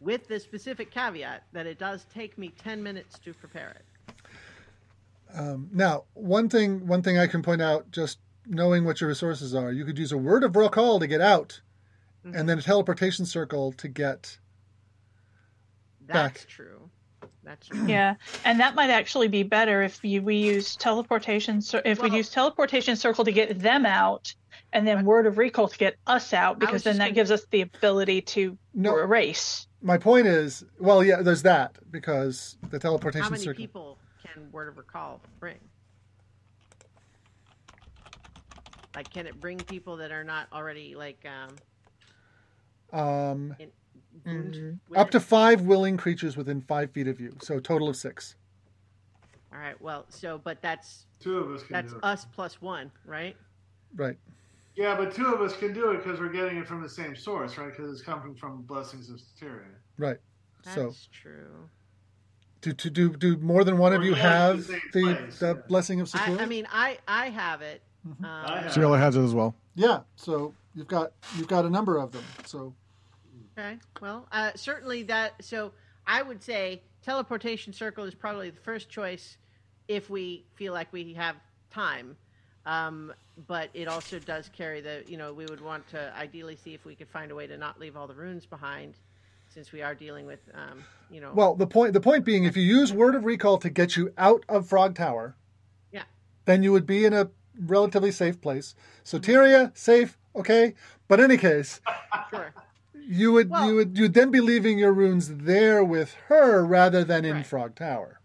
with 0.00 0.26
the 0.28 0.38
specific 0.38 0.90
caveat 0.90 1.44
that 1.52 1.66
it 1.66 1.78
does 1.78 2.06
take 2.12 2.36
me 2.38 2.52
ten 2.56 2.82
minutes 2.82 3.18
to 3.20 3.32
prepare 3.34 3.70
it. 3.70 3.84
Um, 5.34 5.68
now, 5.72 6.04
one 6.14 6.48
thing 6.48 6.86
one 6.86 7.02
thing 7.02 7.18
I 7.18 7.26
can 7.26 7.42
point 7.42 7.62
out, 7.62 7.90
just 7.90 8.18
knowing 8.46 8.84
what 8.84 9.00
your 9.00 9.08
resources 9.08 9.54
are, 9.54 9.72
you 9.72 9.84
could 9.84 9.98
use 9.98 10.12
a 10.12 10.18
word 10.18 10.44
of 10.44 10.56
recall 10.56 10.98
to 11.00 11.06
get 11.06 11.20
out, 11.20 11.60
and 12.24 12.34
mm-hmm. 12.34 12.46
then 12.46 12.58
a 12.58 12.62
teleportation 12.62 13.26
circle 13.26 13.72
to 13.72 13.88
get. 13.88 14.38
That's 16.06 16.42
Back. 16.42 16.48
true. 16.48 16.90
That's 17.44 17.66
true. 17.68 17.86
Yeah, 17.86 18.16
and 18.44 18.60
that 18.60 18.74
might 18.74 18.90
actually 18.90 19.28
be 19.28 19.42
better 19.42 19.82
if 19.82 20.02
you, 20.04 20.22
we 20.22 20.36
use 20.36 20.76
teleportation. 20.76 21.58
If 21.84 22.00
Well- 22.00 22.10
we 22.10 22.16
use 22.16 22.30
teleportation 22.30 22.96
circle 22.96 23.24
to 23.24 23.32
get 23.32 23.58
them 23.58 23.86
out, 23.86 24.34
and 24.72 24.86
then 24.86 25.04
word 25.04 25.26
of 25.26 25.38
recall 25.38 25.68
to 25.68 25.78
get 25.78 25.96
us 26.06 26.32
out, 26.32 26.58
because 26.58 26.82
then 26.82 26.98
that 26.98 27.06
gonna- 27.06 27.14
gives 27.14 27.30
us 27.30 27.46
the 27.50 27.62
ability 27.62 28.22
to 28.22 28.58
No. 28.74 28.98
erase. 28.98 29.66
My 29.82 29.96
point 29.96 30.26
is, 30.26 30.64
well, 30.78 31.02
yeah, 31.02 31.22
there's 31.22 31.42
that 31.42 31.78
because 31.90 32.58
the 32.68 32.78
teleportation 32.78 33.22
How 33.22 33.30
many 33.30 33.44
circle. 33.44 33.56
people 33.56 33.89
can 34.32 34.50
word 34.52 34.68
of 34.68 34.76
recall 34.78 35.20
bring? 35.38 35.58
Like, 38.94 39.10
can 39.10 39.26
it 39.26 39.40
bring 39.40 39.58
people 39.58 39.96
that 39.98 40.10
are 40.10 40.24
not 40.24 40.48
already 40.52 40.94
like 40.94 41.24
um, 41.26 41.56
Um, 42.92 43.56
booned 44.24 44.54
Mhm. 44.54 44.80
up 44.96 45.10
to 45.10 45.20
five 45.20 45.62
willing 45.62 45.96
creatures 45.96 46.36
within 46.36 46.60
five 46.60 46.90
feet 46.90 47.06
of 47.06 47.20
you, 47.20 47.36
so 47.40 47.58
a 47.58 47.60
total 47.60 47.88
of 47.88 47.96
six. 47.96 48.34
All 49.52 49.58
right. 49.58 49.80
Well, 49.80 50.06
so 50.08 50.38
but 50.38 50.60
that's 50.62 51.06
Two 51.20 51.38
of 51.38 51.50
us 51.54 51.62
can 51.62 51.74
that's 51.74 51.92
do 51.92 51.98
it. 51.98 52.04
us 52.04 52.24
plus 52.24 52.60
one, 52.62 52.90
right? 53.04 53.36
Right. 53.94 54.18
Yeah, 54.74 54.96
but 54.96 55.12
two 55.14 55.26
of 55.34 55.40
us 55.40 55.56
can 55.56 55.72
do 55.72 55.90
it 55.90 55.98
because 55.98 56.18
we're 56.20 56.28
getting 56.30 56.56
it 56.58 56.66
from 56.66 56.80
the 56.82 56.88
same 56.88 57.14
source, 57.14 57.58
right? 57.58 57.70
Because 57.70 57.92
it's 57.92 58.02
coming 58.02 58.34
from 58.34 58.62
blessings 58.62 59.10
of 59.10 59.18
Soteria. 59.20 59.74
Right. 59.98 60.18
That's 60.64 60.74
So 60.74 60.94
true. 61.12 61.68
Do 62.60 62.72
to 62.72 62.90
do 62.90 63.10
do 63.10 63.36
more 63.38 63.64
than 63.64 63.78
one 63.78 63.92
of 63.92 64.02
you 64.04 64.14
have 64.14 64.66
the 64.66 64.80
the 64.92 65.02
place, 65.04 65.38
the 65.38 65.46
yeah. 65.46 65.52
blessing 65.68 66.00
of 66.00 66.08
I, 66.14 66.18
security? 66.18 66.42
I 66.42 66.46
mean, 66.46 66.68
I 66.70 66.98
I 67.08 67.30
have 67.30 67.62
it. 67.62 67.82
Mhm. 68.06 68.24
Um, 68.24 68.46
I 68.46 68.98
has 68.98 69.16
it 69.16 69.22
as 69.22 69.34
well. 69.34 69.54
yeah. 69.74 70.00
So 70.16 70.54
you've 70.74 70.88
got 70.88 71.12
you've 71.36 71.48
got 71.48 71.64
a 71.64 71.70
number 71.70 71.98
of 71.98 72.12
them. 72.12 72.24
So 72.44 72.74
Okay. 73.58 73.78
Well, 74.00 74.26
uh, 74.32 74.52
certainly 74.54 75.02
that. 75.04 75.44
So 75.44 75.72
I 76.06 76.22
would 76.22 76.42
say 76.42 76.82
teleportation 77.02 77.72
circle 77.72 78.04
is 78.04 78.14
probably 78.14 78.50
the 78.50 78.60
first 78.60 78.88
choice 78.88 79.36
if 79.88 80.08
we 80.08 80.44
feel 80.54 80.72
like 80.72 80.92
we 80.92 81.14
have 81.14 81.36
time. 81.70 82.16
Um, 82.66 83.12
but 83.46 83.70
it 83.74 83.88
also 83.88 84.18
does 84.18 84.48
carry 84.50 84.80
the, 84.80 85.02
you 85.06 85.16
know, 85.16 85.32
we 85.32 85.46
would 85.46 85.60
want 85.60 85.88
to 85.88 86.12
ideally 86.14 86.56
see 86.56 86.74
if 86.74 86.84
we 86.84 86.94
could 86.94 87.08
find 87.08 87.30
a 87.30 87.34
way 87.34 87.46
to 87.46 87.56
not 87.56 87.80
leave 87.80 87.96
all 87.96 88.06
the 88.06 88.14
runes 88.14 88.44
behind, 88.46 88.94
since 89.50 89.72
we 89.72 89.82
are 89.82 89.94
dealing 89.94 90.26
with, 90.26 90.40
um, 90.54 90.84
you 91.10 91.20
know. 91.20 91.32
well, 91.34 91.54
the 91.54 91.66
point 91.66 91.92
the 91.92 92.00
point 92.00 92.24
being, 92.24 92.44
if 92.44 92.56
you 92.56 92.62
use 92.62 92.92
word 92.92 93.14
of 93.14 93.24
recall 93.24 93.58
to 93.58 93.68
get 93.70 93.96
you 93.96 94.12
out 94.16 94.44
of 94.48 94.66
Frog 94.68 94.94
Tower, 94.94 95.36
Yeah. 95.92 96.04
then 96.44 96.62
you 96.62 96.72
would 96.72 96.86
be 96.86 97.04
in 97.04 97.12
a 97.12 97.30
relatively 97.58 98.12
safe 98.12 98.40
place. 98.40 98.74
Soteria 99.04 99.76
safe, 99.76 100.16
okay. 100.36 100.74
But 101.08 101.18
in 101.18 101.26
any 101.26 101.36
case, 101.36 101.80
sure. 102.30 102.54
you 102.94 103.32
would 103.32 103.50
Well- 103.50 103.66
you 103.68 103.74
would 103.74 103.98
you'd 103.98 104.14
then 104.14 104.30
be 104.30 104.40
leaving 104.40 104.78
your 104.78 104.92
runes 104.92 105.36
there 105.36 105.82
with 105.84 106.14
her 106.28 106.64
rather 106.64 107.02
than 107.04 107.24
in 107.24 107.36
Right. 107.36 107.46
Frog 107.46 107.74
Tower. 107.74 108.20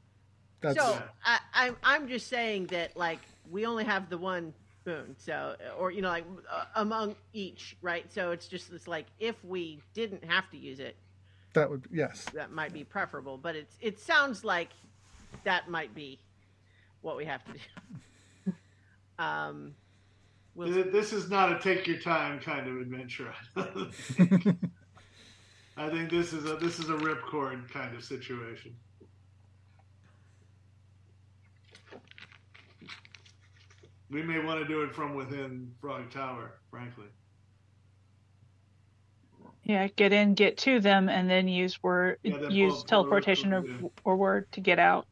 That's 0.61 0.77
so 0.77 1.01
I, 1.23 1.39
I'm 1.53 1.77
I'm 1.83 2.07
just 2.07 2.27
saying 2.27 2.67
that 2.67 2.95
like 2.95 3.19
we 3.49 3.65
only 3.65 3.83
have 3.83 4.09
the 4.09 4.17
one 4.17 4.53
boon, 4.83 5.15
so 5.17 5.55
or 5.77 5.89
you 5.91 6.01
know 6.01 6.09
like 6.09 6.25
uh, 6.51 6.65
among 6.75 7.15
each, 7.33 7.75
right? 7.81 8.11
So 8.11 8.31
it's 8.31 8.47
just 8.47 8.71
it's 8.71 8.87
like 8.87 9.07
if 9.19 9.43
we 9.43 9.79
didn't 9.95 10.23
have 10.23 10.49
to 10.51 10.57
use 10.57 10.79
it, 10.79 10.95
that 11.55 11.69
would 11.69 11.85
yes. 11.91 12.25
that 12.33 12.51
might 12.51 12.71
be 12.71 12.83
preferable. 12.83 13.37
But 13.37 13.55
it's 13.55 13.75
it 13.81 13.99
sounds 13.99 14.45
like 14.45 14.69
that 15.43 15.69
might 15.69 15.93
be 15.95 16.19
what 17.01 17.17
we 17.17 17.25
have 17.25 17.43
to 17.45 17.51
do. 17.53 18.53
um, 19.19 19.73
we'll, 20.53 20.91
This 20.91 21.11
is 21.11 21.29
not 21.29 21.51
a 21.51 21.59
take 21.59 21.87
your 21.87 21.97
time 21.97 22.39
kind 22.39 22.67
of 22.67 22.77
adventure. 22.77 23.33
I 23.55 23.63
think. 23.63 24.57
I 25.77 25.89
think 25.89 26.09
this 26.09 26.31
is 26.31 26.45
a 26.45 26.55
this 26.55 26.79
is 26.79 26.89
a 26.89 26.95
ripcord 26.95 27.69
kind 27.69 27.95
of 27.95 28.03
situation. 28.03 28.75
We 34.09 34.21
may 34.21 34.39
want 34.39 34.61
to 34.61 34.67
do 34.67 34.83
it 34.83 34.93
from 34.93 35.15
within 35.15 35.73
Frog 35.81 36.11
Tower, 36.11 36.59
frankly. 36.69 37.07
Yeah, 39.65 39.87
get 39.95 40.13
in, 40.13 40.35
get 40.35 40.57
to 40.59 40.79
them, 40.79 41.09
and 41.09 41.27
then 41.29 41.47
use 41.47 41.81
word, 41.81 42.19
Yeah, 42.23 42.49
use 42.49 42.83
teleportation 42.83 43.51
or, 43.51 43.65
or 44.03 44.15
word 44.15 44.45
to 44.51 44.61
get 44.61 44.77
out. 44.77 45.07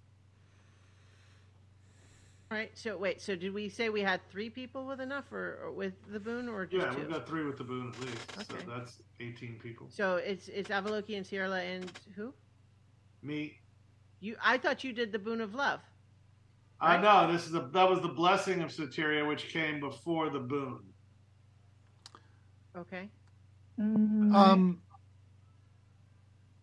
all 2.51 2.57
right. 2.57 2.71
So 2.75 2.97
wait. 2.97 3.19
So 3.21 3.35
did 3.35 3.53
we 3.53 3.67
say 3.69 3.89
we 3.89 4.01
had 4.01 4.21
three 4.29 4.49
people 4.51 4.85
with 4.85 5.01
enough, 5.01 5.31
or, 5.31 5.59
or 5.63 5.71
with 5.71 5.93
the 6.11 6.19
boon, 6.19 6.47
or 6.47 6.67
just 6.67 6.85
Yeah, 6.85 6.91
two? 6.91 6.99
we've 6.99 7.09
got 7.09 7.27
three 7.27 7.43
with 7.43 7.57
the 7.57 7.63
boon 7.63 7.89
at 7.89 7.99
least, 7.99 8.47
so 8.47 8.55
Okay. 8.55 8.65
that's 8.67 9.01
eighteen 9.19 9.59
people. 9.61 9.87
So 9.89 10.17
it's 10.17 10.49
it's 10.49 10.69
Avaloki 10.69 11.17
and 11.17 11.25
Sierra 11.25 11.49
and 11.61 11.91
who? 12.15 12.33
Me, 13.23 13.57
You. 14.19 14.35
I 14.43 14.57
thought 14.59 14.83
you 14.83 14.93
did 14.93 15.11
the 15.11 15.19
boon 15.19 15.41
of 15.41 15.55
love. 15.55 15.79
Uh, 16.79 16.85
I 16.85 17.01
know 17.01 17.31
this 17.31 17.47
is 17.47 17.55
a 17.55 17.69
that 17.73 17.89
was 17.89 18.01
the 18.01 18.09
blessing 18.09 18.61
of 18.61 18.69
Soteria, 18.69 19.27
which 19.27 19.49
came 19.51 19.79
before 19.79 20.29
the 20.29 20.39
boon. 20.39 20.79
Okay. 22.77 23.09
Mm, 23.79 24.33
Um, 24.35 24.81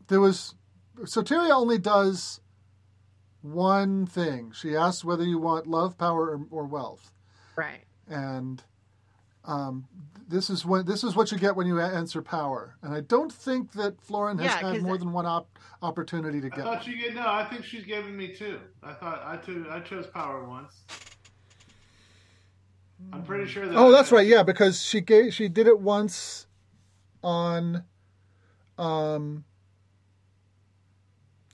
there 0.08 0.20
was 0.20 0.54
Soteria 1.02 1.50
only 1.50 1.78
does 1.78 2.40
one 3.42 4.06
thing. 4.06 4.52
She 4.52 4.76
asks 4.76 5.04
whether 5.04 5.24
you 5.24 5.38
want 5.38 5.66
love, 5.66 5.96
power, 5.96 6.36
or, 6.36 6.46
or 6.50 6.64
wealth, 6.66 7.10
Right. 7.56 7.84
and 8.06 8.62
um, 9.44 9.86
this 10.28 10.50
is 10.50 10.64
when 10.66 10.84
this 10.84 11.02
is 11.02 11.16
what 11.16 11.32
you 11.32 11.38
get 11.38 11.56
when 11.56 11.66
you 11.66 11.80
answer 11.80 12.20
power. 12.22 12.76
And 12.82 12.92
I 12.94 13.00
don't 13.00 13.32
think 13.32 13.72
that 13.72 14.00
Florin 14.02 14.38
has 14.38 14.44
Yeah, 14.46 14.56
had 14.58 14.74
'cause 14.74 14.82
more 14.82 14.94
I- 14.94 14.98
than 14.98 15.12
one 15.12 15.26
op- 15.26 15.58
opportunity 15.82 16.40
to 16.42 16.46
I 16.48 16.50
get. 16.50 16.58
thought 16.64 16.74
one. 16.76 16.82
she 16.84 16.96
get 16.98 17.14
no. 17.14 17.26
I 17.26 17.44
think 17.46 17.64
she's 17.64 17.84
given 17.84 18.14
me 18.16 18.34
two. 18.34 18.60
I 18.82 18.92
thought 18.92 19.22
I 19.24 19.36
too. 19.38 19.66
I 19.70 19.80
chose 19.80 20.06
power 20.06 20.44
once. 20.44 20.82
I'm 23.12 23.22
pretty 23.24 23.50
sure 23.50 23.66
that. 23.66 23.74
Oh, 23.74 23.90
that's 23.90 24.12
right. 24.12 24.26
Yeah, 24.26 24.42
because 24.42 24.82
she 24.82 25.00
gave 25.00 25.32
she 25.32 25.48
did 25.48 25.66
it 25.66 25.80
once 25.80 26.46
on 27.22 27.84
um 28.78 29.44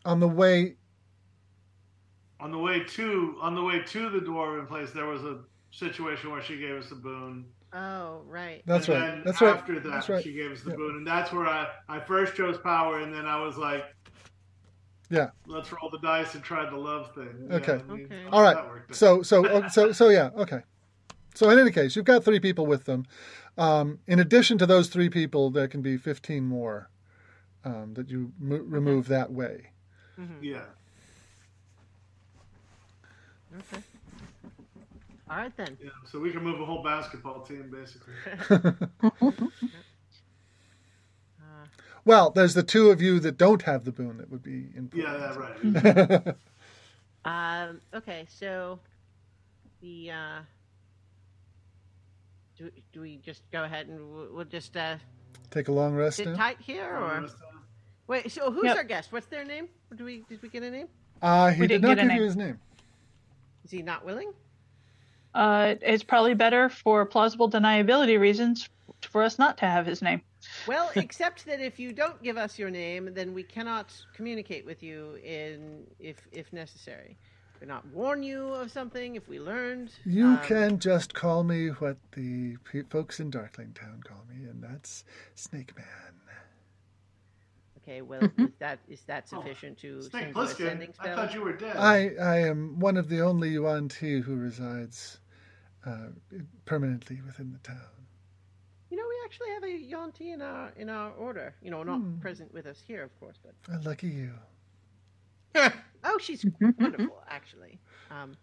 on 0.05 0.21
the 0.21 0.29
way 0.29 0.77
On 2.41 2.51
the 2.53 2.59
way 2.59 2.85
to 2.85 3.37
on 3.41 3.55
the 3.55 3.63
way 3.63 3.81
to 3.83 4.09
the 4.11 4.21
dwarven 4.21 4.69
place, 4.69 4.91
there 4.93 5.07
was 5.07 5.23
a 5.25 5.41
situation 5.71 6.31
where 6.31 6.43
she 6.43 6.57
gave 6.59 6.77
us 6.77 6.91
a 6.91 6.95
boon. 6.95 7.47
Oh, 7.73 8.23
right. 8.27 8.63
that's 8.65 8.89
and 8.89 9.01
right. 9.01 9.11
Then 9.11 9.23
That's 9.25 9.41
right. 9.41 9.57
After 9.57 9.81
that, 9.81 9.91
That's 9.91 10.09
right. 10.09 10.23
she 10.23 10.33
gave 10.33 10.53
us 10.53 10.63
the 10.63 10.71
Yeah. 10.71 10.77
boon, 10.77 10.97
and 10.97 11.07
that's 11.07 11.33
where 11.33 11.47
I 11.47 11.69
I 11.89 11.99
first 12.01 12.35
chose 12.35 12.57
power, 12.59 13.01
and 13.01 13.13
then 13.13 13.27
I 13.27 13.41
was 13.43 13.57
like, 13.59 13.85
Yeah. 15.11 15.31
let's 15.47 15.71
roll 15.73 15.91
the 15.91 15.99
dice 15.99 16.35
and 16.35 16.43
try 16.45 16.69
the 16.71 16.77
love 16.77 17.15
thing. 17.15 17.49
Okay. 17.51 17.81
I 17.89 17.93
mean, 17.93 18.07
Okay. 18.07 18.25
All 18.33 18.43
right. 18.43 18.55
that 18.55 18.67
worked 18.69 18.91
out. 18.93 18.97
So 18.97 19.23
so 19.23 19.47
oh, 19.49 19.69
so 19.69 19.93
so 19.93 20.09
yeah, 20.11 20.31
okay. 20.37 20.63
So 21.35 21.51
in 21.51 21.59
any 21.59 21.71
case, 21.71 21.97
you've 21.97 22.07
got 22.07 22.25
three 22.25 22.41
people 22.41 22.65
with 22.67 22.85
them. 22.85 23.05
Um, 23.59 23.99
in 24.07 24.19
addition 24.19 24.59
to 24.59 24.67
those 24.67 24.89
three 24.89 25.09
people, 25.09 25.51
there 25.51 25.69
can 25.69 25.81
be 25.83 25.97
fifteen 25.97 26.45
more 26.45 26.91
um, 27.65 27.95
that 27.95 28.11
you 28.11 28.33
mo- 28.39 28.59
remove 28.59 29.09
that 29.09 29.33
way. 29.33 29.71
hmm 30.17 30.25
yeah. 30.43 30.63
Okay. 33.59 33.83
All 35.31 35.37
right 35.39 35.57
then. 35.57 35.77
Yeah, 35.83 35.91
so 36.11 36.21
we 36.21 36.31
can 36.31 36.43
move 36.43 36.61
a 36.61 36.65
whole 36.65 36.83
basketball 36.83 37.41
team 37.41 37.71
basically. 37.71 38.15
Uh, 38.51 39.31
Well, 42.05 42.31
there's 42.31 42.55
the 42.55 42.63
two 42.63 42.91
of 42.91 43.03
you 43.03 43.19
that 43.21 43.37
don't 43.37 43.63
have 43.63 43.85
the 43.85 43.91
boon 43.91 44.19
that 44.19 44.31
would 44.31 44.43
be 44.43 44.69
in. 44.77 44.91
Yeah, 44.95 45.35
yeah, 45.75 46.23
right. 46.23 46.35
Um, 47.25 47.81
okay, 47.93 48.25
so 48.29 48.79
the 49.83 50.13
uh, 50.13 50.39
do 52.57 52.71
do 52.93 53.01
we 53.01 53.19
just 53.19 53.43
go 53.53 53.65
ahead 53.65 53.87
and 53.89 54.13
we'll, 54.13 54.29
we'll 54.33 54.45
just 54.45 54.77
uh, 54.77 54.97
Take 55.51 55.69
a 55.69 55.73
long 55.73 55.95
rest 55.95 56.17
sit 56.17 56.27
now. 56.29 56.35
tight 56.37 56.57
here, 56.61 56.85
or 56.97 57.27
wait? 58.07 58.31
So 58.33 58.51
who's 58.51 58.65
Yep. 58.65 58.77
our 58.77 58.85
guest? 58.85 59.13
What's 59.13 59.27
their 59.27 59.45
name? 59.45 59.69
Do 59.95 60.05
we 60.05 60.23
did 60.29 60.43
we 60.43 60.49
get 60.49 60.63
a 60.63 60.71
name? 60.71 60.89
Uh, 61.23 61.51
he 61.51 61.63
We 61.63 61.67
did 61.67 61.75
didn't 61.75 61.83
not 61.83 61.89
get 61.97 61.99
a 61.99 62.03
give 62.03 62.09
name. 62.09 62.17
you 62.19 62.25
his 62.25 62.37
name. 62.37 62.59
Is 63.65 63.71
he 63.71 63.83
not 63.83 64.05
willing? 64.05 64.33
Uh, 65.35 65.75
it's 65.83 66.03
probably 66.03 66.35
better 66.35 66.69
for 66.69 67.05
plausible 67.05 67.51
deniability 67.51 68.19
reasons 68.19 68.69
for 69.03 69.23
us 69.23 69.39
not 69.39 69.59
to 69.59 69.67
have 69.67 69.85
his 69.87 70.01
name. 70.03 70.23
Well, 70.67 70.91
except 70.97 71.45
that 71.47 71.61
if 71.61 71.79
you 71.79 71.93
don't 71.93 72.23
give 72.23 72.37
us 72.37 72.59
your 72.59 72.71
name, 72.71 73.11
then 73.13 73.35
we 73.35 73.43
cannot 73.43 73.93
communicate 74.15 74.65
with 74.65 74.83
you 74.83 75.17
in 75.25 75.87
if 75.99 76.27
if 76.33 76.53
necessary. 76.53 77.19
We 77.61 77.67
not 77.67 77.87
warn 77.87 78.23
you 78.23 78.49
of 78.55 78.71
something 78.71 79.15
if 79.17 79.29
we 79.29 79.41
learned. 79.41 79.93
You 80.05 80.33
Um, 80.33 80.39
can 80.39 80.79
just 80.79 81.15
call 81.15 81.43
me 81.45 81.69
what 81.69 81.99
the 82.13 82.57
pe- 82.65 82.83
folks 82.83 83.19
in 83.21 83.31
Darkling 83.31 83.73
Town 83.75 84.03
call 84.05 84.25
me, 84.29 84.45
and 84.45 84.63
that's 84.63 85.05
Snake 85.35 85.77
Man. 85.77 85.87
Okay, 87.79 88.03
well, 88.03 88.33
is 88.45 88.55
that 88.59 88.81
is 88.89 89.03
that 89.05 89.29
sufficient 89.29 89.79
to 89.79 90.01
Snake 90.03 90.13
send 90.25 90.37
you 90.37 90.43
a 90.43 90.47
Plissken. 90.47 90.67
sending 90.67 90.95
I 91.01 91.09
thought 91.15 91.35
you 91.35 91.43
were 91.43 91.53
dead. 91.53 91.77
I, 91.79 92.15
I 92.21 92.39
am 92.41 92.79
one 92.81 92.97
of 92.97 93.09
the 93.09 93.21
only 93.21 93.51
yuan-ti 93.51 94.21
who 94.21 94.37
resides 94.37 95.19
uh, 95.87 96.09
permanently 96.65 97.21
within 97.23 97.53
the 97.53 97.59
town. 97.59 98.07
You 98.91 98.97
know, 98.97 99.05
we 99.09 99.17
actually 99.25 99.51
have 99.51 99.65
a 99.65 99.71
yuan-ti 99.71 100.31
in 100.33 100.43
our 100.43 100.71
in 100.77 100.89
our 100.89 101.13
order. 101.13 101.55
You 101.63 101.71
know, 101.71 101.83
not 101.83 102.03
Hmm. 102.03 102.21
present 102.21 102.53
with 102.53 102.67
us 102.67 102.81
here, 102.81 103.03
of 103.03 103.19
course, 103.21 103.39
but 103.43 103.55
Uh, 103.71 103.79
lucky 103.85 104.09
you. 104.09 104.33
oh, 106.07 106.19
she's 106.19 106.45
wonderful, 106.61 107.23
actually. 107.29 107.79
Um, 108.11 108.37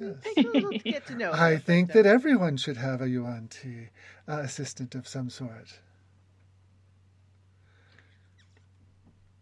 Yes. 0.00 0.16
so 0.34 0.50
let's 0.54 0.82
get 0.82 1.06
to 1.06 1.14
know. 1.16 1.32
I 1.32 1.58
think 1.58 1.88
but, 1.88 1.94
that 2.02 2.06
everyone 2.06 2.56
should 2.56 2.76
have 2.78 3.00
a 3.02 3.08
yuan-ti 3.08 3.90
uh, 4.26 4.38
assistant 4.40 4.94
of 4.96 5.06
some 5.06 5.30
sort. 5.30 5.78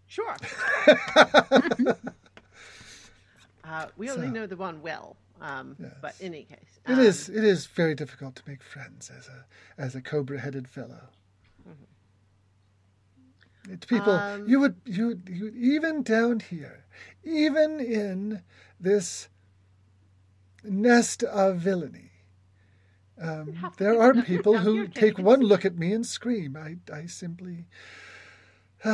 Sure. 0.07 0.37
um, 1.17 1.95
Uh, 3.63 3.87
we 3.97 4.11
only 4.11 4.27
know 4.29 4.47
the 4.47 4.57
one 4.57 4.83
well, 4.83 5.17
um, 5.41 5.77
but 6.03 6.15
in 6.21 6.35
any 6.35 6.43
case, 6.43 6.81
It 6.89 6.95
um, 6.95 6.99
is. 6.99 7.29
It 7.29 7.45
is 7.45 7.67
very 7.67 7.95
difficult 7.95 8.35
to 8.37 8.43
make 8.49 8.65
friends 8.65 9.11
as 9.17 9.29
a 9.29 9.45
as 9.81 9.95
a 9.95 10.01
cobra-headed 10.01 10.67
fellow. 10.67 11.09
It's 11.69 11.79
people 13.87 14.13
Um, 14.13 14.49
you 14.49 14.61
would 14.61 14.77
you 14.85 15.07
would- 15.09 15.29
you 15.29 15.49
even 15.49 16.03
down 16.03 16.41
here, 16.41 16.85
even 17.25 17.81
in 17.81 18.43
this 18.79 19.29
nest 20.65 21.23
of 21.23 21.59
villainy. 21.59 22.11
Um, 23.19 23.73
there 23.77 24.01
are 24.01 24.13
down 24.15 24.23
people 24.25 24.55
here 24.55 24.63
who 24.63 24.89
take 24.89 25.13
even 25.15 25.25
one 25.25 25.41
look 25.41 25.65
at 25.65 25.77
me 25.77 25.93
and 25.93 26.07
scream. 26.07 26.57
I 26.57 26.79
I 26.93 27.07
simply. 27.07 27.67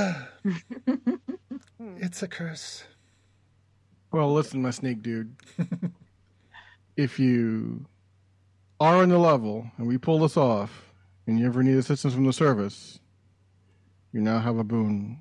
it's 1.99 2.23
a 2.23 2.29
curse. 2.29 2.85
Well, 4.11 4.33
listen, 4.33 4.63
my 4.63 4.71
snake 4.71 5.03
dude. 5.03 5.35
if 6.97 7.19
you 7.19 7.87
are 8.81 8.97
on 9.03 9.11
the 9.11 9.19
level 9.19 9.71
and 9.79 9.87
we 9.87 9.99
pull 9.99 10.19
this 10.21 10.37
off, 10.37 10.93
and 11.27 11.39
you 11.39 11.47
ever 11.47 11.63
need 11.63 11.77
assistance 11.77 12.15
from 12.15 12.25
the 12.25 12.33
service, 12.33 12.99
you 14.17 14.23
now 14.23 14.39
have 14.39 14.57
a 14.57 14.65
boon. 14.65 15.19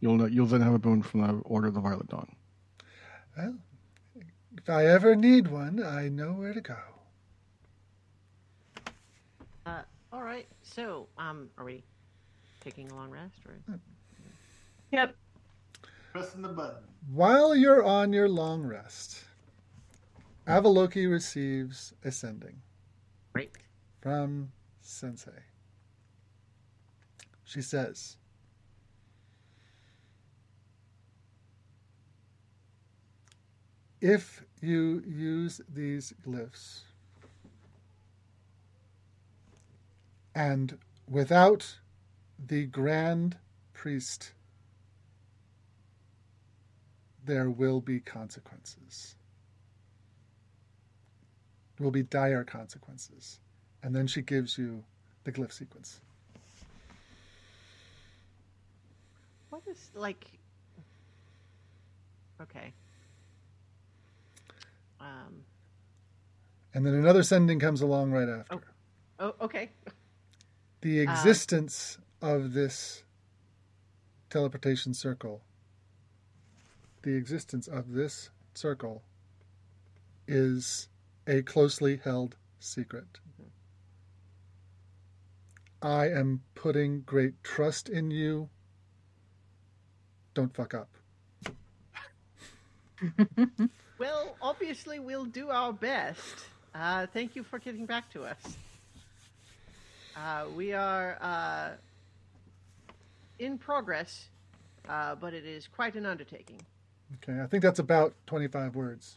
You'll 0.00 0.16
know, 0.16 0.26
you'll 0.26 0.46
then 0.46 0.60
have 0.60 0.74
a 0.74 0.78
boon 0.78 1.02
from 1.02 1.22
the 1.22 1.32
Order 1.46 1.68
of 1.68 1.74
the 1.74 1.80
Violet 1.80 2.06
Dawn. 2.06 2.36
Well, 3.34 3.54
if 4.58 4.68
I 4.68 4.84
ever 4.84 5.16
need 5.16 5.48
one, 5.48 5.82
I 5.82 6.10
know 6.10 6.32
where 6.32 6.52
to 6.52 6.60
go. 6.60 6.76
Uh, 9.64 9.80
all 10.12 10.22
right. 10.22 10.46
So, 10.62 11.08
um, 11.16 11.48
are 11.56 11.64
we 11.64 11.82
taking 12.60 12.90
a 12.90 12.94
long 12.94 13.10
rest 13.10 13.38
or? 13.48 13.58
Yep. 14.92 15.16
Pressing 16.12 16.42
the 16.42 16.48
button. 16.48 16.82
While 17.10 17.56
you're 17.56 17.82
on 17.82 18.12
your 18.12 18.28
long 18.28 18.64
rest, 18.64 19.24
Avaloki 20.46 21.10
receives 21.10 21.94
a 22.04 22.12
sending 22.12 22.60
Great. 23.32 23.52
from 24.02 24.52
Sensei. 24.82 25.42
She 27.44 27.62
says, 27.62 28.18
If 34.00 34.42
you 34.60 35.02
use 35.06 35.60
these 35.72 36.12
glyphs 36.26 36.82
and 40.34 40.78
without 41.08 41.78
the 42.46 42.66
Grand 42.66 43.36
Priest 43.72 44.32
there 47.24 47.50
will 47.50 47.80
be 47.80 48.00
consequences. 48.00 49.16
There 51.76 51.84
will 51.84 51.90
be 51.90 52.04
dire 52.04 52.44
consequences. 52.44 53.40
And 53.82 53.94
then 53.94 54.06
she 54.06 54.22
gives 54.22 54.56
you 54.56 54.84
the 55.24 55.32
glyph 55.32 55.52
sequence. 55.52 56.00
What 59.50 59.62
is 59.68 59.90
like? 59.94 60.24
Okay. 62.40 62.72
Um. 65.06 65.44
And 66.74 66.84
then 66.84 66.94
another 66.94 67.22
sending 67.22 67.58
comes 67.58 67.80
along 67.80 68.10
right 68.12 68.28
after. 68.28 68.54
Oh. 68.54 68.60
Oh. 69.18 69.44
Okay. 69.44 69.70
The 70.82 71.00
existence 71.00 71.98
of 72.20 72.52
this 72.52 73.02
teleportation 74.30 74.94
circle, 74.94 75.42
the 77.02 77.14
existence 77.14 77.66
of 77.66 77.92
this 77.92 78.30
circle, 78.54 79.02
is 80.28 80.88
a 81.26 81.42
closely 81.42 82.00
held 82.02 82.36
secret. 82.60 83.20
I 85.82 86.08
am 86.08 86.42
putting 86.54 87.02
great 87.02 87.42
trust 87.42 87.88
in 87.88 88.10
you. 88.10 88.48
Don't 90.34 90.54
fuck 90.54 90.74
up. 90.74 90.90
Well, 93.98 94.36
obviously, 94.42 94.98
we'll 94.98 95.24
do 95.24 95.50
our 95.50 95.72
best. 95.72 96.44
Uh, 96.74 97.06
thank 97.12 97.34
you 97.34 97.42
for 97.42 97.58
getting 97.58 97.86
back 97.86 98.12
to 98.12 98.24
us. 98.24 98.56
Uh, 100.16 100.46
we 100.54 100.72
are 100.72 101.16
uh, 101.20 101.70
in 103.38 103.58
progress, 103.58 104.26
uh, 104.88 105.14
but 105.14 105.32
it 105.34 105.44
is 105.46 105.66
quite 105.66 105.94
an 105.94 106.04
undertaking. 106.04 106.60
Okay, 107.22 107.40
I 107.40 107.46
think 107.46 107.62
that's 107.62 107.78
about 107.78 108.14
25 108.26 108.74
words. 108.76 109.16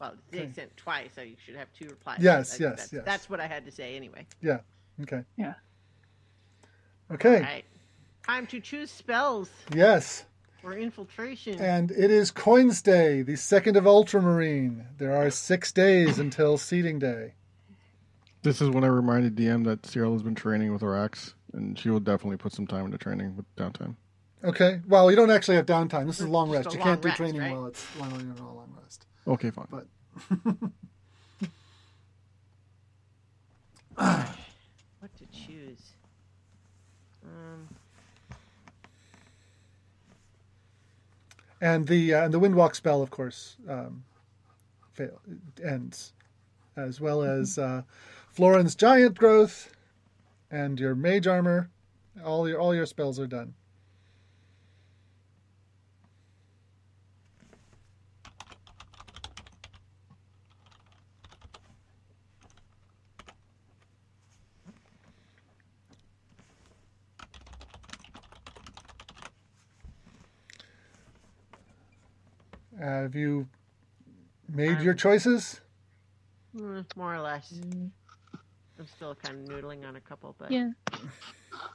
Well, 0.00 0.14
they 0.30 0.42
Okay. 0.42 0.52
sent 0.54 0.76
twice, 0.78 1.10
so 1.14 1.20
you 1.20 1.36
should 1.44 1.56
have 1.56 1.68
two 1.78 1.86
replies. 1.86 2.20
Yes, 2.20 2.54
I 2.54 2.64
yes, 2.64 2.76
that's, 2.76 2.92
yes. 2.92 3.02
That's 3.04 3.28
what 3.28 3.38
I 3.38 3.46
had 3.46 3.66
to 3.66 3.70
say 3.70 3.96
anyway. 3.96 4.26
Yeah, 4.40 4.60
okay. 5.02 5.24
Yeah. 5.36 5.54
Okay, 7.10 7.36
All 7.36 7.42
right. 7.42 7.64
Time 8.24 8.46
to 8.46 8.60
choose 8.60 8.90
spells 8.90 9.50
yes. 9.74 10.24
For 10.60 10.76
infiltration. 10.76 11.60
And 11.60 11.90
it 11.90 12.10
is 12.10 12.30
Coins 12.30 12.82
Day, 12.82 13.22
the 13.22 13.36
second 13.36 13.76
of 13.76 13.86
Ultramarine. 13.86 14.86
There 14.98 15.16
are 15.16 15.30
six 15.30 15.72
days 15.72 16.18
until 16.18 16.58
seating 16.58 16.98
day. 16.98 17.34
This 18.42 18.60
is 18.60 18.70
when 18.70 18.84
I 18.84 18.88
reminded 18.88 19.36
DM 19.36 19.64
that 19.64 19.84
Cyril 19.86 20.12
has 20.12 20.22
been 20.22 20.34
training 20.34 20.72
with 20.72 20.82
her 20.82 20.96
axe, 20.96 21.34
and 21.52 21.78
she 21.78 21.90
will 21.90 22.00
definitely 22.00 22.38
put 22.38 22.52
some 22.52 22.66
time 22.66 22.86
into 22.86 22.98
training 22.98 23.36
with 23.36 23.44
downtime. 23.56 23.96
Okay, 24.42 24.80
well, 24.88 25.10
you 25.10 25.16
don't 25.16 25.30
actually 25.30 25.56
have 25.56 25.66
downtime. 25.66 26.06
This 26.06 26.16
is 26.16 26.22
Just 26.22 26.30
long 26.30 26.48
a 26.48 26.52
rest. 26.52 26.72
You 26.72 26.78
long 26.78 26.88
can't 26.88 27.02
do 27.02 27.10
training 27.10 27.40
right? 27.40 27.52
while 27.52 27.66
it's 27.66 27.84
while 27.98 28.10
you're 28.10 28.32
on 28.32 28.38
a 28.38 28.54
long 28.54 28.74
rest. 28.82 29.06
Okay, 29.26 29.50
fine. 29.50 29.66
But 29.70 29.86
What 35.00 35.14
to 35.18 35.26
choose? 35.26 35.92
Um, 37.22 37.68
and 41.60 41.86
the 41.86 42.14
uh, 42.14 42.24
and 42.24 42.34
the 42.34 42.40
Windwalk 42.40 42.74
spell, 42.74 43.02
of 43.02 43.10
course, 43.10 43.56
um, 43.68 44.04
fail 44.92 45.20
ends, 45.62 46.12
as 46.76 47.00
well 47.00 47.22
as 47.22 47.58
uh, 47.58 47.82
Florin's 48.28 48.74
giant 48.74 49.18
growth, 49.18 49.74
and 50.50 50.80
your 50.80 50.94
mage 50.94 51.26
armor. 51.26 51.70
All 52.24 52.48
your 52.48 52.60
all 52.60 52.74
your 52.74 52.86
spells 52.86 53.18
are 53.20 53.26
done. 53.26 53.54
Have 72.90 73.14
you 73.14 73.46
made 74.48 74.80
your 74.82 74.94
choices? 74.94 75.60
mm, 76.56 76.84
more 76.96 77.14
or 77.14 77.20
less. 77.20 77.52
I'm 77.52 77.92
still 78.96 79.14
kind 79.14 79.38
of 79.38 79.56
noodling 79.56 79.86
on 79.86 79.96
a 79.96 80.00
couple, 80.00 80.34
but 80.38 80.50
Yeah. 80.50 80.70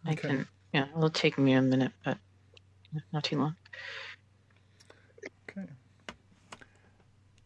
I 0.05 0.11
Okay. 0.11 0.27
can. 0.27 0.47
Yeah, 0.73 0.87
it'll 0.95 1.09
take 1.09 1.37
me 1.37 1.53
a 1.53 1.61
minute, 1.61 1.93
but 2.03 2.17
not 3.13 3.23
too 3.23 3.37
long. 3.37 3.55
Okay. 5.49 5.67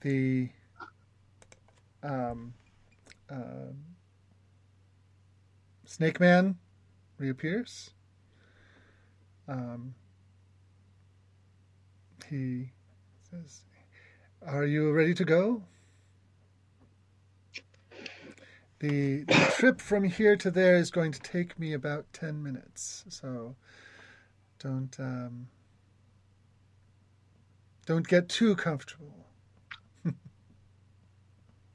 The 0.02 0.50
um, 2.02 2.54
um 3.30 3.76
Snake 5.86 6.20
Man 6.20 6.58
reappears. 7.18 7.92
Um, 9.48 9.96
he 12.30 12.72
says, 13.32 13.62
"Are 14.46 14.66
you 14.66 14.92
ready 14.92 15.14
to 15.14 15.26
go?" 15.26 15.64
The, 18.80 19.26
trip 19.58 19.82
from 19.82 20.06
here 20.06 20.38
to 20.38 20.50
there 20.50 20.78
is 20.78 20.90
going 20.90 21.12
to 21.12 21.20
take 21.20 21.60
me 21.60 21.74
about 21.74 22.06
ten 22.14 22.42
minutes, 22.42 23.04
so 23.10 23.56
don't 24.58 24.98
um, 25.00 25.48
don't 27.86 28.08
get 28.08 28.30
too 28.30 28.56
comfortable. 28.56 29.26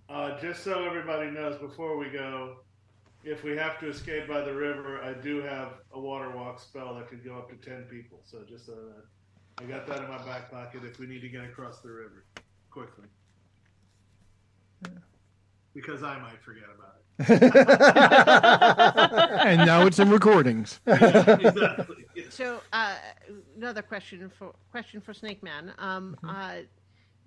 Uh, 0.07 0.39
just 0.39 0.63
so 0.63 0.85
everybody 0.85 1.29
knows, 1.29 1.59
before 1.59 1.97
we 1.97 2.09
go, 2.09 2.59
if 3.25 3.43
we 3.43 3.57
have 3.57 3.81
to 3.81 3.89
escape 3.89 4.29
by 4.29 4.43
the 4.43 4.55
river, 4.55 5.03
I 5.03 5.13
do 5.13 5.43
have 5.43 5.81
a 5.93 5.99
water 5.99 6.31
walk 6.31 6.61
spell 6.61 6.95
that 6.95 7.09
could 7.09 7.25
go 7.25 7.37
up 7.37 7.49
to 7.49 7.57
ten 7.57 7.85
people. 7.85 8.21
So 8.23 8.45
just 8.49 8.67
so 8.67 8.73
that 8.73 9.05
I 9.59 9.65
got 9.65 9.87
that 9.87 10.03
in 10.03 10.09
my 10.09 10.19
back 10.25 10.51
pocket 10.51 10.83
if 10.85 10.99
we 10.99 11.07
need 11.07 11.21
to 11.21 11.29
get 11.29 11.45
across 11.45 11.81
the 11.81 11.91
river 11.91 12.25
quickly. 12.71 13.07
Because 15.75 16.03
I 16.03 16.19
might 16.21 16.41
forget 16.43 16.65
about 16.75 16.97
it. 16.99 17.05
and 19.47 19.65
now 19.67 19.87
it's 19.87 19.99
in 19.99 20.11
recordings. 20.11 20.81
Yeah, 20.87 21.37
exactly. 21.41 22.05
So, 22.31 22.61
uh, 22.73 22.95
another 23.57 23.83
question 23.83 24.31
for 24.37 24.53
question 24.71 25.01
for 25.01 25.15
Snake 25.15 25.43
Man. 25.43 25.73
Um, 25.79 26.17
Mm-hmm. 26.23 26.29
uh, 26.31 26.53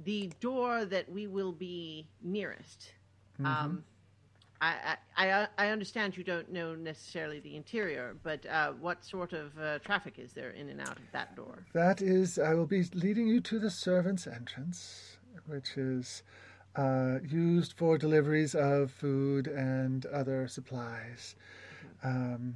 the 0.05 0.31
door 0.39 0.85
that 0.85 1.11
we 1.11 1.25
will 1.27 1.51
be 1.51 2.07
nearest. 2.21 2.91
Um, 3.43 3.47
I, 3.47 3.69
I 4.61 5.47
I 5.57 5.69
understand 5.69 6.17
you 6.17 6.23
don't 6.23 6.51
know 6.51 6.75
necessarily 6.75 7.39
the 7.39 7.55
interior, 7.55 8.15
but 8.23 8.45
uh, 8.45 8.73
what 8.73 9.03
sort 9.03 9.34
of 9.34 9.57
uh, 9.59 9.79
traffic 9.79 10.15
is 10.17 10.34
there 10.34 10.51
in 10.51 10.69
and 10.69 10.81
out 10.81 10.97
of 10.97 11.11
that 11.11 11.35
door? 11.35 11.65
That 11.73 12.01
is, 12.01 12.38
I 12.39 12.53
will 12.53 12.65
be 12.65 12.84
leading 12.93 13.27
you 13.27 13.41
to 13.41 13.59
the 13.59 13.69
servants' 13.69 14.27
entrance, 14.27 15.17
which 15.45 15.77
is 15.77 16.23
uh, 16.75 17.19
used 17.27 17.73
for 17.73 17.97
deliveries 17.97 18.55
of 18.55 18.91
food 18.91 19.47
and 19.47 20.05
other 20.07 20.47
supplies. 20.47 21.35
Um, 22.03 22.55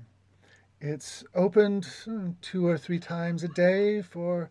it's 0.79 1.23
opened 1.35 1.85
hmm, 2.05 2.31
two 2.41 2.67
or 2.67 2.77
three 2.77 2.99
times 2.99 3.43
a 3.43 3.47
day 3.47 4.01
for 4.01 4.49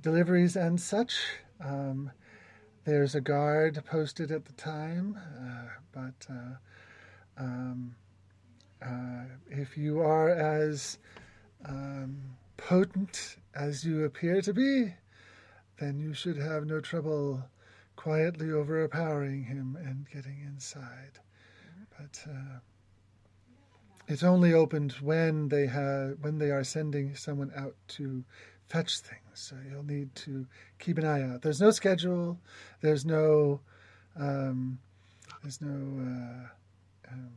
deliveries 0.00 0.56
and 0.56 0.80
such. 0.80 1.16
Um, 1.64 2.10
there's 2.84 3.14
a 3.14 3.20
guard 3.20 3.82
posted 3.84 4.30
at 4.30 4.44
the 4.44 4.52
time, 4.52 5.18
uh, 5.40 5.68
but 5.92 6.26
uh, 6.32 6.56
um, 7.38 7.94
uh, 8.82 9.24
if 9.50 9.76
you 9.76 10.00
are 10.00 10.30
as 10.30 10.98
um, 11.64 12.16
potent 12.56 13.36
as 13.54 13.84
you 13.84 14.04
appear 14.04 14.40
to 14.42 14.52
be, 14.52 14.92
then 15.78 15.98
you 15.98 16.14
should 16.14 16.36
have 16.36 16.66
no 16.66 16.80
trouble 16.80 17.42
quietly 17.96 18.52
overpowering 18.52 19.44
him 19.44 19.76
and 19.84 20.06
getting 20.12 20.40
inside. 20.46 21.18
But 21.98 22.24
uh, 22.30 22.58
it's 24.08 24.22
only 24.22 24.52
opened 24.52 24.92
when 25.00 25.48
they 25.48 25.66
have 25.66 26.18
when 26.20 26.38
they 26.38 26.50
are 26.50 26.64
sending 26.64 27.16
someone 27.16 27.50
out 27.56 27.74
to 27.88 28.24
fetch 28.68 28.98
things. 28.98 29.20
So 29.34 29.56
you'll 29.70 29.84
need 29.84 30.14
to 30.16 30.46
keep 30.78 30.98
an 30.98 31.04
eye 31.04 31.22
out. 31.22 31.42
There's 31.42 31.60
no 31.60 31.70
schedule. 31.70 32.38
There's 32.80 33.04
no 33.04 33.60
um, 34.18 34.78
there's 35.42 35.60
no 35.60 36.02
uh, 36.02 36.48
um, 37.10 37.30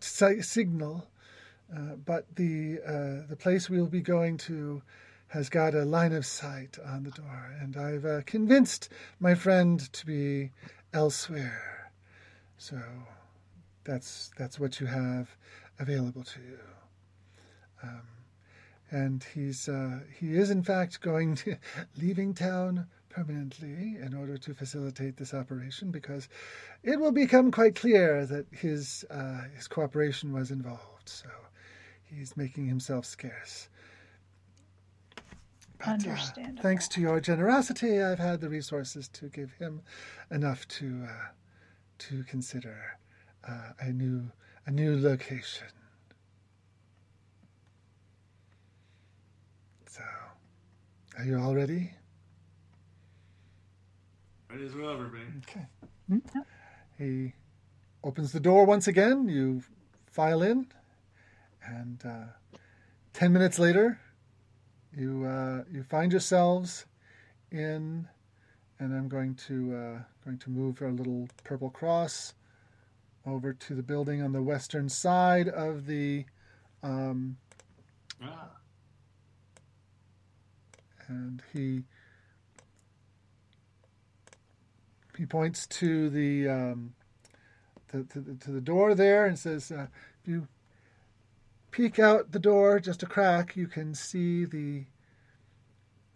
si- 0.00 0.42
signal. 0.42 1.06
Uh, 1.74 1.96
but 2.04 2.26
the 2.36 2.78
uh, 2.86 3.26
the 3.28 3.36
place 3.36 3.68
we'll 3.68 3.86
be 3.86 4.00
going 4.00 4.36
to 4.36 4.82
has 5.28 5.48
got 5.48 5.74
a 5.74 5.84
line 5.84 6.12
of 6.12 6.24
sight 6.24 6.78
on 6.86 7.02
the 7.02 7.10
door, 7.10 7.56
and 7.60 7.76
I've 7.76 8.04
uh, 8.04 8.20
convinced 8.24 8.88
my 9.18 9.34
friend 9.34 9.80
to 9.92 10.06
be 10.06 10.50
elsewhere. 10.92 11.90
So 12.58 12.80
that's 13.82 14.30
that's 14.38 14.60
what 14.60 14.80
you 14.80 14.86
have 14.86 15.36
available 15.78 16.22
to 16.22 16.40
you. 16.40 16.58
Um, 17.82 18.02
and 18.90 19.26
he's 19.34 19.68
uh, 19.68 20.00
he 20.18 20.36
is 20.36 20.50
in 20.50 20.62
fact 20.62 21.00
going 21.00 21.34
to 21.36 21.56
leaving 22.00 22.34
town 22.34 22.86
permanently 23.14 23.96
in 24.00 24.14
order 24.14 24.36
to 24.36 24.54
facilitate 24.54 25.16
this 25.16 25.32
operation 25.32 25.90
because 25.90 26.28
it 26.82 26.98
will 26.98 27.12
become 27.12 27.50
quite 27.50 27.76
clear 27.76 28.26
that 28.26 28.46
his 28.50 29.04
uh, 29.10 29.42
his 29.54 29.68
cooperation 29.68 30.32
was 30.32 30.50
involved. 30.50 31.06
So 31.08 31.28
he's 32.02 32.36
making 32.36 32.66
himself 32.66 33.04
scarce. 33.06 33.68
But, 35.78 36.06
uh, 36.06 36.16
thanks 36.62 36.88
to 36.88 37.00
your 37.00 37.20
generosity, 37.20 38.02
I've 38.02 38.18
had 38.18 38.40
the 38.40 38.48
resources 38.48 39.08
to 39.08 39.28
give 39.28 39.52
him 39.52 39.82
enough 40.30 40.66
to 40.68 41.04
uh, 41.08 41.28
to 41.98 42.24
consider 42.24 42.98
uh, 43.46 43.70
a 43.78 43.92
new 43.92 44.30
a 44.66 44.70
new 44.70 44.98
location. 44.98 45.68
So, 49.86 50.02
are 51.18 51.24
you 51.24 51.38
all 51.38 51.54
ready? 51.54 51.92
Ready 54.54 54.66
as 54.66 54.74
we'll 54.76 54.90
ever 54.90 55.06
be. 55.06 55.18
Okay. 55.48 55.66
He 56.96 57.32
opens 58.04 58.30
the 58.30 58.38
door 58.38 58.64
once 58.66 58.86
again. 58.86 59.28
You 59.28 59.64
file 60.06 60.42
in, 60.42 60.68
and 61.66 62.00
uh, 62.06 62.58
ten 63.12 63.32
minutes 63.32 63.58
later, 63.58 63.98
you 64.96 65.24
uh, 65.24 65.64
you 65.72 65.82
find 65.82 66.12
yourselves 66.12 66.86
in, 67.50 68.06
and 68.78 68.94
I'm 68.94 69.08
going 69.08 69.34
to 69.48 69.74
uh, 69.74 69.98
going 70.24 70.38
to 70.38 70.50
move 70.50 70.80
our 70.82 70.92
little 70.92 71.28
purple 71.42 71.70
cross 71.70 72.34
over 73.26 73.52
to 73.54 73.74
the 73.74 73.82
building 73.82 74.22
on 74.22 74.30
the 74.30 74.42
western 74.42 74.88
side 74.88 75.48
of 75.48 75.86
the, 75.86 76.26
um, 76.84 77.38
Ah, 78.22 78.50
and 81.08 81.42
he 81.52 81.82
he 85.16 85.26
points 85.26 85.66
to 85.66 86.10
the 86.10 86.48
um, 86.48 86.94
to, 87.92 88.04
to, 88.04 88.36
to 88.40 88.50
the 88.50 88.60
door 88.60 88.94
there 88.94 89.26
and 89.26 89.38
says, 89.38 89.70
uh, 89.70 89.86
"If 90.22 90.28
you 90.28 90.48
peek 91.70 91.98
out 91.98 92.32
the 92.32 92.38
door 92.38 92.78
just 92.80 93.02
a 93.02 93.06
crack, 93.06 93.56
you 93.56 93.66
can 93.66 93.94
see 93.94 94.44
the 94.44 94.84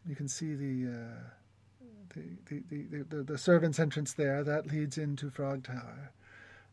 you 0.07 0.15
can 0.15 0.29
see 0.29 0.55
the 0.55 0.91
uh, 0.91 1.85
the, 2.15 2.23
the, 2.47 2.63
the, 2.71 3.03
the 3.03 3.23
the 3.23 3.39
servants' 3.39 3.79
entrance 3.79 4.13
there 4.13 4.43
that 4.45 4.67
leads 4.67 4.99
into 4.99 5.31
Frog 5.31 5.65
Tower. 5.65 6.13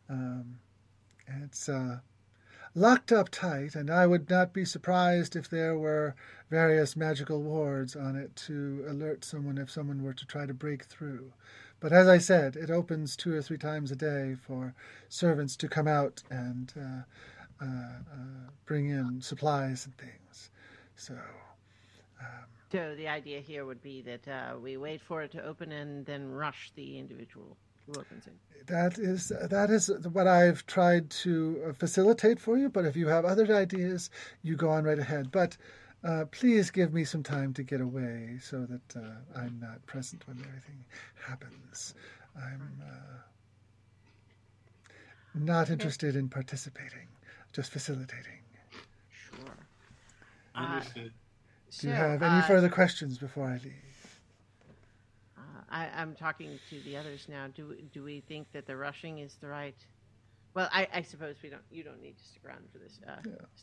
Um, 0.08 0.60
it's 1.42 1.68
uh, 1.68 1.98
locked 2.74 3.10
up 3.10 3.30
tight, 3.30 3.74
and 3.74 3.90
I 3.90 4.06
would 4.06 4.30
not 4.30 4.52
be 4.52 4.64
surprised 4.64 5.34
if 5.34 5.50
there 5.50 5.76
were 5.76 6.14
various 6.50 6.94
magical 6.94 7.42
wards 7.42 7.96
on 7.96 8.14
it 8.16 8.36
to 8.36 8.84
alert 8.88 9.24
someone 9.24 9.58
if 9.58 9.70
someone 9.70 10.02
were 10.02 10.12
to 10.12 10.26
try 10.26 10.46
to 10.46 10.54
break 10.54 10.84
through. 10.84 11.32
But 11.80 11.92
as 11.92 12.08
I 12.08 12.18
said, 12.18 12.56
it 12.56 12.70
opens 12.70 13.16
two 13.16 13.34
or 13.34 13.42
three 13.42 13.58
times 13.58 13.90
a 13.90 13.96
day 13.96 14.34
for 14.34 14.74
servants 15.08 15.56
to 15.56 15.68
come 15.68 15.86
out 15.86 16.22
and 16.30 16.72
uh, 16.76 17.64
uh, 17.64 17.66
uh, 17.66 18.50
bring 18.64 18.88
in 18.88 19.20
supplies 19.20 19.86
and 19.86 19.96
things. 19.96 20.50
So, 20.96 21.14
um, 22.20 22.28
So 22.72 22.94
the 22.96 23.08
idea 23.08 23.40
here 23.40 23.64
would 23.66 23.82
be 23.82 24.02
that 24.02 24.26
uh, 24.26 24.58
we 24.58 24.76
wait 24.76 25.00
for 25.00 25.22
it 25.22 25.32
to 25.32 25.44
open 25.44 25.72
and 25.72 26.04
then 26.06 26.30
rush 26.30 26.72
the 26.74 26.98
individual 26.98 27.56
who 27.86 28.00
opens 28.00 28.26
it. 28.26 28.66
that 28.66 28.98
is 28.98 29.28
that 29.28 29.70
is 29.70 29.90
what 30.12 30.26
I've 30.26 30.66
tried 30.66 31.08
to 31.10 31.62
uh, 31.68 31.72
facilitate 31.72 32.40
for 32.40 32.58
you. 32.58 32.68
But 32.68 32.84
if 32.84 32.96
you 32.96 33.06
have 33.08 33.24
other 33.24 33.54
ideas, 33.54 34.10
you 34.42 34.56
go 34.56 34.70
on 34.70 34.84
right 34.84 34.98
ahead. 34.98 35.30
But 35.30 35.56
uh, 36.06 36.24
please 36.26 36.70
give 36.70 36.94
me 36.94 37.04
some 37.04 37.22
time 37.22 37.52
to 37.52 37.64
get 37.64 37.80
away 37.80 38.38
so 38.40 38.64
that 38.64 38.96
uh, 38.96 39.38
I'm 39.38 39.58
not 39.60 39.84
present 39.86 40.26
when 40.28 40.38
everything 40.38 40.84
happens. 41.26 41.94
I'm 42.36 42.80
uh, 42.80 43.18
not 45.34 45.68
interested 45.70 46.14
in 46.14 46.28
participating, 46.28 47.08
just 47.52 47.72
facilitating. 47.72 48.38
Sure. 49.10 49.56
Uh, 50.54 50.58
understood. 50.58 51.12
Do 51.80 51.88
you 51.88 51.92
so, 51.92 51.98
have 51.98 52.22
any 52.22 52.38
uh, 52.38 52.42
further 52.42 52.68
questions 52.68 53.18
before 53.18 53.48
I 53.48 53.54
leave? 53.54 54.20
Uh, 55.36 55.40
I, 55.68 55.88
I'm 55.96 56.14
talking 56.14 56.58
to 56.70 56.80
the 56.82 56.96
others 56.96 57.26
now. 57.28 57.48
Do 57.52 57.76
do 57.92 58.04
we 58.04 58.20
think 58.20 58.52
that 58.52 58.66
the 58.66 58.76
rushing 58.76 59.18
is 59.18 59.34
the 59.40 59.48
right? 59.48 59.76
Well, 60.54 60.68
I, 60.72 60.86
I 60.94 61.02
suppose 61.02 61.34
we 61.42 61.50
don't. 61.50 61.62
You 61.70 61.82
don't 61.82 62.00
need 62.00 62.16
to 62.16 62.24
stick 62.24 62.42
around 62.46 62.62
for 62.72 62.78
this 62.78 63.00
uh, 63.06 63.16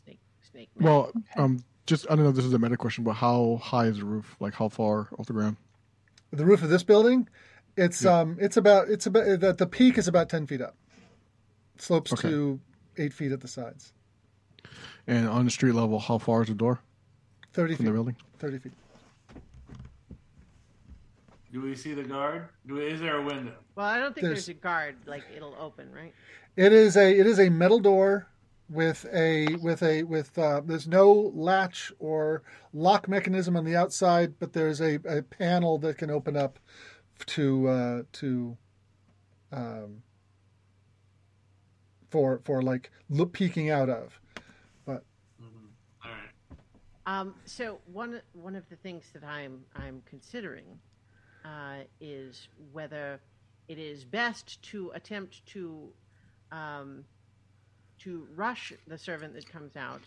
snake 0.04 0.20
snake. 0.50 0.68
man. 0.76 0.86
Well, 0.86 1.12
um, 1.36 1.64
just 1.86 2.06
I 2.10 2.14
don't 2.14 2.24
know 2.24 2.30
if 2.30 2.36
this 2.36 2.44
is 2.44 2.52
a 2.52 2.58
meta 2.58 2.76
question, 2.76 3.04
but 3.04 3.12
how 3.14 3.60
high 3.62 3.86
is 3.86 3.98
the 3.98 4.04
roof? 4.04 4.36
Like 4.40 4.54
how 4.54 4.68
far 4.68 5.08
off 5.18 5.26
the 5.26 5.32
ground? 5.32 5.56
The 6.32 6.44
roof 6.44 6.62
of 6.62 6.68
this 6.70 6.82
building, 6.82 7.28
it's 7.76 8.02
Yeah. 8.02 8.20
um, 8.20 8.36
it's 8.40 8.56
about 8.56 8.88
it's 8.88 9.06
about 9.06 9.40
the, 9.40 9.52
the 9.52 9.66
peak 9.66 9.98
is 9.98 10.08
about 10.08 10.28
ten 10.28 10.46
feet 10.46 10.60
up. 10.60 10.76
Slopes 11.78 12.12
Okay. 12.12 12.28
to 12.30 12.60
eight 12.98 13.12
feet 13.12 13.32
at 13.32 13.40
the 13.40 13.48
sides. 13.48 13.92
And 15.06 15.28
on 15.28 15.44
the 15.44 15.50
street 15.50 15.72
level, 15.74 15.98
how 15.98 16.18
far 16.18 16.42
is 16.42 16.48
the 16.48 16.54
door 16.54 16.80
Thirty 17.52 17.74
from 17.76 17.84
the 17.84 17.92
building? 17.92 18.16
Thirty 18.38 18.58
feet. 18.58 18.72
Do 21.52 21.60
we 21.62 21.76
see 21.76 21.94
the 21.94 22.02
guard? 22.02 22.48
Do 22.66 22.74
we, 22.74 22.86
is 22.86 23.00
there 23.00 23.18
a 23.18 23.22
window? 23.22 23.52
well, 23.76 23.86
I 23.86 23.98
don't 23.98 24.12
think 24.14 24.22
there's- 24.24 24.46
there's, 24.46 24.48
a 24.48 24.54
guard. 24.60 24.96
Like 25.06 25.22
it'll 25.36 25.54
open, 25.60 25.92
right? 25.92 26.12
It 26.56 26.72
is 26.72 26.96
a 26.96 27.18
it 27.18 27.26
is 27.26 27.38
a 27.38 27.48
metal 27.48 27.78
door 27.80 28.26
with 28.68 29.06
a 29.12 29.54
with 29.56 29.82
a 29.82 30.02
with 30.04 30.38
uh, 30.38 30.62
there's 30.64 30.88
no 30.88 31.32
latch 31.34 31.92
or 31.98 32.42
lock 32.72 33.08
mechanism 33.08 33.56
on 33.56 33.64
the 33.64 33.76
outside, 33.76 34.34
but 34.38 34.52
there's 34.52 34.80
a, 34.80 34.96
a 35.06 35.22
panel 35.22 35.78
that 35.78 35.98
can 35.98 36.10
open 36.10 36.36
up 36.36 36.58
to 37.26 37.68
uh, 37.68 38.02
to 38.12 38.56
um, 39.52 40.02
for 42.10 42.40
for 42.44 42.62
like 42.62 42.90
look, 43.08 43.32
peeking 43.32 43.70
out 43.70 43.90
of. 43.90 44.18
Mm-hmm. 45.42 45.66
All 46.04 46.10
right. 46.10 47.20
Um, 47.20 47.34
so 47.44 47.80
one 47.92 48.20
one 48.32 48.56
of 48.56 48.68
the 48.70 48.76
things 48.76 49.04
that 49.12 49.24
I'm 49.24 49.64
I'm 49.76 50.02
considering 50.06 50.78
uh, 51.44 51.84
is 52.00 52.48
whether 52.72 53.20
it 53.68 53.78
is 53.78 54.04
best 54.04 54.62
to 54.62 54.90
attempt 54.94 55.44
to 55.46 55.88
um, 56.52 57.04
to 58.04 58.26
rush 58.36 58.72
the 58.86 58.98
servant 58.98 59.34
that 59.34 59.50
comes 59.50 59.76
out, 59.76 60.02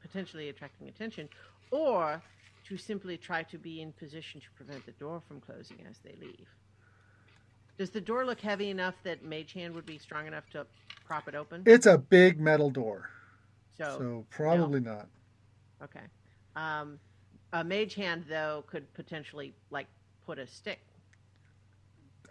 potentially 0.00 0.48
attracting 0.48 0.88
attention, 0.88 1.28
or 1.70 2.22
to 2.68 2.76
simply 2.76 3.16
try 3.16 3.42
to 3.42 3.58
be 3.58 3.82
in 3.82 3.92
position 3.92 4.40
to 4.40 4.46
prevent 4.56 4.84
the 4.86 4.92
door 4.92 5.20
from 5.26 5.40
closing 5.40 5.78
as 5.88 5.98
they 5.98 6.14
leave. 6.20 6.46
Does 7.78 7.90
the 7.90 8.00
door 8.00 8.24
look 8.24 8.40
heavy 8.40 8.70
enough 8.70 8.94
that 9.02 9.24
Mage 9.24 9.52
Hand 9.54 9.74
would 9.74 9.86
be 9.86 9.98
strong 9.98 10.26
enough 10.26 10.48
to 10.50 10.66
prop 11.04 11.26
it 11.28 11.34
open? 11.34 11.62
It's 11.66 11.86
a 11.86 11.98
big 11.98 12.38
metal 12.40 12.70
door, 12.70 13.08
so, 13.76 13.96
so 13.98 14.26
probably 14.30 14.80
not. 14.80 15.08
okay. 15.82 16.00
Um, 16.54 16.98
a 17.52 17.64
Mage 17.64 17.94
Hand 17.94 18.24
though 18.28 18.64
could 18.68 18.92
potentially 18.94 19.52
like 19.70 19.86
put 20.26 20.38
a 20.38 20.46
stick. 20.46 20.78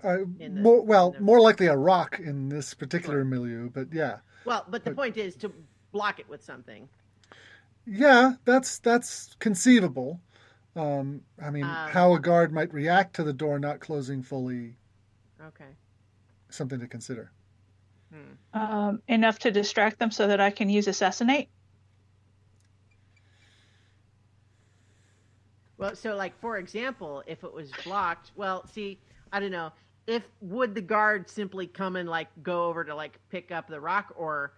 Uh, 0.03 0.19
the- 0.37 0.49
more, 0.49 0.81
well, 0.81 1.11
the- 1.11 1.19
more 1.19 1.41
likely 1.41 1.67
a 1.67 1.75
rock 1.75 2.19
in 2.19 2.49
this 2.49 2.73
particular 2.73 3.25
milieu, 3.25 3.69
but 3.69 3.91
yeah, 3.93 4.19
Well, 4.45 4.65
but 4.69 4.83
the 4.83 4.91
But- 4.91 4.95
point 4.97 5.17
is 5.17 5.35
to 5.37 5.51
block 5.91 6.19
it 6.19 6.27
with 6.29 6.43
something. 6.43 6.87
yeah, 7.85 8.35
that's 8.45 8.79
that's 8.79 9.35
conceivable. 9.39 10.19
Um, 10.75 11.23
I 11.41 11.49
mean, 11.49 11.63
Um, 11.65 11.89
how 11.89 12.13
a 12.13 12.19
guard 12.19 12.53
might 12.53 12.73
react 12.73 13.15
to 13.17 13.23
the 13.23 13.33
door 13.33 13.59
not 13.59 13.79
closing 13.81 14.23
fully, 14.23 14.77
Okay. 15.41 15.75
something 16.49 16.79
to 16.79 16.87
consider. 16.87 17.31
Um, 18.53 19.01
enough 19.07 19.39
to 19.39 19.51
distract 19.51 19.97
them 19.99 20.11
so 20.11 20.27
that 20.27 20.41
I 20.41 20.49
can 20.51 20.69
use 20.69 20.87
assassinate. 20.87 21.49
Well, 25.77 25.95
so 25.95 26.15
like 26.15 26.37
for 26.39 26.57
example, 26.57 27.23
if 27.25 27.43
it 27.43 27.53
was 27.53 27.71
blocked, 27.83 28.31
well, 28.35 28.67
see, 28.67 28.99
I 29.31 29.39
don't 29.39 29.51
know. 29.51 29.71
If 30.07 30.23
would 30.41 30.75
the 30.75 30.81
guard 30.81 31.29
simply 31.29 31.67
come 31.67 31.95
and 31.95 32.09
like 32.09 32.27
go 32.43 32.65
over 32.65 32.83
to 32.83 32.95
like 32.95 33.19
pick 33.29 33.51
up 33.51 33.67
the 33.67 33.79
rock, 33.79 34.13
or 34.15 34.53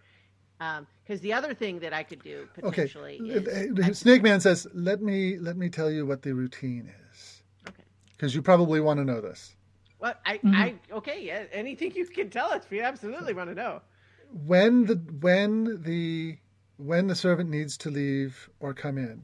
because 1.05 1.19
the 1.21 1.33
other 1.33 1.53
thing 1.53 1.79
that 1.79 1.93
I 1.93 2.03
could 2.03 2.23
do 2.23 2.47
potentially 2.53 3.19
Uh, 3.19 3.39
is 3.41 3.89
uh, 3.89 3.93
Snake 3.93 4.23
Man 4.23 4.39
says, 4.39 4.67
"Let 4.73 5.01
me 5.01 5.37
let 5.37 5.57
me 5.57 5.69
tell 5.69 5.91
you 5.91 6.05
what 6.05 6.21
the 6.21 6.33
routine 6.33 6.91
is, 7.11 7.43
okay. 7.67 7.83
because 8.11 8.33
you 8.33 8.41
probably 8.41 8.79
want 8.79 8.99
to 8.99 9.05
know 9.05 9.19
this." 9.21 9.55
Well, 9.99 10.15
I, 10.25 10.37
Mhm. 10.39 10.53
I, 10.55 10.75
okay, 10.93 11.23
yeah, 11.23 11.45
anything 11.51 11.93
you 11.95 12.05
can 12.05 12.29
tell 12.29 12.47
us, 12.47 12.63
we 12.69 12.81
absolutely 12.81 13.33
want 13.33 13.49
to 13.49 13.55
know. 13.55 13.81
when 14.45 14.85
the 14.85 14.95
when 15.19 15.81
the 15.83 16.37
when 16.77 17.07
the 17.07 17.15
servant 17.15 17.49
needs 17.49 17.77
to 17.77 17.89
leave 17.91 18.49
or 18.59 18.73
come 18.73 18.97
in, 18.97 19.21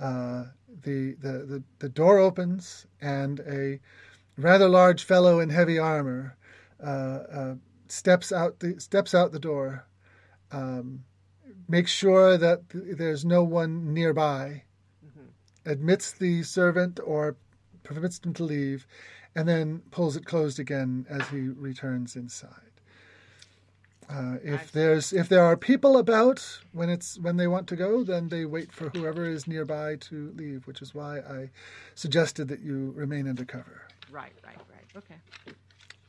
uh, 0.00 0.46
the, 0.82 1.14
the 1.20 1.32
the 1.46 1.62
the 1.78 1.88
door 1.88 2.18
opens 2.18 2.86
and 3.00 3.40
a 3.40 3.80
rather 4.40 4.68
large 4.68 5.04
fellow 5.04 5.40
in 5.40 5.50
heavy 5.50 5.78
armor 5.78 6.36
uh, 6.82 6.86
uh, 6.88 7.54
steps 7.88 8.32
out 8.32 8.60
the 8.60 8.80
steps 8.80 9.14
out 9.14 9.32
the 9.32 9.38
door, 9.38 9.86
um, 10.52 11.04
makes 11.68 11.90
sure 11.90 12.36
that 12.36 12.68
th- 12.70 12.96
there's 12.96 13.24
no 13.24 13.44
one 13.44 13.92
nearby, 13.92 14.62
admits 15.66 16.12
the 16.12 16.42
servant 16.42 16.98
or 17.04 17.36
permits 17.82 18.18
them 18.18 18.34
to 18.34 18.44
leave, 18.44 18.86
and 19.34 19.48
then 19.48 19.82
pulls 19.90 20.16
it 20.16 20.24
closed 20.24 20.58
again 20.58 21.06
as 21.08 21.28
he 21.28 21.40
returns 21.40 22.16
inside. 22.16 22.70
Uh, 24.08 24.38
if 24.42 24.72
there's 24.72 25.12
if 25.12 25.28
there 25.28 25.44
are 25.44 25.56
people 25.56 25.96
about 25.96 26.60
when 26.72 26.90
it's 26.90 27.16
when 27.20 27.36
they 27.36 27.46
want 27.46 27.68
to 27.68 27.76
go, 27.76 28.02
then 28.02 28.28
they 28.28 28.44
wait 28.44 28.72
for 28.72 28.88
whoever 28.90 29.24
is 29.24 29.46
nearby 29.46 29.94
to 29.96 30.32
leave, 30.34 30.66
which 30.66 30.82
is 30.82 30.92
why 30.92 31.20
I 31.20 31.50
suggested 31.94 32.48
that 32.48 32.60
you 32.60 32.92
remain 32.96 33.28
undercover. 33.28 33.82
Right, 34.10 34.32
right, 34.44 34.56
right. 34.56 34.96
Okay. 34.96 35.16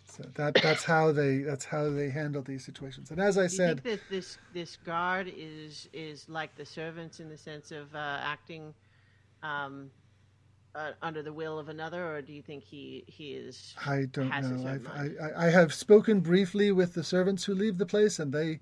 So 0.06 0.24
that 0.36 0.56
that's 0.62 0.84
how 0.84 1.12
they 1.12 1.40
that's 1.40 1.66
how 1.66 1.90
they 1.90 2.10
handle 2.10 2.42
these 2.42 2.66
situations. 2.66 3.12
And 3.12 3.20
as 3.22 3.38
I 3.38 3.42
Do 3.42 3.54
you 3.54 3.58
said, 3.58 3.84
think 3.84 4.02
that 4.02 4.10
this 4.10 4.38
this 4.54 4.78
guard 4.86 5.32
is 5.36 5.88
is 5.94 6.28
like 6.28 6.56
the 6.56 6.66
servants 6.66 7.20
in 7.20 7.30
the 7.30 7.38
sense 7.38 7.72
of 7.72 7.94
uh, 7.96 8.20
acting 8.22 8.74
um, 9.42 9.90
uh, 10.76 10.92
under 11.02 11.24
the 11.24 11.32
will 11.32 11.58
of 11.58 11.70
another, 11.70 12.16
or 12.16 12.22
do 12.22 12.34
you 12.34 12.42
think 12.42 12.64
he 12.64 13.04
he 13.08 13.34
is? 13.34 13.74
I 13.86 14.06
don't 14.12 14.30
know. 14.30 14.36
own 14.36 14.68
I've, 14.68 14.84
mind. 14.84 15.18
I, 15.22 15.26
I 15.26 15.48
I 15.48 15.50
have 15.50 15.74
spoken 15.74 16.20
briefly 16.20 16.72
with 16.72 16.94
the 16.94 17.04
servants 17.04 17.46
who 17.46 17.54
leave 17.54 17.78
the 17.78 17.86
place, 17.86 18.20
and 18.20 18.34
they 18.34 18.60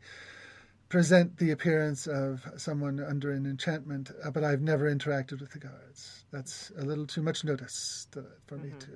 present 0.89 1.37
the 1.37 1.51
appearance 1.51 2.07
of 2.07 2.45
someone 2.57 2.99
under 2.99 3.31
an 3.31 3.45
enchantment. 3.45 4.11
uh, 4.23 4.31
But 4.31 4.43
I've 4.43 4.61
never 4.61 4.93
interacted 4.93 5.39
with 5.39 5.51
the 5.51 5.59
guards. 5.59 6.25
That's 6.31 6.71
a 6.77 6.81
little 6.83 7.05
too 7.05 7.21
much 7.21 7.43
notice 7.43 8.07
to, 8.11 8.25
for 8.47 8.57
me 8.57 8.69
Mhm, 8.69 8.79
to. 8.79 8.87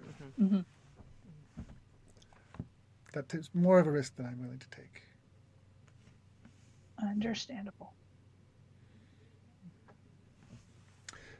mhm. 0.41 0.49
hmm 0.49 1.61
That 3.13 3.33
is 3.35 3.49
more 3.53 3.77
of 3.79 3.85
a 3.85 3.91
risk 3.91 4.15
than 4.15 4.25
I'm 4.25 4.41
willing 4.41 4.57
to 4.59 4.69
take. 4.69 5.03
Understandable. 6.99 7.93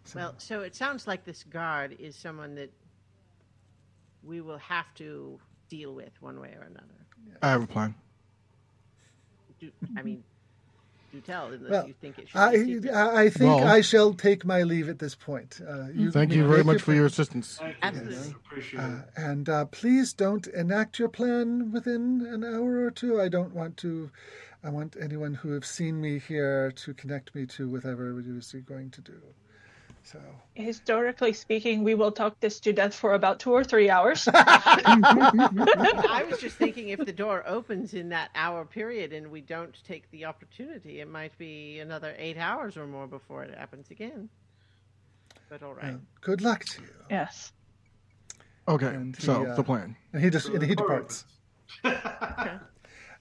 So, 0.03 0.19
Well, 0.19 0.35
so 0.38 0.61
it 0.61 0.75
sounds 0.75 1.07
like 1.07 1.23
this 1.23 1.43
guard 1.43 1.93
is 1.99 2.15
someone 2.15 2.53
that 2.55 2.71
we 4.21 4.41
will 4.41 4.57
have 4.59 4.93
to 4.95 5.39
deal 5.69 5.93
with 5.95 6.21
one 6.21 6.39
way 6.39 6.53
or 6.55 6.63
another. 6.63 7.07
I 7.41 7.49
have 7.49 7.63
a 7.63 7.67
plan. 7.67 7.95
Do, 9.59 9.71
I 9.97 10.01
mean, 10.03 10.23
do 11.14 11.22
tell 11.22 11.48
unless 11.48 11.69
Well, 11.72 11.88
you 11.88 11.94
think 12.02 12.18
it 12.19 12.27
should 12.30 12.38
I, 12.38 12.52
be 12.52 12.73
secret. 12.76 12.94
I 12.94 13.22
I 13.23 13.30
think 13.30 13.56
Well- 13.56 13.68
I 13.68 13.81
shall 13.81 14.14
take 14.14 14.44
my 14.45 14.64
leave 14.64 14.90
at 14.90 14.99
this 14.99 15.15
point. 15.15 15.61
Uh, 15.65 15.88
you, 15.94 16.11
Thank 16.11 16.34
you 16.34 16.45
very 16.48 16.57
make 16.57 16.65
much 16.65 16.81
for 16.81 16.94
your 16.94 17.06
assistance. 17.06 17.57
Thank 17.57 17.73
you. 17.76 17.80
Absolutely. 17.84 18.35
Appreciate 18.45 18.80
Uh, 18.80 18.88
it. 18.88 19.03
and 19.15 19.49
uh, 19.49 19.65
please 19.65 20.14
don't 20.14 20.48
enact 20.48 20.98
your 20.99 21.10
plan 21.10 21.72
within 21.72 22.26
an 22.26 22.44
hour 22.44 22.84
or 22.84 22.91
two. 22.91 23.22
I 23.22 23.30
don't 23.30 23.53
want 23.53 23.77
to. 23.77 24.10
I 24.64 24.69
want 24.69 24.95
anyone 24.99 25.34
who 25.35 25.52
have 25.52 25.65
seen 25.65 25.99
me 26.02 26.19
here 26.19 26.72
to 26.72 26.94
connect 26.94 27.35
me 27.35 27.45
to 27.48 27.69
whatever 27.69 28.18
it 28.19 28.26
is 28.26 28.53
you're 28.53 28.61
going 28.61 28.91
to 28.91 29.02
do. 29.02 29.19
So 30.03 30.19
Historically 30.55 31.34
speaking, 31.34 31.84
we 31.84 31.95
will 31.95 32.11
talk 32.11 32.39
this 32.39 32.59
to 32.61 32.73
death 32.73 32.93
for 32.93 33.13
about 33.13 33.39
two 33.39 33.51
or 33.51 33.63
three 33.63 33.89
hours. 33.89 34.27
I 34.34 36.25
was 36.30 36.39
just 36.39 36.57
thinking 36.57 36.89
if 36.89 36.99
the 37.03 37.13
door 37.13 37.43
opens 37.47 37.93
in 37.93 38.09
that 38.09 38.30
hour 38.35 38.65
period 38.65 39.13
and 39.13 39.31
we 39.31 39.41
don't 39.41 39.75
take 39.85 40.09
the 40.11 40.25
opportunity, 40.25 40.99
it 40.99 41.07
might 41.07 41.35
be 41.38 41.80
another 41.80 42.13
eight 42.17 42.38
hours 42.38 42.77
or 42.77 42.85
more 42.85 43.07
before 43.07 43.43
it 43.43 43.57
happens 43.57 43.89
again. 43.91 44.30
But 45.49 45.63
all 45.63 45.73
right. 45.73 45.93
uh, 45.93 45.97
good 46.21 46.41
luck 46.41 46.65
to 46.65 46.81
you. 46.81 46.89
yes. 47.09 47.51
Okay, 48.67 48.88
And 48.88 49.15
he, 49.15 49.23
so 49.23 49.45
uh, 49.45 49.55
the 49.55 49.63
plan. 49.63 49.95
And 50.11 50.23
he 50.23 50.30
just 50.30 50.49
and 50.49 50.61
he 50.61 50.75
departs. 50.75 51.25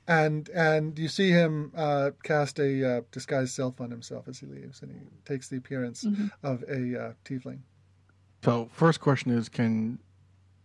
And 0.08 0.48
and 0.48 0.98
you 0.98 1.08
see 1.08 1.30
him 1.30 1.72
uh, 1.76 2.10
cast 2.24 2.58
a 2.58 2.98
uh, 2.98 3.00
disguised 3.12 3.54
self 3.54 3.80
on 3.80 3.90
himself 3.90 4.26
as 4.26 4.40
he 4.40 4.46
leaves, 4.46 4.82
and 4.82 4.90
he 4.92 4.98
takes 5.24 5.48
the 5.48 5.56
appearance 5.56 6.04
Mhm. 6.04 6.30
of 6.42 6.64
a 6.68 7.00
uh, 7.00 7.12
tiefling. 7.24 7.60
So 8.44 8.68
first 8.72 9.00
question 9.00 9.30
is, 9.30 9.48
can 9.48 10.00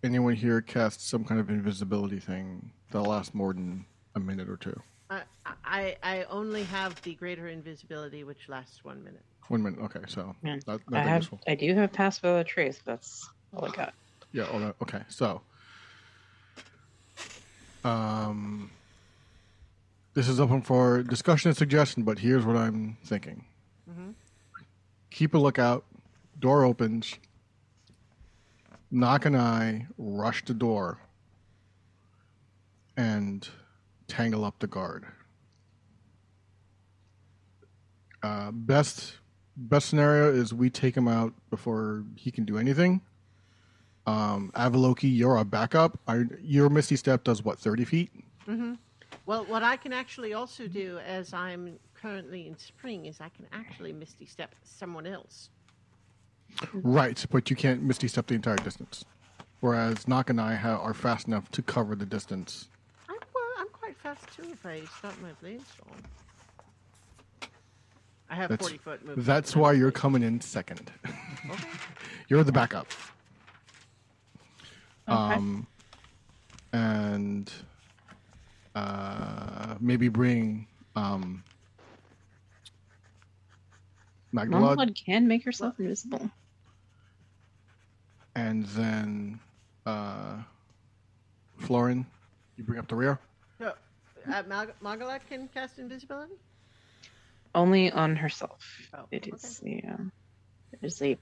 anyone 0.03 0.33
here 0.33 0.61
cast 0.61 1.07
some 1.07 1.23
kind 1.23 1.39
of 1.39 1.49
invisibility 1.51 2.19
thing 2.19 2.71
that 2.91 3.01
lasts 3.03 3.35
more 3.35 3.53
than 3.53 3.85
a 4.15 4.19
minute 4.19 4.49
or 4.49 4.57
two? 4.57 4.81
I, 5.11 5.21
I 5.63 5.97
I 6.01 6.23
only 6.31 6.63
have 6.63 6.99
the 7.03 7.13
greater 7.13 7.47
invisibility, 7.47 8.23
which 8.23 8.49
lasts 8.49 8.83
one 8.83 9.03
minute. 9.03 9.23
One 9.49 9.61
minute. 9.61 9.79
Okay, 9.81 10.01
so 10.07 10.35
Yeah. 10.43 10.57
that, 10.65 10.81
I 10.87 10.91
that's 10.91 11.07
have, 11.07 11.21
useful. 11.21 11.39
I 11.47 11.53
do 11.55 11.73
have 11.75 11.93
pass 11.93 12.19
without 12.21 12.37
a 12.39 12.43
trace. 12.43 12.81
That's 12.83 13.29
all 13.55 13.65
I 13.65 13.69
got. 13.69 13.93
Yeah. 14.31 14.45
all 14.45 14.59
right, 14.59 14.75
Okay. 14.81 15.01
So, 15.09 15.41
um, 17.83 18.71
this 20.17 20.27
is 20.27 20.39
open 20.39 20.63
for 20.63 21.03
discussion 21.03 21.49
and 21.49 21.55
suggestion, 21.55 22.01
but 22.01 22.17
here's 22.17 22.43
what 22.43 22.55
I'm 22.57 22.97
thinking: 23.05 23.45
Mhm. 23.87 24.15
keep 25.11 25.35
a 25.35 25.37
lookout. 25.37 25.85
Door 26.39 26.63
opens. 26.65 27.19
Knock 28.89 29.25
and 29.25 29.37
I 29.37 29.85
rush 29.95 30.43
the 30.43 30.55
door 30.55 30.97
and 32.95 33.47
tangle 34.07 34.43
up 34.43 34.57
the 34.57 34.65
guard. 34.65 35.05
Uh, 38.23 38.49
best 38.51 39.17
best 39.55 39.87
scenario 39.89 40.31
is 40.33 40.51
we 40.51 40.71
take 40.71 40.97
him 40.97 41.07
out 41.07 41.33
before 41.51 42.03
he 42.15 42.31
can 42.31 42.43
do 42.43 42.57
anything. 42.57 43.01
Um, 44.07 44.51
Avaloki, 44.55 45.15
you're 45.15 45.37
a 45.37 45.45
backup. 45.45 45.99
I, 46.07 46.23
your 46.41 46.69
Misty 46.69 46.95
Step 46.95 47.23
does 47.23 47.43
what, 47.43 47.59
30 47.59 47.85
feet? 47.85 48.11
hmm 48.45 48.73
Well, 49.27 49.43
what 49.43 49.61
I 49.61 49.75
can 49.75 49.91
actually 49.91 50.33
also 50.33 50.67
do, 50.67 50.99
as 51.05 51.33
I'm 51.33 51.77
currently 51.93 52.47
in 52.47 52.57
spring, 52.57 53.05
is 53.05 53.19
I 53.19 53.27
can 53.27 53.45
actually 53.51 53.91
misty 53.91 54.25
step 54.25 54.55
someone 54.63 55.05
else. 55.05 55.49
Right, 56.73 57.23
but 57.29 57.49
you 57.49 57.55
can't 57.57 57.83
Misty 57.83 58.07
Step 58.07 58.27
the 58.27 58.35
entire 58.35 58.55
distance. 58.55 59.03
Whereas 59.59 60.07
Knock 60.07 60.29
and 60.29 60.39
I 60.39 60.55
ha- 60.55 60.77
are 60.77 60.93
fast 60.93 61.27
enough 61.27 61.51
to 61.51 61.61
cover 61.61 61.93
the 61.93 62.05
distance. 62.05 62.69
I'm, 63.09 63.17
well, 63.35 63.43
I'm 63.59 63.67
quite 63.67 63.97
fast 63.97 64.25
too 64.33 64.43
if 64.49 64.65
I 64.65 64.81
start 64.97 65.21
my 65.21 65.33
blade 65.41 65.61
storm. 65.67 66.01
I 68.29 68.35
have 68.35 68.49
That's- 68.49 68.65
40 68.65 68.77
foot 68.77 69.05
movement. 69.05 69.27
That's 69.27 69.57
why 69.57 69.73
you're 69.73 69.91
coming 69.91 70.23
in 70.23 70.39
second. 70.41 70.89
Okay. 71.49 71.69
You're 72.27 72.43
the 72.43 72.51
backup. 72.51 72.87
Okay. 75.07 75.15
Um, 75.35 75.65
and 76.73 77.49
uh, 78.77 79.75
maybe 79.79 80.09
bring 80.09 80.67
um, 80.95 81.43
Magdalad. 84.35 84.77
Normal 84.77 84.93
can 85.05 85.27
make 85.27 85.43
herself 85.45 85.79
invisible. 85.79 86.29
and 88.35 88.65
then 88.67 89.39
uh, 89.85 90.37
Florin, 91.57 92.05
you 92.55 92.63
bring 92.63 92.79
up 92.79 92.87
the 92.87 92.95
rear. 92.95 93.19
So, 93.59 93.73
uh, 94.31 94.43
Mag- 94.47 94.75
Magala 94.81 95.19
can 95.27 95.47
cast 95.47 95.79
invisibility. 95.79 96.33
Only 97.55 97.91
on 97.91 98.15
herself. 98.15 98.59
Oh, 98.93 99.05
It 99.11 99.27
okay. 99.27 99.31
is 99.33 99.59
the 99.59 99.81
uh, 99.89 100.03
it 100.73 100.79
is 100.83 101.01
a 101.01 101.17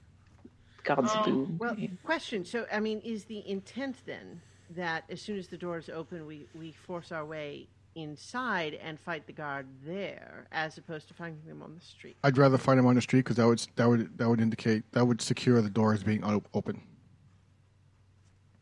God's 0.84 1.16
Oh, 1.16 1.22
boo. 1.24 1.56
Well, 1.58 1.76
question. 2.04 2.44
So, 2.44 2.66
I 2.70 2.80
mean, 2.80 3.00
is 3.00 3.24
the 3.24 3.48
intent 3.48 3.96
then 4.04 4.42
that 4.70 5.04
as 5.10 5.20
soon 5.20 5.38
as 5.38 5.48
the 5.48 5.56
doors 5.56 5.88
open, 5.88 6.26
we 6.26 6.46
we 6.54 6.72
force 6.72 7.12
our 7.12 7.24
way 7.24 7.68
inside 7.96 8.74
and 8.74 9.00
fight 9.00 9.26
the 9.26 9.32
guard 9.32 9.66
there, 9.84 10.46
as 10.52 10.78
opposed 10.78 11.08
to 11.08 11.14
finding 11.14 11.42
them 11.48 11.62
on 11.62 11.74
the 11.74 11.84
street? 11.84 12.16
I'd 12.22 12.38
rather 12.38 12.58
find 12.58 12.78
him 12.78 12.86
on 12.86 12.94
the 12.94 13.00
street 13.00 13.20
because 13.20 13.36
that 13.36 13.46
would 13.46 13.66
that 13.76 13.88
would 13.88 14.18
that 14.18 14.28
would 14.28 14.40
indicate 14.40 14.84
that 14.92 15.04
would 15.04 15.20
secure 15.20 15.60
the 15.60 15.70
doors 15.70 16.02
being 16.02 16.22
un- 16.22 16.44
open. 16.54 16.80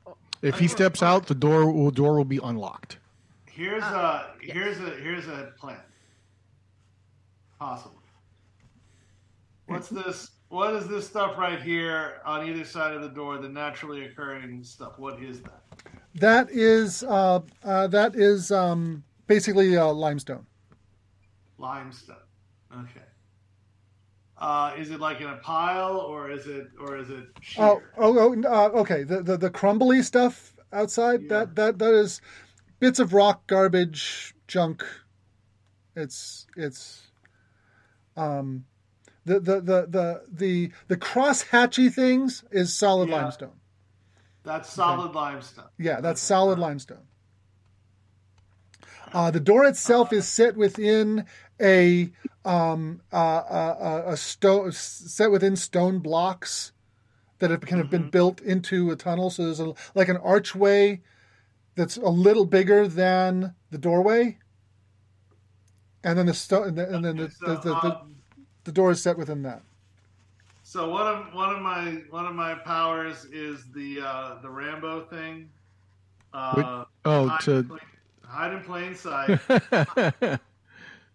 Oh, 0.06 0.16
If 0.40 0.59
he 0.59 0.66
uh, 0.66 0.68
steps 0.68 1.02
uh, 1.02 1.06
out, 1.06 1.26
the 1.26 1.35
door 1.35 1.70
will 1.70 1.90
door 1.90 2.16
will 2.16 2.24
be 2.24 2.40
unlocked. 2.43 2.98
Here's 3.47 3.82
Ah, 3.85 4.32
a 4.32 4.44
yes. 4.44 4.55
here's 4.55 4.78
a 4.78 4.90
here's 5.01 5.28
a 5.28 5.52
plan. 5.59 5.81
Possibly. 7.59 7.98
What's 9.66 9.89
hmm. 9.89 9.97
this? 9.97 10.31
What 10.48 10.74
is 10.74 10.86
this 10.86 11.09
stuff 11.09 11.36
right 11.36 11.60
here 11.60 12.20
on 12.24 12.48
either 12.48 12.64
side 12.64 12.94
of 12.94 13.02
the 13.02 13.09
door? 13.09 13.39
The 13.39 13.48
naturally 13.48 14.05
occurring 14.05 14.62
stuff. 14.62 14.98
What 14.98 15.20
is 15.20 15.40
that? 15.43 15.64
That 16.16 16.51
is 16.51 17.03
uh, 17.03 17.41
uh, 17.65 17.86
that 17.89 18.15
is 18.15 18.53
um, 18.53 19.03
basically 19.27 19.77
uh, 19.77 19.86
limestone. 19.93 20.47
Limestone. 21.59 22.16
Okay. 22.73 23.01
Uh, 24.39 24.74
is 24.77 24.91
it 24.91 25.01
like 25.01 25.20
in 25.20 25.28
a 25.28 25.36
pile, 25.36 25.97
or 25.97 26.31
is 26.31 26.47
it, 26.47 26.66
or 26.81 26.97
is 26.99 27.09
it 27.11 27.27
sheer? 27.41 27.65
Oh, 27.65 27.82
oh, 27.99 28.19
oh 28.19 28.43
uh, 28.49 28.81
okay. 28.81 29.05
The, 29.05 29.23
the 29.23 29.36
the 29.36 29.51
crumbly 29.51 30.03
stuff 30.03 30.55
outside 30.73 31.23
Yeah. 31.23 31.28
that 31.28 31.55
that 31.57 31.78
that 31.78 31.95
is 31.95 32.20
bits 32.81 32.99
of 32.99 33.12
rock, 33.12 33.47
garbage, 33.47 34.35
junk. 34.47 34.85
It's 35.97 36.47
it's 36.57 37.03
um 38.16 38.66
the 39.24 39.41
the 39.41 39.61
the 39.61 39.86
the 39.89 40.23
the, 40.32 40.73
the 40.89 40.97
cross 40.97 41.43
hatchy 41.43 41.89
things 41.89 42.45
is 42.51 42.77
solid 42.77 43.09
Yeah. 43.09 43.16
limestone. 43.16 43.61
That's 44.45 44.71
solid 44.71 45.15
limestone. 45.15 45.65
Yeah, 45.79 46.01
that's 46.01 46.21
solid 46.21 46.59
limestone. 46.59 47.07
Uh, 49.12 49.31
the 49.31 49.41
door 49.41 49.65
itself 49.65 50.12
is 50.12 50.27
set 50.27 50.57
within 50.57 51.25
a 51.61 52.11
um, 52.45 53.01
uh, 53.12 53.16
uh, 53.16 54.03
a 54.07 54.16
stone 54.16 54.73
set 54.73 55.31
within 55.31 55.57
stone 55.57 56.01
blocks 56.01 56.73
that 57.39 57.51
have 57.51 57.62
kind 57.62 57.81
of 57.81 57.91
been 57.91 58.11
built 58.11 58.41
into 58.41 58.91
a 58.91 58.97
tunnel. 58.97 59.31
So 59.31 59.45
there's 59.45 59.61
a, 59.61 59.73
like 59.95 60.09
an 60.09 60.16
archway 60.19 61.01
that's 61.75 61.97
a 61.97 62.09
little 62.09 62.45
bigger 62.45 62.87
than 62.87 63.55
the 63.71 63.79
doorway, 63.79 64.39
and 66.03 66.19
then 66.19 66.27
the 66.27 66.35
stone 66.35 66.69
and, 66.69 66.79
the, 66.79 66.95
and 66.95 67.05
then 67.05 67.16
the, 67.16 67.33
the, 67.41 67.55
the, 67.55 67.61
the, 67.62 68.01
um, 68.01 68.16
the 68.65 68.73
door 68.73 68.91
is 68.91 69.03
set 69.03 69.16
within 69.16 69.43
that. 69.43 69.62
So 70.75 70.91
one 70.91 71.07
of 71.07 71.33
one 71.33 71.55
of 71.55 71.63
my 71.63 72.03
one 72.11 72.27
of 72.27 72.35
my 72.35 72.55
powers 72.55 73.27
is 73.27 73.65
the 73.71 74.01
uh, 74.01 74.39
the 74.43 74.51
Rambo 74.51 75.05
thing. 75.05 75.49
Uh, 76.33 76.85
Oh, 77.05 77.29
hide, 77.29 77.41
to 77.43 77.53
in 77.53 77.69
plain, 77.69 77.81
hide 78.25 78.53
in 78.55 78.61
plain 78.65 78.95
sight, 78.97 79.29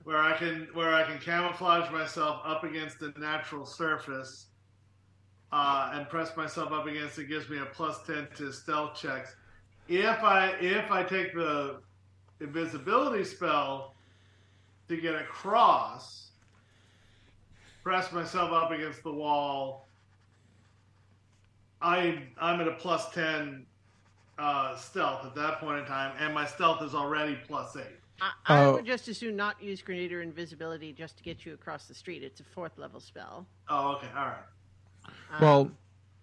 where 0.05 0.17
I 0.17 0.37
can 0.37 0.69
where 0.71 0.95
I 0.95 1.03
can 1.03 1.19
camouflage 1.19 1.91
myself 1.91 2.39
up 2.45 2.63
against 2.63 3.01
a 3.01 3.11
natural 3.19 3.65
surface, 3.65 4.45
uh, 5.51 5.91
and 5.93 6.07
press 6.07 6.37
myself 6.37 6.71
up 6.71 6.87
against 6.87 7.19
it 7.19 7.25
gives 7.25 7.49
me 7.49 7.57
a 7.57 7.65
plus 7.65 8.01
ten 8.07 8.29
to 8.37 8.53
stealth 8.53 8.95
checks. 8.95 9.35
If 9.89 10.23
I 10.23 10.51
if 10.61 10.89
I 10.89 11.03
take 11.03 11.33
the 11.33 11.81
invisibility 12.39 13.25
spell 13.25 13.95
to 14.87 14.95
get 14.95 15.15
across, 15.15 16.28
press 17.83 18.11
myself 18.11 18.51
up 18.51 18.71
against 18.71 19.03
the 19.03 19.11
wall. 19.11 19.87
I 21.81 22.23
I'm 22.39 22.59
at 22.61 22.67
a 22.67 22.73
plus 22.73 23.09
ten 23.13 23.65
uh, 24.37 24.75
stealth 24.75 25.25
at 25.25 25.35
that 25.35 25.59
point 25.59 25.79
in 25.79 25.85
time, 25.85 26.13
and 26.19 26.33
my 26.33 26.45
stealth 26.45 26.81
is 26.81 26.93
already 26.93 27.37
plus 27.47 27.75
eight. 27.77 27.83
I, 28.21 28.31
I 28.47 28.65
Oh. 28.65 28.73
would 28.73 28.85
just 28.85 29.07
as 29.07 29.17
soon 29.17 29.35
not 29.37 29.61
use 29.61 29.81
greater 29.81 30.21
invisibility 30.21 30.91
just 30.91 31.17
to 31.17 31.23
get 31.23 31.45
you 31.45 31.53
across 31.53 31.85
the 31.87 31.93
street. 31.93 32.21
It's 32.23 32.41
a 32.41 32.43
fourth 32.43 32.77
level 32.77 32.99
spell. 32.99 33.45
Oh, 33.69 33.93
okay, 33.95 34.07
all 34.15 34.25
right. 34.25 34.43
Um, 35.31 35.41
well, 35.41 35.71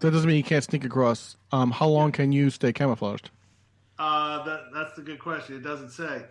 that 0.00 0.10
doesn't 0.10 0.28
mean 0.28 0.36
you 0.36 0.44
can't 0.44 0.62
sneak 0.64 0.84
across. 0.84 1.36
Um, 1.52 1.70
how 1.70 1.88
long 1.88 2.12
can 2.12 2.32
you 2.32 2.50
stay 2.50 2.72
camouflaged? 2.72 3.30
Uh, 3.98 4.44
that 4.44 4.64
that's 4.74 4.94
the 4.94 5.00
good 5.02 5.18
question. 5.18 5.56
It 5.56 5.62
doesn't 5.62 5.90
say. 5.90 6.22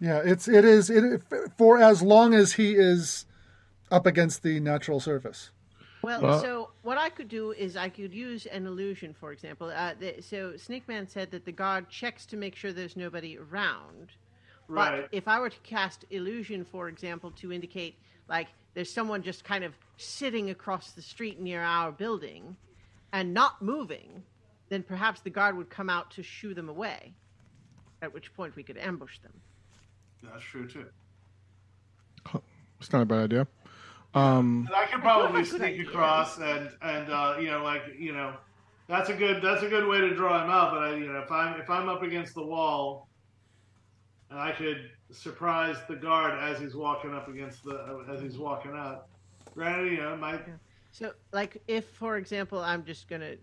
Yeah, 0.00 0.22
it's 0.24 0.48
it 0.48 0.64
is 0.64 0.88
it 0.88 1.22
for 1.58 1.78
as 1.78 2.00
long 2.02 2.32
as 2.32 2.54
he 2.54 2.74
is 2.74 3.26
up 3.90 4.06
against 4.06 4.42
the 4.42 4.60
natural 4.60 5.00
surface. 5.00 5.50
Well, 6.02 6.20
Well- 6.20 6.40
so 6.40 6.70
what 6.82 6.98
I 6.98 7.08
could 7.08 7.28
do 7.28 7.52
is 7.52 7.76
I 7.76 7.88
could 7.88 8.12
use 8.12 8.46
an 8.46 8.66
illusion, 8.66 9.14
for 9.14 9.32
example. 9.32 9.68
Uh, 9.74 9.94
the, 9.98 10.20
so 10.22 10.56
Snake 10.56 10.86
Man 10.86 11.08
said 11.08 11.30
that 11.30 11.44
the 11.44 11.52
guard 11.52 11.88
checks 11.88 12.26
to 12.26 12.36
make 12.36 12.54
sure 12.56 12.72
there's 12.72 12.96
nobody 12.96 13.38
around. 13.38 14.12
Right. 14.68 15.02
But 15.02 15.08
if 15.12 15.28
I 15.28 15.40
were 15.40 15.50
to 15.50 15.60
cast 15.60 16.04
illusion, 16.10 16.64
for 16.64 16.88
example, 16.88 17.30
to 17.32 17.52
indicate 17.52 17.96
like 18.28 18.48
there's 18.74 18.92
someone 18.92 19.22
just 19.22 19.44
kind 19.44 19.64
of 19.64 19.74
sitting 19.96 20.50
across 20.50 20.92
the 20.92 21.02
street 21.02 21.38
near 21.40 21.62
our 21.62 21.92
building 21.92 22.56
and 23.12 23.32
not 23.32 23.62
moving, 23.62 24.22
then 24.70 24.82
perhaps 24.82 25.20
the 25.20 25.30
guard 25.30 25.56
would 25.56 25.70
come 25.70 25.88
out 25.90 26.10
to 26.12 26.22
shoo 26.22 26.54
them 26.54 26.68
away. 26.68 27.14
At 28.02 28.12
which 28.12 28.34
point 28.34 28.56
we 28.56 28.62
could 28.62 28.76
ambush 28.76 29.18
them. 29.20 29.32
That's 30.22 30.42
true 30.42 30.66
too. 30.68 30.86
It's 32.80 32.92
not 32.92 33.02
a 33.02 33.06
bad 33.06 33.24
idea. 33.24 33.46
Um, 34.14 34.68
I 34.74 34.86
could 34.86 35.00
probably 35.00 35.44
sneak 35.56 35.80
across 35.80 36.38
and 36.38 36.70
and 36.82 37.10
uh, 37.10 37.36
you 37.40 37.50
know 37.50 37.62
like 37.62 37.82
you 37.98 38.12
know 38.12 38.34
that's 38.88 39.10
a 39.10 39.14
good 39.14 39.42
that's 39.42 39.62
a 39.62 39.68
good 39.68 39.86
way 39.86 40.00
to 40.00 40.14
draw 40.14 40.42
him 40.44 40.50
out. 40.50 40.72
But 40.72 40.82
I 40.82 40.94
you 40.96 41.12
know 41.12 41.18
if 41.18 41.30
I'm 41.30 41.60
if 41.60 41.68
I'm 41.68 41.88
up 41.88 42.02
against 42.02 42.34
the 42.34 42.44
wall, 42.44 43.08
and 44.30 44.38
I 44.38 44.52
could 44.52 44.90
surprise 45.10 45.76
the 45.88 45.96
guard 45.96 46.38
as 46.40 46.58
he's 46.60 46.74
walking 46.74 47.14
up 47.14 47.28
against 47.28 47.64
the 47.64 48.04
as 48.10 48.20
he's 48.20 48.38
walking 48.38 48.72
out. 48.72 49.06
Granted, 49.54 49.92
you 49.92 49.98
know, 49.98 50.14
it 50.14 50.18
might 50.18 50.40
So, 50.90 51.12
like, 51.32 51.62
if, 51.68 51.86
for 51.86 52.16
example, 52.16 52.58
I'm 52.58 52.84
just 52.84 53.08
gonna, 53.08 53.34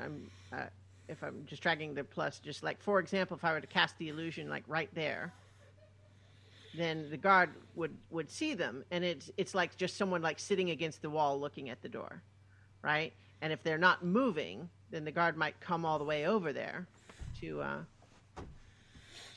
I'm, 0.00 0.30
uh, 0.52 0.66
if 1.08 1.22
I'm 1.22 1.44
just 1.46 1.62
dragging 1.62 1.94
the 1.94 2.04
plus, 2.04 2.38
just 2.38 2.62
like, 2.62 2.80
for 2.80 3.00
example, 3.00 3.36
if 3.36 3.44
I 3.44 3.52
were 3.52 3.60
to 3.60 3.66
cast 3.66 3.98
the 3.98 4.08
illusion, 4.08 4.48
like 4.48 4.64
right 4.68 4.88
there, 4.94 5.32
then 6.76 7.08
the 7.10 7.16
guard 7.16 7.50
would 7.74 7.96
would 8.10 8.30
see 8.30 8.54
them, 8.54 8.84
and 8.90 9.04
it's 9.04 9.30
it's 9.36 9.54
like 9.54 9.76
just 9.76 9.96
someone 9.96 10.22
like 10.22 10.38
sitting 10.38 10.70
against 10.70 11.02
the 11.02 11.10
wall 11.10 11.40
looking 11.40 11.70
at 11.70 11.82
the 11.82 11.88
door, 11.88 12.22
right? 12.82 13.12
And 13.40 13.52
if 13.52 13.62
they're 13.62 13.78
not 13.78 14.04
moving, 14.04 14.68
then 14.90 15.04
the 15.04 15.12
guard 15.12 15.36
might 15.36 15.58
come 15.60 15.84
all 15.84 15.98
the 15.98 16.04
way 16.04 16.26
over 16.26 16.52
there 16.52 16.86
to 17.40 17.60
uh, 17.60 17.78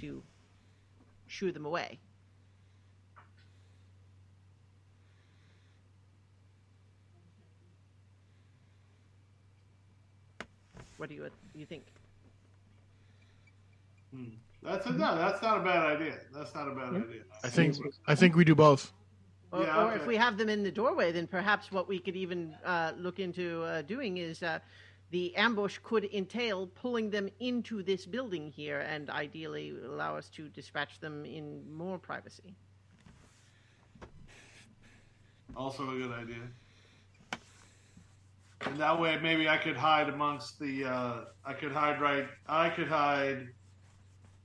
to 0.02 0.24
shoo 1.28 1.52
them 1.52 1.66
away. 1.66 2.00
What 10.98 11.10
do 11.10 11.16
you 11.16 11.30
you 11.56 11.66
think? 11.66 11.84
That's 14.64 14.86
a, 14.86 14.92
no 14.92 15.16
that's 15.16 15.42
not 15.42 15.62
a 15.62 15.64
bad 15.64 15.86
idea. 15.86 16.16
That's 16.34 16.54
not 16.54 16.68
a 16.68 16.76
bad 16.76 16.90
idea. 16.96 17.22
I 17.44 17.50
think 17.50 17.76
I 18.08 18.16
think 18.16 18.36
we 18.36 18.44
do 18.44 18.56
both. 18.56 18.92
Or, 19.52 19.64
Yeah, 19.64 19.84
or 19.84 19.96
if 19.96 20.06
we 20.06 20.16
have 20.16 20.38
them 20.38 20.50
in 20.50 20.64
the 20.64 20.72
doorway, 20.72 21.12
then 21.12 21.26
perhaps 21.26 21.72
what 21.72 21.88
we 21.88 21.98
could 22.00 22.16
even 22.16 22.56
uh, 22.64 22.92
look 22.98 23.20
into 23.20 23.64
uh, 23.64 23.82
doing 23.82 24.18
is 24.18 24.44
uh, 24.44 24.60
the 25.12 25.36
ambush 25.36 25.80
could 25.82 26.06
entail 26.14 26.68
pulling 26.68 27.10
them 27.10 27.30
into 27.40 27.82
this 27.82 28.06
building 28.06 28.52
here 28.52 28.82
and 28.82 29.10
ideally 29.10 29.74
allow 29.86 30.16
us 30.16 30.30
to 30.30 30.50
dispatch 30.50 31.00
them 31.00 31.26
in 31.26 31.64
more 31.72 31.98
privacy. 31.98 32.56
Also 35.56 35.90
a 35.90 35.98
good 35.98 36.12
idea. 36.12 36.44
And 38.62 38.78
that 38.78 39.00
way, 39.00 39.18
maybe 39.22 39.48
I 39.48 39.58
could 39.58 39.78
hide 39.78 40.10
amongst 40.10 40.60
the. 40.60 40.86
Uh, 40.86 41.16
I 41.46 41.54
could 41.54 41.72
hide 41.72 42.02
right. 42.02 42.28
I 42.48 42.70
could 42.70 42.88
hide 42.88 43.48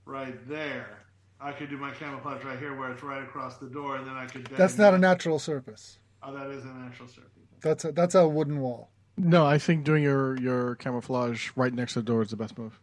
right 0.04 0.48
there. 0.48 0.98
I 1.40 1.52
could 1.52 1.68
do 1.68 1.76
my 1.76 1.90
camouflage 1.90 2.42
right 2.44 2.58
here, 2.58 2.74
where 2.76 2.90
it's 2.90 3.02
right 3.02 3.22
across 3.22 3.58
the 3.58 3.66
door, 3.66 3.96
and 3.96 4.06
then 4.06 4.14
I 4.14 4.26
could. 4.26 4.46
That's 4.46 4.78
not 4.78 4.94
a 4.94 4.98
natural 4.98 5.38
surface. 5.38 5.98
Oh, 6.22 6.32
that 6.32 6.48
is 6.48 6.64
a 6.64 6.68
natural 6.68 7.08
surface. 7.08 7.30
That's 7.60 7.84
a 7.84 7.92
that's 7.92 8.14
a 8.14 8.26
wooden 8.26 8.60
wall. 8.60 8.90
No, 9.16 9.46
I 9.46 9.58
think 9.58 9.84
doing 9.84 10.02
your 10.02 10.40
your 10.40 10.76
camouflage 10.76 11.50
right 11.56 11.72
next 11.72 11.94
to 11.94 12.00
the 12.00 12.04
door 12.04 12.22
is 12.22 12.30
the 12.30 12.36
best 12.36 12.56
move. 12.56 12.78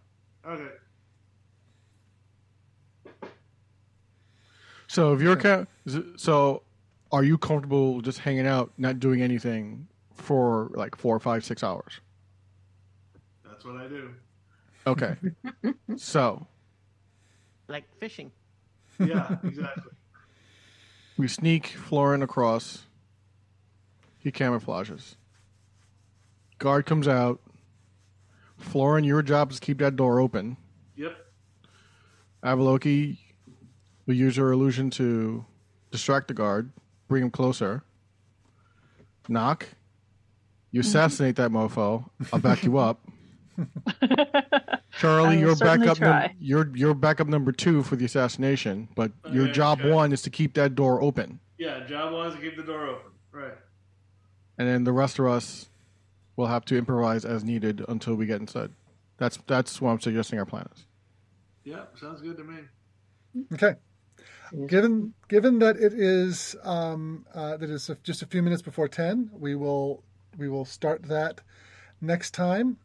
Okay. 0.46 0.70
So 4.88 5.14
if 5.14 5.22
you're 5.22 5.38
ca- 5.38 5.66
so, 6.18 6.64
are 7.14 7.24
you 7.24 7.38
comfortable 7.38 8.02
just 8.02 8.20
hanging 8.20 8.46
out, 8.46 8.74
not 8.78 9.00
doing 9.00 9.22
anything 9.22 9.88
for 10.14 10.70
like 10.74 10.98
four, 10.98 11.18
five, 11.20 11.46
six 11.46 11.64
hours? 11.64 12.02
That's 13.46 13.64
what 13.64 13.78
I 13.78 13.88
do. 13.88 14.14
Okay. 14.86 15.16
so 15.96 16.46
Like 17.72 17.86
fishing. 18.00 18.32
Yeah, 19.00 19.38
exactly. 19.44 19.92
we 21.18 21.30
sneak 21.30 21.68
Florin 21.68 22.22
across. 22.22 22.84
He 24.20 24.30
camouflages. 24.30 25.16
Guard 26.60 26.86
comes 26.86 27.08
out. 27.08 27.40
Florin, 28.58 29.06
your 29.06 29.22
job 29.22 29.52
is 29.52 29.60
to 29.60 29.66
keep 29.66 29.80
that 29.80 29.96
door 29.96 30.20
open. 30.20 30.58
Yep. 30.98 31.16
Avaloki 32.44 33.18
will 34.06 34.16
use 34.16 34.36
her 34.36 34.52
illusion 34.52 34.90
to 34.92 35.46
distract 35.92 36.28
the 36.28 36.34
guard, 36.34 36.72
bring 37.08 37.24
him 37.24 37.32
closer. 37.32 37.84
Knock. 39.30 39.66
You 40.72 40.82
assassinate 40.82 41.38
that 41.38 41.52
mofo. 41.52 42.10
I'll 42.34 42.40
back 42.40 42.64
you 42.64 42.78
up. 42.78 43.00
Charlie, 45.02 45.38
I 45.38 45.40
you're 45.40 45.56
backup. 45.56 46.00
Num- 46.00 46.12
try. 46.12 46.36
you're 46.40 46.76
you're 46.76 46.94
backup 46.94 47.28
number 47.28 47.52
two 47.52 47.82
for 47.82 47.96
the 47.96 48.06
assassination, 48.06 48.88
but 48.96 49.12
your 49.32 49.48
job 49.48 49.80
okay. 49.80 49.92
one 49.92 50.14
is 50.14 50.22
to 50.24 50.30
keep 50.30 50.54
that 50.54 50.76
door 50.76 51.02
open, 51.02 51.40
Yeah, 51.58 51.86
job 51.88 52.14
one 52.14 52.28
is 52.28 52.36
to 52.36 52.42
keep 52.42 52.56
the 52.56 52.64
door 52.64 52.88
open. 52.88 53.12
Right. 53.32 53.54
and 54.58 54.68
then 54.68 54.84
the 54.84 54.92
rest 54.92 55.18
of 55.18 55.26
us 55.26 55.70
will 56.36 56.48
have 56.48 56.66
to 56.66 56.78
improvise 56.78 57.24
as 57.24 57.44
needed 57.44 57.84
until 57.88 58.14
we 58.14 58.26
get 58.28 58.42
inside. 58.42 58.72
That's 59.18 59.40
that's 59.48 59.82
what 59.82 59.90
I'm 59.92 60.00
suggesting 60.00 60.38
our 60.38 60.46
plan 60.46 60.68
is. 60.76 60.86
Yeah, 61.64 61.86
sounds 62.00 62.22
good 62.22 62.38
to 62.38 62.44
me. 62.44 62.60
Okay. 63.54 63.76
Given 64.68 65.14
given 65.30 65.60
that 65.60 65.78
it 65.78 65.94
is 65.94 66.56
um, 66.64 67.26
uh, 67.34 67.58
that 67.58 67.70
is 67.70 67.90
just 68.04 68.22
a 68.22 68.28
few 68.28 68.44
minutes 68.44 68.62
before 68.62 68.88
ten, 68.88 69.32
we 69.34 69.56
will 69.56 70.04
we 70.38 70.48
will 70.48 70.66
start 70.66 71.04
that 71.04 71.42
next 72.02 72.32
time. 72.32 72.78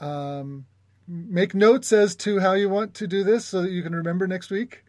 Um, 0.00 0.64
make 1.10 1.54
notes 1.54 1.92
as 1.92 2.14
to 2.16 2.38
how 2.38 2.52
you 2.52 2.68
want 2.68 2.94
to 2.94 3.06
do 3.06 3.24
this 3.24 3.44
so 3.44 3.62
that 3.62 3.70
you 3.70 3.82
can 3.82 3.94
remember 3.94 4.26
next 4.26 4.50
week. 4.50 4.84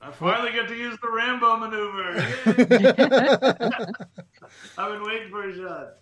I 0.00 0.10
finally 0.12 0.52
get 0.52 0.68
to 0.68 0.74
use 0.74 0.96
the 1.02 1.10
Rambo 1.10 1.56
maneuver. 1.56 2.16
I've 4.78 4.92
been 4.92 5.02
waiting 5.02 5.30
for 5.30 5.48
a 5.48 5.54
shot. 5.54 5.96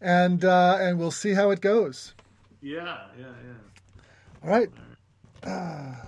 and 0.00 0.44
uh, 0.44 0.78
and 0.80 0.98
we'll 0.98 1.10
see 1.10 1.32
how 1.32 1.50
it 1.50 1.60
goes. 1.60 2.14
Yeah, 2.60 2.98
yeah, 3.18 3.26
yeah. 3.26 4.02
All 4.42 4.50
right. 4.50 4.68
Ah. 5.46 6.02